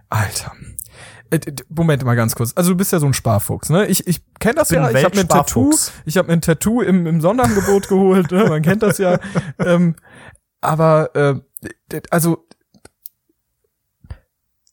Alter. 0.09 0.53
Äh, 1.31 1.39
Moment 1.69 2.03
mal 2.03 2.15
ganz 2.15 2.35
kurz. 2.35 2.53
Also 2.55 2.71
du 2.71 2.77
bist 2.77 2.91
ja 2.91 2.99
so 2.99 3.05
ein 3.05 3.13
Sparfuchs, 3.13 3.69
ne? 3.69 3.85
Ich, 3.87 4.07
ich 4.07 4.21
kenne 4.39 4.55
das 4.55 4.69
Bin 4.69 4.81
ja. 4.81 4.89
Ich 4.91 5.03
habe 5.03 5.15
mir 5.15 5.21
ein 5.21 5.29
Tattoo, 5.29 5.73
ich 6.05 6.17
habe 6.17 6.27
mir 6.27 6.33
ein 6.33 6.41
Tattoo 6.41 6.81
im, 6.81 7.05
im 7.05 7.21
Sonderangebot 7.21 7.87
geholt. 7.87 8.31
Ne? 8.31 8.45
Man 8.45 8.61
kennt 8.61 8.81
das 8.83 8.97
ja. 8.97 9.19
ähm, 9.59 9.95
aber 10.61 11.15
äh, 11.15 11.35
also 12.09 12.45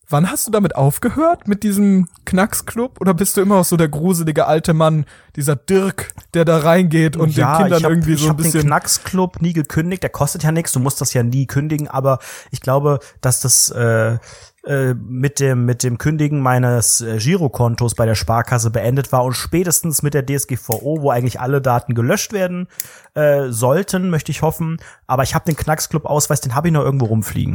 Wann 0.09 0.31
hast 0.31 0.47
du 0.47 0.53
damit 0.53 0.77
aufgehört 0.77 1.49
mit 1.49 1.65
diesem 1.65 2.09
Knacksclub 2.27 3.01
oder 3.01 3.13
bist 3.13 3.37
du 3.37 3.41
immer 3.41 3.57
noch 3.57 3.65
so 3.65 3.77
der 3.77 3.89
gruselige 3.89 4.47
alte 4.47 4.73
Mann, 4.73 5.05
dieser 5.35 5.57
Dirk, 5.57 6.15
der 6.33 6.45
da 6.45 6.59
reingeht 6.59 7.17
und 7.17 7.37
den 7.37 7.45
Kindern 7.45 7.79
ich 7.79 7.85
hab, 7.85 7.91
irgendwie 7.91 8.13
ich 8.13 8.21
so 8.21 8.27
ein 8.27 8.31
hab 8.31 8.37
den 8.37 8.45
bisschen 8.45 8.63
Knacksclub 8.63 9.43
nie 9.43 9.53
gekündigt. 9.53 10.05
Der 10.05 10.11
kostet 10.11 10.45
ja 10.45 10.53
nichts. 10.53 10.71
Du 10.71 10.79
musst 10.79 11.01
das 11.01 11.13
ja 11.13 11.25
nie 11.25 11.47
kündigen. 11.47 11.89
Aber 11.89 12.21
ich 12.53 12.61
glaube, 12.61 13.01
dass 13.21 13.41
das 13.41 13.71
äh, 13.71 14.19
äh, 14.67 14.95
mit 14.95 15.41
dem 15.41 15.65
mit 15.65 15.83
dem 15.83 15.97
Kündigen 15.97 16.41
meines 16.41 17.01
äh, 17.01 17.19
Girokontos 17.19 17.95
bei 17.95 18.05
der 18.05 18.15
Sparkasse 18.17 18.71
beendet 18.71 19.13
war 19.13 19.25
und 19.25 19.35
spätestens 19.35 20.03
mit 20.03 20.13
der 20.13 20.27
DSGVO, 20.27 21.03
wo 21.03 21.11
eigentlich 21.11 21.41
alle 21.41 21.63
Daten 21.63 21.95
gelöscht 21.95 22.33
werden 22.33 22.67
äh, 23.15 23.49
sollten, 23.51 24.11
möchte 24.11 24.33
ich 24.33 24.43
hoffen. 24.43 24.79
Aber 25.07 25.23
ich 25.23 25.35
habe 25.35 25.45
den 25.45 25.57
Knacksclub-Ausweis, 25.57 26.41
den 26.41 26.55
habe 26.55 26.69
ich 26.69 26.75
noch 26.75 26.83
irgendwo 26.83 27.07
rumfliegen. 27.07 27.55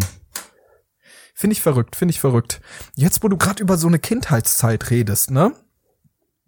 Finde 1.33 1.53
ich 1.53 1.61
verrückt, 1.61 1.95
finde 1.95 2.13
ich 2.13 2.19
verrückt. 2.19 2.61
Jetzt, 2.95 3.23
wo 3.23 3.27
du 3.27 3.37
gerade 3.37 3.61
über 3.61 3.77
so 3.77 3.87
eine 3.87 3.99
Kindheitszeit 3.99 4.89
redest, 4.89 5.31
ne? 5.31 5.53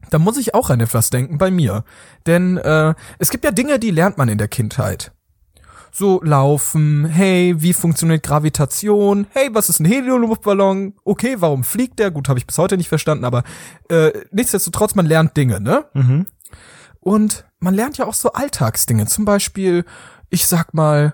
Da 0.09 0.19
muss 0.19 0.37
ich 0.37 0.53
auch 0.53 0.69
an 0.69 0.79
etwas 0.79 1.09
denken 1.09 1.37
bei 1.37 1.51
mir. 1.51 1.83
Denn 2.25 2.57
äh, 2.57 2.93
es 3.19 3.29
gibt 3.29 3.43
ja 3.43 3.51
Dinge, 3.51 3.79
die 3.79 3.91
lernt 3.91 4.17
man 4.17 4.29
in 4.29 4.37
der 4.37 4.47
Kindheit. 4.47 5.11
So 5.95 6.19
laufen, 6.23 7.05
hey, 7.05 7.53
wie 7.57 7.71
funktioniert 7.71 8.23
Gravitation? 8.23 9.27
Hey, 9.29 9.49
was 9.53 9.69
ist 9.69 9.79
ein 9.79 9.85
Helioluftballon? 9.85 10.95
Okay, 11.03 11.35
warum 11.37 11.63
fliegt 11.63 11.99
der? 11.99 12.09
Gut, 12.09 12.29
habe 12.29 12.39
ich 12.39 12.47
bis 12.47 12.57
heute 12.57 12.77
nicht 12.77 12.89
verstanden, 12.89 13.25
aber 13.25 13.43
äh, 13.89 14.11
nichtsdestotrotz, 14.31 14.95
man 14.95 15.05
lernt 15.05 15.37
Dinge, 15.37 15.61
ne? 15.61 15.85
Mhm. 15.93 16.25
Und 16.99 17.45
man 17.59 17.75
lernt 17.75 17.99
ja 17.99 18.07
auch 18.07 18.15
so 18.15 18.33
Alltagsdinge. 18.33 19.05
Zum 19.05 19.23
Beispiel, 19.23 19.85
ich 20.31 20.47
sag 20.47 20.73
mal, 20.73 21.13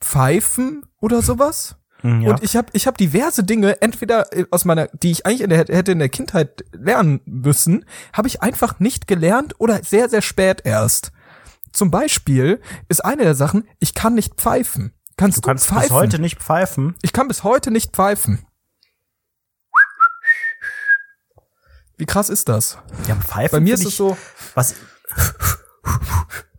Pfeifen 0.00 0.82
oder 1.00 1.22
sowas. 1.22 1.76
Ja. 2.02 2.30
Und 2.30 2.42
ich 2.42 2.56
habe 2.56 2.68
ich 2.72 2.88
hab 2.88 2.98
diverse 2.98 3.44
Dinge, 3.44 3.80
entweder 3.80 4.32
äh, 4.36 4.46
aus 4.50 4.64
meiner, 4.64 4.88
die 4.88 5.12
ich 5.12 5.24
eigentlich 5.24 5.42
in 5.42 5.50
der, 5.50 5.58
hätte 5.58 5.92
in 5.92 6.00
der 6.00 6.08
Kindheit 6.08 6.64
lernen 6.72 7.20
müssen, 7.26 7.84
habe 8.12 8.26
ich 8.26 8.42
einfach 8.42 8.80
nicht 8.80 9.06
gelernt 9.06 9.54
oder 9.58 9.84
sehr, 9.84 10.08
sehr 10.08 10.22
spät 10.22 10.62
erst. 10.64 11.12
Zum 11.76 11.90
Beispiel 11.90 12.62
ist 12.88 13.04
eine 13.04 13.24
der 13.24 13.34
Sachen, 13.34 13.68
ich 13.80 13.92
kann 13.92 14.14
nicht 14.14 14.36
pfeifen. 14.36 14.94
Kannst 15.18 15.36
du, 15.36 15.40
du 15.42 15.48
kannst 15.48 15.66
pfeifen? 15.66 15.82
bis 15.82 15.90
heute 15.90 16.18
nicht 16.18 16.38
pfeifen. 16.42 16.94
Ich 17.02 17.12
kann 17.12 17.28
bis 17.28 17.44
heute 17.44 17.70
nicht 17.70 17.94
pfeifen. 17.94 18.46
Wie 21.98 22.06
krass 22.06 22.30
ist 22.30 22.48
das? 22.48 22.78
Ja, 23.06 23.16
pfeifen. 23.16 23.58
Bei 23.58 23.60
mir 23.60 23.74
ist 23.74 23.80
es 23.80 23.88
ich, 23.88 23.96
so 23.96 24.16
was 24.54 24.74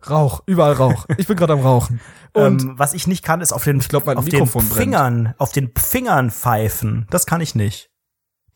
Rauch, 0.08 0.44
überall 0.46 0.74
Rauch. 0.74 1.06
Ich 1.16 1.26
bin 1.26 1.36
gerade 1.36 1.54
am 1.54 1.60
Rauchen. 1.62 2.00
Und 2.32 2.62
ähm, 2.62 2.78
was 2.78 2.94
ich 2.94 3.08
nicht 3.08 3.24
kann, 3.24 3.40
ist 3.40 3.52
auf 3.52 3.64
den, 3.64 3.80
glaub, 3.80 4.06
mein 4.06 4.18
auf 4.18 4.24
Mikrofon 4.24 4.62
den 4.62 4.68
brennt. 4.68 4.82
Fingern, 4.82 5.34
auf 5.38 5.50
den 5.50 5.72
Fingern 5.76 6.30
pfeifen. 6.30 7.08
Das 7.10 7.26
kann 7.26 7.40
ich 7.40 7.56
nicht. 7.56 7.87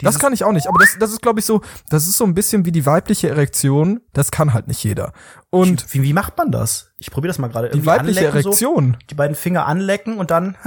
Das 0.03 0.19
kann 0.19 0.33
ich 0.33 0.45
auch 0.45 0.53
nicht, 0.53 0.67
aber 0.69 0.79
das, 0.79 0.97
das 0.99 1.11
ist, 1.13 1.23
glaube 1.23 1.41
ich, 1.41 1.47
so, 1.47 1.61
das 1.89 2.07
ist 2.07 2.17
so 2.17 2.25
ein 2.25 2.35
bisschen 2.35 2.65
wie 2.65 2.73
die 2.73 2.85
weibliche 2.87 3.29
Erektion. 3.29 4.01
Das 4.13 4.31
kann 4.31 4.53
halt 4.55 4.69
nicht 4.69 4.83
jeder. 4.85 5.13
Und 5.51 5.93
wie, 5.95 6.03
wie 6.03 6.13
macht 6.13 6.37
man 6.39 6.51
das? 6.51 6.93
Ich 6.99 7.11
probiere 7.11 7.31
das 7.31 7.39
mal 7.39 7.49
gerade. 7.49 7.71
die 7.71 7.85
weibliche 7.87 8.25
Erektion, 8.27 8.93
So, 9.01 9.07
die 9.11 9.15
beiden 9.15 9.37
Finger 9.37 9.67
anlecken 9.67 10.19
und 10.19 10.31
dann. 10.31 10.57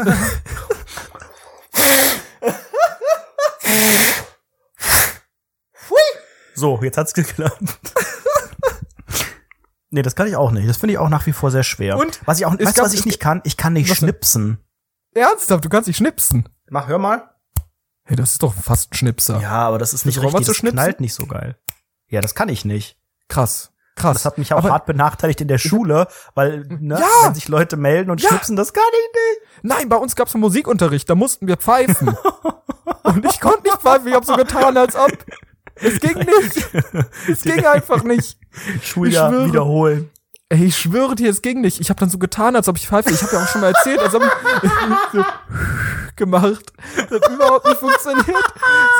so, 6.56 6.80
jetzt 6.82 6.98
hat's 6.98 7.14
geklappt. 7.14 7.80
nee, 9.90 10.02
das 10.02 10.16
kann 10.16 10.28
ich 10.28 10.36
auch 10.36 10.52
nicht. 10.52 10.68
Das 10.70 10.78
finde 10.78 10.94
ich 10.94 11.00
auch 11.00 11.10
nach 11.10 11.26
wie 11.26 11.34
vor 11.34 11.52
sehr 11.52 11.64
schwer. 11.64 11.98
Und 11.98 12.20
was 12.26 12.40
ich 12.40 12.46
auch, 12.46 12.52
weißt 12.54 12.62
du, 12.62 12.66
gab- 12.74 12.86
was 12.86 12.94
ich 12.94 13.06
nicht 13.06 13.20
kann? 13.20 13.42
Ich 13.44 13.58
kann 13.58 13.74
nicht 13.74 13.94
schnipsen. 13.96 14.60
ernsthaft, 15.14 15.66
du 15.66 15.70
kannst 15.70 15.88
dich 15.88 15.98
schnipsen. 15.98 16.48
Mach, 16.70 16.88
hör 16.88 16.98
mal. 16.98 17.35
Hey, 18.06 18.16
das 18.16 18.34
ist 18.34 18.44
doch 18.44 18.54
fast 18.54 18.92
ein 18.92 18.96
Schnipser. 18.96 19.40
Ja, 19.42 19.68
aber 19.68 19.78
das 19.80 19.94
ist 19.94 20.06
nicht 20.06 20.16
wir 20.22 20.24
richtig. 20.24 20.46
zu 20.46 20.52
Das 20.64 20.72
knallt 20.72 21.00
nicht 21.00 21.14
so 21.14 21.26
geil. 21.26 21.58
Ja, 22.08 22.22
das 22.22 22.36
kann 22.36 22.50
ich 22.50 22.64
nicht. 22.66 22.98
Krass, 23.30 23.72
krass. 23.96 24.14
Das 24.18 24.26
hat 24.26 24.38
mich 24.38 24.54
auch 24.54 24.60
aber, 24.60 24.70
hart 24.72 24.86
benachteiligt 24.86 25.42
in 25.42 25.48
der 25.48 25.58
Schule, 25.58 26.08
weil, 26.36 26.66
ne, 26.80 27.00
Ja! 27.00 27.26
wenn 27.28 27.34
sich 27.34 27.48
Leute 27.48 27.78
melden 27.78 28.12
und 28.12 28.22
Ja! 28.22 28.30
schnipsen, 28.30 28.56
das 28.56 28.74
kann 28.74 28.84
ich 28.92 29.42
nicht. 29.42 29.64
Nein, 29.64 29.90
bei 29.90 29.96
uns 29.96 30.16
gab's 30.16 30.36
einen 30.36 30.42
Musikunterricht, 30.42 31.10
da 31.10 31.16
mussten 31.16 31.48
wir 31.48 31.58
pfeifen. 31.58 32.16
Und 33.04 33.24
ich 33.26 33.40
konnte 33.40 33.64
nicht 33.64 33.78
pfeifen, 33.82 34.08
ich 34.08 34.14
habe 34.16 34.26
so 34.26 34.36
getan, 34.36 34.76
als 34.78 34.96
ob. 34.96 35.12
Es 35.76 36.00
ging 36.00 36.18
nicht. 36.18 36.68
Es 37.30 37.42
ging 37.44 37.64
einfach 37.66 38.04
nicht. 38.04 38.38
Schuljahr 38.82 39.30
schwöre. 39.30 39.48
wiederholen. 39.48 40.12
Ey, 40.50 40.66
ich 40.66 40.78
schwöre 40.78 41.16
dir, 41.16 41.30
es 41.30 41.42
ging 41.42 41.62
nicht. 41.62 41.80
Ich 41.80 41.90
habe 41.90 42.00
dann 42.00 42.10
so 42.10 42.18
getan, 42.18 42.56
als 42.56 42.68
ob 42.68 42.78
ich 42.78 42.88
pfeife. 42.88 43.10
Ich 43.12 43.22
habe 43.22 43.34
ja 43.36 43.44
auch 43.44 43.48
schon 43.48 43.62
mal 43.62 43.74
erzählt, 43.74 44.00
als 44.00 44.14
ob 44.16 44.24
ich 44.24 44.30
so 45.12 45.24
gemacht. 46.16 46.72
Das 47.10 47.22
hat 47.22 47.30
überhaupt 47.32 47.66
nicht 47.66 47.78
funktioniert. 47.78 48.44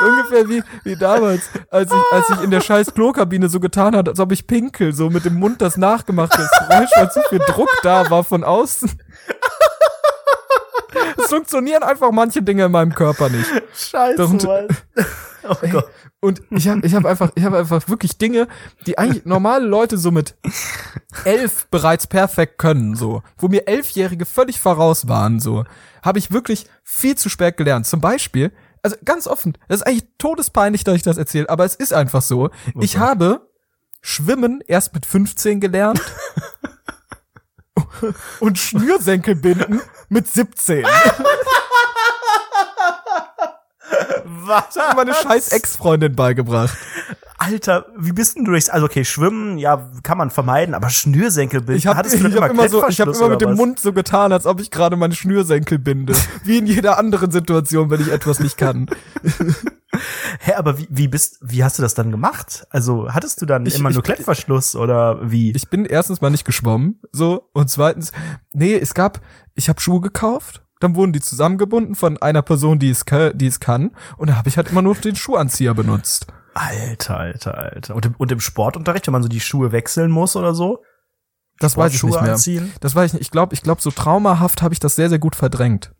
So 0.00 0.06
ungefähr 0.06 0.48
wie, 0.48 0.62
wie 0.84 0.96
damals, 0.96 1.48
als 1.70 1.90
ich, 1.92 2.12
als 2.12 2.30
ich 2.30 2.42
in 2.42 2.50
der 2.50 2.60
scheiß 2.60 2.94
Klokabine 2.94 3.48
so 3.48 3.60
getan 3.60 3.96
hat, 3.96 4.08
als 4.08 4.20
ob 4.20 4.32
ich 4.32 4.46
pinkel, 4.46 4.92
so 4.94 5.10
mit 5.10 5.24
dem 5.24 5.34
Mund 5.38 5.60
das 5.62 5.76
nachgemacht 5.76 6.32
das 6.38 6.50
Geräusch, 6.68 6.90
weil 6.96 7.10
zu 7.10 7.20
viel 7.28 7.38
Druck 7.40 7.70
da 7.82 8.10
war 8.10 8.24
von 8.24 8.44
außen. 8.44 8.90
Es 11.18 11.26
funktionieren 11.28 11.82
einfach 11.82 12.10
manche 12.12 12.42
Dinge 12.42 12.64
in 12.66 12.72
meinem 12.72 12.94
Körper 12.94 13.28
nicht. 13.28 13.48
Scheiße, 13.74 14.24
Und- 14.24 14.44
Mann. 14.44 14.68
Oh 15.48 15.54
Gott. 15.70 15.88
Und 16.20 16.40
ich 16.50 16.66
habe 16.66 16.84
ich 16.84 16.94
hab 16.94 17.04
einfach, 17.04 17.30
ich 17.36 17.44
habe 17.44 17.58
einfach 17.58 17.88
wirklich 17.88 18.18
Dinge, 18.18 18.48
die 18.86 18.98
eigentlich 18.98 19.26
normale 19.26 19.64
Leute 19.64 19.96
so 19.96 20.10
mit 20.10 20.34
elf 21.24 21.68
bereits 21.68 22.08
perfekt 22.08 22.58
können, 22.58 22.96
so, 22.96 23.22
wo 23.38 23.46
mir 23.46 23.68
Elfjährige 23.68 24.24
völlig 24.26 24.58
voraus 24.58 25.06
waren, 25.06 25.38
so, 25.38 25.64
habe 26.06 26.18
ich 26.18 26.30
wirklich 26.30 26.66
viel 26.82 27.16
zu 27.16 27.28
spät 27.28 27.58
gelernt. 27.58 27.86
Zum 27.86 28.00
Beispiel, 28.00 28.52
also 28.82 28.96
ganz 29.04 29.26
offen, 29.26 29.58
das 29.68 29.80
ist 29.80 29.86
eigentlich 29.86 30.08
todespeinlich, 30.16 30.84
dass 30.84 30.94
ich 30.94 31.02
das 31.02 31.18
erzähle, 31.18 31.50
aber 31.50 31.64
es 31.64 31.74
ist 31.74 31.92
einfach 31.92 32.22
so. 32.22 32.48
Ich 32.80 32.96
habe 32.96 33.50
Schwimmen 34.00 34.62
erst 34.66 34.94
mit 34.94 35.04
15 35.04 35.60
gelernt 35.60 36.00
und 38.40 38.58
Schnürsenkel 38.58 39.34
binden 39.34 39.82
mit 40.08 40.28
17. 40.28 40.86
Was? 44.24 44.74
Das 44.74 44.88
hat 44.88 44.96
meine 44.96 45.14
scheiß 45.14 45.48
Ex-Freundin 45.48 46.14
beigebracht. 46.14 46.76
Alter, 47.38 47.86
wie 47.98 48.12
bist 48.12 48.36
denn 48.36 48.44
du 48.44 48.52
durchs, 48.52 48.70
also 48.70 48.86
okay, 48.86 49.04
schwimmen, 49.04 49.58
ja, 49.58 49.90
kann 50.02 50.16
man 50.16 50.30
vermeiden, 50.30 50.74
aber 50.74 50.88
Schnürsenkel 50.88 51.60
bilden, 51.60 51.78
Ich 51.78 51.86
habe 51.86 51.98
hab 51.98 52.50
immer 52.50 52.68
so, 52.68 52.86
ich 52.88 53.00
habe 53.00 53.12
immer 53.12 53.28
mit 53.28 53.40
dem 53.42 53.50
was? 53.50 53.56
Mund 53.56 53.78
so 53.78 53.92
getan, 53.92 54.32
als 54.32 54.46
ob 54.46 54.58
ich 54.60 54.70
gerade 54.70 54.96
meine 54.96 55.14
Schnürsenkel 55.14 55.78
binde, 55.78 56.14
wie 56.44 56.58
in 56.58 56.66
jeder 56.66 56.98
anderen 56.98 57.30
Situation, 57.30 57.90
wenn 57.90 58.00
ich 58.00 58.10
etwas 58.10 58.40
nicht 58.40 58.56
kann. 58.56 58.86
Hä, 60.40 60.52
aber 60.54 60.78
wie, 60.78 60.86
wie 60.90 61.08
bist, 61.08 61.38
wie 61.42 61.64
hast 61.64 61.78
du 61.78 61.82
das 61.82 61.94
dann 61.94 62.10
gemacht? 62.10 62.66
Also, 62.70 63.12
hattest 63.12 63.40
du 63.40 63.46
dann 63.46 63.64
Ich- 63.66 63.76
immer 63.78 63.88
ich- 63.90 63.94
nur 63.96 64.02
Klettverschluss 64.02 64.76
oder 64.76 65.30
wie? 65.30 65.52
Ich 65.52 65.68
bin 65.68 65.84
erstens 65.84 66.20
mal 66.20 66.30
nicht 66.30 66.44
geschwommen, 66.44 67.00
so 67.12 67.48
und 67.52 67.70
zweitens, 67.70 68.12
nee, 68.52 68.74
es 68.76 68.94
gab, 68.94 69.20
ich 69.54 69.68
habe 69.68 69.80
Schuhe 69.80 70.00
gekauft, 70.00 70.62
dann 70.80 70.94
wurden 70.94 71.12
die 71.12 71.20
zusammengebunden 71.20 71.94
von 71.94 72.18
einer 72.18 72.42
Person, 72.42 72.78
die 72.78 72.90
es, 72.90 73.04
die 73.34 73.46
es 73.46 73.60
kann, 73.60 73.92
und 74.18 74.28
da 74.30 74.36
habe 74.36 74.48
ich 74.48 74.56
halt 74.58 74.70
immer 74.70 74.82
nur 74.82 74.94
den 74.94 75.16
Schuhanzieher 75.16 75.72
benutzt. 75.74 76.26
Alter, 76.56 77.18
alter, 77.18 77.58
alter. 77.58 77.94
Und 77.94 78.06
im, 78.06 78.14
und 78.16 78.32
im 78.32 78.40
Sportunterricht, 78.40 79.06
wenn 79.06 79.12
man 79.12 79.22
so 79.22 79.28
die 79.28 79.40
Schuhe 79.40 79.72
wechseln 79.72 80.10
muss 80.10 80.36
oder 80.36 80.54
so? 80.54 80.82
Das 81.58 81.76
weiß 81.76 81.94
ich 81.94 82.02
nicht 82.02 82.20
mehr. 82.20 82.32
anziehen? 82.32 82.72
Das 82.80 82.94
weiß 82.94 83.08
ich 83.08 83.12
nicht. 83.14 83.22
Ich 83.22 83.30
glaube, 83.30 83.54
ich 83.54 83.62
glaube, 83.62 83.82
so 83.82 83.90
traumahaft 83.90 84.62
habe 84.62 84.72
ich 84.72 84.80
das 84.80 84.96
sehr, 84.96 85.08
sehr 85.10 85.18
gut 85.18 85.36
verdrängt. 85.36 85.92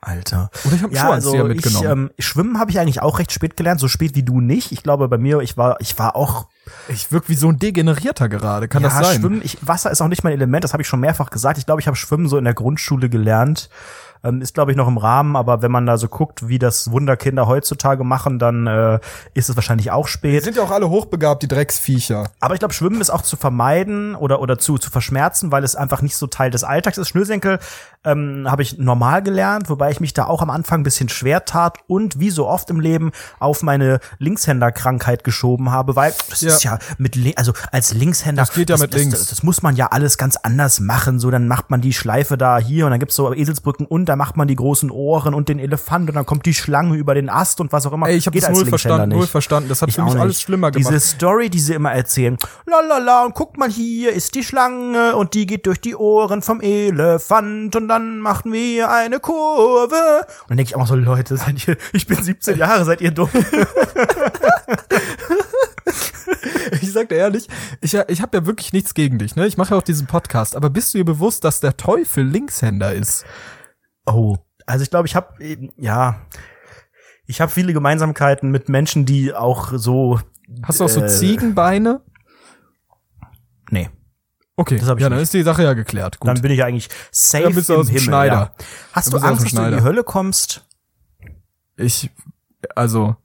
Alter. 0.00 0.50
Oder 0.64 0.76
ich 0.76 0.82
habe 0.82 0.94
Ja, 0.94 1.10
also 1.10 1.34
ich, 1.48 1.56
mitgenommen. 1.56 1.90
ähm, 1.90 2.10
Schwimmen 2.18 2.58
habe 2.58 2.70
ich 2.70 2.80
eigentlich 2.80 3.02
auch 3.02 3.18
recht 3.18 3.32
spät 3.32 3.56
gelernt, 3.56 3.80
so 3.80 3.86
spät 3.86 4.14
wie 4.14 4.22
du 4.22 4.40
nicht. 4.40 4.72
Ich 4.72 4.82
glaube, 4.82 5.08
bei 5.08 5.18
mir, 5.18 5.40
ich 5.40 5.56
war, 5.56 5.76
ich 5.80 5.98
war 5.98 6.16
auch 6.16 6.48
ich 6.88 7.12
wirke 7.12 7.28
wie 7.28 7.34
so 7.34 7.48
ein 7.48 7.58
Degenerierter 7.58 8.28
gerade. 8.28 8.66
Kann 8.66 8.82
ja, 8.82 8.88
das 8.88 9.06
sein? 9.06 9.20
Schwimmen, 9.20 9.40
ich, 9.44 9.58
Wasser 9.66 9.90
ist 9.90 10.00
auch 10.00 10.08
nicht 10.08 10.24
mein 10.24 10.32
Element, 10.32 10.64
das 10.64 10.72
habe 10.72 10.82
ich 10.82 10.88
schon 10.88 11.00
mehrfach 11.00 11.30
gesagt. 11.30 11.58
Ich 11.58 11.66
glaube, 11.66 11.80
ich 11.80 11.86
habe 11.86 11.96
Schwimmen 11.96 12.28
so 12.28 12.38
in 12.38 12.44
der 12.44 12.54
Grundschule 12.54 13.10
gelernt. 13.10 13.68
Ähm, 14.22 14.42
ist, 14.42 14.52
glaube 14.54 14.70
ich, 14.70 14.76
noch 14.76 14.86
im 14.88 14.98
Rahmen, 14.98 15.34
aber 15.36 15.62
wenn 15.62 15.70
man 15.70 15.86
da 15.86 15.96
so 15.96 16.06
guckt, 16.08 16.46
wie 16.48 16.58
das 16.58 16.90
Wunderkinder 16.90 17.46
heutzutage 17.46 18.04
machen, 18.04 18.38
dann 18.38 18.66
äh, 18.66 18.98
ist 19.34 19.48
es 19.48 19.56
wahrscheinlich 19.56 19.90
auch 19.90 20.06
Die 20.06 20.12
spät. 20.12 20.44
sind 20.44 20.56
ja 20.56 20.62
auch 20.62 20.70
alle 20.70 20.90
hochbegabt, 20.90 21.42
die 21.42 21.48
Drecksviecher. 21.48 22.24
Aber 22.40 22.52
ich 22.54 22.60
glaube, 22.60 22.74
Schwimmen 22.74 23.00
ist 23.00 23.08
auch 23.10 23.22
zu 23.22 23.36
vermeiden 23.36 24.14
oder, 24.14 24.40
oder 24.40 24.58
zu, 24.58 24.76
zu 24.78 24.90
verschmerzen, 24.90 25.50
weil 25.52 25.64
es 25.64 25.74
einfach 25.74 26.02
nicht 26.02 26.16
so 26.16 26.26
Teil 26.26 26.50
des 26.50 26.64
Alltags 26.64 26.98
ist. 26.98 27.08
Schnürsenkel 27.08 27.58
ähm, 28.04 28.46
habe 28.46 28.62
ich 28.62 28.78
normal 28.78 29.22
gelernt, 29.22 29.68
wobei 29.70 29.90
ich 29.90 30.00
mich 30.00 30.12
da 30.12 30.26
auch 30.26 30.42
am 30.42 30.50
Anfang 30.50 30.80
ein 30.80 30.84
bisschen 30.84 31.08
schwer 31.08 31.44
tat 31.46 31.78
und 31.86 32.18
wie 32.20 32.30
so 32.30 32.46
oft 32.46 32.68
im 32.70 32.80
Leben 32.80 33.12
auf 33.38 33.62
meine 33.62 34.00
Linkshänderkrankheit 34.18 35.24
geschoben 35.24 35.70
habe, 35.70 35.96
weil 35.96 36.12
das 36.30 36.40
Ja. 36.40 36.48
ist 36.50 36.64
ja 36.64 36.78
mit, 36.98 37.16
also 37.38 37.52
als 37.72 37.92
Linkshänder, 37.94 38.42
Das 38.42 38.52
geht 38.54 38.70
ja 38.70 38.76
mit 38.78 38.92
das, 38.92 39.00
links. 39.00 39.18
Das, 39.18 39.28
das 39.28 39.42
muss 39.42 39.62
man 39.62 39.76
ja 39.76 39.86
alles 39.88 40.18
ganz 40.18 40.36
anders 40.36 40.80
machen. 40.80 41.18
So, 41.18 41.30
dann 41.30 41.46
macht 41.48 41.70
man 41.70 41.80
die 41.80 41.92
Schleife 41.92 42.36
da 42.38 42.58
hier 42.58 42.86
und 42.86 42.90
dann 42.90 43.00
gibt's 43.00 43.16
so 43.16 43.32
Eselsbrücken 43.32 43.86
und 43.86 44.06
da 44.10 44.16
macht 44.16 44.36
man 44.36 44.48
die 44.48 44.56
großen 44.56 44.90
Ohren 44.90 45.34
und 45.34 45.48
den 45.48 45.60
Elefant 45.60 46.08
und 46.08 46.16
dann 46.16 46.26
kommt 46.26 46.44
die 46.44 46.52
Schlange 46.52 46.96
über 46.96 47.14
den 47.14 47.28
Ast 47.28 47.60
und 47.60 47.70
was 47.70 47.86
auch 47.86 47.92
immer. 47.92 48.08
Ey, 48.08 48.16
ich 48.16 48.26
habe 48.26 48.40
das 48.40 48.50
null 48.50 48.66
verstanden, 48.66 49.10
null 49.10 49.28
verstanden. 49.28 49.68
Das 49.68 49.82
hat 49.82 49.88
Ich 49.88 49.94
für 49.94 50.02
mich 50.02 50.16
alles 50.16 50.40
schlimmer 50.40 50.72
gemacht. 50.72 50.92
Diese 50.92 50.98
Story, 50.98 51.48
die 51.48 51.60
sie 51.60 51.74
immer 51.74 51.92
erzählen. 51.92 52.36
La 52.66 52.80
la 52.80 52.98
la, 52.98 53.24
und 53.24 53.34
guck 53.34 53.56
mal 53.56 53.70
hier 53.70 54.12
ist 54.12 54.34
die 54.34 54.42
Schlange 54.42 55.14
und 55.14 55.34
die 55.34 55.46
geht 55.46 55.66
durch 55.66 55.80
die 55.80 55.94
Ohren 55.94 56.42
vom 56.42 56.60
Elefant 56.60 57.76
und 57.76 57.86
dann 57.86 58.18
machen 58.18 58.52
wir 58.52 58.90
eine 58.90 59.20
Kurve. 59.20 59.94
Und 59.94 60.48
dann 60.48 60.56
denke 60.56 60.70
ich 60.70 60.76
auch 60.76 60.88
so, 60.88 60.96
Leute, 60.96 61.36
seid 61.36 61.68
ihr, 61.68 61.76
ich 61.92 62.08
bin 62.08 62.20
17 62.20 62.58
Jahre, 62.58 62.84
seid 62.84 63.00
ihr 63.00 63.12
dumm? 63.12 63.30
ich 66.82 66.92
sag 66.92 67.10
dir 67.10 67.14
ehrlich, 67.16 67.46
ich, 67.80 67.94
ich 67.94 68.22
habe 68.22 68.38
ja 68.38 68.46
wirklich 68.46 68.72
nichts 68.72 68.94
gegen 68.94 69.18
dich, 69.18 69.36
ne? 69.36 69.46
Ich 69.46 69.56
mache 69.56 69.70
ja 69.70 69.78
auch 69.78 69.82
diesen 69.82 70.08
Podcast, 70.08 70.56
aber 70.56 70.68
bist 70.68 70.94
du 70.94 70.98
dir 70.98 71.04
bewusst, 71.04 71.44
dass 71.44 71.60
der 71.60 71.76
Teufel 71.76 72.24
Linkshänder 72.24 72.92
ist? 72.92 73.24
Oh, 74.12 74.36
also 74.66 74.82
ich 74.82 74.90
glaube, 74.90 75.06
ich 75.06 75.16
habe 75.16 75.34
ja, 75.76 76.20
ich 77.26 77.40
habe 77.40 77.50
viele 77.50 77.72
Gemeinsamkeiten 77.72 78.50
mit 78.50 78.68
Menschen, 78.68 79.06
die 79.06 79.34
auch 79.34 79.72
so. 79.74 80.20
Hast 80.62 80.80
du 80.80 80.84
auch 80.84 80.88
so 80.88 81.02
äh, 81.02 81.08
Ziegenbeine? 81.08 82.02
Nee, 83.70 83.88
Okay, 84.60 84.76
das 84.76 84.90
hab 84.90 84.98
ich 84.98 85.02
ja, 85.02 85.08
dann 85.08 85.20
ist 85.20 85.32
die 85.32 85.42
Sache 85.42 85.62
ja 85.62 85.72
geklärt. 85.72 86.20
Gut. 86.20 86.28
dann 86.28 86.42
bin 86.42 86.52
ich 86.52 86.62
eigentlich 86.62 86.90
safe 87.10 87.44
Dann 87.44 87.54
bist 87.54 87.70
du 87.70 87.72
im 87.72 87.80
aus 87.80 87.86
dem 87.86 87.92
Himmel. 87.92 88.04
Schneider. 88.04 88.34
Ja. 88.34 88.54
Hast 88.92 89.10
Dann 89.10 89.20
du 89.22 89.26
Angst, 89.26 89.44
dass 89.46 89.52
du 89.52 89.62
in 89.62 89.76
die. 89.78 89.82
Hölle 89.82 90.04
kommst? 90.04 90.66
Ich, 91.78 92.10
also, 92.76 93.16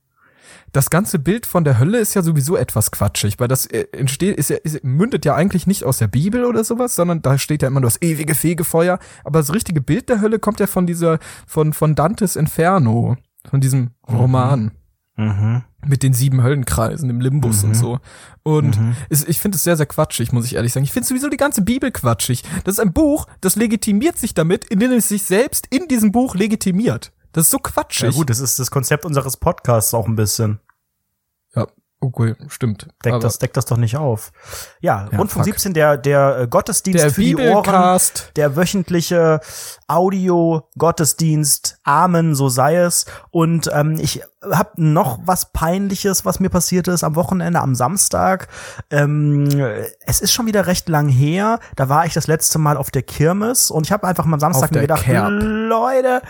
das 0.75 0.89
ganze 0.89 1.19
Bild 1.19 1.45
von 1.45 1.63
der 1.63 1.79
Hölle 1.79 1.99
ist 1.99 2.13
ja 2.15 2.21
sowieso 2.21 2.57
etwas 2.57 2.91
quatschig, 2.91 3.39
weil 3.39 3.47
das 3.47 3.65
äh, 3.65 3.85
entsteht, 3.93 4.37
ist 4.37 4.49
ja, 4.49 4.57
ist, 4.57 4.83
mündet 4.83 5.23
ja 5.25 5.33
eigentlich 5.35 5.67
nicht 5.67 5.83
aus 5.83 5.99
der 5.99 6.07
Bibel 6.07 6.43
oder 6.45 6.63
sowas, 6.63 6.95
sondern 6.95 7.21
da 7.21 7.37
steht 7.37 7.61
ja 7.61 7.67
immer 7.69 7.79
nur 7.79 7.89
das 7.89 8.01
ewige 8.01 8.35
Fegefeuer. 8.35 8.99
Aber 9.23 9.39
das 9.39 9.53
richtige 9.53 9.81
Bild 9.81 10.09
der 10.09 10.21
Hölle 10.21 10.39
kommt 10.39 10.59
ja 10.59 10.67
von 10.67 10.85
dieser, 10.85 11.19
von, 11.47 11.71
von 11.73 11.95
Dantes 11.95 12.35
Inferno, 12.35 13.15
von 13.49 13.61
diesem 13.61 13.91
Roman. 14.09 14.71
Mhm. 15.17 15.63
mit 15.87 16.03
den 16.03 16.11
sieben 16.13 16.43
Höllenkreisen 16.43 17.09
im 17.09 17.21
Limbus 17.21 17.63
Mhm. 17.63 17.69
und 17.69 17.75
so. 17.75 17.99
Und 18.43 18.77
Mhm. 18.77 18.95
es, 19.09 19.23
ich 19.23 19.39
finde 19.39 19.55
es 19.55 19.63
sehr, 19.63 19.77
sehr 19.77 19.85
quatschig, 19.85 20.33
muss 20.33 20.45
ich 20.45 20.55
ehrlich 20.55 20.73
sagen. 20.73 20.83
Ich 20.83 20.91
finde 20.91 21.07
sowieso 21.07 21.29
die 21.29 21.37
ganze 21.37 21.61
Bibel 21.61 21.89
quatschig. 21.91 22.43
Das 22.65 22.73
ist 22.73 22.79
ein 22.81 22.91
Buch, 22.91 23.25
das 23.39 23.55
legitimiert 23.55 24.17
sich 24.17 24.33
damit, 24.33 24.65
indem 24.65 24.91
es 24.91 25.07
sich 25.07 25.23
selbst 25.23 25.67
in 25.69 25.87
diesem 25.87 26.11
Buch 26.11 26.35
legitimiert. 26.35 27.13
Das 27.31 27.45
ist 27.45 27.51
so 27.51 27.59
quatschig. 27.59 28.09
Ja 28.11 28.17
gut, 28.17 28.29
das 28.29 28.39
ist 28.39 28.59
das 28.59 28.71
Konzept 28.71 29.05
unseres 29.05 29.37
Podcasts 29.37 29.93
auch 29.93 30.07
ein 30.07 30.15
bisschen. 30.17 30.59
Okay, 32.05 32.35
stimmt. 32.49 32.87
Deckt 33.03 33.23
das, 33.23 33.39
deckt 33.39 33.57
das 33.57 33.65
doch 33.65 33.77
nicht 33.77 33.97
auf. 33.97 34.31
Ja, 34.79 35.07
Ja, 35.11 35.17
Rundfunk 35.17 35.43
fuck. 35.45 35.53
17, 35.55 35.73
der, 35.73 35.97
der 35.97 36.37
äh, 36.41 36.47
Gottesdienst 36.47 37.03
der 37.03 37.11
für 37.11 37.21
die 37.21 37.35
Ohren. 37.35 37.63
Bibelcast. 37.63 38.31
Der 38.35 38.55
wöchentliche 38.55 39.39
Audio-Gottesdienst, 39.87 41.79
Amen, 41.83 42.35
so 42.35 42.49
sei 42.49 42.75
es. 42.77 43.05
Und 43.31 43.69
ähm, 43.73 43.97
ich 43.99 44.21
habe 44.53 44.71
noch 44.75 45.19
was 45.25 45.51
Peinliches, 45.51 46.25
was 46.25 46.39
mir 46.39 46.49
passiert 46.49 46.87
ist 46.87 47.03
am 47.03 47.15
Wochenende, 47.15 47.61
am 47.61 47.75
Samstag. 47.75 48.47
Ähm, 48.89 49.47
es 50.05 50.21
ist 50.21 50.31
schon 50.31 50.45
wieder 50.45 50.67
recht 50.67 50.89
lang 50.89 51.07
her. 51.07 51.59
Da 51.75 51.89
war 51.89 52.05
ich 52.05 52.13
das 52.13 52.27
letzte 52.27 52.59
Mal 52.59 52.77
auf 52.77 52.91
der 52.91 53.03
Kirmes 53.03 53.71
und 53.71 53.85
ich 53.85 53.91
habe 53.91 54.07
einfach 54.07 54.25
mal 54.25 54.35
am 54.35 54.39
Samstag 54.39 54.71
mir 54.71 54.81
gedacht, 54.81 55.03
Kerb. 55.03 55.29
Leute, 55.31 56.21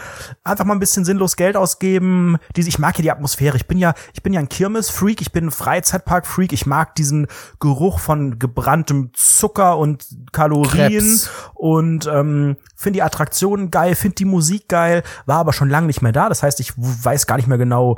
einfach 0.43 0.66
mal 0.66 0.74
ein 0.74 0.80
bisschen 0.80 1.05
sinnlos 1.05 1.36
Geld 1.36 1.57
ausgeben. 1.57 2.38
Diese, 2.55 2.70
ich 2.70 2.80
mag 2.80 2.97
ja 2.97 3.01
die 3.01 3.11
Atmosphäre. 3.11 3.57
Ich 3.57 3.68
bin 3.68 3.78
ja, 3.78 3.93
ich 4.13 4.24
bin 4.24 4.34
ja 4.34 4.39
ein 4.39 4.49
Kirmes-Freak, 4.49 5.22
ich 5.22 5.32
bin 5.32 5.47
ein 5.47 5.51
Freizeitpark-Freak. 5.51 6.53
Ich 6.53 6.66
mag 6.66 6.95
diesen 6.95 7.28
Geruch 7.59 7.99
von 7.99 8.39
gebranntem 8.39 9.11
Zucker 9.13 9.78
und 9.78 10.05
Kalorien 10.32 11.01
Krebs. 11.01 11.30
und 11.53 12.07
ähm, 12.07 12.57
finde 12.76 12.97
die 12.97 13.03
Attraktionen 13.03 13.72
geil, 13.72 13.95
finde 13.95 14.16
die 14.16 14.26
Musik 14.26 14.68
geil, 14.68 15.03
war 15.26 15.39
aber 15.39 15.53
schon 15.53 15.70
lange 15.70 15.88
nicht 15.88 16.01
mehr 16.01 16.11
da. 16.11 16.30
Das 16.30 16.43
heißt, 16.43 16.59
ich 16.59 16.74
weiß 16.76 17.28
gar 17.28 17.38
nicht 17.38 17.47
mehr 17.47 17.57
genau, 17.57 17.97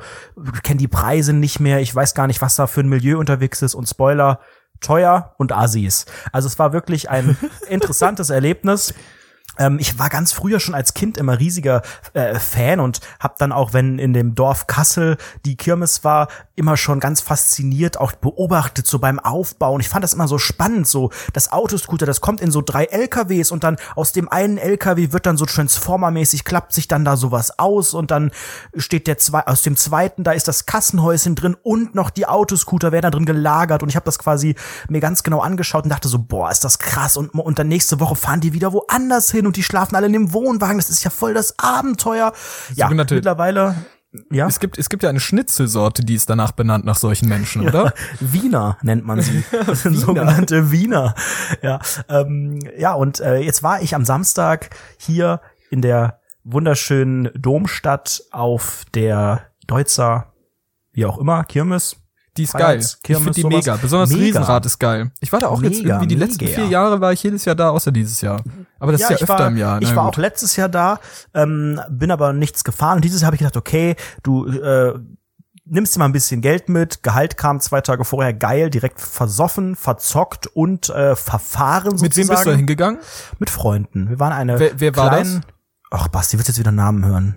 kenne 0.63 0.77
die 0.77 0.87
Preise 0.87 1.33
nicht 1.33 1.59
mehr, 1.59 1.79
ich 1.79 1.93
weiß 1.93 2.13
gar 2.13 2.27
nicht, 2.27 2.41
was 2.41 2.55
da 2.55 2.67
für 2.67 2.81
ein 2.81 2.89
Milieu 2.89 3.17
unterwegs 3.17 3.61
ist 3.61 3.75
und 3.75 3.87
Spoiler, 3.87 4.39
teuer 4.79 5.33
und 5.37 5.51
Assis. 5.51 6.05
Also 6.31 6.47
es 6.47 6.59
war 6.59 6.73
wirklich 6.73 7.09
ein 7.09 7.37
interessantes 7.69 8.29
Erlebnis. 8.29 8.93
Ähm, 9.57 9.79
ich 9.79 9.97
war 9.97 10.09
ganz 10.09 10.31
früher 10.33 10.59
schon 10.59 10.75
als 10.75 10.93
Kind 10.93 11.17
immer 11.17 11.39
riesiger 11.39 11.81
äh, 12.13 12.35
Fan 12.35 12.79
und 12.79 13.01
hab 13.19 13.37
dann 13.37 13.51
auch, 13.51 13.73
wenn 13.73 13.99
in 13.99 14.13
dem 14.13 14.35
Dorf 14.35 14.67
Kassel 14.67 15.17
die 15.45 15.57
Kirmes 15.57 16.03
war, 16.03 16.27
immer 16.57 16.77
schon 16.77 16.99
ganz 16.99 17.21
fasziniert 17.21 17.99
auch 17.99 18.11
beobachtet 18.11 18.85
so 18.85 18.99
beim 18.99 19.19
Aufbau 19.19 19.73
und 19.73 19.81
ich 19.81 19.89
fand 19.89 20.03
das 20.03 20.13
immer 20.13 20.27
so 20.27 20.37
spannend 20.37 20.87
so 20.87 21.11
das 21.33 21.51
Autoscooter 21.51 22.05
das 22.05 22.21
kommt 22.21 22.41
in 22.41 22.51
so 22.51 22.61
drei 22.61 22.85
LKWs 22.85 23.51
und 23.51 23.63
dann 23.63 23.77
aus 23.95 24.11
dem 24.11 24.29
einen 24.29 24.57
LKW 24.57 25.11
wird 25.11 25.25
dann 25.25 25.37
so 25.37 25.45
Transformer-mäßig 25.45 26.43
klappt 26.43 26.73
sich 26.73 26.87
dann 26.87 27.05
da 27.05 27.17
sowas 27.17 27.57
aus 27.57 27.93
und 27.93 28.11
dann 28.11 28.31
steht 28.75 29.07
der 29.07 29.17
zwei 29.17 29.47
aus 29.47 29.61
dem 29.61 29.77
zweiten 29.77 30.23
da 30.23 30.33
ist 30.33 30.47
das 30.47 30.65
Kassenhäuschen 30.65 31.35
drin 31.35 31.55
und 31.63 31.95
noch 31.95 32.09
die 32.09 32.25
Autoscooter 32.25 32.91
werden 32.91 33.03
da 33.03 33.11
drin 33.11 33.25
gelagert. 33.25 33.83
Und 33.83 33.89
ich 33.89 33.95
habe 33.95 34.05
das 34.05 34.19
quasi 34.19 34.55
mir 34.89 34.99
ganz 34.99 35.23
genau 35.23 35.39
angeschaut 35.39 35.83
und 35.83 35.89
dachte 35.89 36.07
so 36.07 36.19
boah 36.19 36.51
ist 36.51 36.63
das 36.63 36.79
krass. 36.79 37.17
Und 37.17 37.29
und 37.33 37.59
dann 37.59 37.67
nächste 37.67 37.99
Woche 37.99 38.15
fahren 38.15 38.41
die 38.41 38.53
wieder 38.53 38.73
woanders 38.73 39.31
hin 39.31 39.47
und 39.47 39.57
die 39.57 39.63
schlafen 39.63 39.95
alle 39.95 40.07
in 40.07 40.13
dem 40.13 40.33
Wohnwagen. 40.33 40.77
Das 40.77 40.89
ist 40.89 41.03
ja 41.03 41.09
voll 41.09 41.33
das 41.33 41.57
Abenteuer. 41.57 42.33
Ja 42.75 42.89
mittlerweile 42.89 43.75
ja 44.31 44.47
Es 44.47 44.59
gibt, 44.59 44.77
es 44.77 44.89
gibt 44.89 45.03
ja 45.03 45.09
eine 45.09 45.19
Schnitzelsorte, 45.19 46.03
die 46.03 46.15
ist 46.15 46.29
danach 46.29 46.51
benannt 46.51 46.85
nach 46.85 46.95
solchen 46.95 47.29
Menschen, 47.29 47.67
oder? 47.67 47.93
Wiener 48.19 48.77
nennt 48.81 49.05
man 49.05 49.21
sie. 49.21 49.43
Das 49.65 49.83
sind 49.83 49.95
sogenannte 49.95 50.71
Wiener. 50.71 51.15
Ja, 51.61 51.79
ähm, 52.09 52.59
ja 52.77 52.93
und 52.93 53.19
äh, 53.19 53.37
jetzt 53.39 53.63
war 53.63 53.81
ich 53.81 53.95
am 53.95 54.05
Samstag 54.05 54.69
hier 54.97 55.41
in 55.69 55.81
der 55.81 56.19
wunderschönen 56.43 57.29
Domstadt 57.35 58.23
auf 58.31 58.85
der 58.93 59.47
Deutzer, 59.67 60.33
wie 60.93 61.05
auch 61.05 61.17
immer, 61.17 61.43
Kirmes. 61.43 61.97
Die 62.37 62.43
ist 62.43 62.53
geil. 62.53 62.79
Ich 62.79 62.97
finde 63.17 63.31
die 63.31 63.43
mega. 63.43 63.75
Besonders 63.75 64.09
Mega. 64.11 64.23
Riesenrad 64.23 64.65
ist 64.65 64.79
geil. 64.79 65.11
Ich 65.19 65.31
war 65.33 65.39
da 65.39 65.47
auch 65.47 65.61
jetzt 65.61 65.77
Mega, 65.77 65.95
irgendwie 65.95 66.07
die 66.07 66.15
letzten 66.15 66.45
mega. 66.45 66.55
vier 66.55 66.67
Jahre 66.67 67.01
war 67.01 67.11
ich 67.13 67.21
jedes 67.23 67.43
Jahr 67.45 67.55
da, 67.55 67.69
außer 67.71 67.91
dieses 67.91 68.21
Jahr. 68.21 68.41
Aber 68.79 68.91
das 68.91 69.01
ist 69.01 69.09
ja 69.09 69.15
ich 69.15 69.21
öfter 69.23 69.39
war, 69.39 69.47
im 69.47 69.57
Jahr. 69.57 69.81
Ich 69.81 69.89
Na 69.89 69.95
war 69.95 70.05
gut. 70.05 70.13
auch 70.13 70.17
letztes 70.17 70.55
Jahr 70.55 70.69
da, 70.69 70.99
ähm, 71.33 71.81
bin 71.89 72.11
aber 72.11 72.33
nichts 72.33 72.63
gefahren. 72.63 72.97
Und 72.97 73.05
dieses 73.05 73.21
Jahr 73.21 73.27
habe 73.27 73.35
ich 73.35 73.39
gedacht, 73.39 73.57
okay, 73.57 73.95
du 74.23 74.47
äh, 74.47 74.93
nimmst 75.65 75.95
dir 75.95 75.99
mal 75.99 76.05
ein 76.05 76.13
bisschen 76.13 76.41
Geld 76.41 76.69
mit. 76.69 77.03
Gehalt 77.03 77.35
kam 77.37 77.59
zwei 77.59 77.81
Tage 77.81 78.05
vorher, 78.05 78.33
geil, 78.33 78.69
direkt 78.69 79.01
versoffen, 79.01 79.75
verzockt 79.75 80.47
und 80.47 80.89
äh, 80.89 81.15
verfahren 81.15 81.97
sozusagen. 81.97 82.03
Mit 82.03 82.15
wem 82.17 82.27
bist 82.27 82.45
du 82.45 82.49
da 82.51 82.55
hingegangen? 82.55 82.99
Mit 83.39 83.49
Freunden. 83.49 84.09
Wir 84.09 84.19
waren 84.19 84.31
eine 84.33 84.59
Wer- 84.59 84.79
wer 84.79 84.95
war 84.95 85.09
kleinen, 85.09 85.43
Ach, 85.91 86.07
Basti, 86.09 86.37
willst 86.37 86.49
jetzt 86.49 86.59
wieder 86.59 86.71
Namen 86.71 87.05
hören? 87.05 87.35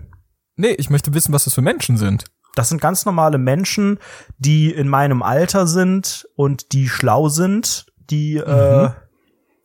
Nee, 0.57 0.73
ich 0.73 0.91
möchte 0.91 1.15
wissen, 1.15 1.33
was 1.33 1.45
das 1.45 1.55
für 1.55 1.63
Menschen 1.63 1.97
sind. 1.97 2.25
Das 2.55 2.69
sind 2.69 2.81
ganz 2.81 3.05
normale 3.05 3.39
Menschen, 3.39 3.99
die 4.39 4.73
in 4.73 4.89
meinem 4.89 5.23
Alter 5.23 5.67
sind 5.67 6.27
und 6.37 6.73
die 6.73 6.89
schlau 6.89 7.29
sind, 7.29 7.87
die, 8.11 8.37
äh, 8.37 8.89
Mhm. 8.89 8.93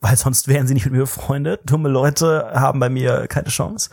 weil 0.00 0.16
sonst 0.16 0.46
wären 0.46 0.68
sie 0.68 0.74
nicht 0.74 0.84
mit 0.84 0.92
mir 0.92 1.00
befreundet. 1.00 1.62
Dumme 1.64 1.88
Leute 1.88 2.52
haben 2.54 2.78
bei 2.78 2.88
mir 2.88 3.26
keine 3.26 3.48
Chance. 3.48 3.90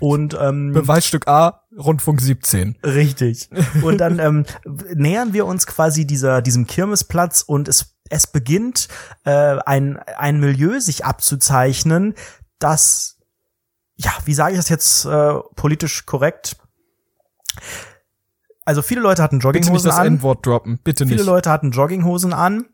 Und 0.00 0.36
ähm, 0.40 0.72
Beweisstück 0.74 1.28
A, 1.28 1.64
Rundfunk 1.76 2.20
17. 2.20 2.78
Richtig. 2.82 3.50
Und 3.82 3.98
dann 3.98 4.18
ähm, 4.18 4.46
nähern 4.94 5.32
wir 5.34 5.44
uns 5.44 5.66
quasi 5.66 6.06
dieser, 6.06 6.40
diesem 6.40 6.66
Kirmesplatz 6.66 7.42
und 7.42 7.68
es, 7.68 7.94
es 8.08 8.26
beginnt 8.26 8.88
äh, 9.24 9.58
ein, 9.66 9.98
ein 9.98 10.40
Milieu 10.40 10.80
sich 10.80 11.04
abzuzeichnen, 11.04 12.14
das, 12.58 13.18
ja, 13.96 14.12
wie 14.24 14.34
sage 14.34 14.52
ich 14.52 14.58
das 14.58 14.68
jetzt 14.70 15.04
äh, 15.04 15.34
politisch 15.56 16.06
korrekt? 16.06 16.56
Also 18.70 18.82
viele 18.82 19.00
Leute 19.00 19.20
hatten 19.20 19.40
Bitte 19.40 19.48
nicht 19.48 19.66
Jogginghosen 19.66 19.90
das 19.90 19.98
an. 19.98 20.06
N-Wort 20.06 20.46
droppen. 20.46 20.78
Bitte 20.84 21.04
Viele 21.04 21.16
nicht. 21.16 21.26
Leute 21.26 21.50
hatten 21.50 21.72
Jogginghosen 21.72 22.32
an 22.32 22.66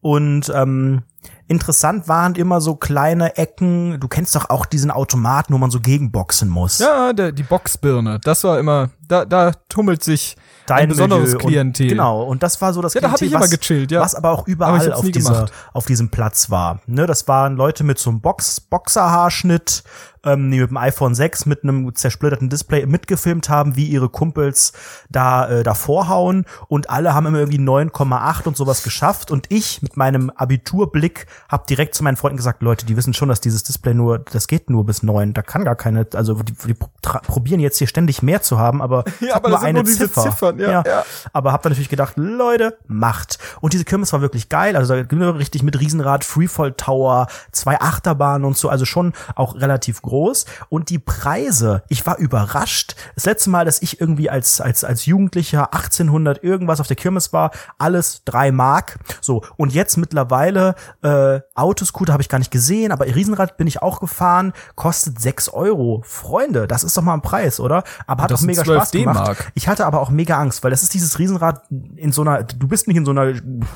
und 0.00 0.48
ähm, 0.54 1.02
interessant 1.48 2.06
waren 2.06 2.36
immer 2.36 2.60
so 2.60 2.76
kleine 2.76 3.36
Ecken. 3.36 3.98
Du 3.98 4.06
kennst 4.06 4.36
doch 4.36 4.48
auch 4.48 4.64
diesen 4.64 4.92
Automaten, 4.92 5.52
wo 5.52 5.58
man 5.58 5.72
so 5.72 5.80
gegenboxen 5.80 6.48
muss. 6.48 6.78
Ja, 6.78 7.12
der, 7.12 7.32
die 7.32 7.42
Boxbirne. 7.42 8.20
Das 8.22 8.44
war 8.44 8.60
immer, 8.60 8.90
da, 9.08 9.24
da 9.24 9.50
tummelt 9.68 10.04
sich 10.04 10.36
ein 10.68 10.88
besonderes 10.88 11.32
Milieu. 11.32 11.38
Klientel. 11.38 11.86
Und, 11.86 11.88
genau, 11.88 12.22
und 12.22 12.44
das 12.44 12.62
war 12.62 12.72
so 12.72 12.80
das 12.80 12.94
Ja, 12.94 13.00
da 13.00 13.10
hab 13.10 13.16
Klientel, 13.16 13.26
ich 13.26 13.44
immer 13.44 13.52
was, 13.52 13.58
gechillt, 13.58 13.90
ja. 13.90 14.00
was 14.02 14.14
aber 14.14 14.30
auch 14.30 14.42
Aber 14.42 14.48
überall 14.48 14.86
hab's 14.86 14.98
auf, 15.00 15.10
dieser, 15.10 15.46
auf 15.72 15.86
diesem 15.86 16.10
Platz 16.10 16.48
war. 16.48 16.78
Ne, 16.86 17.08
das 17.08 17.26
waren 17.26 17.56
Leute 17.56 17.82
mit 17.82 17.98
so 17.98 18.10
einem 18.10 18.20
Box, 18.20 18.60
Boxerhaarschnitt, 18.60 19.82
ähm, 20.24 20.50
die 20.50 20.60
mit 20.60 20.70
dem 20.70 20.76
iPhone 20.76 21.14
6 21.14 21.46
mit 21.46 21.62
einem 21.62 21.94
zersplitterten 21.94 22.48
Display 22.48 22.86
mitgefilmt 22.86 23.48
haben, 23.48 23.76
wie 23.76 23.86
ihre 23.86 24.08
Kumpels 24.08 24.72
da 25.08 25.48
äh, 25.48 25.62
davor 25.62 26.08
hauen 26.08 26.44
und 26.68 26.90
alle 26.90 27.14
haben 27.14 27.26
immer 27.26 27.38
irgendwie 27.38 27.58
9,8 27.58 28.46
und 28.46 28.56
sowas 28.56 28.82
geschafft 28.82 29.30
und 29.30 29.46
ich 29.50 29.82
mit 29.82 29.96
meinem 29.96 30.30
Abiturblick 30.30 31.26
habe 31.48 31.64
direkt 31.68 31.94
zu 31.94 32.04
meinen 32.04 32.16
Freunden 32.16 32.36
gesagt, 32.36 32.62
Leute, 32.62 32.86
die 32.86 32.96
wissen 32.96 33.14
schon, 33.14 33.28
dass 33.28 33.40
dieses 33.40 33.62
Display 33.62 33.94
nur, 33.94 34.18
das 34.18 34.48
geht 34.48 34.70
nur 34.70 34.84
bis 34.84 35.02
9, 35.02 35.34
da 35.34 35.42
kann 35.42 35.64
gar 35.64 35.76
keine, 35.76 36.06
also 36.14 36.34
die, 36.34 36.54
die 36.66 36.74
probieren 37.02 37.60
jetzt 37.60 37.78
hier 37.78 37.86
ständig 37.86 38.22
mehr 38.22 38.42
zu 38.42 38.58
haben, 38.58 38.82
aber 38.82 39.04
Ja, 39.20 39.36
aber 39.36 39.50
nur 39.50 39.60
eine 39.60 39.82
nur 39.82 39.84
Ziffer. 39.84 40.22
Ziffern, 40.22 40.58
ja, 40.58 40.82
ja. 40.84 41.04
Aber 41.32 41.52
hab 41.52 41.62
dann 41.62 41.72
natürlich 41.72 41.88
gedacht, 41.88 42.14
Leute, 42.16 42.78
macht. 42.86 43.38
Und 43.60 43.72
diese 43.72 43.84
Kirmes 43.84 44.12
war 44.12 44.20
wirklich 44.20 44.48
geil. 44.48 44.76
Also 44.76 45.02
da 45.02 45.30
richtig 45.30 45.62
mit 45.62 45.78
Riesenrad, 45.78 46.24
Freefall 46.24 46.72
Tower, 46.72 47.26
zwei 47.52 47.80
Achterbahnen 47.80 48.44
und 48.44 48.56
so, 48.56 48.68
also 48.68 48.84
schon 48.84 49.12
auch 49.34 49.54
relativ 49.54 50.02
groß. 50.02 50.09
Und 50.68 50.90
die 50.90 50.98
Preise, 50.98 51.82
ich 51.88 52.04
war 52.06 52.18
überrascht. 52.18 52.96
Das 53.14 53.24
letzte 53.26 53.50
Mal, 53.50 53.64
dass 53.64 53.80
ich 53.82 54.00
irgendwie 54.00 54.28
als, 54.30 54.60
als, 54.60 54.82
als 54.84 55.06
Jugendlicher 55.06 55.72
1800 55.72 56.42
irgendwas 56.42 56.80
auf 56.80 56.86
der 56.86 56.96
Kirmes 56.96 57.32
war, 57.32 57.50
alles 57.78 58.22
drei 58.24 58.50
Mark. 58.52 58.98
So. 59.20 59.42
Und 59.56 59.72
jetzt 59.72 59.96
mittlerweile, 59.96 60.74
äh, 61.02 61.40
Autoscooter 61.54 62.12
habe 62.12 62.22
ich 62.22 62.28
gar 62.28 62.38
nicht 62.38 62.50
gesehen, 62.50 62.92
aber 62.92 63.06
Riesenrad 63.06 63.56
bin 63.56 63.66
ich 63.66 63.82
auch 63.82 64.00
gefahren, 64.00 64.52
kostet 64.74 65.20
sechs 65.20 65.48
Euro. 65.48 66.02
Freunde, 66.04 66.66
das 66.66 66.82
ist 66.84 66.96
doch 66.96 67.02
mal 67.02 67.14
ein 67.14 67.22
Preis, 67.22 67.60
oder? 67.60 67.84
Aber 68.06 68.24
hat 68.24 68.32
auch 68.32 68.40
mega 68.42 68.64
12 68.64 68.76
Spaß 68.78 68.90
gemacht. 68.92 69.36
Ich 69.54 69.68
hatte 69.68 69.86
aber 69.86 70.00
auch 70.00 70.10
mega 70.10 70.38
Angst, 70.38 70.62
weil 70.64 70.70
das 70.70 70.82
ist 70.82 70.94
dieses 70.94 71.18
Riesenrad 71.18 71.62
in 71.96 72.12
so 72.12 72.22
einer, 72.22 72.42
du 72.42 72.66
bist 72.66 72.88
nicht 72.88 72.96
in 72.96 73.04
so 73.04 73.10
einer 73.12 73.32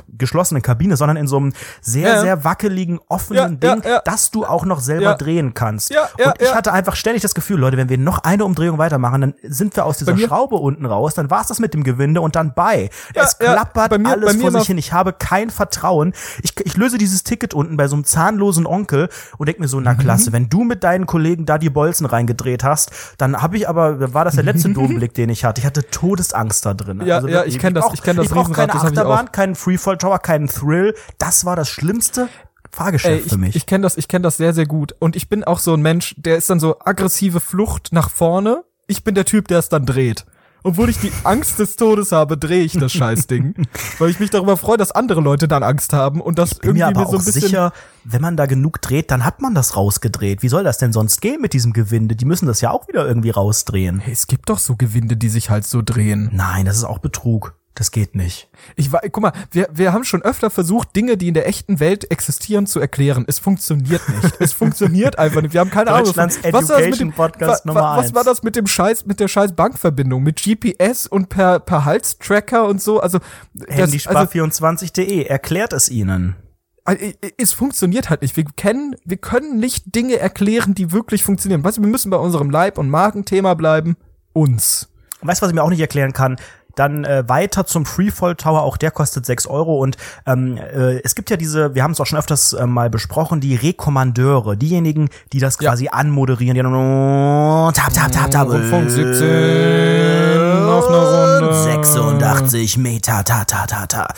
geschlossenen 0.08 0.62
Kabine, 0.62 0.96
sondern 0.96 1.16
in 1.16 1.26
so 1.26 1.36
einem 1.36 1.52
sehr, 1.80 2.08
Ja. 2.14 2.20
sehr 2.20 2.44
wackeligen, 2.44 2.98
offenen 3.08 3.58
Ja, 3.62 3.74
Ding, 3.74 3.82
ja. 3.88 4.00
das 4.04 4.30
du 4.30 4.44
auch 4.44 4.64
noch 4.64 4.80
selber 4.80 5.14
drehen 5.14 5.54
kannst. 5.54 5.90
Ja, 6.24 6.28
ja, 6.28 6.32
Und 6.32 6.42
ich 6.42 6.48
ja. 6.48 6.54
hatte 6.54 6.72
einfach 6.72 6.96
ständig 6.96 7.22
das 7.22 7.34
Gefühl, 7.34 7.58
Leute, 7.58 7.76
wenn 7.76 7.88
wir 7.88 7.98
noch 7.98 8.18
eine 8.24 8.44
Umdrehung 8.44 8.78
weitermachen, 8.78 9.20
dann 9.20 9.34
sind 9.42 9.76
wir 9.76 9.84
aus 9.84 9.98
dieser 9.98 10.16
Schraube 10.16 10.56
unten 10.56 10.86
raus, 10.86 11.14
dann 11.14 11.30
war's 11.30 11.48
das 11.48 11.58
mit 11.58 11.74
dem 11.74 11.84
Gewinde 11.84 12.20
und 12.20 12.34
dann 12.36 12.54
bei. 12.54 12.90
Ja, 13.14 13.22
es 13.24 13.36
ja, 13.40 13.52
klappert 13.52 13.90
bei 13.90 13.98
mir- 13.98 14.10
alles 14.10 14.26
bei 14.32 14.32
mir 14.34 14.50
vor 14.50 14.60
sich 14.60 14.66
hin. 14.68 14.78
Ich 14.78 14.92
habe 14.92 15.12
kein 15.12 15.50
Vertrauen. 15.50 16.12
Ich, 16.42 16.54
ich 16.64 16.76
löse 16.76 16.98
dieses 16.98 17.22
Ticket 17.24 17.54
unten 17.54 17.76
bei 17.76 17.88
so 17.88 17.96
einem 17.96 18.04
zahnlosen 18.04 18.66
Onkel 18.66 19.08
und 19.38 19.46
denk 19.48 19.60
mir 19.60 19.68
so, 19.68 19.78
Mhm. 19.78 19.84
na 19.84 19.94
klasse, 19.94 20.32
wenn 20.32 20.48
du 20.48 20.64
mit 20.64 20.82
deinen 20.84 21.06
Kollegen 21.06 21.46
da 21.46 21.58
die 21.58 21.70
Bolzen 21.70 22.06
reingedreht 22.06 22.64
hast, 22.64 22.90
dann 23.18 23.40
habe 23.42 23.56
ich 23.56 23.68
aber, 23.68 24.14
war 24.14 24.24
das 24.24 24.34
der 24.34 24.44
letzte 24.44 24.68
Domblick, 24.72 25.14
den 25.14 25.28
ich 25.28 25.44
hatte. 25.44 25.60
Ich 25.60 25.66
hatte 25.66 25.88
Todesangst 25.90 26.64
da 26.66 26.74
drin. 26.74 27.00
Also 27.02 27.28
Ja, 27.28 27.40
ja, 27.40 27.44
ich 27.44 27.58
kenn 27.58 27.74
das- 27.74 27.86
ich 27.92 28.02
kenn 28.02 28.16
das 28.16 28.26
Ich 28.26 28.32
brauch 28.32 28.48
Riesenrad, 28.48 28.70
keine 28.70 28.82
Achterbahn, 28.84 29.26
auch. 29.28 29.32
keinen 29.32 29.54
Freefall 29.54 29.98
Tower, 29.98 30.18
keinen 30.18 30.48
Thrill. 30.48 30.94
Das 31.18 31.44
war 31.44 31.56
das 31.56 31.68
schlimmste 31.68 32.28
Fahrgeschäft 32.74 33.24
Ey, 33.24 33.28
für 33.28 33.34
ich, 33.36 33.40
mich. 33.40 33.56
ich 33.56 33.66
kenne 33.66 33.82
das, 33.82 33.96
ich 33.96 34.08
kenne 34.08 34.22
das 34.22 34.36
sehr, 34.36 34.52
sehr 34.52 34.66
gut. 34.66 34.94
Und 34.98 35.16
ich 35.16 35.28
bin 35.28 35.44
auch 35.44 35.58
so 35.58 35.74
ein 35.74 35.82
Mensch, 35.82 36.14
der 36.18 36.36
ist 36.36 36.50
dann 36.50 36.60
so 36.60 36.78
aggressive 36.80 37.40
Flucht 37.40 37.92
nach 37.92 38.10
vorne. 38.10 38.64
Ich 38.86 39.04
bin 39.04 39.14
der 39.14 39.24
Typ, 39.24 39.48
der 39.48 39.58
es 39.60 39.68
dann 39.68 39.86
dreht. 39.86 40.26
Obwohl 40.66 40.88
ich 40.88 40.98
die 40.98 41.12
Angst 41.24 41.58
des 41.58 41.76
Todes 41.76 42.10
habe, 42.10 42.38
drehe 42.38 42.64
ich 42.64 42.72
das 42.72 42.90
Scheißding. 42.92 43.54
weil 43.98 44.08
ich 44.08 44.18
mich 44.18 44.30
darüber 44.30 44.56
freue, 44.56 44.78
dass 44.78 44.92
andere 44.92 45.20
Leute 45.20 45.46
dann 45.46 45.62
Angst 45.62 45.92
haben 45.92 46.22
und 46.22 46.38
das 46.38 46.54
bin 46.54 46.70
irgendwie 46.70 46.84
mir 46.84 46.86
aber 46.86 47.10
so 47.10 47.16
auch 47.16 47.20
ein 47.20 47.24
bisschen. 47.24 47.42
sicher, 47.42 47.72
wenn 48.04 48.22
man 48.22 48.38
da 48.38 48.46
genug 48.46 48.80
dreht, 48.80 49.10
dann 49.10 49.26
hat 49.26 49.42
man 49.42 49.54
das 49.54 49.76
rausgedreht. 49.76 50.42
Wie 50.42 50.48
soll 50.48 50.64
das 50.64 50.78
denn 50.78 50.94
sonst 50.94 51.20
gehen 51.20 51.42
mit 51.42 51.52
diesem 51.52 51.74
Gewinde? 51.74 52.16
Die 52.16 52.24
müssen 52.24 52.46
das 52.46 52.62
ja 52.62 52.70
auch 52.70 52.88
wieder 52.88 53.06
irgendwie 53.06 53.28
rausdrehen. 53.28 53.98
Hey, 53.98 54.14
es 54.14 54.26
gibt 54.26 54.48
doch 54.48 54.58
so 54.58 54.76
Gewinde, 54.76 55.18
die 55.18 55.28
sich 55.28 55.50
halt 55.50 55.66
so 55.66 55.82
drehen. 55.82 56.30
Nein, 56.32 56.64
das 56.64 56.78
ist 56.78 56.84
auch 56.84 56.98
Betrug. 56.98 57.54
Das 57.76 57.90
geht 57.90 58.14
nicht. 58.14 58.48
Ich 58.76 58.92
war, 58.92 59.00
guck 59.00 59.20
mal, 59.20 59.32
wir, 59.50 59.68
wir 59.72 59.92
haben 59.92 60.04
schon 60.04 60.22
öfter 60.22 60.48
versucht, 60.48 60.94
Dinge, 60.94 61.16
die 61.16 61.26
in 61.26 61.34
der 61.34 61.48
echten 61.48 61.80
Welt 61.80 62.08
existieren, 62.08 62.66
zu 62.68 62.78
erklären. 62.78 63.24
Es 63.26 63.40
funktioniert 63.40 64.08
nicht. 64.08 64.36
Es 64.38 64.52
funktioniert 64.52 65.18
einfach 65.18 65.42
nicht. 65.42 65.54
Wir 65.54 65.60
haben 65.60 65.70
keine 65.70 65.90
Ahnung. 65.90 66.06
Was 66.14 66.16
war 66.16 66.26
das 66.28 66.36
mit 66.36 66.54
Education 66.54 67.08
dem, 67.08 67.12
Podcast 67.12 67.66
wa, 67.66 67.74
wa, 67.74 67.96
Was 67.96 68.14
war 68.14 68.22
das 68.22 68.44
mit 68.44 68.54
dem 68.54 68.68
Scheiß, 68.68 69.06
mit 69.06 69.18
der 69.18 69.26
Scheiß 69.26 69.54
Bankverbindung, 69.54 70.22
mit 70.22 70.40
GPS 70.40 71.08
und 71.08 71.28
per, 71.28 71.58
per 71.58 71.84
Halstracker 71.84 72.68
und 72.68 72.80
so? 72.80 73.00
Also, 73.00 73.18
das, 73.54 73.68
also 73.68 73.96
Handyspar24.de 73.96 75.24
erklärt 75.24 75.72
es 75.72 75.88
Ihnen. 75.88 76.36
äh, 76.84 77.14
es 77.38 77.52
funktioniert 77.52 78.08
halt 78.08 78.22
nicht. 78.22 78.36
Wir 78.36 78.44
kennen, 78.44 78.94
wir 79.04 79.16
können 79.16 79.58
nicht 79.58 79.96
Dinge 79.96 80.16
erklären, 80.20 80.74
die 80.74 80.92
wirklich 80.92 81.24
funktionieren. 81.24 81.64
Weißt 81.64 81.78
du, 81.78 81.82
wir 81.82 81.90
müssen 81.90 82.10
bei 82.10 82.18
unserem 82.18 82.50
Leib- 82.50 82.78
und 82.78 82.88
Magenthema 82.88 83.54
bleiben. 83.54 83.96
Uns. 84.32 84.90
Weißt 85.22 85.40
du, 85.40 85.44
was 85.44 85.50
ich 85.50 85.54
mir 85.54 85.62
auch 85.62 85.70
nicht 85.70 85.80
erklären 85.80 86.12
kann? 86.12 86.36
Dann 86.76 87.04
äh, 87.04 87.24
weiter 87.28 87.66
zum 87.66 87.86
Freefall 87.86 88.34
Tower, 88.34 88.62
auch 88.62 88.76
der 88.76 88.90
kostet 88.90 89.26
6 89.26 89.46
Euro. 89.46 89.78
Und 89.78 89.96
ähm, 90.26 90.56
äh, 90.56 91.00
es 91.02 91.14
gibt 91.14 91.30
ja 91.30 91.36
diese, 91.36 91.74
wir 91.74 91.82
haben 91.82 91.92
es 91.92 92.00
auch 92.00 92.06
schon 92.06 92.18
öfters 92.18 92.52
äh, 92.52 92.66
mal 92.66 92.90
besprochen, 92.90 93.40
die 93.40 93.54
Rekommandeure, 93.54 94.56
diejenigen, 94.56 95.08
die 95.32 95.38
das 95.38 95.58
Ja. 95.60 95.70
quasi 95.70 95.88
anmoderieren, 95.88 96.54
die 96.54 96.62
dann 96.62 97.72
tap, 97.74 97.92
tap, 97.92 98.12
tap, 98.12 98.30
tap, 98.30 98.48
Rundfunk 98.48 98.90
17, 98.90 100.43
noch 100.80 100.88
eine 100.88 101.40
Runde. 101.40 101.54
86 101.54 102.76
Meter, 102.78 103.24
ta, 103.24 103.44
ta, 103.44 103.66
ta, 103.66 103.86
ta. 103.86 104.08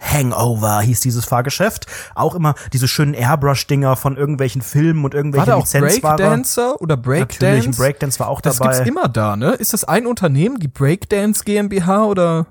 Hangover 0.00 0.80
hieß 0.80 1.00
dieses 1.00 1.24
Fahrgeschäft. 1.24 1.86
Auch 2.14 2.34
immer 2.34 2.54
diese 2.72 2.88
schönen 2.88 3.14
Airbrush-Dinger 3.14 3.96
von 3.96 4.16
irgendwelchen 4.16 4.62
Filmen 4.62 5.04
und 5.04 5.12
War 5.12 5.18
irgendwelche 5.18 5.46
da 5.46 5.54
auch 5.56 5.60
Lizenzware. 5.60 6.16
Breakdancer 6.16 6.80
oder 6.80 6.96
Natürlich, 6.96 7.20
ein 7.20 7.28
Breakdance? 7.28 7.78
Breakdance 7.80 8.20
war 8.20 8.28
auch 8.28 8.40
Das 8.40 8.58
dabei. 8.58 8.74
gibt's 8.74 8.88
immer 8.88 9.08
da, 9.08 9.36
ne? 9.36 9.52
Ist 9.52 9.72
das 9.72 9.84
ein 9.84 10.06
Unternehmen, 10.06 10.58
die 10.58 10.68
Breakdance 10.68 11.44
GmbH 11.44 12.04
oder? 12.04 12.46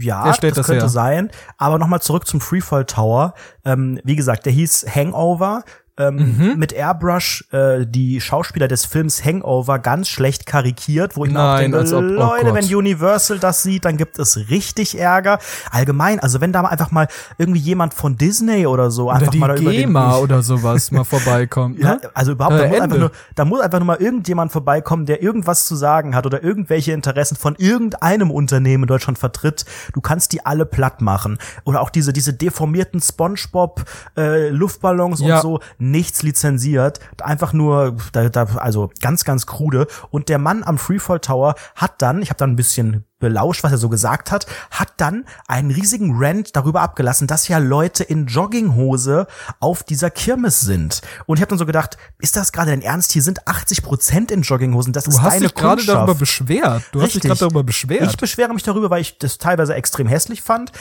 Ja, 0.00 0.26
das, 0.26 0.38
das 0.40 0.66
könnte 0.66 0.82
her? 0.82 0.88
sein. 0.88 1.30
Aber 1.56 1.78
nochmal 1.78 2.02
zurück 2.02 2.26
zum 2.26 2.40
Freefall 2.40 2.84
Tower. 2.84 3.32
Ähm, 3.64 4.00
wie 4.04 4.16
gesagt, 4.16 4.44
der 4.44 4.52
hieß 4.52 4.86
Hangover. 4.94 5.64
Ähm, 5.98 6.16
Mhm. 6.38 6.54
Mit 6.58 6.72
Airbrush 6.72 7.44
äh, 7.52 7.84
die 7.86 8.20
Schauspieler 8.20 8.68
des 8.68 8.84
Films 8.84 9.24
Hangover 9.24 9.78
ganz 9.80 10.08
schlecht 10.08 10.46
karikiert, 10.46 11.16
wo 11.16 11.24
ich 11.24 11.32
mir 11.32 11.38
auch 11.40 11.54
Nein, 11.56 11.72
denke, 11.72 11.96
ob- 11.96 12.02
oh 12.02 12.06
Leute, 12.06 12.44
Gott. 12.46 12.54
wenn 12.54 12.74
Universal 12.76 13.38
das 13.38 13.62
sieht, 13.62 13.84
dann 13.84 13.96
gibt 13.96 14.18
es 14.18 14.36
richtig 14.50 14.98
Ärger. 14.98 15.38
Allgemein, 15.70 16.20
also 16.20 16.40
wenn 16.40 16.52
da 16.52 16.62
mal 16.62 16.68
einfach 16.68 16.90
mal 16.90 17.08
irgendwie 17.36 17.60
jemand 17.60 17.94
von 17.94 18.16
Disney 18.16 18.66
oder 18.66 18.90
so 18.90 19.06
Oder 19.06 19.14
einfach 19.16 19.32
die 19.32 19.38
mal 19.38 19.48
da 19.48 19.56
über 19.56 19.70
den, 19.72 19.80
GEMA 19.80 20.16
oder 20.18 20.42
sowas 20.42 20.90
mal 20.90 21.04
vorbeikommt, 21.04 21.78
ja, 21.78 21.94
ne? 21.96 22.00
also 22.14 22.32
überhaupt, 22.32 22.54
Äh, 22.54 22.58
da, 22.58 22.64
muss 22.68 22.72
Ende. 22.74 22.82
einfach 22.84 22.98
nur, 22.98 23.10
da 23.34 23.44
muss 23.44 23.60
einfach 23.60 23.78
nur 23.80 23.86
mal 23.86 23.96
irgendjemand 23.96 24.52
vorbeikommen, 24.52 25.06
der 25.06 25.22
irgendwas 25.22 25.66
zu 25.66 25.74
sagen 25.76 26.14
hat 26.14 26.26
oder 26.26 26.42
irgendwelche 26.44 26.92
Interessen 26.92 27.36
von 27.36 27.54
irgendeinem 27.58 28.30
Unternehmen 28.30 28.84
in 28.84 28.88
Deutschland 28.88 29.18
vertritt. 29.18 29.64
Du 29.92 30.00
kannst 30.00 30.32
die 30.32 30.46
alle 30.46 30.64
platt 30.66 31.00
machen. 31.00 31.38
Oder 31.64 31.80
auch 31.80 31.90
diese, 31.90 32.12
diese 32.12 32.32
deformierten 32.34 33.00
Spongebob 33.00 33.84
äh, 34.16 34.48
Luftballons 34.50 35.20
Ja. 35.20 35.36
und 35.36 35.42
so. 35.42 35.60
Nichts 35.90 36.22
lizenziert, 36.22 37.00
einfach 37.22 37.52
nur, 37.52 37.96
da, 38.12 38.28
da, 38.28 38.44
also 38.56 38.90
ganz, 39.00 39.24
ganz 39.24 39.46
krude. 39.46 39.86
Und 40.10 40.28
der 40.28 40.38
Mann 40.38 40.62
am 40.64 40.78
Freefall 40.78 41.20
Tower 41.20 41.54
hat 41.74 42.00
dann, 42.02 42.22
ich 42.22 42.30
habe 42.30 42.38
dann 42.38 42.50
ein 42.50 42.56
bisschen 42.56 43.04
belauscht, 43.18 43.64
was 43.64 43.72
er 43.72 43.78
so 43.78 43.88
gesagt 43.88 44.30
hat, 44.30 44.46
hat 44.70 44.92
dann 44.98 45.24
einen 45.46 45.70
riesigen 45.70 46.12
Rant 46.16 46.54
darüber 46.54 46.82
abgelassen, 46.82 47.26
dass 47.26 47.48
ja 47.48 47.58
Leute 47.58 48.04
in 48.04 48.26
Jogginghose 48.26 49.26
auf 49.60 49.82
dieser 49.82 50.10
Kirmes 50.10 50.60
sind. 50.60 51.02
Und 51.26 51.38
ich 51.38 51.42
habe 51.42 51.50
dann 51.50 51.58
so 51.58 51.66
gedacht, 51.66 51.96
ist 52.18 52.36
das 52.36 52.52
gerade 52.52 52.70
dein 52.70 52.82
Ernst? 52.82 53.12
Hier 53.12 53.22
sind 53.22 53.46
80 53.46 53.82
Prozent 53.82 54.30
in 54.30 54.42
Jogginghosen. 54.42 54.92
Das 54.92 55.04
Du 55.04 55.10
ist 55.10 55.20
hast 55.20 55.34
deine 55.34 55.46
dich 55.46 55.54
gerade 55.54 55.84
darüber 55.84 56.14
beschwert. 56.14 56.84
Du 56.92 57.00
hast 57.00 57.08
dich 57.08 57.16
Richtig. 57.16 57.22
gerade 57.22 57.40
darüber 57.40 57.64
beschwert. 57.64 58.02
Ich 58.08 58.16
beschwere 58.16 58.54
mich 58.54 58.62
darüber, 58.62 58.90
weil 58.90 59.00
ich 59.00 59.18
das 59.18 59.38
teilweise 59.38 59.74
extrem 59.74 60.06
hässlich 60.06 60.42
fand. 60.42 60.72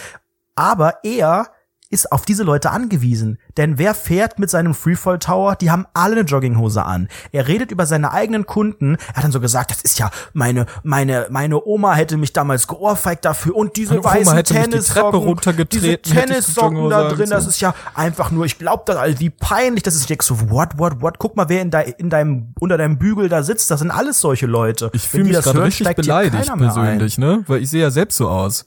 Aber 0.55 1.03
er 1.03 1.51
ist 1.89 2.11
auf 2.11 2.25
diese 2.25 2.43
Leute 2.43 2.71
angewiesen. 2.71 3.37
Denn 3.55 3.77
wer 3.77 3.93
fährt 3.93 4.39
mit 4.39 4.49
seinem 4.49 4.73
Freefall 4.73 5.19
Tower? 5.19 5.55
Die 5.55 5.71
haben 5.71 5.85
alle 5.93 6.17
eine 6.17 6.21
Jogginghose 6.21 6.83
an. 6.83 7.07
Er 7.31 7.47
redet 7.47 7.71
über 7.71 7.85
seine 7.85 8.11
eigenen 8.11 8.45
Kunden. 8.45 8.97
Er 9.09 9.15
hat 9.17 9.23
dann 9.23 9.31
so 9.31 9.39
gesagt, 9.39 9.71
das 9.71 9.81
ist 9.81 9.99
ja 9.99 10.11
meine, 10.33 10.65
meine, 10.83 11.27
meine 11.29 11.63
Oma 11.63 11.93
hätte 11.95 12.17
mich 12.17 12.33
damals 12.33 12.67
geohrfeigt 12.67 13.25
dafür 13.25 13.55
und 13.55 13.77
diese 13.77 13.95
Meine 13.95 14.01
Oma 14.01 14.15
weißen 14.15 14.35
hätte 14.35 14.53
die 14.53 14.59
Treppe 14.59 14.71
Tennissocken, 14.71 15.19
runtergetreten, 15.19 15.79
diese 15.79 15.91
hätte 15.91 16.09
die 16.09 16.15
Tennissocken 16.15 16.89
da 16.89 17.09
drin, 17.09 17.29
das 17.29 17.47
ist 17.47 17.61
ja 17.61 17.73
einfach 17.93 18.31
nur, 18.31 18.45
ich 18.45 18.57
glaube 18.57 18.83
das, 18.85 18.97
also 18.97 19.19
wie 19.19 19.29
peinlich 19.29 19.83
das 19.83 19.95
ist. 19.95 20.07
So, 20.21 20.49
what, 20.49 20.77
what, 20.77 21.01
what? 21.01 21.19
Guck 21.19 21.35
mal, 21.35 21.49
wer 21.49 21.61
in, 21.61 21.71
de, 21.71 21.93
in 21.97 22.09
deinem, 22.09 22.53
unter 22.59 22.77
deinem 22.77 22.97
Bügel 22.97 23.29
da 23.29 23.43
sitzt. 23.43 23.69
Das 23.71 23.79
sind 23.79 23.91
alles 23.91 24.19
solche 24.19 24.45
Leute. 24.45 24.89
ich 24.93 25.07
fühle 25.07 25.23
die 25.23 25.29
mich 25.29 25.37
das 25.37 25.45
gerade 25.45 25.63
richtig 25.63 25.95
beleidigt 25.95 26.51
persönlich, 26.57 27.17
ne? 27.17 27.43
Weil 27.47 27.61
ich 27.61 27.69
sehe 27.69 27.81
ja 27.81 27.91
selbst 27.91 28.17
so 28.17 28.29
aus. 28.29 28.65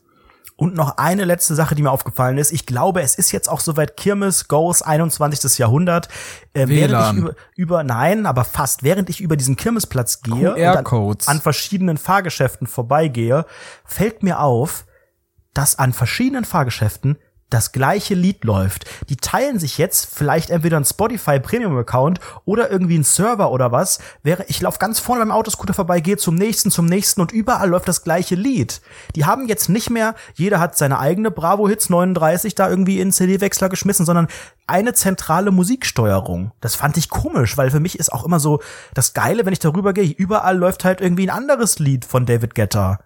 Und 0.60 0.74
noch 0.74 0.98
eine 0.98 1.24
letzte 1.24 1.54
Sache, 1.54 1.74
die 1.74 1.80
mir 1.80 1.90
aufgefallen 1.90 2.36
ist. 2.36 2.52
Ich 2.52 2.66
glaube, 2.66 3.00
es 3.00 3.14
ist 3.14 3.32
jetzt 3.32 3.48
auch 3.48 3.60
soweit 3.60 3.96
Kirmes 3.96 4.46
Goes 4.46 4.82
21. 4.82 5.56
Jahrhundert. 5.56 6.08
Äh, 6.52 6.68
während 6.68 7.16
ich 7.16 7.22
über, 7.22 7.34
über, 7.56 7.82
nein, 7.82 8.26
aber 8.26 8.44
fast, 8.44 8.82
während 8.82 9.08
ich 9.08 9.22
über 9.22 9.38
diesen 9.38 9.56
Kirmesplatz 9.56 10.20
gehe 10.20 10.50
und 10.52 10.60
QR-Codes. 10.60 11.28
an 11.28 11.40
verschiedenen 11.40 11.96
Fahrgeschäften 11.96 12.66
vorbeigehe, 12.66 13.46
fällt 13.86 14.22
mir 14.22 14.40
auf, 14.40 14.84
dass 15.54 15.78
an 15.78 15.94
verschiedenen 15.94 16.44
Fahrgeschäften 16.44 17.16
das 17.50 17.72
gleiche 17.72 18.14
Lied 18.14 18.44
läuft. 18.44 18.86
Die 19.08 19.16
teilen 19.16 19.58
sich 19.58 19.78
jetzt 19.78 20.14
vielleicht 20.14 20.50
entweder 20.50 20.78
ein 20.78 20.84
Spotify 20.84 21.38
Premium 21.40 21.76
Account 21.76 22.20
oder 22.44 22.70
irgendwie 22.70 22.96
ein 22.98 23.04
Server 23.04 23.50
oder 23.50 23.72
was. 23.72 23.98
Wäre 24.22 24.44
ich 24.48 24.60
laufe 24.60 24.78
ganz 24.78 25.00
vorne 25.00 25.20
beim 25.20 25.32
Autoscooter 25.32 25.74
vorbei, 25.74 26.00
gehe 26.00 26.16
zum 26.16 26.36
nächsten, 26.36 26.70
zum 26.70 26.86
nächsten 26.86 27.20
und 27.20 27.32
überall 27.32 27.68
läuft 27.68 27.88
das 27.88 28.04
gleiche 28.04 28.36
Lied. 28.36 28.80
Die 29.16 29.24
haben 29.24 29.48
jetzt 29.48 29.68
nicht 29.68 29.90
mehr, 29.90 30.14
jeder 30.34 30.60
hat 30.60 30.78
seine 30.78 30.98
eigene 30.98 31.30
Bravo 31.30 31.68
Hits 31.68 31.90
39 31.90 32.54
da 32.54 32.70
irgendwie 32.70 33.00
in 33.00 33.12
CD-Wechsler 33.12 33.68
geschmissen, 33.68 34.06
sondern 34.06 34.28
eine 34.66 34.94
zentrale 34.94 35.50
Musiksteuerung. 35.50 36.52
Das 36.60 36.76
fand 36.76 36.96
ich 36.96 37.10
komisch, 37.10 37.56
weil 37.56 37.70
für 37.70 37.80
mich 37.80 37.98
ist 37.98 38.12
auch 38.12 38.24
immer 38.24 38.38
so 38.38 38.60
das 38.94 39.14
Geile, 39.14 39.44
wenn 39.44 39.52
ich 39.52 39.58
darüber 39.58 39.92
gehe, 39.92 40.04
überall 40.04 40.56
läuft 40.56 40.84
halt 40.84 41.00
irgendwie 41.00 41.26
ein 41.26 41.36
anderes 41.36 41.78
Lied 41.78 42.04
von 42.04 42.24
David 42.24 42.54
Guetta. 42.54 43.00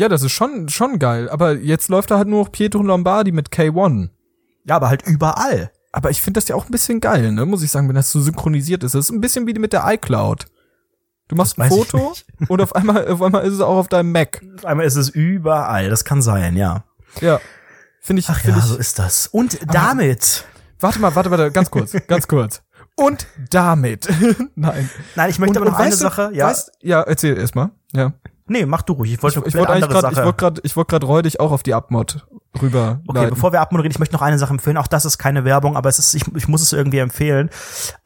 Ja, 0.00 0.08
das 0.08 0.22
ist 0.22 0.32
schon, 0.32 0.70
schon 0.70 0.98
geil. 0.98 1.28
Aber 1.28 1.52
jetzt 1.52 1.90
läuft 1.90 2.10
da 2.10 2.16
halt 2.16 2.26
nur 2.26 2.44
noch 2.44 2.52
Pietro 2.52 2.82
Lombardi 2.82 3.32
mit 3.32 3.50
K1. 3.50 4.08
Ja, 4.64 4.76
aber 4.76 4.88
halt 4.88 5.06
überall. 5.06 5.70
Aber 5.92 6.08
ich 6.08 6.22
finde 6.22 6.40
das 6.40 6.48
ja 6.48 6.56
auch 6.56 6.64
ein 6.64 6.70
bisschen 6.70 7.00
geil, 7.00 7.32
ne? 7.32 7.44
Muss 7.44 7.62
ich 7.62 7.70
sagen, 7.70 7.86
wenn 7.86 7.96
das 7.96 8.10
so 8.10 8.18
synchronisiert 8.18 8.82
ist. 8.82 8.94
Das 8.94 9.04
ist 9.04 9.10
ein 9.10 9.20
bisschen 9.20 9.46
wie 9.46 9.52
mit 9.52 9.74
der 9.74 9.84
iCloud. 9.86 10.46
Du 11.28 11.36
machst 11.36 11.60
ein 11.60 11.68
Foto 11.68 12.14
und 12.48 12.62
auf 12.62 12.74
einmal, 12.74 13.08
auf 13.08 13.20
einmal 13.20 13.44
ist 13.44 13.52
es 13.52 13.60
auch 13.60 13.76
auf 13.76 13.88
deinem 13.88 14.10
Mac. 14.10 14.40
Auf 14.56 14.64
einmal 14.64 14.86
ist 14.86 14.96
es 14.96 15.10
überall. 15.10 15.90
Das 15.90 16.06
kann 16.06 16.22
sein, 16.22 16.56
ja. 16.56 16.84
Ja. 17.20 17.38
Finde 18.00 18.20
ich, 18.20 18.28
Ach 18.30 18.40
finde 18.40 18.58
ja, 18.58 18.64
ich. 18.64 18.70
so 18.70 18.78
ist 18.78 18.98
das. 18.98 19.26
Und 19.26 19.58
damit. 19.70 20.46
Warte 20.78 20.98
mal, 20.98 21.14
warte, 21.14 21.30
warte, 21.30 21.50
ganz 21.50 21.70
kurz, 21.70 21.94
ganz 22.06 22.26
kurz. 22.26 22.62
Und 22.96 23.26
damit. 23.50 24.08
Nein. 24.54 24.88
Nein, 25.14 25.28
ich 25.28 25.38
möchte 25.38 25.58
und, 25.58 25.66
aber 25.66 25.72
noch 25.72 25.78
eine 25.78 25.90
weißt 25.90 26.00
du, 26.00 26.04
Sache. 26.04 26.30
Ja, 26.32 26.46
Weißt, 26.46 26.72
ja, 26.80 27.02
erzähl 27.02 27.36
erst 27.36 27.54
mal. 27.54 27.70
Ja. 27.92 28.14
Nee, 28.50 28.66
mach 28.66 28.82
du 28.82 28.92
ruhig. 28.94 29.12
Ich 29.12 29.22
wollte 29.22 29.40
Ich, 29.40 29.46
ich 29.46 29.54
wollte 29.54 29.72
eigentlich 29.72 29.84
andere 29.84 30.00
gerade, 30.00 30.14
ich 30.14 30.24
wollte 30.24 30.36
gerade, 30.36 30.60
ich 30.64 30.76
wollte 30.76 30.90
gerade 30.90 31.06
räudig 31.06 31.40
auch 31.40 31.52
auf 31.52 31.62
die 31.62 31.72
Abmod 31.72 32.26
rüber. 32.60 33.00
Okay, 33.06 33.18
leiten. 33.18 33.34
bevor 33.34 33.52
wir 33.52 33.60
abmoderieren, 33.60 33.92
ich 33.92 33.98
möchte 33.98 34.14
noch 34.14 34.22
eine 34.22 34.38
Sache 34.38 34.52
empfehlen. 34.52 34.76
Auch 34.76 34.88
das 34.88 35.04
ist 35.04 35.18
keine 35.18 35.44
Werbung, 35.44 35.76
aber 35.76 35.88
es 35.88 35.98
ist, 35.98 36.14
ich, 36.14 36.24
ich 36.34 36.48
muss 36.48 36.60
es 36.60 36.72
irgendwie 36.72 36.98
empfehlen. 36.98 37.50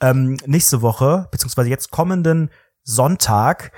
Ähm, 0.01 0.37
nächste 0.47 0.83
Woche, 0.83 1.29
beziehungsweise 1.31 1.71
jetzt 1.71 1.91
kommenden 1.91 2.51
Sonntag, 2.83 3.73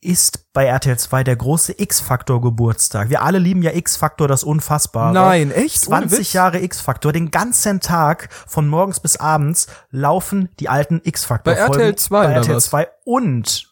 ist 0.00 0.52
bei 0.52 0.66
RTL 0.66 0.98
2 0.98 1.22
der 1.22 1.36
große 1.36 1.74
X-Faktor 1.80 2.40
Geburtstag. 2.40 3.08
Wir 3.08 3.22
alle 3.22 3.38
lieben 3.38 3.62
ja 3.62 3.72
X-Faktor, 3.72 4.26
das 4.26 4.42
Unfassbare. 4.42 5.14
Nein, 5.14 5.52
echt? 5.52 5.86
Ohne 5.86 6.00
20 6.00 6.18
Witz? 6.18 6.32
Jahre 6.32 6.60
X-Faktor, 6.60 7.12
den 7.12 7.30
ganzen 7.30 7.78
Tag 7.78 8.28
von 8.48 8.66
morgens 8.68 8.98
bis 8.98 9.16
abends 9.16 9.68
laufen 9.90 10.48
die 10.58 10.68
alten 10.68 11.00
X-Faktor 11.04 11.54
Bei 11.54 11.60
RTL 11.60 11.94
2 11.94 12.26
bei 12.26 12.32
RTL 12.32 12.56
was? 12.56 12.64
2 12.64 12.88
und 13.04 13.71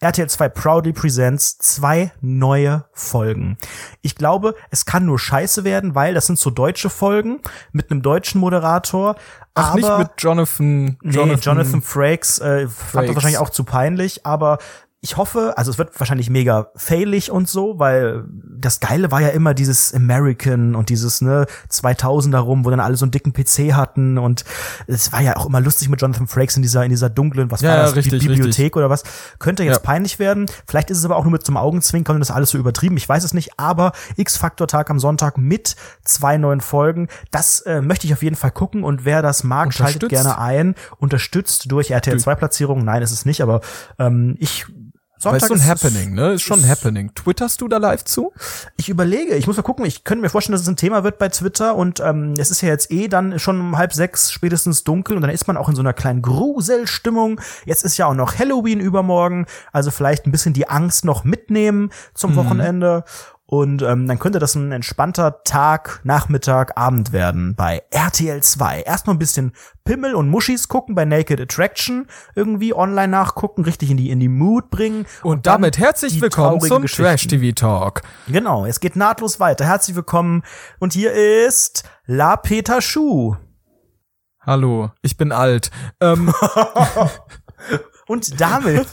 RTL 0.00 0.28
2 0.28 0.48
proudly 0.50 0.92
presents 0.92 1.58
zwei 1.58 2.12
neue 2.20 2.84
Folgen. 2.92 3.58
Ich 4.00 4.14
glaube, 4.14 4.54
es 4.70 4.84
kann 4.84 5.04
nur 5.06 5.18
scheiße 5.18 5.64
werden, 5.64 5.94
weil 5.96 6.14
das 6.14 6.26
sind 6.26 6.38
so 6.38 6.50
deutsche 6.50 6.88
Folgen 6.88 7.40
mit 7.72 7.90
einem 7.90 8.02
deutschen 8.02 8.40
Moderator. 8.40 9.16
Ach, 9.54 9.70
aber 9.70 9.76
nicht 9.76 9.98
mit 9.98 10.10
Jonathan, 10.18 10.98
Nee, 11.02 11.34
Jonathan, 11.40 11.82
Frakes 11.82 12.38
äh, 12.38 12.68
fand 12.68 12.72
Frakes. 12.72 13.06
das 13.06 13.14
wahrscheinlich 13.16 13.38
auch 13.38 13.50
zu 13.50 13.64
peinlich, 13.64 14.24
aber 14.24 14.58
ich 15.00 15.16
hoffe, 15.16 15.54
also 15.56 15.70
es 15.70 15.78
wird 15.78 15.98
wahrscheinlich 16.00 16.28
mega 16.28 16.72
failig 16.74 17.30
und 17.30 17.48
so, 17.48 17.78
weil 17.78 18.24
das 18.58 18.80
Geile 18.80 19.12
war 19.12 19.20
ja 19.20 19.28
immer 19.28 19.54
dieses 19.54 19.94
American 19.94 20.74
und 20.74 20.88
dieses, 20.88 21.20
ne, 21.20 21.46
2000er 21.70 22.38
rum, 22.38 22.64
wo 22.64 22.70
dann 22.70 22.80
alle 22.80 22.96
so 22.96 23.04
einen 23.04 23.12
dicken 23.12 23.32
PC 23.32 23.74
hatten 23.74 24.18
und 24.18 24.44
es 24.88 25.12
war 25.12 25.20
ja 25.20 25.36
auch 25.36 25.46
immer 25.46 25.60
lustig 25.60 25.88
mit 25.88 26.02
Jonathan 26.02 26.26
Frakes 26.26 26.56
in 26.56 26.62
dieser, 26.62 26.82
in 26.82 26.90
dieser 26.90 27.10
dunklen, 27.10 27.48
was 27.52 27.60
Ja, 27.60 27.70
war 27.70 27.76
das, 27.84 27.94
richtig, 27.94 28.20
Bibliothek 28.26 28.46
richtig. 28.46 28.76
oder 28.76 28.90
was. 28.90 29.04
Könnte 29.38 29.62
jetzt 29.62 29.76
Ja. 29.76 29.82
peinlich 29.82 30.18
werden. 30.18 30.46
Vielleicht 30.66 30.90
ist 30.90 30.98
es 30.98 31.04
aber 31.04 31.14
auch 31.14 31.22
nur 31.22 31.30
mit 31.32 31.46
zum 31.46 31.56
Augenzwinkern 31.56 32.16
und 32.16 32.20
das 32.20 32.32
alles 32.32 32.50
so 32.50 32.58
übertrieben. 32.58 32.96
Ich 32.96 33.08
weiß 33.08 33.22
es 33.22 33.32
nicht, 33.32 33.52
aber 33.56 33.92
X-Factor-Tag 34.16 34.90
am 34.90 34.98
Sonntag 34.98 35.38
mit 35.38 35.76
zwei 36.04 36.38
neuen 36.38 36.60
Folgen. 36.60 37.06
Das 37.30 37.60
äh, 37.60 37.82
möchte 37.82 38.08
ich 38.08 38.12
auf 38.14 38.22
jeden 38.24 38.34
Fall 38.36 38.50
gucken 38.50 38.82
und 38.82 39.04
wer 39.04 39.22
das 39.22 39.44
mag, 39.44 39.72
schaltet 39.72 40.08
gerne 40.08 40.38
ein. 40.38 40.74
Unterstützt 40.98 41.70
durch 41.70 41.92
RTL 41.92 42.14
Durch- 42.14 42.24
2 42.24 42.34
Platzierungen. 42.34 42.84
Nein, 42.84 43.00
ist 43.02 43.12
es 43.12 43.24
nicht, 43.24 43.42
aber 43.42 43.60
ähm, 44.00 44.34
ich 44.40 44.66
Sonntag 45.20 45.42
ist 45.42 45.48
so 45.48 45.54
ein 45.54 45.60
ist- 45.60 45.66
Happening, 45.68 46.14
ne? 46.14 46.32
Ist 46.34 46.42
schon 46.42 46.60
ein 46.62 46.68
Happening. 46.68 47.12
Twitterst 47.14 47.60
du 47.60 47.68
da 47.68 47.78
live 47.78 48.04
zu? 48.04 48.32
Ich 48.76 48.88
überlege, 48.88 49.34
ich 49.34 49.46
muss 49.46 49.56
mal 49.56 49.62
gucken, 49.62 49.84
ich 49.84 50.04
könnte 50.04 50.22
mir 50.22 50.28
vorstellen, 50.30 50.52
dass 50.52 50.62
es 50.62 50.68
ein 50.68 50.76
Thema 50.76 51.02
wird 51.04 51.18
bei 51.18 51.28
Twitter 51.28 51.74
und 51.74 52.00
ähm, 52.00 52.34
es 52.38 52.50
ist 52.50 52.60
ja 52.60 52.68
jetzt 52.68 52.90
eh 52.92 53.08
dann 53.08 53.38
schon 53.38 53.58
um 53.60 53.76
halb 53.76 53.92
sechs 53.92 54.30
spätestens 54.30 54.84
dunkel 54.84 55.16
und 55.16 55.22
dann 55.22 55.30
ist 55.30 55.46
man 55.48 55.56
auch 55.56 55.68
in 55.68 55.74
so 55.74 55.82
einer 55.82 55.92
kleinen 55.92 56.22
Gruselstimmung. 56.22 57.40
Jetzt 57.64 57.84
ist 57.84 57.96
ja 57.96 58.06
auch 58.06 58.14
noch 58.14 58.38
Halloween 58.38 58.80
übermorgen, 58.80 59.46
also 59.72 59.90
vielleicht 59.90 60.26
ein 60.26 60.32
bisschen 60.32 60.52
die 60.54 60.68
Angst 60.68 61.04
noch 61.04 61.24
mitnehmen 61.24 61.90
zum 62.14 62.36
Wochenende. 62.36 63.04
Und 63.50 63.80
ähm, 63.80 64.06
dann 64.06 64.18
könnte 64.18 64.40
das 64.40 64.54
ein 64.56 64.72
entspannter 64.72 65.42
Tag, 65.42 66.02
Nachmittag, 66.04 66.76
Abend 66.76 67.12
werden 67.12 67.54
bei 67.54 67.82
RTL 67.90 68.42
2. 68.42 68.82
Erstmal 68.82 69.16
ein 69.16 69.18
bisschen 69.18 69.52
Pimmel 69.84 70.14
und 70.14 70.28
Muschis 70.28 70.68
gucken 70.68 70.94
bei 70.94 71.06
Naked 71.06 71.40
Attraction, 71.40 72.08
irgendwie 72.34 72.74
online 72.74 73.08
nachgucken, 73.08 73.64
richtig 73.64 73.90
in 73.90 73.96
die 73.96 74.10
in 74.10 74.20
die 74.20 74.28
Mood 74.28 74.68
bringen. 74.68 75.06
Und, 75.22 75.46
dann 75.46 75.62
damit 75.62 75.78
herzlich 75.78 76.20
willkommen 76.20 76.60
zum. 76.60 76.84
Trash 76.84 77.26
TV 77.26 77.54
Talk. 77.54 78.02
Genau, 78.26 78.66
es 78.66 78.80
geht 78.80 78.96
nahtlos 78.96 79.40
weiter. 79.40 79.64
Herzlich 79.64 79.96
willkommen. 79.96 80.42
Und 80.78 80.92
hier 80.92 81.14
ist 81.14 81.84
La 82.04 82.36
Peter 82.36 82.82
Schuh. 82.82 83.36
Hallo, 84.42 84.90
ich 85.00 85.16
bin 85.16 85.32
alt. 85.32 85.70
Ähm, 86.02 86.34
Und 88.08 88.40
damit, 88.40 88.88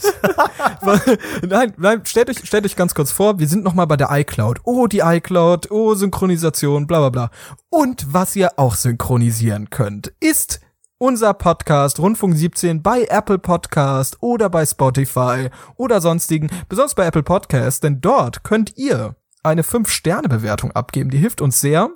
nein, 1.47 1.74
nein, 1.78 2.01
stellt 2.05 2.29
euch, 2.29 2.46
stellt 2.46 2.66
euch 2.66 2.75
ganz 2.75 2.93
kurz 2.93 3.12
vor, 3.12 3.39
wir 3.39 3.47
sind 3.47 3.63
noch 3.63 3.74
mal 3.74 3.86
bei 3.86 3.96
der 3.96 4.09
iCloud. 4.12 4.59
Oh, 4.66 4.87
die 4.87 5.00
iCloud, 5.00 5.71
oh, 5.71 5.96
Synchronisation, 5.96 6.86
bla 6.86 7.00
bla 7.00 7.09
bla. 7.09 7.32
Und 7.70 8.13
was 8.13 8.36
ihr 8.36 8.59
auch 8.59 8.75
synchronisieren 8.75 9.70
könnt, 9.70 10.13
ist 10.20 10.59
unser 10.97 11.33
Podcast 11.33 12.00
Rundfunk 12.00 12.36
17 12.36 12.83
bei 12.83 13.05
Apple 13.05 13.39
Podcast 13.39 14.17
oder 14.20 14.50
bei 14.50 14.66
Spotify 14.66 15.50
oder 15.78 16.01
sonstigen, 16.01 16.50
besonders 16.67 16.96
bei 16.96 17.05
Apple 17.05 17.24
Podcast, 17.24 17.83
denn 17.83 18.01
dort 18.01 18.43
könnt 18.43 18.78
ihr 18.78 19.16
eine 19.43 19.62
5-Sterne-Bewertung 19.62 20.71
abgeben. 20.71 21.09
Die 21.09 21.17
hilft 21.17 21.42
uns 21.42 21.62
sehr. 21.62 21.89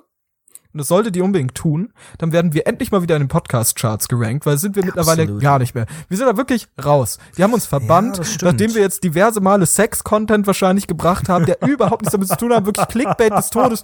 Und 0.72 0.78
das 0.78 0.88
solltet 0.88 1.16
ihr 1.16 1.24
unbedingt 1.24 1.54
tun. 1.54 1.92
Dann 2.18 2.32
werden 2.32 2.54
wir 2.54 2.66
endlich 2.66 2.92
mal 2.92 3.02
wieder 3.02 3.16
in 3.16 3.22
den 3.22 3.28
Podcast-Charts 3.28 4.08
gerankt, 4.08 4.46
weil 4.46 4.56
sind 4.58 4.76
wir 4.76 4.84
mittlerweile 4.84 5.22
Absolut. 5.22 5.42
gar 5.42 5.58
nicht 5.58 5.74
mehr. 5.74 5.86
Wir 6.08 6.16
sind 6.16 6.26
da 6.26 6.36
wirklich 6.36 6.68
raus. 6.84 7.18
Die 7.36 7.42
haben 7.42 7.52
uns 7.52 7.66
verbannt, 7.66 8.24
stimmt. 8.24 8.42
nachdem 8.42 8.74
wir 8.74 8.82
jetzt 8.82 9.02
diverse 9.02 9.40
Male 9.40 9.66
Sex-Content 9.66 10.46
wahrscheinlich 10.46 10.86
gebracht 10.86 11.28
haben, 11.28 11.46
der 11.46 11.60
überhaupt 11.66 12.02
nichts 12.02 12.12
damit 12.12 12.28
zu 12.28 12.36
tun 12.36 12.54
hat, 12.54 12.66
wirklich 12.66 12.86
Clickbait 12.88 13.32
des 13.32 13.50
Todes. 13.50 13.82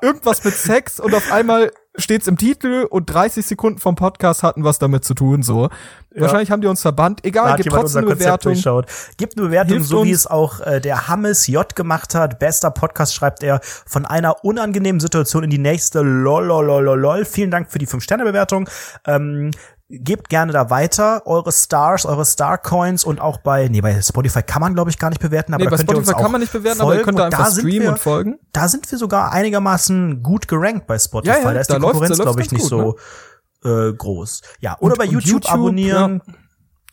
Irgendwas 0.00 0.44
mit 0.44 0.54
Sex 0.54 1.00
und 1.00 1.14
auf 1.14 1.32
einmal 1.32 1.72
steht's 1.96 2.26
im 2.26 2.38
Titel 2.38 2.86
und 2.88 3.06
30 3.06 3.44
Sekunden 3.44 3.78
vom 3.78 3.96
Podcast 3.96 4.42
hatten 4.42 4.64
was 4.64 4.78
damit 4.78 5.04
zu 5.04 5.14
tun, 5.14 5.42
so. 5.42 5.68
Wahrscheinlich 6.14 6.50
haben 6.50 6.60
die 6.60 6.68
uns 6.68 6.82
verbannt. 6.82 7.24
Egal, 7.24 7.56
gibt 7.56 7.70
trotzdem 7.70 8.04
eine 8.04 8.14
Bewertung. 8.14 8.52
durchschaut. 8.52 8.86
Gibt 9.16 9.36
eine 9.36 9.46
Bewertung, 9.46 9.78
Hilft 9.78 9.88
so 9.88 10.04
wie 10.04 10.10
es 10.10 10.26
auch 10.26 10.60
äh, 10.60 10.80
der 10.80 11.08
Hammes 11.08 11.46
J 11.46 11.74
gemacht 11.74 12.14
hat. 12.14 12.38
Bester 12.38 12.70
Podcast 12.70 13.14
schreibt 13.14 13.42
er 13.42 13.60
von 13.62 14.04
einer 14.04 14.44
unangenehmen 14.44 15.00
Situation 15.00 15.44
in 15.44 15.50
die 15.50 15.58
nächste. 15.58 16.02
Lololololol. 16.02 17.24
Vielen 17.24 17.50
Dank 17.50 17.70
für 17.70 17.78
die 17.78 17.86
5-Sterne-Bewertung. 17.86 18.68
Ähm, 19.06 19.52
gebt 19.92 20.28
gerne 20.30 20.52
da 20.52 20.70
weiter 20.70 21.22
eure 21.26 21.52
Stars, 21.52 22.06
eure 22.06 22.24
Star 22.24 22.58
Coins 22.58 23.04
und 23.04 23.20
auch 23.20 23.38
bei, 23.38 23.68
nee, 23.68 23.80
bei 23.80 24.00
Spotify 24.00 24.42
kann 24.42 24.60
man 24.60 24.74
glaube 24.74 24.90
ich 24.90 24.98
gar 24.98 25.10
nicht 25.10 25.20
bewerten, 25.20 25.52
aber 25.52 25.64
nee, 25.64 25.70
da 25.70 25.76
bei 25.76 25.82
Spotify 25.82 26.14
kann 26.14 26.32
man 26.32 26.40
nicht 26.40 26.52
bewerten, 26.52 26.80
aber 26.80 26.96
ihr 26.96 27.02
könnt 27.02 27.18
da 27.18 27.26
einfach 27.26 27.52
streamen 27.52 27.82
wir, 27.82 27.88
und 27.90 27.98
folgen. 27.98 28.38
Da 28.52 28.68
sind 28.68 28.90
wir 28.90 28.98
sogar 28.98 29.32
einigermaßen 29.32 30.22
gut 30.22 30.48
gerankt 30.48 30.86
bei 30.86 30.98
Spotify. 30.98 31.36
Ja, 31.36 31.42
ja, 31.42 31.52
da 31.52 31.60
ist 31.60 31.70
da 31.70 31.76
die 31.76 31.82
Konkurrenz 31.82 32.18
glaube 32.18 32.40
ich 32.40 32.50
nicht 32.50 32.60
ganz 32.60 32.70
so 32.70 32.96
äh, 33.64 33.92
groß. 33.92 34.40
Ja, 34.60 34.76
oder 34.80 34.92
Und- 34.94 34.98
bei 34.98 35.04
YouTube, 35.04 35.32
YouTube, 35.32 35.52
abonnieren. 35.52 36.22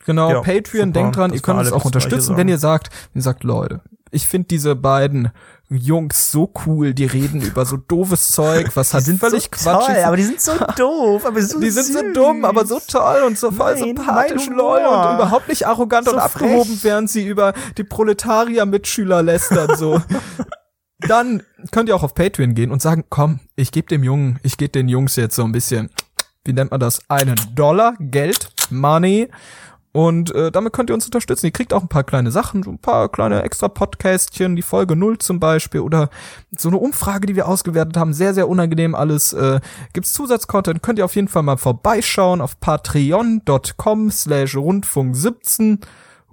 Genau, 0.06 0.30
Ja, 0.30 0.42
Patreon, 0.42 0.90
super, 0.90 0.92
denkt 0.92 1.16
dran, 1.18 1.34
ihr 1.34 1.42
könnt 1.42 1.60
uns 1.60 1.72
auch 1.72 1.86
unterstützen, 1.86 2.38
wenn 2.38 2.48
ihr 2.48 2.58
sagt, 2.58 2.90
ihr 3.14 3.22
sagt, 3.22 3.44
Leute, 3.44 3.82
ich 4.12 4.28
finde 4.28 4.48
diese 4.48 4.76
beiden 4.76 5.32
Jungs 5.70 6.32
so 6.32 6.52
cool, 6.66 6.94
die 6.96 7.06
reden 7.06 7.42
über 7.42 7.66
so 7.66 7.78
doofes 7.78 8.30
Zeug, 8.32 8.72
was 8.76 8.94
halt 8.94 9.06
völlig 9.20 9.44
so 9.44 9.50
Quatsch 9.52 9.86
toll, 9.88 9.96
ist. 9.96 10.04
aber 10.06 10.18
die 10.18 10.24
sind 10.24 10.42
so 10.42 10.52
doof, 10.78 11.26
aber 11.26 11.42
so 11.42 11.60
Die 11.60 11.70
sind 11.70 11.86
so 11.86 12.00
süß. 12.00 12.14
dumm, 12.14 12.44
aber 12.46 12.66
so 12.66 12.80
toll 12.88 13.22
und 13.26 13.38
so 13.38 13.52
voll 13.52 13.76
Nein, 13.76 13.84
sympathisch, 13.84 14.48
lol, 14.48 14.80
und 14.80 15.16
überhaupt 15.16 15.48
nicht 15.48 15.68
arrogant 15.68 16.06
So 16.08 16.14
und 16.14 16.20
abgehoben, 16.20 16.72
frech. 16.72 16.84
während 16.84 17.10
sie 17.10 17.26
über 17.28 17.54
die 17.78 17.84
Proletarier-Mitschüler 17.84 19.22
lästern, 19.22 19.76
so. 19.78 20.02
Dann 21.08 21.44
könnt 21.72 21.88
ihr 21.88 21.96
auch 21.96 22.04
auf 22.04 22.14
Patreon 22.14 22.56
gehen 22.56 22.72
und 22.72 22.82
sagen, 22.82 23.06
komm, 23.10 23.40
ich 23.56 23.72
gebe 23.72 23.88
dem 23.88 24.04
Jungen, 24.04 24.40
ich 24.44 24.58
gebe 24.58 24.72
den 24.72 24.90
Jungs 24.90 25.16
jetzt 25.16 25.36
so 25.36 25.44
ein 25.44 25.52
bisschen, 25.54 25.90
wie 26.44 26.52
nennt 26.54 26.72
man 26.72 26.80
das, 26.80 27.00
einen 27.08 27.36
Dollar, 27.56 27.94
Geld, 28.00 28.50
Money. 28.70 29.30
Und 29.92 30.34
äh, 30.36 30.52
damit 30.52 30.74
könnt 30.74 30.90
ihr 30.90 30.94
uns 30.94 31.06
unterstützen. 31.06 31.48
Ihr 31.48 31.52
kriegt 31.52 31.74
auch 31.74 31.82
ein 31.82 31.88
paar 31.88 32.04
kleine 32.04 32.32
Sachen, 32.32 32.62
so 32.62 32.70
ein 32.70 32.78
paar 32.78 33.10
kleine 33.10 33.42
extra 33.42 33.68
Podcastchen, 33.68 34.56
die 34.56 34.62
Folge 34.62 34.96
null 34.96 35.18
zum 35.18 35.40
Beispiel 35.40 35.82
oder 35.82 36.10
so 36.56 36.70
eine 36.70 36.78
Umfrage, 36.78 37.26
die 37.26 37.36
wir 37.36 37.48
ausgewertet 37.48 37.98
haben. 37.98 38.14
Sehr, 38.14 38.34
sehr 38.34 38.48
unangenehm 38.48 38.94
alles. 38.94 39.34
Äh, 39.34 39.60
gibt's 39.94 40.14
Zusatzcontent, 40.14 40.84
könnt 40.84 41.00
ihr 41.00 41.06
auf 41.06 41.16
jeden 41.16 41.28
Fall 41.28 41.44
mal 41.44 41.58
vorbeischauen 41.58 42.42
auf 42.42 42.60
patreon.com 42.60 44.12
slash 44.12 44.56
rundfunk 44.56 45.16
17 45.16 45.80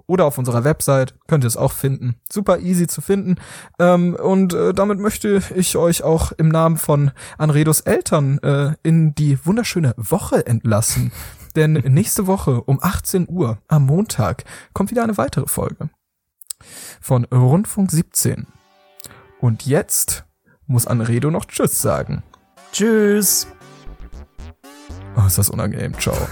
oder 0.07 0.25
auf 0.25 0.37
unserer 0.37 0.63
Website 0.63 1.15
könnt 1.27 1.43
ihr 1.43 1.49
es 1.49 1.57
auch 1.57 1.73
finden. 1.73 2.15
Super 2.31 2.59
easy 2.59 2.87
zu 2.87 3.01
finden. 3.01 3.35
Ähm, 3.77 4.15
und 4.15 4.53
äh, 4.53 4.73
damit 4.73 4.99
möchte 4.99 5.41
ich 5.53 5.75
euch 5.75 6.03
auch 6.03 6.31
im 6.31 6.47
Namen 6.47 6.77
von 6.77 7.11
Anredos 7.37 7.81
Eltern 7.81 8.39
äh, 8.39 8.73
in 8.83 9.13
die 9.15 9.37
wunderschöne 9.45 9.93
Woche 9.97 10.47
entlassen. 10.47 11.11
Denn 11.57 11.73
nächste 11.73 12.27
Woche 12.27 12.61
um 12.61 12.77
18 12.79 13.27
Uhr 13.27 13.57
am 13.67 13.87
Montag 13.87 14.43
kommt 14.73 14.91
wieder 14.91 15.01
eine 15.01 15.17
weitere 15.17 15.47
Folge 15.47 15.89
von 17.01 17.25
Rundfunk 17.25 17.89
17. 17.89 18.45
Und 19.41 19.65
jetzt 19.65 20.23
muss 20.67 20.85
Anredo 20.85 21.31
noch 21.31 21.45
Tschüss 21.45 21.81
sagen. 21.81 22.21
Tschüss. 22.71 23.47
Oh, 25.15 25.25
ist 25.25 25.39
das 25.39 25.49
unangenehm. 25.49 25.97
Ciao. 25.99 26.15